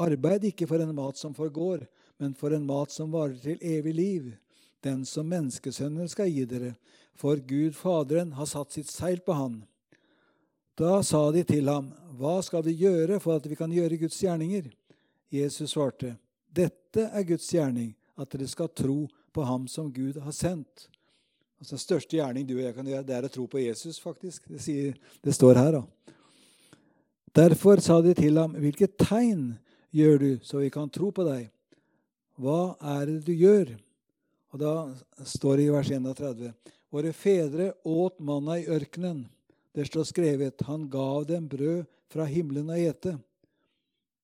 Arbeid 0.00 0.46
ikke 0.48 0.68
for 0.70 0.82
en 0.82 0.94
mat 0.94 1.18
som 1.18 1.34
forgår, 1.36 1.82
men 2.22 2.36
for 2.38 2.54
en 2.54 2.66
mat 2.66 2.92
som 2.94 3.10
varer 3.12 3.36
til 3.42 3.58
evig 3.60 3.94
liv, 3.96 4.30
den 4.84 5.02
som 5.04 5.28
menneskesønnen 5.28 6.08
skal 6.08 6.30
gi 6.30 6.46
dere, 6.48 6.74
for 7.18 7.40
Gud 7.44 7.74
Faderen 7.76 8.32
har 8.38 8.48
satt 8.48 8.72
sitt 8.72 8.88
seil 8.88 9.20
på 9.24 9.34
han. 9.36 9.58
Da 10.78 11.02
sa 11.04 11.26
de 11.34 11.42
til 11.44 11.68
ham, 11.68 11.90
Hva 12.16 12.38
skal 12.44 12.62
vi 12.64 12.76
gjøre 12.80 13.18
for 13.20 13.40
at 13.40 13.48
vi 13.48 13.56
kan 13.56 13.72
gjøre 13.72 13.98
Guds 14.00 14.16
gjerninger? 14.22 14.70
Jesus 15.32 15.74
svarte, 15.74 16.14
Dette 16.48 17.10
er 17.10 17.26
Guds 17.28 17.48
gjerning, 17.52 17.92
at 18.16 18.30
dere 18.32 18.48
skal 18.48 18.72
tro 18.72 19.04
på 19.32 19.44
ham 19.44 19.66
som 19.68 19.92
Gud 19.92 20.16
har 20.20 20.32
sendt. 20.32 20.88
Altså, 21.60 21.76
den 21.76 21.82
største 21.82 22.16
gjerning 22.16 22.46
du 22.48 22.54
og 22.56 22.64
jeg 22.64 22.74
kan 22.76 22.88
gjøre, 22.88 23.04
det 23.04 23.16
er 23.16 23.28
å 23.28 23.32
tro 23.32 23.44
på 23.50 23.60
Jesus, 23.60 24.00
faktisk. 24.00 24.48
Det, 24.48 24.62
sier, 24.64 24.96
det 25.20 25.34
står 25.36 25.60
her, 25.60 25.76
da. 25.76 26.14
Derfor 27.36 27.78
sa 27.82 28.00
de 28.02 28.14
til 28.14 28.38
ham, 28.38 28.56
Hvilket 28.58 28.98
tegn 28.98 29.54
gjør 29.94 30.18
du, 30.18 30.30
så 30.42 30.58
vi 30.58 30.70
kan 30.70 30.90
tro 30.90 31.10
på 31.14 31.24
deg? 31.26 31.48
Hva 32.40 32.74
er 32.98 33.06
det 33.06 33.20
du 33.26 33.32
gjør? 33.34 33.76
Og 34.50 34.58
Da 34.58 34.74
står 35.24 35.60
det 35.60 35.66
i 35.68 35.72
vers 35.72 35.90
31.: 35.90 36.52
Våre 36.90 37.12
fedre 37.12 37.72
åt 37.84 38.18
manna 38.18 38.58
i 38.58 38.66
ørkenen. 38.66 39.28
Det 39.74 39.86
står 39.86 40.04
skrevet, 40.08 40.62
han 40.66 40.88
gav 40.90 41.26
dem 41.26 41.46
brød 41.48 41.84
fra 42.10 42.24
himmelen 42.26 42.70
å 42.70 42.78
ete. 42.78 43.14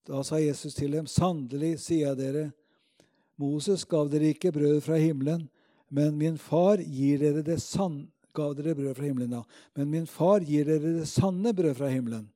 Da 0.07 0.23
sa 0.27 0.41
Jesus 0.43 0.75
til 0.75 0.91
dem, 0.91 1.07
sannelig 1.07 1.77
sier 1.85 2.09
jeg 2.09 2.19
dere, 2.19 2.45
Moses 3.39 3.85
gav 3.85 4.09
dere 4.11 4.33
ikke 4.33 4.51
brød 4.55 4.81
fra 4.83 4.99
himmelen, 4.99 5.49
men 5.91 6.17
min 6.19 6.39
far 6.39 6.81
gir 6.83 7.21
dere 7.23 7.45
det 7.47 7.61
sanne 7.63 8.09
gav 8.35 8.57
dere 8.57 8.75
brød 8.75 8.97
fra 8.97 9.07
himmelen, 9.07 9.31
da. 9.31 9.43
Men 9.77 9.91
min 9.91 10.07
far 10.07 10.45
gir 10.45 10.67
dere 10.69 10.99
det 10.99 11.09
sanne 11.09 11.55
brød 11.57 11.77
fra 11.79 11.89
himmelen. 11.93 12.27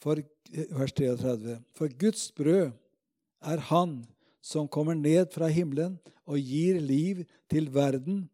For, 0.00 0.22
vers 0.72 0.92
33. 0.96 1.58
For 1.76 1.92
Guds 2.00 2.30
brød 2.32 2.70
er 3.40 3.66
Han 3.70 4.04
som 4.42 4.68
kommer 4.68 4.94
ned 4.94 5.32
fra 5.32 5.50
himmelen 5.52 5.98
og 6.26 6.38
gir 6.38 6.80
liv 6.80 7.24
til 7.50 7.68
verden. 7.74 8.28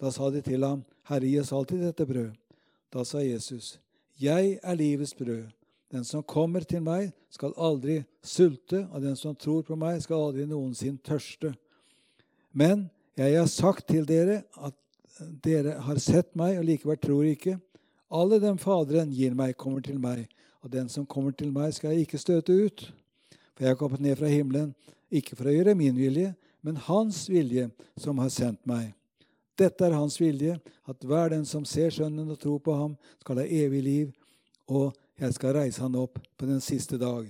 Da 0.00 0.12
sa 0.12 0.30
de 0.30 0.42
til 0.44 0.64
ham, 0.64 0.84
Herre, 1.08 1.26
gi 1.26 1.38
oss 1.40 1.52
alltid 1.52 1.82
dette 1.86 2.06
brød. 2.06 2.34
Da 2.92 3.04
sa 3.04 3.22
Jesus, 3.24 3.78
Jeg 4.20 4.58
er 4.62 4.74
livets 4.74 5.14
brød. 5.14 5.48
Den 5.92 6.04
som 6.04 6.22
kommer 6.22 6.60
til 6.60 6.82
meg, 6.84 7.12
skal 7.30 7.54
aldri 7.56 8.02
sulte, 8.22 8.82
og 8.92 9.02
den 9.02 9.16
som 9.16 9.36
tror 9.36 9.62
på 9.64 9.76
meg, 9.76 10.02
skal 10.02 10.28
aldri 10.28 10.44
noensinne 10.48 11.00
tørste. 11.04 11.54
Men 12.52 12.90
jeg 13.16 13.38
har 13.38 13.48
sagt 13.48 13.88
til 13.88 14.04
dere 14.08 14.42
at 14.60 14.74
dere 15.44 15.78
har 15.86 16.00
sett 16.02 16.34
meg 16.36 16.58
og 16.58 16.66
likevel 16.68 16.98
tror 17.00 17.28
ikke. 17.28 17.56
Alle 18.12 18.38
dem 18.40 18.58
Faderen 18.60 19.10
gir 19.12 19.34
meg, 19.36 19.56
kommer 19.56 19.84
til 19.84 19.98
meg, 20.00 20.26
og 20.62 20.72
den 20.72 20.88
som 20.88 21.06
kommer 21.06 21.32
til 21.32 21.52
meg, 21.54 21.74
skal 21.74 21.94
jeg 21.94 22.06
ikke 22.06 22.20
støte 22.20 22.52
ut. 22.52 22.84
For 23.54 23.64
jeg 23.64 23.74
har 23.74 23.80
kommet 23.80 24.02
ned 24.02 24.16
fra 24.18 24.30
himmelen, 24.30 24.74
ikke 25.10 25.36
for 25.38 25.48
å 25.48 25.54
gjøre 25.54 25.76
min 25.78 25.96
vilje, 25.96 26.34
men 26.62 26.80
Hans 26.88 27.24
vilje 27.30 27.68
som 27.98 28.18
har 28.22 28.30
sendt 28.34 28.60
meg. 28.68 28.92
Dette 29.58 29.86
er 29.86 29.96
Hans 29.96 30.18
vilje, 30.20 30.58
at 30.88 31.04
hver 31.04 31.32
den 31.32 31.44
som 31.46 31.64
ser 31.66 31.90
Sønnen 31.94 32.30
og 32.30 32.38
tror 32.42 32.60
på 32.62 32.74
ham, 32.76 32.94
skal 33.22 33.42
ha 33.42 33.46
evig 33.46 33.82
liv, 33.82 34.12
og 34.68 34.94
jeg 35.18 35.34
skal 35.34 35.56
reise 35.56 35.82
han 35.82 35.96
opp 35.98 36.20
på 36.38 36.46
den 36.46 36.60
siste 36.62 36.98
dag. 37.00 37.26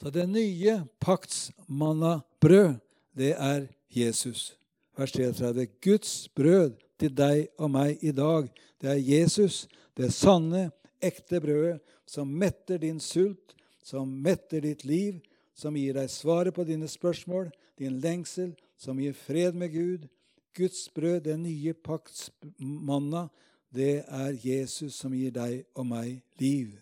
Så 0.00 0.12
det 0.14 0.28
nye 0.30 0.78
pakts 1.02 1.50
manna-brød, 1.66 2.78
det 3.18 3.34
er 3.36 3.66
Jesus. 3.90 4.54
Vers 4.96 5.12
33. 5.12 5.66
Guds 5.82 6.28
brød 6.34 6.78
til 7.00 7.12
deg 7.16 7.48
og 7.58 7.72
meg 7.74 7.98
i 8.04 8.12
dag, 8.14 8.48
det 8.80 8.90
er 8.94 9.02
Jesus, 9.02 9.66
det 9.96 10.12
sanne, 10.14 10.70
ekte 11.02 11.40
brødet 11.42 11.80
som 12.08 12.28
metter 12.28 12.80
din 12.82 13.00
sult, 13.00 13.54
som 13.82 14.08
metter 14.22 14.64
ditt 14.64 14.84
liv, 14.84 15.20
som 15.54 15.76
gir 15.76 15.96
deg 15.96 16.10
svaret 16.12 16.54
på 16.54 16.64
dine 16.68 16.88
spørsmål, 16.88 17.50
din 17.80 17.98
lengsel, 18.00 18.54
som 18.80 19.00
gir 19.00 19.16
fred 19.16 19.56
med 19.56 19.72
Gud. 19.72 20.08
Guds 20.56 20.88
brød, 20.94 21.20
den 21.28 21.44
nye 21.44 21.74
pakts 21.74 22.30
manna, 22.58 23.28
det 23.70 24.02
er 24.08 24.38
Jesus 24.42 24.96
som 24.98 25.14
gir 25.14 25.30
deg 25.30 25.62
og 25.78 25.86
meg 25.86 26.22
liv. 26.40 26.72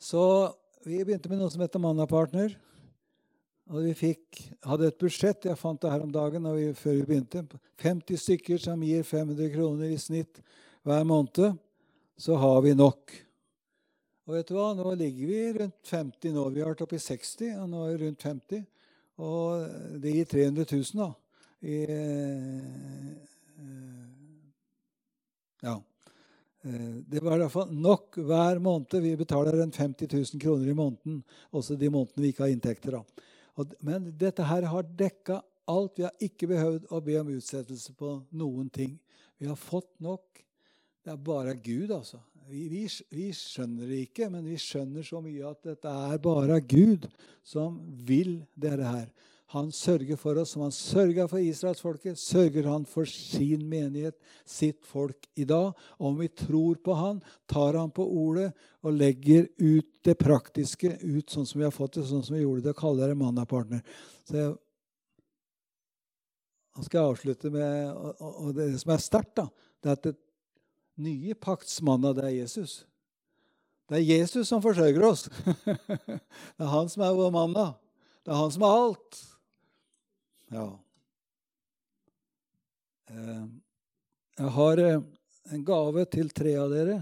Så 0.00 0.22
vi 0.84 1.00
begynte 1.04 1.30
med 1.30 1.40
noe 1.40 1.52
som 1.52 1.62
heter 1.64 1.80
Mannapartner. 1.80 2.52
Og 3.70 3.84
vi 3.86 3.92
fikk, 3.94 4.38
hadde 4.66 4.88
et 4.90 4.98
budsjett 4.98 5.46
jeg 5.46 5.58
fant 5.58 5.78
det 5.78 5.90
her 5.92 6.02
om 6.02 6.10
dagen 6.10 6.46
vi, 6.56 6.72
før 6.74 6.96
vi 6.96 7.06
begynte. 7.06 7.44
50 7.78 8.18
stykker 8.18 8.58
som 8.58 8.82
gir 8.82 9.04
500 9.06 9.52
kroner 9.52 9.92
i 9.94 9.98
snitt 10.00 10.40
hver 10.82 11.06
måned. 11.06 11.54
Så 12.18 12.34
har 12.36 12.58
vi 12.66 12.74
nok. 12.74 13.14
Og 14.26 14.34
vet 14.34 14.50
du 14.50 14.56
hva? 14.56 14.72
Nå 14.74 14.90
ligger 14.98 15.30
vi 15.30 15.38
rundt 15.60 15.78
50 15.86 16.34
nå. 16.34 16.48
Vi 16.50 16.64
har 16.64 16.72
vært 16.72 16.82
oppe 16.82 16.98
i 16.98 17.04
60, 17.04 17.54
og 17.62 17.70
nå 17.70 17.84
er 17.86 17.94
vi 17.94 18.02
rundt 18.08 18.26
50. 18.26 18.66
Og 19.22 20.02
det 20.02 20.16
gir 20.16 20.28
300 20.34 20.66
000, 20.66 20.82
da. 20.98 21.08
I, 21.60 21.78
eh, 21.94 23.14
ja. 25.62 25.78
Eh, 26.66 26.92
det 27.06 27.22
var 27.22 27.38
i 27.38 27.42
hvert 27.44 27.54
fall 27.54 27.70
nok 27.70 28.18
hver 28.18 28.58
måned. 28.58 28.98
Vi 29.06 29.16
betaler 29.20 29.62
en 29.62 29.72
50 29.72 30.10
000 30.10 30.42
kroner 30.42 30.74
i 30.74 30.78
måneden, 30.78 31.22
også 31.54 31.78
de 31.78 31.90
månedene 31.92 32.26
vi 32.26 32.34
ikke 32.34 32.48
har 32.48 32.54
inntekter. 32.58 32.98
da. 32.98 33.29
Men 33.84 34.10
dette 34.18 34.46
her 34.46 34.66
har 34.70 34.88
dekka 34.98 35.40
alt. 35.70 35.98
Vi 35.98 36.06
har 36.06 36.24
ikke 36.24 36.48
behøvd 36.50 36.88
å 36.90 37.00
be 37.04 37.18
om 37.20 37.32
utsettelse 37.34 37.94
på 37.98 38.16
noen 38.36 38.70
ting. 38.72 38.96
Vi 39.40 39.48
har 39.48 39.58
fått 39.58 39.92
nok. 40.02 40.42
Det 41.00 41.14
er 41.14 41.22
bare 41.24 41.56
Gud, 41.56 41.92
altså. 41.94 42.20
Vi, 42.50 42.64
vi, 42.68 42.82
vi, 43.14 43.28
skjønner 43.36 43.86
det 43.86 44.00
ikke, 44.08 44.26
men 44.32 44.42
vi 44.48 44.56
skjønner 44.58 45.04
så 45.06 45.20
mye 45.22 45.52
at 45.52 45.60
dette 45.68 45.90
er 46.10 46.22
bare 46.22 46.58
Gud 46.66 47.06
som 47.46 47.78
vil 48.06 48.40
dette 48.58 48.88
her. 48.88 49.06
Han 49.50 49.72
sørger 49.74 50.14
for 50.14 50.38
oss 50.38 50.52
som 50.54 50.62
han 50.62 50.74
sørga 50.74 51.24
for 51.26 51.42
israelsfolket, 51.42 52.18
sørger 52.22 52.68
han 52.70 52.84
for 52.86 53.08
sin 53.10 53.64
menighet, 53.66 54.14
sitt 54.46 54.84
folk 54.86 55.26
i 55.34 55.42
dag. 55.48 55.72
Om 55.98 56.20
vi 56.20 56.28
tror 56.38 56.78
på 56.78 56.94
han, 56.94 57.18
tar 57.50 57.74
han 57.74 57.90
på 57.90 58.04
ordet 58.06 58.52
og 58.86 58.94
legger 58.94 59.48
ut 59.58 59.88
det 60.06 60.14
praktiske 60.20 60.92
ut 61.02 61.34
sånn 61.34 61.48
som 61.50 61.58
vi 61.58 61.66
har 61.66 61.74
fått 61.74 61.98
det, 61.98 62.04
sånn 62.06 62.22
som 62.22 62.36
vi 62.36 62.44
gjorde 62.44 62.62
det, 62.68 62.74
og 62.76 62.78
kaller 62.78 63.10
det 63.10 63.18
mannapartner. 63.18 63.82
Så 64.28 64.36
jeg, 64.38 64.52
nå 66.76 66.86
skal 66.86 67.00
jeg 67.00 67.16
avslutte 67.16 67.50
med 67.50 67.90
og, 68.22 68.52
Det 68.54 68.68
som 68.84 68.94
er 68.94 69.02
sterkt, 69.02 69.42
det 69.82 69.90
er 69.90 69.98
at 69.98 70.06
det 70.12 70.14
nye 71.02 71.34
paktsmanna, 71.34 72.14
det 72.14 72.28
er 72.28 72.36
Jesus. 72.36 72.76
Det 73.90 73.98
er 73.98 74.06
Jesus 74.06 74.46
som 74.46 74.62
forsørger 74.62 75.08
oss. 75.10 75.26
det 75.66 76.62
er 76.62 76.70
han 76.70 76.86
som 76.92 77.02
er 77.02 77.18
vår 77.18 77.34
manna. 77.34 77.66
Det 78.22 78.30
er 78.30 78.38
han 78.38 78.54
som 78.54 78.62
er 78.62 78.78
alt. 78.84 79.22
Ja. 80.50 80.66
Eh, 83.06 83.44
jeg 84.40 84.52
har 84.56 84.80
eh, 84.82 85.02
en 85.54 85.64
gave 85.64 86.04
til 86.10 86.32
tre 86.34 86.56
av 86.58 86.72
dere. 86.72 86.96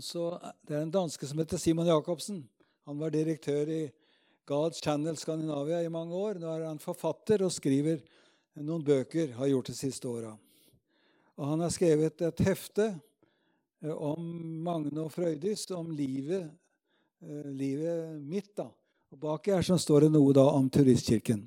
Så, 0.00 0.30
det 0.66 0.74
er 0.74 0.86
en 0.86 0.94
danske 0.94 1.28
som 1.28 1.38
heter 1.38 1.60
Simon 1.60 1.86
Jacobsen. 1.86 2.40
Han 2.88 2.98
var 2.98 3.12
direktør 3.14 3.68
i 3.70 3.82
God's 4.48 4.80
Channel 4.82 5.16
Skandinavia 5.20 5.82
i 5.84 5.92
mange 5.92 6.16
år. 6.16 6.40
Nå 6.40 6.48
er 6.50 6.64
han 6.66 6.80
forfatter 6.82 7.44
og 7.44 7.52
skriver 7.52 8.00
noen 8.64 8.84
bøker, 8.84 9.34
har 9.36 9.50
gjort 9.52 9.70
det 9.70 9.76
siste 9.76 10.08
åra. 10.08 10.32
Og 11.36 11.50
han 11.50 11.64
har 11.66 11.72
skrevet 11.74 12.24
et 12.24 12.42
hefte 12.48 12.88
eh, 12.94 13.92
om 13.92 14.24
Magne 14.64 15.04
og 15.04 15.12
Frøydis, 15.12 15.66
om 15.76 15.92
livet, 15.92 16.48
eh, 17.20 17.52
livet 17.52 18.24
mitt. 18.24 18.54
da. 18.56 18.70
Og 19.14 19.20
Baki 19.20 19.52
her 19.54 19.62
så 19.62 19.76
står 19.78 20.08
det 20.08 20.14
noe 20.16 20.32
da 20.34 20.42
om 20.56 20.64
Turistkirken. 20.66 21.44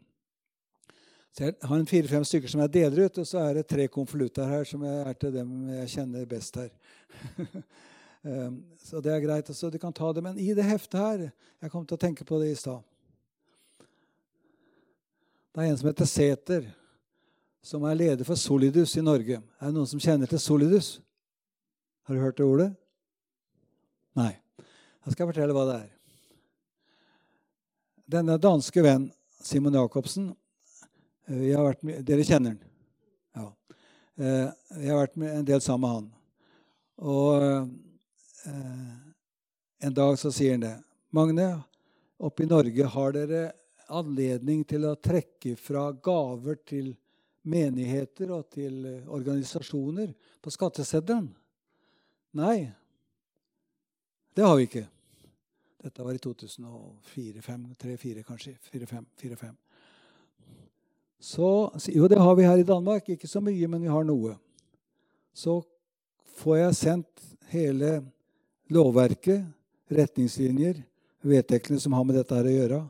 Så 1.35 1.43
Jeg 1.43 1.55
har 1.67 1.81
fire-fem 1.89 2.23
stykker 2.23 2.47
som 2.47 2.61
jeg 2.63 2.71
deler 2.71 3.05
ut, 3.05 3.17
og 3.19 3.27
så 3.27 3.41
er 3.43 3.57
det 3.57 3.67
tre 3.67 3.87
konvolutter 3.91 4.47
her 4.47 4.63
som 4.63 4.85
er 4.87 5.11
til 5.19 5.33
dem 5.35 5.49
jeg 5.73 5.89
kjenner 5.97 6.25
best 6.25 6.63
her. 6.63 6.71
Eh, 8.27 8.49
så 8.83 8.99
det 8.99 9.11
er 9.13 9.21
greit. 9.21 9.47
Så 9.55 9.69
du 9.71 9.77
kan 9.79 9.93
ta 9.93 10.09
det. 10.11 10.23
Men 10.25 10.39
i 10.41 10.49
det 10.57 10.65
heftet 10.65 10.97
her 10.99 11.19
Jeg 11.61 11.71
kom 11.71 11.85
til 11.85 11.95
å 11.95 12.01
tenke 12.01 12.25
på 12.25 12.39
det 12.41 12.49
i 12.51 12.57
stad. 12.57 12.81
Det 15.53 15.61
er 15.61 15.69
en 15.69 15.77
som 15.77 15.87
heter 15.87 16.09
Sæter 16.09 16.65
som 17.63 17.85
er 17.87 17.95
leder 17.95 18.27
for 18.27 18.35
Solidus 18.35 18.97
i 18.97 19.05
Norge. 19.05 19.37
Er 19.37 19.69
det 19.69 19.77
noen 19.77 19.87
som 19.87 20.01
kjenner 20.01 20.27
til 20.27 20.41
Solidus? 20.41 20.97
Har 22.09 22.17
du 22.17 22.25
hørt 22.25 22.41
det 22.41 22.49
ordet? 22.49 22.71
Nei. 24.17 24.33
Da 24.57 25.13
skal 25.13 25.23
jeg 25.27 25.35
fortelle 25.35 25.55
hva 25.55 25.67
det 25.69 25.77
er. 25.85 25.96
Denne 28.07 28.37
danske 28.39 28.79
venn, 28.79 29.09
Simon 29.43 29.75
Jacobsen 29.75 30.29
eh, 31.27 31.73
Dere 32.07 32.23
kjenner 32.23 32.53
han? 32.53 32.61
Ja. 33.35 33.47
Eh, 34.15 34.45
jeg 34.79 34.93
har 34.93 35.01
vært 35.01 35.17
med 35.19 35.33
en 35.35 35.49
del 35.49 35.59
sammen 35.63 35.83
med 35.83 35.95
han. 35.97 36.07
Og 37.03 37.43
eh, 38.47 38.95
en 39.83 39.99
dag 39.99 40.15
så 40.23 40.31
sier 40.31 40.55
han 40.55 40.63
det. 40.63 40.73
Magne, 41.11 41.49
oppe 42.15 42.47
i 42.47 42.49
Norge 42.49 42.89
har 42.95 43.13
dere 43.17 43.43
anledning 43.91 44.63
til 44.67 44.87
å 44.87 44.95
trekke 44.95 45.57
fra 45.59 45.89
gaver 45.91 46.63
til 46.63 46.93
menigheter 47.43 48.31
og 48.39 48.47
til 48.55 48.85
organisasjoner 49.03 50.15
på 50.39 50.55
skatteseddelen. 50.55 51.27
Nei, 52.39 52.69
det 54.31 54.47
har 54.47 54.55
vi 54.55 54.71
ikke. 54.71 54.87
Dette 55.87 56.03
var 56.03 56.11
i 56.11 56.19
2004-2003-2004, 56.19 58.23
kanskje. 58.27 58.57
4-5. 58.71 59.55
Så 61.19 61.71
Jo, 61.95 62.07
det 62.07 62.19
har 62.19 62.35
vi 62.35 62.43
her 62.43 62.57
i 62.57 62.63
Danmark. 62.63 63.09
Ikke 63.09 63.27
så 63.27 63.39
mye, 63.39 63.67
men 63.67 63.81
vi 63.81 63.87
har 63.87 64.03
noe. 64.03 64.35
Så 65.33 65.63
får 66.41 66.57
jeg 66.57 66.75
sendt 66.75 67.07
hele 67.53 68.03
lovverket, 68.67 69.45
retningslinjer, 69.87 70.83
vedtektene 71.23 71.79
som 71.79 71.95
har 71.95 72.03
med 72.03 72.19
dette 72.19 72.35
her 72.35 72.51
å 72.51 72.57
gjøre. 72.57 72.81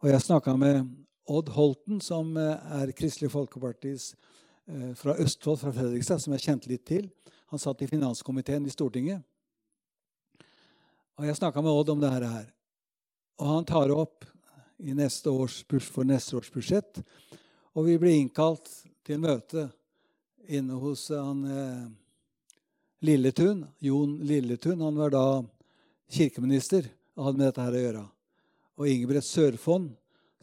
Og 0.00 0.08
jeg 0.08 0.24
snakka 0.24 0.56
med 0.56 0.80
Odd 1.28 1.52
Holten, 1.52 2.00
som 2.00 2.32
eh, 2.40 2.56
er 2.80 2.96
Kristelig 2.96 3.28
Folkepartis 3.36 4.14
eh, 4.64 4.96
fra 4.96 5.12
Østfold, 5.20 5.60
fra 5.60 5.76
Fredrikstad, 5.76 6.24
som 6.24 6.32
jeg 6.32 6.48
kjente 6.48 6.72
litt 6.72 6.88
til. 6.88 7.12
Han 7.52 7.60
satt 7.60 7.84
i 7.84 7.90
finanskomiteen 7.90 8.64
i 8.64 8.72
Stortinget. 8.72 9.20
Og 11.14 11.26
jeg 11.28 11.36
snakka 11.38 11.62
med 11.62 11.70
Odd 11.70 11.92
om 11.94 12.00
det 12.02 12.10
her. 12.10 12.46
Og 13.38 13.46
han 13.46 13.66
tar 13.68 13.92
opp 13.94 14.24
neste 14.78 15.30
års, 15.30 15.60
for 15.86 16.06
neste 16.06 16.36
års 16.38 16.50
budsjett. 16.50 16.98
Og 17.74 17.86
vi 17.86 17.98
blir 17.98 18.18
innkalt 18.18 18.70
til 19.06 19.20
møte 19.22 19.68
inne 20.50 20.78
hos 20.78 21.06
han 21.14 21.44
eh, 21.46 21.84
Lilletun. 23.06 23.64
Jon 23.78 24.18
Lilletun. 24.26 24.82
Han 24.82 24.98
var 24.98 25.14
da 25.14 25.26
kirkeminister 26.10 26.88
og 27.14 27.28
hadde 27.28 27.40
med 27.40 27.48
dette 27.48 27.66
her 27.66 27.76
å 27.78 27.84
gjøre. 27.84 28.06
Og 28.74 28.90
Ingebrigt 28.90 29.28
Sørfond 29.28 29.92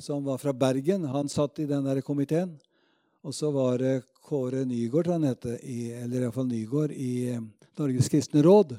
som 0.02 0.23
var 0.26 0.39
fra 0.41 0.53
Bergen, 0.53 1.03
han 1.06 1.30
satt 1.30 1.60
i 1.60 1.68
den 1.69 1.85
der 1.85 2.02
komiteen. 2.02 2.56
Og 3.22 3.35
så 3.35 3.52
var 3.53 3.77
det 3.77 4.02
Kåre 4.26 4.64
Nygaard, 4.65 5.11
han 5.11 5.27
heter, 5.27 5.60
i, 5.61 5.91
eller 5.93 6.23
iallfall 6.23 6.48
Nygaard, 6.49 6.95
i 6.95 7.35
eh, 7.35 7.43
Norges 7.77 8.10
kristne 8.10 8.41
råd. 8.45 8.77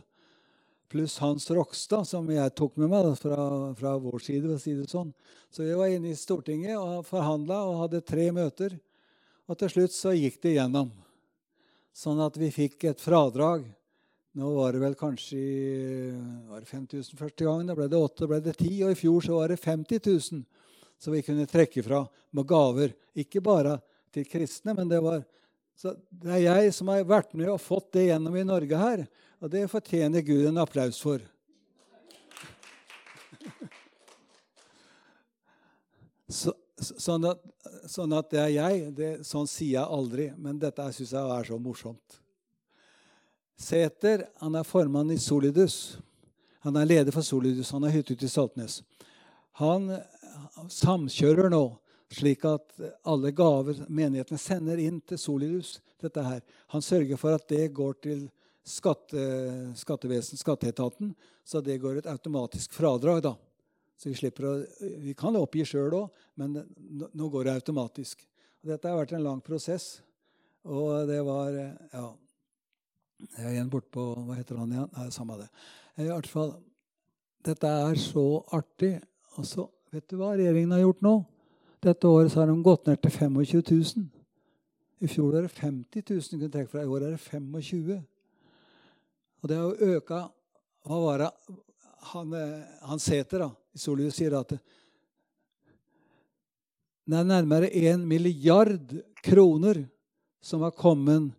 Pluss 0.93 1.14
Hans 1.23 1.47
Rokstad, 1.48 2.05
som 2.05 2.27
jeg 2.28 2.52
tok 2.52 2.74
med 2.77 2.90
meg 2.93 3.06
fra, 3.16 3.44
fra 3.78 3.93
vår 3.97 4.20
side. 4.20 4.44
for 4.44 4.59
å 4.59 4.60
si 4.60 4.74
det 4.77 4.90
sånn. 4.90 5.14
Så 5.48 5.64
vi 5.64 5.73
var 5.78 5.89
inne 5.89 6.10
i 6.12 6.19
Stortinget 6.19 6.77
og 6.77 7.06
forhandla 7.09 7.62
og 7.64 7.78
hadde 7.86 8.02
tre 8.05 8.27
møter. 8.36 8.74
Og 9.48 9.56
til 9.56 9.73
slutt 9.73 9.97
så 9.97 10.12
gikk 10.12 10.36
det 10.43 10.52
igjennom. 10.52 10.90
Sånn 11.97 12.20
at 12.20 12.36
vi 12.36 12.51
fikk 12.52 12.85
et 12.90 13.01
fradrag. 13.01 13.64
Nå 14.36 14.52
var 14.52 14.77
det 14.77 14.85
vel 14.85 14.98
kanskje 15.01 15.40
var 16.51 16.60
det 16.60 16.69
5000 16.69 17.16
første 17.16 17.48
gangen. 17.48 17.73
Da 17.73 17.78
ble 17.78 17.89
det 17.89 17.97
8, 17.97 18.20
da 18.20 18.28
ble 18.28 18.43
det 18.44 18.59
10, 18.59 18.85
og 18.85 18.93
i 18.93 19.01
fjor 19.01 19.24
så 19.24 19.40
var 19.40 19.48
det 19.48 19.60
50 19.64 20.05
000 20.05 20.44
som 21.01 21.16
vi 21.16 21.24
kunne 21.24 21.48
trekke 21.48 21.89
fra 21.89 22.05
med 22.36 22.48
gaver. 22.52 22.93
Ikke 23.16 23.40
bare 23.40 23.78
til 24.12 24.28
kristne, 24.28 24.77
men 24.77 24.93
det 24.93 25.01
var 25.01 25.24
så 25.73 25.97
det 26.20 26.36
er 26.36 26.43
jeg 26.44 26.73
som 26.77 26.90
har 26.93 27.01
vært 27.09 27.32
med 27.35 27.48
og 27.51 27.60
fått 27.60 27.94
det 27.97 28.10
gjennom 28.10 28.36
i 28.36 28.44
Norge 28.47 28.78
her. 28.78 29.06
Og 29.43 29.51
det 29.51 29.64
fortjener 29.70 30.23
Gud 30.23 30.47
en 30.47 30.60
applaus 30.62 31.01
for. 31.02 31.23
Så, 36.32 36.52
sånn, 36.78 37.27
at, 37.27 37.40
sånn, 37.90 38.14
at, 38.14 38.31
det 38.31 38.39
er 38.40 38.52
jeg, 38.55 38.85
det, 38.97 39.09
sånn 39.27 39.48
sier 39.51 39.81
jeg 39.81 39.97
aldri. 39.98 40.28
Men 40.39 40.60
dette 40.62 40.86
syns 40.94 41.12
jeg 41.12 41.32
er 41.36 41.48
så 41.51 41.59
morsomt. 41.60 42.20
Sæter 43.59 44.28
han 44.40 44.56
er 44.59 44.66
formann 44.66 45.10
i 45.12 45.19
Solidus. 45.20 45.98
Han 46.62 46.78
er 46.78 46.86
leder 46.86 47.14
for 47.14 47.27
Solidus. 47.27 47.73
Han 47.74 47.82
har 47.86 47.97
hytte 47.97 48.14
ute 48.14 48.28
i 48.31 48.32
Saltnes. 48.32 48.81
Han 49.59 49.90
samkjører 50.70 51.51
nå, 51.52 51.64
slik 52.14 52.47
at 52.47 52.78
alle 53.02 53.35
gaver 53.35 53.82
menighetene 53.90 54.40
sender 54.40 54.78
inn 54.81 55.02
til 55.02 55.19
Solidus, 55.20 55.81
dette 56.02 56.23
her, 56.24 56.40
han 56.73 56.82
sørger 56.82 57.19
for 57.20 57.35
at 57.36 57.44
det 57.51 57.69
går 57.74 57.98
til 58.02 58.23
skatte, 58.65 59.23
skattevesen, 59.77 60.39
skatteetaten, 60.39 61.15
så 61.45 61.61
det 61.61 61.81
går 61.83 62.01
et 62.01 62.11
automatisk 62.11 62.73
fradrag. 62.73 63.23
da. 63.23 63.37
Så 63.99 64.11
vi 64.11 64.31
å, 64.47 64.55
vi 64.99 65.15
kan 65.15 65.37
oppgi 65.37 65.65
sjøl 65.67 65.95
òg, 65.95 66.23
men 66.35 66.63
nå 67.13 67.29
går 67.31 67.45
det 67.45 67.57
automatisk. 67.61 68.27
Dette 68.63 68.89
har 68.89 68.99
vært 68.99 69.15
en 69.17 69.25
lang 69.25 69.41
prosess. 69.43 70.01
Og 70.65 71.07
det 71.09 71.23
var 71.27 71.51
Ja. 71.93 72.13
Jeg 73.23 73.45
er 73.47 73.53
igjen 73.53 73.71
bortpå 73.71 74.03
Hva 74.27 74.35
heter 74.35 74.57
han 74.59 74.73
igjen? 74.73 74.89
Nei, 74.97 75.11
samme 75.15 75.37
det. 75.39 75.49
I 76.03 76.09
hvert 76.09 76.27
fall, 76.27 76.57
Dette 77.45 77.67
er 77.67 77.95
så 77.95 78.45
artig. 78.51 79.01
Og 79.39 79.47
så 79.47 79.69
Vet 79.93 80.09
du 80.09 80.17
hva 80.17 80.33
regjeringen 80.33 80.73
har 80.73 80.81
gjort 80.81 81.03
nå? 81.05 81.13
Dette 81.85 82.09
året 82.09 82.33
har 82.33 82.47
de 82.49 82.55
gått 82.65 82.87
ned 82.87 83.01
til 83.03 83.11
25 83.13 83.35
000. 83.99 84.07
I 85.05 85.09
fjor 85.11 85.35
var 85.35 85.43
det 85.45 85.53
50 85.53 86.05
000 86.09 86.41
kunne 86.41 86.53
trekke 86.55 86.71
fra. 86.71 86.83
I 86.83 86.89
år 86.89 87.05
er 87.05 87.11
det 87.13 87.21
25 87.21 87.99
Og 89.43 89.51
det 89.51 89.59
har 89.59 89.64
jo 89.69 89.97
øka 89.97 90.23
Hva 90.86 90.98
var 90.98 91.19
det 91.23 91.31
han, 92.12 92.32
eh, 92.35 92.62
han 92.82 92.98
Sæter 92.98 93.44
i 93.47 93.78
Solhus 93.78 94.16
sier 94.19 94.35
at 94.35 94.56
det 97.02 97.19
er 97.19 97.27
nærmere 97.27 97.69
én 97.70 98.02
milliard 98.06 98.94
kroner 99.23 99.89
som 100.40 100.62
har 100.62 100.70
kommet 100.70 101.32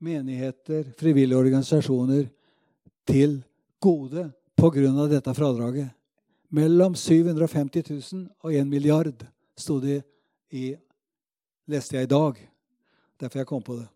menigheter, 0.00 0.92
frivillige 0.98 1.38
organisasjoner, 1.38 2.28
til 3.06 3.42
gode 3.80 4.32
pga. 4.56 5.08
dette 5.08 5.34
fradraget. 5.34 5.90
Mellom 6.48 6.94
750 6.94 8.12
000 8.12 8.28
og 8.40 8.54
1 8.54 8.66
milliard 8.66 9.24
sto 9.56 9.80
det 9.80 10.02
i 10.50 10.74
leste 11.66 11.96
jeg 11.96 12.04
i 12.04 12.12
dag. 12.12 12.48
Derfor 13.20 13.38
jeg 13.38 13.46
kom 13.46 13.62
på 13.62 13.76
det. 13.76 13.88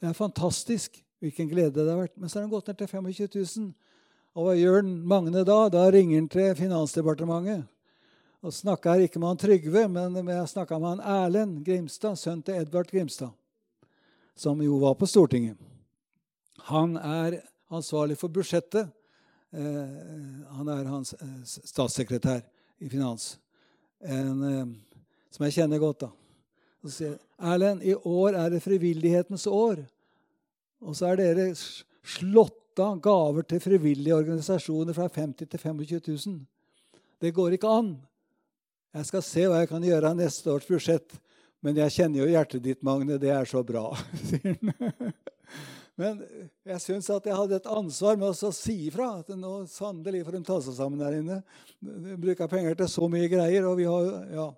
Det 0.00 0.08
er 0.08 0.12
fantastisk 0.12 1.02
hvilken 1.22 1.50
glede 1.50 1.78
det 1.78 1.88
har 1.88 2.00
vært. 2.02 2.16
Men 2.18 2.28
så 2.28 2.38
har 2.38 2.46
den 2.46 2.52
gått 2.52 2.70
ned 2.70 2.80
til 2.80 2.90
25 2.90 3.28
000. 3.38 3.68
Og 4.32 4.48
hva 4.48 4.56
gjør 4.56 4.82
Magne 4.84 5.44
da? 5.46 5.58
Da 5.72 5.84
ringer 5.92 6.18
han 6.18 6.30
til 6.32 6.54
Finansdepartementet. 6.58 7.68
Og 8.42 8.54
snakker 8.54 9.04
ikke 9.04 9.20
med 9.22 9.30
han 9.30 9.38
Trygve, 9.38 9.84
men 9.92 10.32
jeg 10.32 10.48
snakka 10.50 10.78
med 10.82 10.96
han 10.96 11.04
Erlend 11.14 11.60
Grimstad, 11.66 12.18
sønn 12.18 12.40
til 12.42 12.58
Edvard 12.58 12.90
Grimstad, 12.90 13.30
som 14.34 14.58
jo 14.64 14.80
var 14.82 14.96
på 14.98 15.06
Stortinget. 15.06 15.60
Han 16.72 16.96
er 16.98 17.38
ansvarlig 17.70 18.18
for 18.18 18.34
budsjettet 18.34 18.90
Eh, 19.52 20.48
han 20.56 20.68
er 20.72 20.86
hans 20.88 21.12
eh, 21.12 21.40
statssekretær 21.44 22.40
i 22.80 22.88
finans, 22.88 23.34
en, 24.00 24.38
eh, 24.48 24.70
som 25.28 25.44
jeg 25.44 25.56
kjenner 25.58 25.82
godt. 25.82 26.06
da. 26.06 26.08
Så 26.82 26.92
sier 26.94 27.18
Erlend, 27.36 27.84
i 27.84 27.92
år 27.94 28.38
er 28.38 28.54
det 28.54 28.62
frivillighetens 28.64 29.44
år. 29.46 29.84
Og 30.82 30.96
så 30.98 31.12
er 31.12 31.20
dere 31.20 31.50
slått 31.54 32.80
av 32.82 32.98
gaver 33.04 33.44
til 33.46 33.60
frivillige 33.62 34.16
organisasjoner 34.16 34.96
fra 34.96 35.08
50 35.12 35.46
til 35.46 35.60
25 35.60 36.00
000. 36.08 36.40
Det 37.22 37.30
går 37.36 37.56
ikke 37.56 37.70
an. 37.70 37.92
Jeg 38.92 39.08
skal 39.08 39.22
se 39.24 39.44
hva 39.48 39.60
jeg 39.62 39.70
kan 39.70 39.84
gjøre 39.86 40.10
av 40.10 40.18
neste 40.18 40.50
års 40.52 40.66
budsjett. 40.68 41.14
Men 41.62 41.78
jeg 41.78 41.94
kjenner 41.94 42.24
jo 42.24 42.32
hjertet 42.32 42.64
ditt, 42.64 42.80
Magne. 42.82 43.20
Det 43.22 43.30
er 43.30 43.46
så 43.48 43.62
bra. 43.64 43.84
Men 46.00 46.18
jeg 46.66 46.80
syns 46.82 47.10
at 47.12 47.28
jeg 47.28 47.36
hadde 47.36 47.60
et 47.60 47.68
ansvar 47.70 48.18
med 48.18 48.32
å 48.32 48.50
si 48.56 48.74
ifra. 48.88 49.20
at 49.20 49.30
nå 49.38 49.52
sannelig 49.70 50.24
får 50.26 50.38
de 50.38 50.42
ta 50.48 50.58
seg 50.64 50.76
sammen 50.80 51.02
der 51.02 51.20
inne. 51.20 51.38
De 51.78 52.16
bruker 52.18 52.50
penger 52.50 52.74
til 52.80 52.90
så 52.90 53.08
mye 53.12 53.30
greier. 53.30 53.68
og 53.68 53.78
vi 53.78 53.86
har, 53.86 54.10
ja. 54.32 54.48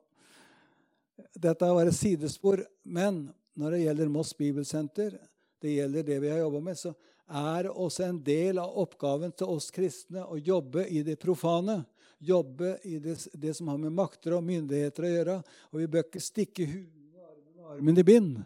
Dette 1.34 1.66
er 1.66 1.76
bare 1.76 1.92
sidespor. 1.92 2.64
Men 2.82 3.26
når 3.58 3.76
det 3.76 3.84
gjelder 3.84 4.14
Moss 4.16 4.32
Bibelsenter, 4.38 5.18
det 5.64 5.78
gjelder 5.78 6.04
det 6.04 6.20
vi 6.20 6.30
har 6.30 6.42
jobba 6.42 6.60
med, 6.60 6.76
så 6.76 6.92
er 7.24 7.64
det 7.64 7.72
også 7.72 8.04
en 8.04 8.20
del 8.24 8.60
av 8.60 8.74
oppgaven 8.82 9.32
til 9.32 9.52
oss 9.54 9.70
kristne 9.72 10.26
å 10.28 10.36
jobbe 10.36 10.84
i 10.92 11.00
det 11.06 11.16
profane. 11.20 11.80
Jobbe 12.24 12.76
i 12.84 12.98
det, 13.00 13.16
det 13.32 13.54
som 13.56 13.70
har 13.72 13.78
med 13.80 13.94
makter 13.96 14.36
og 14.36 14.44
myndigheter 14.44 15.06
å 15.06 15.12
gjøre. 15.12 15.36
Og 15.72 15.80
vi 15.80 15.88
bør 15.94 16.04
ikke 16.04 16.22
stikke 16.22 16.66
huet 16.68 17.62
og 17.62 17.78
armen 17.78 18.00
i 18.00 18.04
bind. 18.04 18.42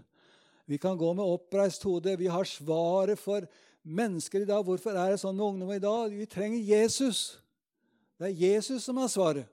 Vi 0.69 0.79
kan 0.79 0.99
gå 1.01 1.11
med 1.17 1.27
oppreist 1.27 1.83
hode. 1.89 2.15
Vi 2.21 2.31
har 2.31 2.47
svaret 2.47 3.19
for 3.19 3.47
mennesker 3.83 4.45
i 4.45 4.49
dag. 4.49 4.63
Hvorfor 4.67 4.95
er 4.95 5.15
det 5.15 5.23
sånn 5.23 5.37
med 5.37 5.47
ungdom 5.47 5.75
i 5.75 5.83
dag? 5.83 6.15
Vi 6.15 6.27
trenger 6.31 6.63
Jesus. 6.63 7.39
Det 8.19 8.31
er 8.31 8.43
Jesus 8.47 8.87
som 8.87 8.99
har 9.03 9.11
svaret. 9.11 9.49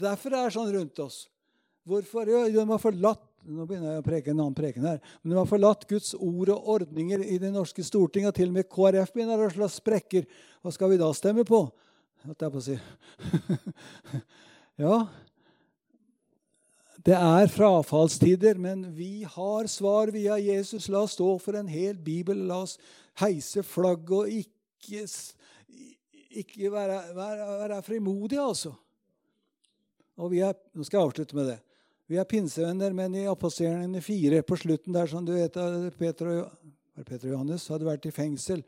Derfor 0.00 0.34
er 0.34 0.46
det 0.46 0.54
sånn 0.54 0.72
rundt 0.74 1.02
oss. 1.02 1.24
Hvorfor? 1.88 2.28
Jo, 2.30 2.44
de 2.46 2.66
har 2.68 2.82
forlatt 2.82 3.29
nå 3.48 3.64
begynner 3.64 3.94
jeg 3.94 4.02
å 4.02 4.06
preke 4.06 4.32
en 4.32 4.42
annen 4.42 4.56
preken 4.56 4.84
her, 4.84 4.98
men 5.22 5.32
de 5.32 5.38
har 5.38 5.48
forlatt 5.48 5.86
Guds 5.88 6.12
ord 6.18 6.52
og 6.52 6.68
ordninger 6.76 7.22
i 7.24 7.38
det 7.40 7.52
norske 7.54 7.84
storting, 7.86 8.26
og 8.28 8.36
til 8.36 8.50
og 8.50 8.58
med 8.58 8.68
KrF 8.68 9.14
begynner 9.14 9.46
å 9.46 9.52
slå 9.52 9.68
sprekker. 9.72 10.26
Hva 10.60 10.74
skal 10.74 10.92
vi 10.92 11.00
da 11.00 11.08
stemme 11.16 11.46
på? 11.48 11.64
Holdt 12.26 12.44
jeg 12.44 12.52
på 12.52 12.60
å 12.60 12.66
si. 12.66 12.76
ja, 14.84 14.96
det 17.00 17.16
er 17.16 17.48
frafallstider, 17.48 18.58
men 18.60 18.84
vi 18.92 19.22
har 19.24 19.68
svar 19.72 20.12
via 20.12 20.36
Jesus. 20.36 20.90
La 20.92 21.06
oss 21.06 21.16
stå 21.16 21.30
for 21.40 21.56
en 21.56 21.70
hel 21.70 21.96
bibel. 21.96 22.42
La 22.50 22.60
oss 22.66 22.76
heise 23.22 23.64
flagget 23.64 24.12
og 24.18 24.28
ikke, 24.28 25.06
ikke 26.42 26.72
være, 26.74 27.00
være, 27.16 27.48
være 27.62 27.80
frimodige, 27.86 28.44
altså. 28.44 28.74
Og 30.20 30.34
vi 30.34 30.42
er, 30.44 30.52
nå 30.76 30.84
skal 30.84 31.00
jeg 31.00 31.08
avslutte 31.08 31.38
med 31.38 31.54
det. 31.54 31.58
Vi 32.10 32.18
er 32.18 32.26
pinsevenner, 32.26 32.90
men 32.90 33.12
i 33.14 33.28
apostelgjerningen 33.30 34.02
4, 34.02 34.40
på 34.42 34.56
slutten 34.58 34.96
der, 34.96 35.06
som 35.06 35.22
du 35.22 35.30
vet, 35.30 35.54
Peter 35.94 36.30
og, 36.32 36.72
Peter 37.06 37.28
og 37.28 37.36
Johannes 37.36 37.68
hadde 37.70 37.86
vært 37.86 38.08
i 38.08 38.10
fengsel 38.10 38.64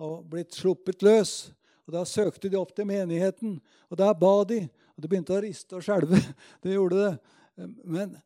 og 0.00 0.22
blitt 0.32 0.56
sluppet 0.56 1.04
løs. 1.04 1.32
Og 1.84 1.92
Da 1.92 2.06
søkte 2.08 2.48
de 2.48 2.56
opp 2.56 2.72
til 2.72 2.88
menigheten, 2.88 3.58
og 3.92 4.00
der 4.00 4.14
ba 4.16 4.32
de. 4.48 4.62
Og 4.96 5.04
det 5.04 5.10
begynte 5.12 5.36
å 5.36 5.42
riste 5.44 5.76
og 5.76 5.84
skjelve. 5.84 6.16
Det 6.64 6.72
gjorde 6.78 7.02
det. 7.04 7.68
Men 7.84 8.16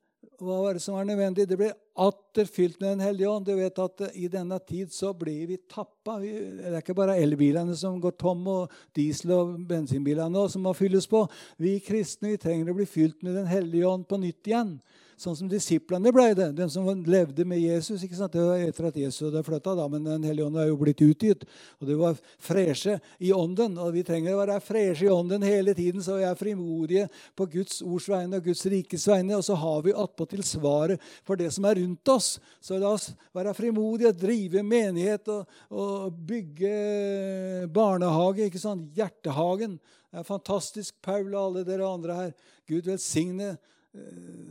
hva 0.42 0.58
var 0.64 0.74
det 0.76 0.82
som 0.82 0.96
var 0.96 1.06
nødvendig? 1.06 1.46
Det 1.48 1.58
ble 1.58 1.70
atter 2.02 2.48
fylt 2.50 2.80
med 2.80 2.96
Den 2.96 3.04
hellige 3.04 3.30
ånd. 3.30 3.46
Du 3.46 3.54
vet 3.54 3.78
at 3.78 4.02
I 4.18 4.28
denne 4.32 4.58
tid 4.66 4.92
så 4.92 5.12
blir 5.14 5.46
vi 5.50 5.58
tappa. 5.70 6.18
Det 6.22 6.66
er 6.66 6.78
ikke 6.80 6.96
bare 6.98 7.18
elbilene 7.20 7.76
som 7.78 8.00
går 8.02 8.16
tom, 8.20 8.42
og 8.48 8.72
diesel- 8.96 9.34
og 9.36 9.54
bensinbilene 9.68 10.48
som 10.50 10.66
må 10.66 10.74
fylles 10.76 11.06
på. 11.06 11.24
Vi 11.62 11.78
kristne 11.84 12.34
vi 12.34 12.40
trenger 12.42 12.72
å 12.72 12.76
bli 12.76 12.88
fylt 12.88 13.22
med 13.22 13.36
Den 13.38 13.46
hellige 13.46 13.88
ånd 13.88 14.08
på 14.08 14.18
nytt 14.18 14.50
igjen. 14.50 14.80
Sånn 15.20 15.36
som 15.38 15.48
disiplene 15.50 16.12
ble 16.14 16.32
det, 16.34 16.48
de 16.56 16.66
som 16.72 16.86
levde 17.06 17.44
med 17.48 17.60
Jesus. 17.60 18.02
ikke 18.02 18.16
sant? 18.18 18.32
Det 18.32 18.42
var 18.42 18.62
etter 18.62 18.88
at 18.88 18.98
Jesus 18.98 19.26
hadde 19.28 19.44
flytta, 19.46 19.74
men 19.92 20.04
Den 20.04 20.24
hellige 20.26 20.46
ånd 20.46 20.58
er 20.58 20.68
jo 20.70 20.78
blitt 20.80 21.02
utgitt. 21.04 21.44
Og 21.80 21.88
det 21.88 21.96
var 22.00 22.18
freshe 22.42 22.98
i 23.18 23.32
ånden. 23.32 23.78
Og 23.78 23.92
vi 23.94 24.04
trenger 24.06 24.34
å 24.34 24.40
være 24.40 24.58
freshe 24.64 25.06
i 25.06 25.12
ånden 25.12 25.44
hele 25.46 25.74
tiden, 25.78 26.02
så 26.02 26.18
vi 26.18 26.26
er 26.26 26.38
frimodige 26.38 27.08
på 27.38 27.46
Guds 27.52 27.82
ords 27.82 28.08
vegne 28.10 28.40
og 28.40 28.50
Guds 28.50 28.64
rikes 28.66 29.06
vegne. 29.08 29.38
Og 29.38 29.46
så 29.46 29.56
har 29.58 29.82
vi 29.86 29.96
attpåtil 29.96 30.44
svaret 30.46 31.02
for 31.26 31.40
det 31.40 31.52
som 31.54 31.68
er 31.68 31.80
rundt 31.82 32.14
oss. 32.14 32.36
Så 32.60 32.80
la 32.80 32.94
oss 32.96 33.12
være 33.36 33.54
frimodige, 33.56 34.14
drive 34.16 34.64
menighet 34.66 35.28
og, 35.32 35.58
og 35.70 36.22
bygge 36.28 37.68
barnehage. 37.72 38.48
ikke 38.48 38.62
sant? 38.62 38.88
Hjertehagen. 38.96 39.78
Det 40.12 40.20
er 40.20 40.28
fantastisk, 40.28 40.96
Paul 41.00 41.30
og 41.32 41.42
alle 41.42 41.62
dere 41.64 41.88
andre 41.88 42.16
her. 42.18 42.32
Gud 42.68 42.84
velsigne 42.90 43.54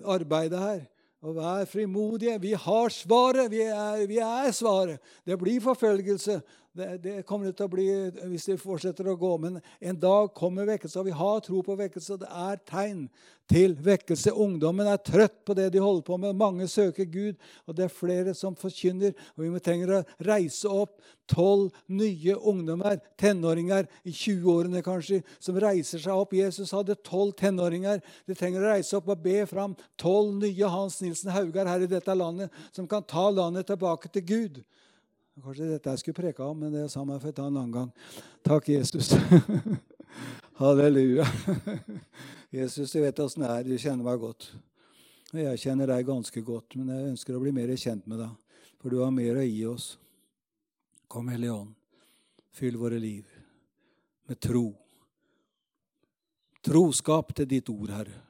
arbeidet 0.06 0.60
her. 0.60 0.82
Og 1.22 1.36
vær 1.36 1.66
frimodige. 1.66 2.42
Vi 2.42 2.52
har 2.52 2.90
svaret. 2.90 3.52
Vi 3.52 3.62
er, 3.62 4.08
vi 4.08 4.18
er 4.18 4.52
svaret. 4.52 5.00
Det 5.26 5.38
blir 5.40 5.62
forfølgelse. 5.62 6.42
Det, 6.74 6.98
det, 7.04 7.14
kommer 7.28 7.50
det 7.50 7.58
til 7.60 7.68
å 7.68 7.72
bli 7.72 7.86
hvis 8.32 8.46
det 8.48 8.62
fortsetter 8.62 9.10
å 9.12 9.18
gå. 9.20 9.32
Men 9.44 9.58
en 9.84 9.98
dag 10.00 10.30
kommer 10.38 10.70
vekkelse, 10.70 11.02
og 11.02 11.10
vi 11.10 11.16
har 11.20 11.42
tro 11.44 11.60
på 11.68 11.76
vekkelse. 11.76 12.16
Det 12.22 12.30
er 12.32 12.62
tegn 12.70 13.02
til 13.52 13.74
vekkelse. 13.84 14.32
Ungdommen 14.32 14.88
er 14.88 15.02
trøtt 15.04 15.42
på 15.44 15.56
det 15.58 15.68
de 15.74 15.82
holder 15.84 16.06
på 16.08 16.16
med. 16.22 16.38
Mange 16.40 16.70
søker 16.72 17.10
Gud, 17.12 17.36
og 17.68 17.76
det 17.76 17.90
er 17.90 17.92
flere 17.92 18.36
som 18.38 18.56
forkynner. 18.56 19.12
Og 19.36 19.44
vi 19.44 19.64
trenger 19.66 19.98
å 19.98 20.02
reise 20.24 20.72
opp 20.72 21.02
tolv 21.32 21.76
nye 21.92 22.38
ungdommer, 22.40 23.02
tenåringer 23.20 23.92
i 24.08 24.16
20-årene 24.16 24.80
kanskje, 24.86 25.20
som 25.44 25.60
reiser 25.60 26.00
seg 26.00 26.24
opp. 26.24 26.38
Jesus 26.40 26.72
hadde 26.72 26.96
tolv 27.04 27.36
tenåringer. 27.42 28.00
De 28.24 28.38
trenger 28.38 28.64
å 28.64 28.72
reise 28.78 28.96
opp 28.96 29.12
og 29.12 29.28
be 29.28 29.42
fram 29.50 29.76
tolv 30.00 30.40
nye 30.40 30.72
Hans 30.72 31.02
Nilsen 31.04 31.36
Haugar 31.36 31.68
her 31.68 31.84
i 31.84 31.92
dette 31.92 32.16
landet, 32.16 32.64
som 32.72 32.88
kan 32.88 33.04
ta 33.04 33.28
landet 33.28 33.68
tilbake 33.68 34.08
til 34.16 34.32
Gud. 34.32 34.64
Kanskje 35.42 35.72
dette 35.72 35.90
jeg 35.90 36.02
skulle 36.04 36.20
preka 36.20 36.46
om, 36.46 36.60
men 36.62 36.74
det 36.76 36.84
sa 36.94 37.02
meg 37.08 37.18
for 37.22 37.32
å 37.32 37.34
ta 37.34 37.48
en 37.50 37.56
annen 37.58 37.72
gang. 37.74 37.88
Takk, 38.46 38.68
Jesus. 38.70 39.10
Halleluja. 40.62 41.26
Jesus, 42.58 42.92
du 42.92 43.00
vet 43.02 43.22
åssen 43.24 43.42
det 43.42 43.50
er. 43.50 43.66
Du 43.66 43.74
kjenner 43.74 44.06
meg 44.06 44.20
godt. 44.22 44.52
Og 45.32 45.40
jeg 45.40 45.62
kjenner 45.64 45.90
deg 45.90 46.06
ganske 46.06 46.44
godt, 46.46 46.76
men 46.78 46.92
jeg 46.94 47.14
ønsker 47.14 47.38
å 47.38 47.42
bli 47.42 47.56
mer 47.56 47.74
kjent 47.74 48.06
med 48.12 48.22
deg. 48.22 48.62
For 48.78 48.94
du 48.94 49.00
har 49.02 49.16
mer 49.16 49.42
å 49.42 49.48
gi 49.48 49.66
oss. 49.72 49.88
Kom, 51.10 51.32
Hellige 51.34 51.58
Ånd, 51.58 51.74
fyll 52.54 52.78
våre 52.78 53.02
liv 53.02 53.26
med 54.30 54.38
tro. 54.44 54.68
Troskap 56.62 57.34
til 57.34 57.50
ditt 57.50 57.74
ord, 57.74 57.90
Herre. 57.90 58.22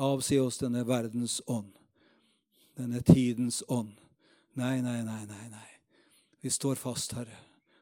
Avsi 0.00 0.40
oss 0.42 0.58
denne 0.58 0.82
verdens 0.88 1.38
ånd, 1.46 1.70
denne 2.74 3.04
tidens 3.06 3.62
ånd 3.70 3.94
Nei, 4.52 4.82
nei, 4.82 5.02
nei, 5.04 5.26
nei. 5.26 5.48
nei. 5.50 5.70
Vi 6.40 6.50
står 6.50 6.74
fast, 6.74 7.12
Herre, 7.12 7.36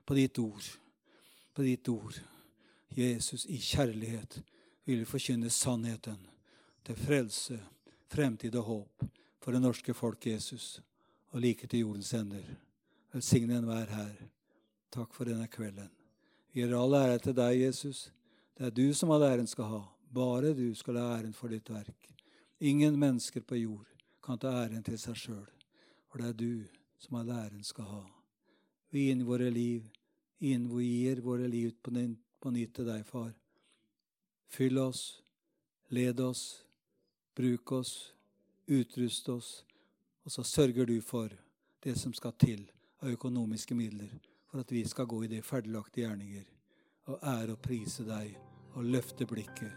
på 0.04 0.14
ditt 0.14 0.38
ord. 0.38 0.64
På 1.54 1.62
ditt 1.62 1.88
ord. 1.88 2.14
Jesus, 2.88 3.46
i 3.46 3.58
kjærlighet 3.58 4.40
vil 4.84 4.98
vi 4.98 5.08
forkynne 5.08 5.50
sannheten 5.50 6.18
til 6.84 6.96
frelse, 6.96 7.58
fremtid 8.08 8.56
og 8.56 8.64
håp 8.64 9.04
for 9.44 9.52
det 9.52 9.60
norske 9.62 9.94
folk, 9.94 10.26
Jesus, 10.26 10.80
og 11.30 11.40
like 11.40 11.66
til 11.66 11.84
jordens 11.86 12.12
ender. 12.16 12.44
Velsigne 13.12 13.58
enhver 13.60 13.92
her. 13.92 14.16
Takk 14.90 15.14
for 15.14 15.28
denne 15.28 15.48
kvelden. 15.48 15.90
Vi 16.52 16.60
gir 16.62 16.74
all 16.76 16.96
ære 16.96 17.18
til 17.22 17.36
deg, 17.36 17.60
Jesus. 17.60 18.08
Det 18.56 18.66
er 18.66 18.74
du 18.74 18.94
som 18.94 19.12
all 19.14 19.24
æren 19.24 19.46
skal 19.46 19.70
ha. 19.70 19.82
Bare 20.12 20.54
du 20.56 20.74
skal 20.74 20.96
ha 20.96 21.18
æren 21.18 21.36
for 21.36 21.52
ditt 21.52 21.68
verk. 21.70 22.10
Ingen 22.60 22.98
mennesker 22.98 23.44
på 23.44 23.60
jord 23.60 23.86
kan 24.24 24.40
ta 24.40 24.50
æren 24.64 24.82
til 24.82 24.98
seg 24.98 25.16
sjøl. 25.16 25.57
For 26.08 26.22
det 26.22 26.28
er 26.28 26.38
du 26.38 26.78
som 26.98 27.18
all 27.20 27.30
æren 27.30 27.64
skal 27.64 27.84
ha. 27.84 28.04
Vi 28.90 29.10
i 29.10 29.22
våre 29.22 29.50
liv, 29.50 29.90
gir 30.40 31.20
våre 31.20 31.48
liv 31.48 31.74
på, 31.82 31.92
på 32.40 32.50
nytt 32.50 32.74
til 32.74 32.88
deg, 32.88 33.04
far. 33.06 33.34
Fyll 34.48 34.78
oss, 34.78 35.22
led 35.88 36.20
oss, 36.20 36.64
bruk 37.36 37.72
oss, 37.72 38.14
utrust 38.66 39.28
oss, 39.28 39.64
og 40.24 40.32
så 40.32 40.42
sørger 40.42 40.86
du 40.86 41.00
for 41.00 41.28
det 41.84 41.98
som 41.98 42.14
skal 42.14 42.32
til 42.40 42.64
av 43.02 43.12
økonomiske 43.12 43.74
midler 43.74 44.10
for 44.48 44.60
at 44.60 44.72
vi 44.72 44.84
skal 44.88 45.06
gå 45.06 45.22
i 45.24 45.30
de 45.30 45.42
ferdiglagte 45.42 46.02
gjerninger 46.02 46.44
og 47.08 47.20
ære 47.22 47.54
og 47.54 47.62
prise 47.64 48.04
deg 48.08 48.34
og 48.74 48.84
løfte 48.84 49.26
blikket. 49.26 49.72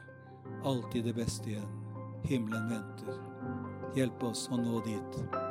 Alltid 0.63 1.03
det 1.03 1.15
beste 1.15 1.51
igjen. 1.51 1.79
Himmelen 2.25 2.69
venter. 2.71 3.15
Hjelp 3.95 4.23
oss 4.31 4.47
å 4.51 4.59
nå 4.59 4.83
dit 4.85 5.50